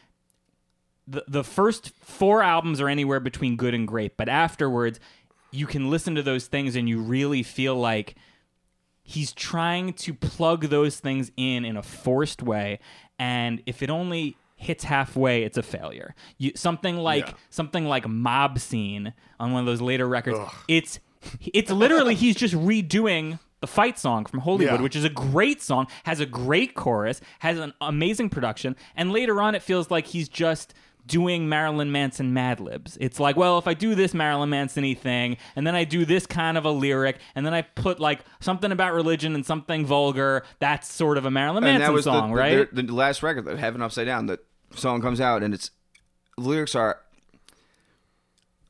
the 1.07 1.25
the 1.29 1.45
first 1.45 1.93
four 2.01 2.43
albums 2.43 2.81
are 2.81 2.89
anywhere 2.89 3.21
between 3.21 3.57
good 3.57 3.75
and 3.75 3.87
great, 3.87 4.17
but 4.17 4.29
afterwards 4.29 4.99
you 5.53 5.67
can 5.67 5.89
listen 5.91 6.15
to 6.17 6.23
those 6.23 6.47
things 6.47 6.75
and 6.77 6.89
you 6.89 7.01
really 7.01 7.43
feel 7.43 7.77
like 7.77 8.17
he's 9.03 9.33
trying 9.33 9.93
to 9.93 10.13
plug 10.13 10.65
those 10.67 10.99
things 10.99 11.31
in 11.37 11.65
in 11.65 11.77
a 11.77 11.83
forced 11.83 12.43
way 12.43 12.79
and 13.19 13.63
if 13.67 13.83
it 13.83 13.89
only 13.89 14.37
hits 14.57 14.83
halfway 14.85 15.45
it's 15.45 15.57
a 15.57 15.63
failure 15.63 16.15
you, 16.39 16.51
something 16.57 16.97
like 16.97 17.29
Yeah. 17.29 17.35
something 17.51 17.85
like 17.87 18.09
mob 18.09 18.59
scene 18.59 19.15
on 19.39 19.53
one 19.53 19.61
of 19.61 19.67
those 19.67 19.81
later 19.81 20.09
records 20.09 20.39
it's 20.67 20.99
it's 21.53 21.71
literally 21.71 22.15
he's 22.17 22.35
just 22.35 22.55
redoing 22.55 23.39
the 23.61 23.67
fight 23.67 23.99
song 23.99 24.27
from 24.27 24.41
Holy 24.41 24.67
Wood, 24.67 24.75
Yeah. 24.75 24.83
which 24.83 24.95
is 24.97 25.05
a 25.05 25.09
great 25.09 25.63
song, 25.63 25.87
has 26.05 26.21
a 26.21 26.27
great 26.27 26.75
chorus, 26.75 27.23
has 27.39 27.59
an 27.59 27.73
amazing 27.81 28.29
production, 28.29 28.77
and 28.95 29.11
later 29.13 29.41
on 29.41 29.55
it 29.55 29.63
feels 29.63 29.91
like 29.91 30.09
he's 30.09 30.29
just 30.29 30.75
doing 31.07 31.49
Marilyn 31.49 31.93
Manson 31.93 32.33
Mad 32.35 32.61
Libs. 32.61 32.97
It's 33.01 33.21
like, 33.21 33.37
well, 33.37 33.59
if 33.59 33.69
I 33.69 33.75
do 33.75 33.95
this 33.95 34.13
Marilyn 34.15 34.51
Manson-y 34.51 34.95
thing, 34.95 35.37
and 35.55 35.67
then 35.67 35.75
I 35.75 35.85
do 35.85 36.05
this 36.05 36.27
kind 36.27 36.59
of 36.59 36.65
a 36.65 36.71
lyric, 36.71 37.19
and 37.35 37.47
then 37.47 37.55
I 37.55 37.63
put 37.63 38.01
like 38.01 38.21
something 38.41 38.73
about 38.73 38.95
religion 38.95 39.35
and 39.35 39.45
something 39.45 39.87
vulgar, 39.87 40.45
that's 40.59 40.91
sort 40.91 41.19
of 41.19 41.25
a 41.25 41.31
Marilyn 41.31 41.65
and 41.65 41.75
Manson 41.75 41.87
that 41.87 41.93
was 41.93 42.05
song, 42.05 42.31
the, 42.31 42.37
right? 42.37 42.75
The, 42.75 42.83
the 42.83 42.95
last 42.95 43.23
record, 43.23 43.45
the 43.45 43.57
Heaven 43.57 43.83
Upside 43.83 44.07
Down. 44.07 44.27
The 44.27 44.41
song 44.75 45.01
comes 45.01 45.21
out, 45.21 45.43
and 45.43 45.55
it's 45.55 45.71
the 46.37 46.45
lyrics 46.45 46.75
are. 46.75 47.01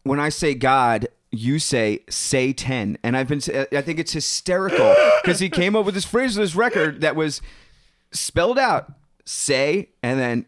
When 0.02 0.20
I 0.20 0.28
say 0.28 0.54
God, 0.54 1.08
you 1.30 1.58
say 1.58 2.00
say 2.08 2.52
ten, 2.52 2.98
and 3.02 3.16
I've 3.16 3.28
been. 3.28 3.40
I 3.72 3.80
think 3.82 3.98
it's 3.98 4.12
hysterical 4.12 4.94
because 5.22 5.40
he 5.40 5.48
came 5.48 5.74
up 5.74 5.84
with 5.84 5.94
this 5.94 6.04
phrase 6.04 6.36
of 6.36 6.42
this 6.42 6.54
record 6.54 7.00
that 7.00 7.16
was 7.16 7.40
spelled 8.12 8.58
out 8.58 8.92
say 9.26 9.88
and 10.02 10.18
then 10.18 10.46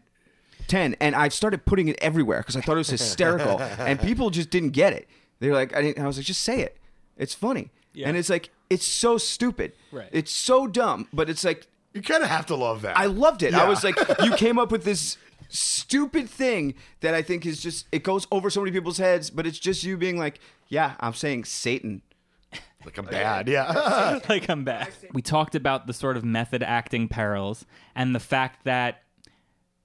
10 0.69 0.95
and 1.01 1.15
i 1.15 1.27
started 1.27 1.65
putting 1.65 1.87
it 1.87 1.97
everywhere 2.01 2.39
because 2.39 2.55
i 2.55 2.61
thought 2.61 2.73
it 2.73 2.77
was 2.77 2.89
hysterical 2.89 3.59
and 3.79 3.99
people 3.99 4.29
just 4.29 4.49
didn't 4.49 4.69
get 4.71 4.93
it 4.93 5.07
they 5.39 5.49
were 5.49 5.55
like 5.55 5.75
i 5.75 5.81
didn't 5.81 6.03
i 6.03 6.07
was 6.07 6.17
like 6.17 6.25
just 6.25 6.43
say 6.43 6.61
it 6.61 6.77
it's 7.17 7.33
funny 7.33 7.71
and 8.07 8.15
it's 8.15 8.29
like 8.29 8.49
it's 8.69 8.85
so 8.85 9.17
stupid. 9.17 9.73
Right. 9.91 10.09
It's 10.11 10.31
so 10.31 10.67
dumb, 10.67 11.07
but 11.11 11.29
it's 11.29 11.43
like 11.43 11.67
You 11.93 12.01
kind 12.01 12.23
of 12.23 12.29
have 12.29 12.45
to 12.47 12.55
love 12.55 12.83
that. 12.83 12.97
I 12.97 13.05
loved 13.05 13.43
it. 13.43 13.53
I 13.53 13.67
was 13.67 13.83
like, 13.83 13.97
you 14.23 14.35
came 14.35 14.59
up 14.59 14.71
with 14.71 14.83
this 14.83 15.17
stupid 15.49 16.29
thing 16.29 16.75
that 17.01 17.15
I 17.15 17.21
think 17.23 17.45
is 17.45 17.61
just 17.61 17.87
it 17.91 18.03
goes 18.03 18.27
over 18.31 18.49
so 18.49 18.61
many 18.61 18.71
people's 18.71 18.99
heads, 18.99 19.29
but 19.29 19.47
it's 19.47 19.59
just 19.59 19.83
you 19.83 19.97
being 19.97 20.17
like, 20.17 20.39
yeah, 20.67 20.93
I'm 20.99 21.13
saying 21.13 21.45
Satan. 21.45 22.03
like 22.85 22.97
I'm 22.97 23.05
bad. 23.05 23.47
Yeah. 23.47 24.19
like 24.29 24.49
I'm 24.49 24.63
back. 24.63 24.93
We 25.13 25.21
talked 25.21 25.55
about 25.55 25.87
the 25.87 25.93
sort 25.93 26.15
of 26.15 26.23
method 26.23 26.61
acting 26.61 27.07
perils 27.07 27.65
and 27.95 28.13
the 28.13 28.19
fact 28.19 28.65
that 28.65 29.01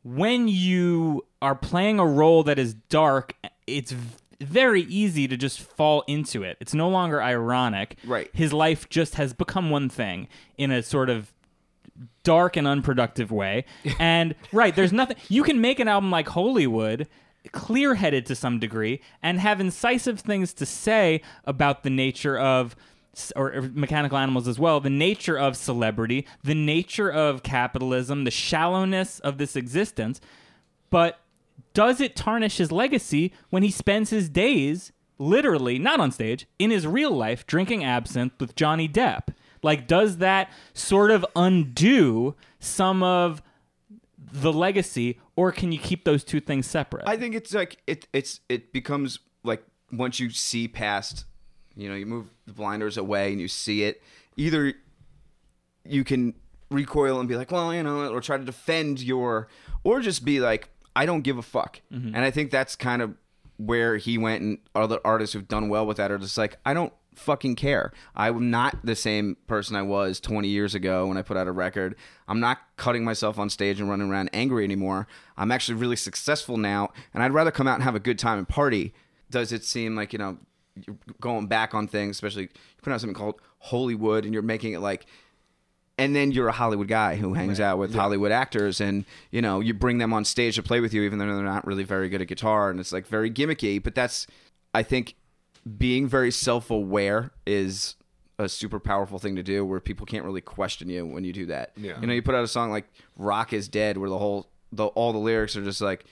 when 0.04 0.48
you 0.48 1.24
are 1.42 1.54
playing 1.54 1.98
a 1.98 2.06
role 2.06 2.42
that 2.44 2.58
is 2.58 2.74
dark, 2.74 3.34
it's 3.66 3.94
very 4.40 4.82
easy 4.82 5.26
to 5.26 5.36
just 5.36 5.60
fall 5.60 6.04
into 6.06 6.42
it. 6.42 6.56
It's 6.60 6.74
no 6.74 6.88
longer 6.88 7.22
ironic. 7.22 7.96
Right. 8.04 8.30
His 8.32 8.52
life 8.52 8.88
just 8.88 9.14
has 9.16 9.32
become 9.32 9.70
one 9.70 9.88
thing 9.88 10.28
in 10.58 10.70
a 10.70 10.82
sort 10.82 11.08
of 11.08 11.32
dark 12.22 12.56
and 12.56 12.66
unproductive 12.66 13.30
way. 13.30 13.64
And 13.98 14.34
right, 14.52 14.74
there's 14.76 14.92
nothing 14.92 15.16
you 15.28 15.42
can 15.42 15.60
make 15.60 15.80
an 15.80 15.88
album 15.88 16.10
like 16.10 16.28
Holy 16.28 16.66
Wood 16.66 17.08
clear 17.52 17.94
headed 17.94 18.26
to 18.26 18.34
some 18.34 18.58
degree 18.58 19.00
and 19.22 19.38
have 19.38 19.60
incisive 19.60 20.20
things 20.20 20.54
to 20.54 20.66
say 20.66 21.20
about 21.44 21.82
the 21.82 21.90
nature 21.90 22.38
of 22.38 22.74
or 23.36 23.70
mechanical 23.72 24.18
animals 24.18 24.48
as 24.48 24.58
well, 24.58 24.80
the 24.80 24.90
nature 24.90 25.38
of 25.38 25.56
celebrity, 25.56 26.26
the 26.42 26.54
nature 26.54 27.10
of 27.10 27.42
capitalism, 27.42 28.24
the 28.24 28.30
shallowness 28.30 29.18
of 29.20 29.38
this 29.38 29.56
existence. 29.56 30.20
But 30.90 31.18
does 31.72 32.00
it 32.00 32.16
tarnish 32.16 32.58
his 32.58 32.72
legacy 32.72 33.32
when 33.50 33.62
he 33.62 33.70
spends 33.70 34.10
his 34.10 34.28
days 34.28 34.92
literally 35.18 35.78
not 35.78 36.00
on 36.00 36.10
stage 36.10 36.46
in 36.58 36.70
his 36.70 36.86
real 36.86 37.10
life 37.10 37.46
drinking 37.46 37.84
absinthe 37.84 38.32
with 38.40 38.56
Johnny 38.56 38.88
Depp? 38.88 39.34
Like 39.62 39.86
does 39.86 40.18
that 40.18 40.50
sort 40.72 41.10
of 41.10 41.24
undo 41.34 42.34
some 42.58 43.02
of 43.02 43.42
the 44.18 44.52
legacy 44.52 45.18
or 45.36 45.52
can 45.52 45.72
you 45.72 45.78
keep 45.78 46.04
those 46.04 46.24
two 46.24 46.40
things 46.40 46.66
separate? 46.66 47.04
I 47.06 47.16
think 47.16 47.34
it's 47.34 47.54
like 47.54 47.78
it 47.86 48.06
it's 48.12 48.40
it 48.48 48.72
becomes 48.72 49.18
like 49.42 49.64
once 49.92 50.20
you 50.20 50.30
see 50.30 50.68
past, 50.68 51.24
you 51.76 51.88
know, 51.88 51.94
you 51.94 52.06
move 52.06 52.30
the 52.46 52.52
blinders 52.52 52.96
away 52.96 53.32
and 53.32 53.40
you 53.40 53.48
see 53.48 53.84
it, 53.84 54.02
either 54.36 54.74
you 55.84 56.04
can 56.04 56.34
recoil 56.70 57.20
and 57.20 57.28
be 57.28 57.36
like, 57.36 57.50
well, 57.50 57.74
you 57.74 57.82
know, 57.82 58.08
or 58.12 58.20
try 58.20 58.36
to 58.36 58.44
defend 58.44 59.00
your, 59.00 59.48
or 59.82 60.00
just 60.00 60.24
be 60.24 60.40
like, 60.40 60.70
I 60.96 61.06
don't 61.06 61.22
give 61.22 61.38
a 61.38 61.42
fuck. 61.42 61.80
Mm-hmm. 61.92 62.14
And 62.14 62.24
I 62.24 62.30
think 62.30 62.50
that's 62.50 62.76
kind 62.76 63.02
of 63.02 63.14
where 63.56 63.96
he 63.96 64.18
went, 64.18 64.42
and 64.42 64.58
other 64.74 64.98
artists 65.04 65.32
who've 65.32 65.46
done 65.46 65.68
well 65.68 65.86
with 65.86 65.96
that 65.98 66.10
are 66.10 66.18
just 66.18 66.36
like, 66.36 66.56
I 66.64 66.74
don't 66.74 66.92
fucking 67.14 67.54
care. 67.54 67.92
I'm 68.16 68.50
not 68.50 68.84
the 68.84 68.96
same 68.96 69.36
person 69.46 69.76
I 69.76 69.82
was 69.82 70.18
20 70.18 70.48
years 70.48 70.74
ago 70.74 71.06
when 71.06 71.16
I 71.16 71.22
put 71.22 71.36
out 71.36 71.46
a 71.46 71.52
record. 71.52 71.94
I'm 72.26 72.40
not 72.40 72.58
cutting 72.76 73.04
myself 73.04 73.38
on 73.38 73.48
stage 73.50 73.78
and 73.78 73.88
running 73.88 74.10
around 74.10 74.30
angry 74.32 74.64
anymore. 74.64 75.06
I'm 75.36 75.52
actually 75.52 75.76
really 75.76 75.94
successful 75.94 76.56
now, 76.56 76.90
and 77.12 77.22
I'd 77.22 77.32
rather 77.32 77.52
come 77.52 77.68
out 77.68 77.74
and 77.74 77.84
have 77.84 77.94
a 77.94 78.00
good 78.00 78.18
time 78.18 78.38
and 78.38 78.48
party. 78.48 78.92
Does 79.30 79.52
it 79.52 79.64
seem 79.64 79.94
like, 79.94 80.12
you 80.12 80.18
know, 80.18 80.38
you're 80.86 80.96
going 81.20 81.46
back 81.46 81.74
on 81.74 81.86
things, 81.88 82.16
especially 82.16 82.42
you 82.42 82.48
put 82.82 82.92
out 82.92 83.00
something 83.00 83.14
called 83.14 83.40
Holy 83.58 83.94
Wood 83.94 84.24
and 84.24 84.32
you're 84.32 84.42
making 84.42 84.72
it 84.72 84.80
like 84.80 85.06
and 85.96 86.14
then 86.14 86.32
you're 86.32 86.48
a 86.48 86.52
Hollywood 86.52 86.88
guy 86.88 87.16
who 87.16 87.34
hangs 87.34 87.60
out 87.60 87.78
with 87.78 87.94
Hollywood 87.94 88.32
actors, 88.32 88.80
and 88.80 89.04
you 89.30 89.40
know 89.40 89.60
you 89.60 89.72
bring 89.74 89.98
them 89.98 90.12
on 90.12 90.24
stage 90.24 90.56
to 90.56 90.62
play 90.62 90.80
with 90.80 90.92
you, 90.92 91.02
even 91.02 91.18
though 91.18 91.26
they're 91.26 91.44
not 91.44 91.66
really 91.66 91.84
very 91.84 92.08
good 92.08 92.20
at 92.20 92.26
guitar, 92.26 92.70
and 92.70 92.80
it's 92.80 92.92
like 92.92 93.06
very 93.06 93.30
gimmicky. 93.30 93.80
But 93.82 93.94
that's, 93.94 94.26
I 94.74 94.82
think, 94.82 95.14
being 95.78 96.08
very 96.08 96.32
self-aware 96.32 97.30
is 97.46 97.94
a 98.38 98.48
super 98.48 98.80
powerful 98.80 99.20
thing 99.20 99.36
to 99.36 99.42
do, 99.42 99.64
where 99.64 99.78
people 99.78 100.04
can't 100.04 100.24
really 100.24 100.40
question 100.40 100.88
you 100.88 101.06
when 101.06 101.22
you 101.22 101.32
do 101.32 101.46
that. 101.46 101.70
Yeah. 101.76 102.00
You 102.00 102.08
know, 102.08 102.12
you 102.12 102.22
put 102.22 102.34
out 102.34 102.42
a 102.42 102.48
song 102.48 102.70
like 102.70 102.86
"Rock 103.16 103.52
Is 103.52 103.68
Dead," 103.68 103.96
where 103.96 104.10
the 104.10 104.18
whole, 104.18 104.48
the 104.72 104.86
all 104.86 105.12
the 105.12 105.18
lyrics 105.18 105.56
are 105.56 105.64
just 105.64 105.80
like. 105.80 106.04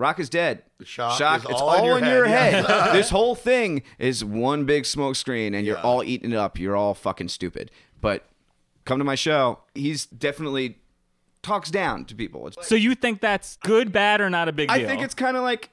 Rock 0.00 0.18
is 0.18 0.30
dead. 0.30 0.62
shock 0.82 1.20
is 1.44 1.44
it's 1.44 1.60
all 1.60 1.68
all, 1.68 1.78
in 1.78 1.84
your 1.84 1.98
in 1.98 2.04
your 2.04 2.26
head. 2.26 2.64
head. 2.66 2.94
this 2.94 3.10
whole 3.10 3.34
thing 3.34 3.82
is 3.98 4.24
one 4.24 4.64
big 4.64 4.86
smoke 4.86 5.14
screen, 5.14 5.54
and 5.54 5.66
you're 5.66 5.76
Yeah. 5.76 5.82
all 5.82 6.02
eating 6.02 6.32
it 6.32 6.36
up. 6.36 6.58
You're 6.58 6.74
all 6.74 6.94
fucking 6.94 7.28
stupid. 7.28 7.70
But 8.00 8.24
come 8.86 8.98
to 8.98 9.04
my 9.04 9.14
show. 9.14 9.58
He's 9.74 10.06
definitely 10.06 10.78
talks 11.42 11.70
down 11.70 12.06
to 12.06 12.14
people. 12.14 12.46
It's, 12.46 12.66
so 12.66 12.74
you 12.74 12.94
think 12.94 13.20
that's 13.20 13.58
good, 13.58 13.92
bad, 13.92 14.22
or 14.22 14.30
not 14.30 14.48
a 14.48 14.52
big 14.52 14.70
deal? 14.70 14.76
I 14.78 14.86
think 14.86 15.02
it's 15.02 15.14
kind 15.14 15.36
of 15.36 15.42
like, 15.42 15.68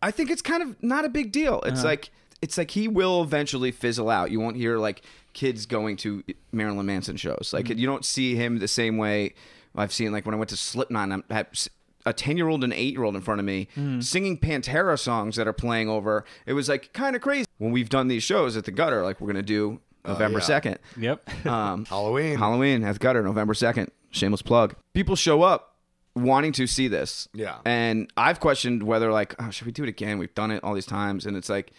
I 0.00 0.12
think 0.12 0.30
it's 0.30 0.42
kind 0.42 0.62
of 0.62 0.80
not 0.80 1.04
a 1.04 1.08
big 1.08 1.32
deal. 1.32 1.60
It's 1.62 1.80
uh-huh. 1.80 1.88
like 1.88 2.10
it's 2.40 2.56
like 2.56 2.70
he 2.70 2.86
will 2.86 3.20
eventually 3.22 3.72
fizzle 3.72 4.08
out. 4.08 4.30
You 4.30 4.38
won't 4.38 4.56
hear 4.56 4.78
like 4.78 5.02
kids 5.32 5.66
going 5.66 5.96
to 5.98 6.22
Marilyn 6.52 6.86
Manson 6.86 7.16
shows. 7.16 7.50
Like 7.52 7.64
mm-hmm. 7.64 7.78
you 7.78 7.86
don't 7.86 8.04
see 8.04 8.36
him 8.36 8.60
the 8.60 8.68
same 8.68 8.96
way 8.96 9.34
I've 9.74 9.92
seen. 9.92 10.12
Like 10.12 10.24
when 10.24 10.36
I 10.36 10.38
went 10.38 10.50
to 10.50 10.56
Slipknot, 10.56 11.24
I 11.30 11.34
had 11.34 11.48
a 12.04 12.12
ten 12.12 12.36
year 12.36 12.48
old 12.48 12.64
and 12.64 12.72
eight 12.72 12.92
year 12.92 13.04
old 13.04 13.14
in 13.14 13.22
front 13.22 13.40
of 13.40 13.44
me 13.44 13.68
singing 14.00 14.38
Pantera 14.38 14.98
songs 14.98 15.36
that 15.36 15.46
are 15.46 15.52
playing 15.52 15.88
over. 15.88 16.24
It 16.46 16.52
was 16.54 16.68
like 16.68 16.92
kind 16.92 17.16
of 17.16 17.22
crazy. 17.22 17.46
When 17.58 17.72
we've 17.72 17.88
done 17.88 18.08
these 18.08 18.22
shows 18.22 18.56
at 18.56 18.64
the 18.64 18.72
Gutter, 18.72 19.02
like 19.02 19.20
we're 19.20 19.28
gonna 19.28 19.42
do 19.42 19.80
November 20.04 20.38
yeah. 20.38 20.44
second. 20.44 20.78
Yep. 20.96 21.30
Um, 21.46 21.84
Halloween. 21.88 22.38
Halloween 22.38 22.84
at 22.84 22.94
the 22.94 22.98
Gutter, 22.98 23.22
November 23.22 23.52
2nd. 23.52 23.88
Shameless 24.10 24.42
plug. 24.42 24.74
People 24.94 25.16
show 25.16 25.42
up 25.42 25.76
wanting 26.14 26.52
to 26.52 26.66
see 26.66 26.88
this. 26.88 27.28
Yeah. 27.34 27.58
And 27.64 28.12
I've 28.16 28.38
questioned 28.38 28.82
whether, 28.84 29.10
like, 29.10 29.34
oh, 29.40 29.50
should 29.50 29.66
we 29.66 29.72
do 29.72 29.82
it 29.82 29.88
again? 29.88 30.18
We've 30.18 30.34
done 30.34 30.50
it 30.50 30.62
all 30.62 30.74
these 30.74 30.86
times. 30.86 31.26
And 31.26 31.36
it's 31.36 31.48
like, 31.48 31.72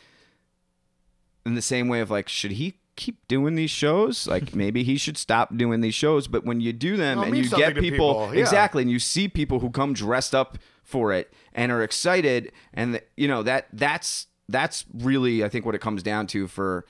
in 1.46 1.56
the 1.56 1.62
same 1.62 1.88
way 1.88 2.02
of, 2.02 2.12
like, 2.12 2.28
should 2.28 2.52
he 2.52 2.80
keep 2.96 3.28
doing 3.28 3.56
these 3.56 3.72
shows? 3.72 4.28
Like, 4.28 4.56
maybe 4.64 4.84
he 4.84 4.98
should 4.98 5.18
stop 5.18 5.56
doing 5.56 5.82
these 5.82 5.96
shows. 5.96 6.28
But 6.28 6.46
when 6.46 6.62
you 6.62 6.74
do 6.74 6.98
them 6.98 7.18
Well, 7.18 7.26
it 7.26 7.30
and 7.30 7.38
you 7.38 7.50
get 7.50 7.76
people, 7.76 8.14
people, 8.14 8.34
yeah. 8.34 8.42
exactly, 8.42 8.82
and 8.82 8.92
you 8.92 9.00
see 9.00 9.28
people 9.28 9.60
who 9.60 9.70
come 9.70 9.94
dressed 9.94 10.34
up 10.36 10.58
for 10.84 11.14
it 11.14 11.34
and 11.54 11.72
are 11.72 11.82
excited, 11.82 12.52
and, 12.74 13.02
you 13.18 13.28
know, 13.28 13.44
that 13.44 13.68
that's, 13.74 14.28
that's 14.50 14.86
really, 14.94 15.44
I 15.44 15.50
think, 15.50 15.66
what 15.66 15.76
it 15.76 15.82
comes 15.82 16.04
down 16.04 16.28
to 16.28 16.48
for 16.48 16.86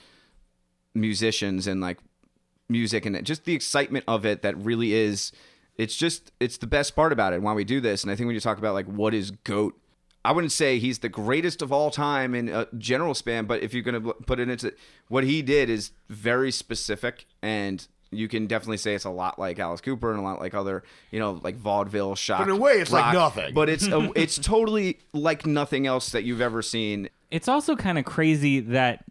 musicians 0.95 1.67
and 1.67 1.81
like 1.81 1.97
music 2.69 3.05
and 3.05 3.23
just 3.25 3.45
the 3.45 3.53
excitement 3.53 4.05
of 4.07 4.25
it 4.25 4.41
that 4.41 4.57
really 4.57 4.93
is 4.93 5.31
it's 5.77 5.95
just 5.95 6.31
it's 6.39 6.57
the 6.57 6.67
best 6.67 6.95
part 6.95 7.11
about 7.11 7.33
it 7.33 7.41
why 7.41 7.53
we 7.53 7.63
do 7.63 7.81
this 7.81 8.03
and 8.03 8.11
i 8.11 8.15
think 8.15 8.27
when 8.27 8.33
you 8.33 8.39
talk 8.39 8.57
about 8.57 8.73
like 8.73 8.85
what 8.85 9.13
is 9.13 9.31
goat 9.31 9.75
i 10.23 10.31
wouldn't 10.31 10.51
say 10.51 10.79
he's 10.79 10.99
the 10.99 11.09
greatest 11.09 11.61
of 11.61 11.71
all 11.71 11.91
time 11.91 12.33
in 12.35 12.49
a 12.49 12.67
general 12.77 13.13
span 13.13 13.45
but 13.45 13.61
if 13.61 13.73
you're 13.73 13.83
going 13.83 14.01
to 14.01 14.13
put 14.13 14.39
it 14.39 14.49
into 14.49 14.73
what 15.07 15.23
he 15.23 15.41
did 15.41 15.69
is 15.69 15.91
very 16.09 16.51
specific 16.51 17.25
and 17.41 17.87
you 18.13 18.27
can 18.27 18.47
definitely 18.47 18.77
say 18.77 18.93
it's 18.93 19.05
a 19.05 19.09
lot 19.09 19.39
like 19.39 19.59
Alice 19.59 19.81
Cooper 19.81 20.11
and 20.11 20.19
a 20.19 20.23
lot 20.23 20.39
like 20.39 20.53
other, 20.53 20.83
you 21.11 21.19
know, 21.19 21.39
like 21.43 21.55
vaudeville 21.55 22.15
shock. 22.15 22.39
But 22.39 22.49
in 22.49 22.55
a 22.55 22.59
way, 22.59 22.73
it's 22.73 22.91
like 22.91 23.13
nothing. 23.13 23.53
But 23.53 23.69
it's 23.69 23.87
a, 23.87 24.11
it's 24.15 24.37
totally 24.37 24.99
like 25.13 25.45
nothing 25.45 25.87
else 25.87 26.11
that 26.11 26.23
you've 26.23 26.41
ever 26.41 26.61
seen. 26.61 27.09
It's 27.31 27.47
also 27.47 27.75
kind 27.75 27.97
of 27.97 28.05
crazy 28.05 28.59
that 28.59 29.03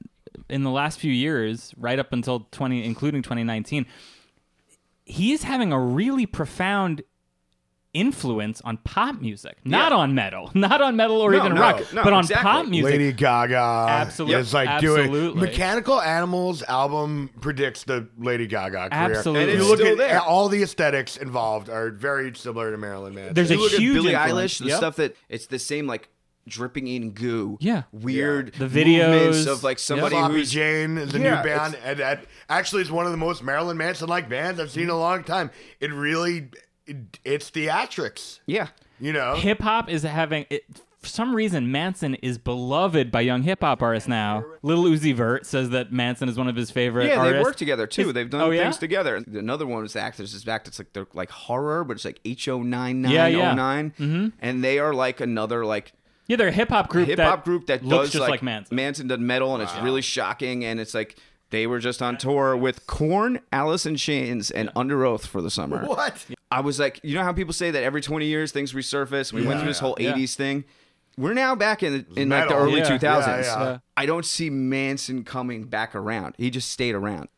in 0.49 0.63
the 0.63 0.71
last 0.71 0.99
few 0.99 1.13
years, 1.13 1.75
right 1.77 1.99
up 1.99 2.13
until 2.13 2.47
20, 2.53 2.85
including 2.85 3.23
2019, 3.23 3.87
he 5.05 5.33
is 5.33 5.43
having 5.43 5.73
a 5.73 5.81
really 5.81 6.27
profound 6.27 7.03
influence 7.95 8.61
on 8.63 8.79
pop 8.79 9.21
music, 9.21 9.59
not 9.65 9.93
Yeah. 9.93 9.99
on 9.99 10.15
metal, 10.15 10.51
not 10.55 10.81
on 10.81 10.97
metal 10.97 11.21
or 11.21 11.31
No, 11.33 11.39
even 11.39 11.55
no, 11.55 11.61
rock, 11.61 11.81
no, 11.93 12.03
but 12.03 12.13
on 12.13 12.21
exactly. 12.21 12.43
pop 12.51 12.67
music. 12.69 12.91
Lady 12.93 13.13
Gaga. 13.13 13.57
absolutely, 13.89 14.41
It's 14.41 14.55
like 14.55 14.69
absolutely. 14.69 15.21
doing 15.21 15.39
Mechanical 15.39 16.01
Animals 16.01 16.63
album 16.63 17.31
predicts 17.41 17.85
the 17.85 18.09
Lady 18.19 18.47
Gaga 18.47 18.89
career. 18.91 19.17
Absolutely. 19.17 19.43
And 19.43 19.51
If 19.53 19.59
you 19.59 19.69
look 19.69 19.79
still 19.79 19.93
at 19.93 19.99
there. 19.99 20.21
all 20.21 20.49
the 20.49 20.63
aesthetics 20.63 21.17
involved 21.19 21.69
are 21.69 21.91
very 21.91 22.35
similar 22.35 22.71
to 22.71 22.79
Marilyn 22.79 23.15
Manson. 23.15 23.35
There's 23.35 23.51
a 23.51 23.55
You 23.55 23.61
look 23.61 23.73
huge 23.73 23.97
at 23.97 24.03
Billie 24.03 24.15
influence. 24.15 24.55
Eilish, 24.55 24.59
the 24.61 24.69
Yep. 24.69 24.77
stuff 24.79 24.97
that 24.97 25.17
it's 25.29 25.47
the 25.47 25.59
same 25.59 25.87
like 25.87 26.09
dripping 26.49 26.89
in 26.89 27.11
goo. 27.11 27.57
Yeah. 27.61 27.83
Weird 27.93 28.55
The 28.55 28.67
videos. 28.67 29.11
movements 29.11 29.47
of 29.47 29.63
like 29.63 29.79
somebody 29.79 30.17
Sloppy 30.17 30.35
who's 30.35 30.51
Jane 30.51 30.99
is 30.99 31.15
a 31.15 31.21
Yeah, 31.21 31.37
new 31.43 31.49
band, 31.49 31.77
and 31.85 31.99
that 32.01 32.25
actually 32.49 32.83
is 32.83 32.91
one 32.91 33.05
of 33.07 33.13
the 33.13 33.19
most 33.19 33.45
Marilyn 33.45 33.77
Manson 33.77 34.09
like 34.09 34.29
bands 34.29 34.59
I've 34.59 34.71
seen 34.71 34.85
in 34.85 34.89
a 34.91 34.99
long 34.99 35.23
time. 35.25 35.51
It 35.79 35.93
really, 35.93 36.39
it, 36.39 36.57
it's 37.25 37.51
theatrics, 37.51 38.41
yeah. 38.47 38.69
you 39.01 39.13
know. 39.13 39.35
hip 39.35 39.61
hop 39.61 39.89
is 39.89 40.03
having 40.03 40.47
it, 40.51 40.65
for 40.99 41.09
some 41.09 41.35
reason 41.35 41.73
Manson 41.73 42.15
is 42.17 42.39
beloved 42.39 43.11
by 43.11 43.21
young 43.23 43.43
hip 43.43 43.61
hop 43.63 43.83
artists 43.83 44.09
now. 44.09 44.45
Lil 44.63 44.85
Uzi 44.85 45.15
Vert 45.15 45.45
says 45.47 45.71
that 45.71 45.93
Manson 45.93 46.29
is 46.29 46.37
one 46.39 46.49
of 46.49 46.55
his 46.57 46.71
favorite 46.71 47.07
Yeah, 47.09 47.17
artists. 47.19 47.39
they 47.39 47.43
work 47.43 47.57
together 47.57 47.87
too. 47.87 48.09
Is- 48.09 48.15
They've 48.15 48.31
done 48.31 48.41
oh, 48.41 48.51
yeah? 48.51 48.63
things 48.65 48.79
together. 48.79 49.17
Another 49.17 49.67
one 49.67 49.85
is 49.85 49.97
act. 49.97 50.19
There's 50.19 50.33
this 50.33 50.47
act. 50.47 50.69
It's 50.69 50.79
like 50.79 50.93
they're 50.93 51.07
like 51.15 51.31
horror, 51.31 51.83
but 51.85 51.95
it's 51.95 52.05
like 52.05 52.21
H 52.25 52.47
O 52.49 52.63
nine 52.63 53.03
nine 53.03 53.13
Yeah, 53.13 53.25
O 53.25 53.29
yeah. 53.29 53.55
nine, 53.55 53.93
Mm-hmm. 53.99 54.29
and 54.41 54.63
they 54.63 54.79
are 54.79 54.95
like 54.95 55.21
another 55.21 55.65
like 55.67 55.93
Yeah, 56.29 56.37
they're 56.37 56.49
a 56.49 56.53
hip 56.53 56.69
hop 56.69 56.89
group. 56.89 57.09
hip 57.09 57.19
hop 57.19 57.45
group 57.45 57.67
that 57.67 57.85
looks 57.85 58.07
does 58.07 58.13
just 58.13 58.21
like, 58.21 58.31
like, 58.31 58.43
Manson. 58.45 58.77
Manson 58.77 59.07
does 59.09 59.19
metal, 59.19 59.55
and 59.55 59.63
it's 59.63 59.77
really 59.79 60.03
shocking. 60.03 60.65
And 60.65 60.79
it's 60.79 60.95
like 60.95 61.17
they 61.51 61.67
were 61.67 61.81
just 61.81 62.01
on 62.01 62.17
tour 62.17 62.57
with 62.57 62.87
Korn, 62.87 63.41
Alice 63.53 63.85
in 63.87 63.97
Chains, 63.97 64.51
and 64.53 64.71
Underoath 64.77 65.27
for 65.27 65.43
the 65.43 65.51
summer. 65.51 65.85
What? 65.85 66.25
I 66.53 66.61
was 66.61 66.79
like, 66.79 67.01
you 67.03 67.15
know 67.15 67.23
how 67.23 67.33
people 67.33 67.53
say 67.53 67.71
that 67.71 67.83
every 67.83 68.01
20 68.01 68.27
years 68.27 68.53
things 68.53 68.73
resurface. 68.73 69.33
We 69.33 69.47
went 69.47 69.61
through 69.61 69.69
this 69.69 69.79
whole 69.79 69.97
yeah. 69.99 70.13
80s 70.15 70.35
thing. 70.35 70.65
We're 71.19 71.35
now 71.35 71.55
back 71.55 71.83
in 71.83 72.07
in 72.17 72.29
like 72.29 72.49
the 72.49 72.57
early 72.57 72.79
Yeah, 72.81 72.89
2000s. 72.99 73.01
yeah, 73.01 73.41
yeah. 73.41 73.43
Yeah. 73.65 73.79
I 73.97 74.07
don't 74.07 74.25
see 74.25 74.49
Manson 74.51 75.25
coming 75.25 75.65
back 75.65 75.95
around. 75.95 76.35
He 76.39 76.51
just 76.51 76.71
stayed 76.71 76.95
around. 76.95 77.29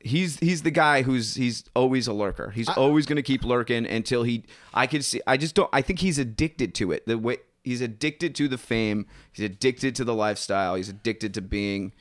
he's 0.00 0.38
he's 0.38 0.62
the 0.62 0.70
guy 0.70 1.02
who's 1.02 1.34
he's 1.34 1.64
always 1.74 2.06
a 2.06 2.12
lurker. 2.12 2.50
He's 2.50 2.68
always 2.68 3.04
going 3.06 3.16
to 3.16 3.22
keep 3.22 3.44
lurking 3.44 3.86
until 3.86 4.22
he. 4.22 4.44
I 4.72 4.86
could 4.86 5.04
see. 5.04 5.20
I 5.26 5.36
just 5.36 5.54
don't. 5.54 5.68
I 5.72 5.82
think 5.82 5.98
he's 6.00 6.18
addicted 6.18 6.74
to 6.76 6.92
it. 6.92 7.06
The 7.06 7.18
way 7.18 7.38
he's 7.64 7.80
addicted 7.82 8.34
to 8.36 8.48
the 8.48 8.56
fame. 8.58 9.06
He's 9.32 9.44
addicted 9.44 9.94
to 9.96 10.04
the 10.04 10.14
lifestyle. 10.14 10.74
He's 10.76 10.88
addicted 10.88 11.34
to 11.34 11.42
being 11.42 11.92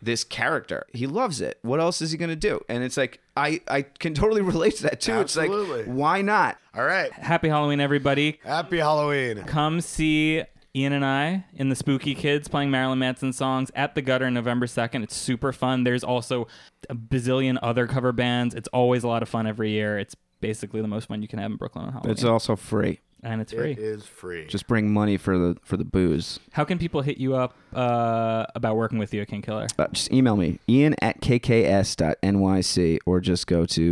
this 0.00 0.24
character. 0.24 0.86
He 0.92 1.06
loves 1.06 1.40
it. 1.40 1.58
What 1.62 1.80
else 1.80 2.00
is 2.02 2.12
he 2.12 2.18
going 2.18 2.30
to 2.30 2.36
do? 2.36 2.60
And 2.68 2.82
it's 2.84 2.96
like 2.96 3.20
I 3.36 3.60
I 3.68 3.82
can 3.82 4.14
totally 4.14 4.42
relate 4.54 4.76
to 4.76 4.82
that 4.84 5.00
too. 5.00 5.12
Absolutely. 5.12 5.80
It's 5.80 5.88
like 5.88 5.96
why 5.96 6.22
not? 6.22 6.58
All 6.74 6.84
right. 6.84 7.12
Happy 7.12 7.48
Halloween, 7.48 7.80
everybody. 7.80 8.38
Happy 8.44 8.78
Halloween. 8.78 9.42
Come 9.44 9.80
see 9.80 10.42
Ian 10.76 10.92
and 10.92 11.04
I 11.04 11.44
in 11.54 11.68
the 11.68 11.76
Spooky 11.76 12.14
Kids 12.14 12.48
playing 12.48 12.70
Marilyn 12.70 12.98
Manson 12.98 13.32
songs 13.32 13.70
at 13.76 13.94
the 13.94 14.02
Gutter 14.02 14.30
November 14.30 14.66
2nd. 14.66 15.04
It's 15.04 15.16
super 15.16 15.52
fun. 15.52 15.84
There's 15.84 16.02
also 16.02 16.48
a 16.90 16.94
bazillion 16.96 17.58
other 17.62 17.86
cover 17.86 18.10
bands. 18.12 18.54
It's 18.54 18.68
always 18.68 19.04
a 19.04 19.08
lot 19.08 19.22
of 19.22 19.28
fun 19.28 19.46
every 19.46 19.70
year. 19.70 19.98
It's 19.98 20.16
basically 20.40 20.82
the 20.82 20.88
most 20.88 21.06
fun 21.06 21.22
you 21.22 21.28
can 21.28 21.38
have 21.38 21.50
in 21.52 21.56
Brooklyn 21.56 21.86
on 21.86 21.92
Halloween. 21.92 22.12
It's 22.12 22.24
also 22.24 22.56
free. 22.56 23.00
And 23.24 23.40
it's 23.40 23.52
free. 23.52 23.72
It 23.72 23.78
is 23.78 24.04
free. 24.06 24.46
Just 24.46 24.66
bring 24.66 24.92
money 24.92 25.16
for 25.16 25.36
the 25.38 25.56
for 25.62 25.76
the 25.76 25.84
booze. 25.84 26.38
How 26.52 26.64
can 26.64 26.78
people 26.78 27.00
hit 27.02 27.18
you 27.18 27.34
up 27.34 27.56
uh, 27.74 28.46
about 28.54 28.76
working 28.76 28.98
with 28.98 29.12
you 29.14 29.22
at 29.22 29.28
King 29.28 29.42
Killer? 29.42 29.66
Uh, 29.78 29.86
just 29.92 30.12
email 30.12 30.36
me 30.36 30.58
ian 30.68 30.94
at 31.02 31.20
kks.nyc 31.20 32.98
or 33.06 33.20
just 33.20 33.46
go 33.46 33.66
to 33.66 33.82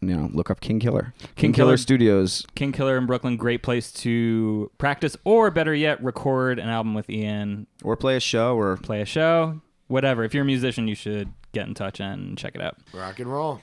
you 0.00 0.16
know 0.16 0.28
look 0.32 0.50
up 0.50 0.60
King 0.60 0.80
Killer. 0.80 1.12
King, 1.36 1.52
Killer, 1.52 1.68
Killer- 1.70 1.76
Studios. 1.76 2.46
King 2.54 2.72
Killer 2.72 2.96
in 2.96 3.06
Brooklyn, 3.06 3.36
great 3.36 3.62
place 3.62 3.90
to 3.92 4.70
practice 4.78 5.16
or 5.24 5.50
better 5.50 5.74
yet, 5.74 6.02
record 6.02 6.58
an 6.58 6.68
album 6.68 6.94
with 6.94 7.08
Ian, 7.10 7.66
Or 7.82 7.96
play 7.96 8.16
a 8.16 8.20
show 8.20 8.56
or 8.56 8.76
play 8.76 9.00
a 9.00 9.04
show, 9.06 9.60
whatever. 9.88 10.24
If 10.24 10.34
you're 10.34 10.42
a 10.44 10.46
musician, 10.46 10.88
you 10.88 10.94
should 10.94 11.32
get 11.52 11.66
in 11.66 11.74
touch 11.74 12.00
and 12.00 12.36
check 12.38 12.54
it 12.54 12.60
out. 12.60 12.76
Rock 12.92 13.18
and 13.20 13.32
roll. 13.32 13.60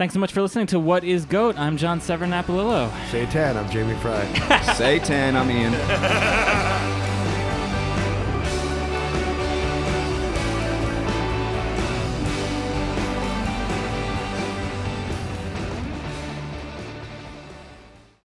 Thanks 0.00 0.14
so 0.14 0.20
much 0.20 0.32
for 0.32 0.40
listening 0.40 0.66
to 0.68 0.80
What 0.80 1.04
is 1.04 1.26
Goat? 1.26 1.58
I'm 1.58 1.76
John 1.76 2.00
Severnapolillo. 2.00 2.90
Say 3.10 3.26
10. 3.26 3.58
I'm 3.58 3.68
Jamie 3.68 3.94
Fry. 3.96 4.24
Satan. 4.74 5.36
I'm 5.36 5.50
Ian. 5.50 5.74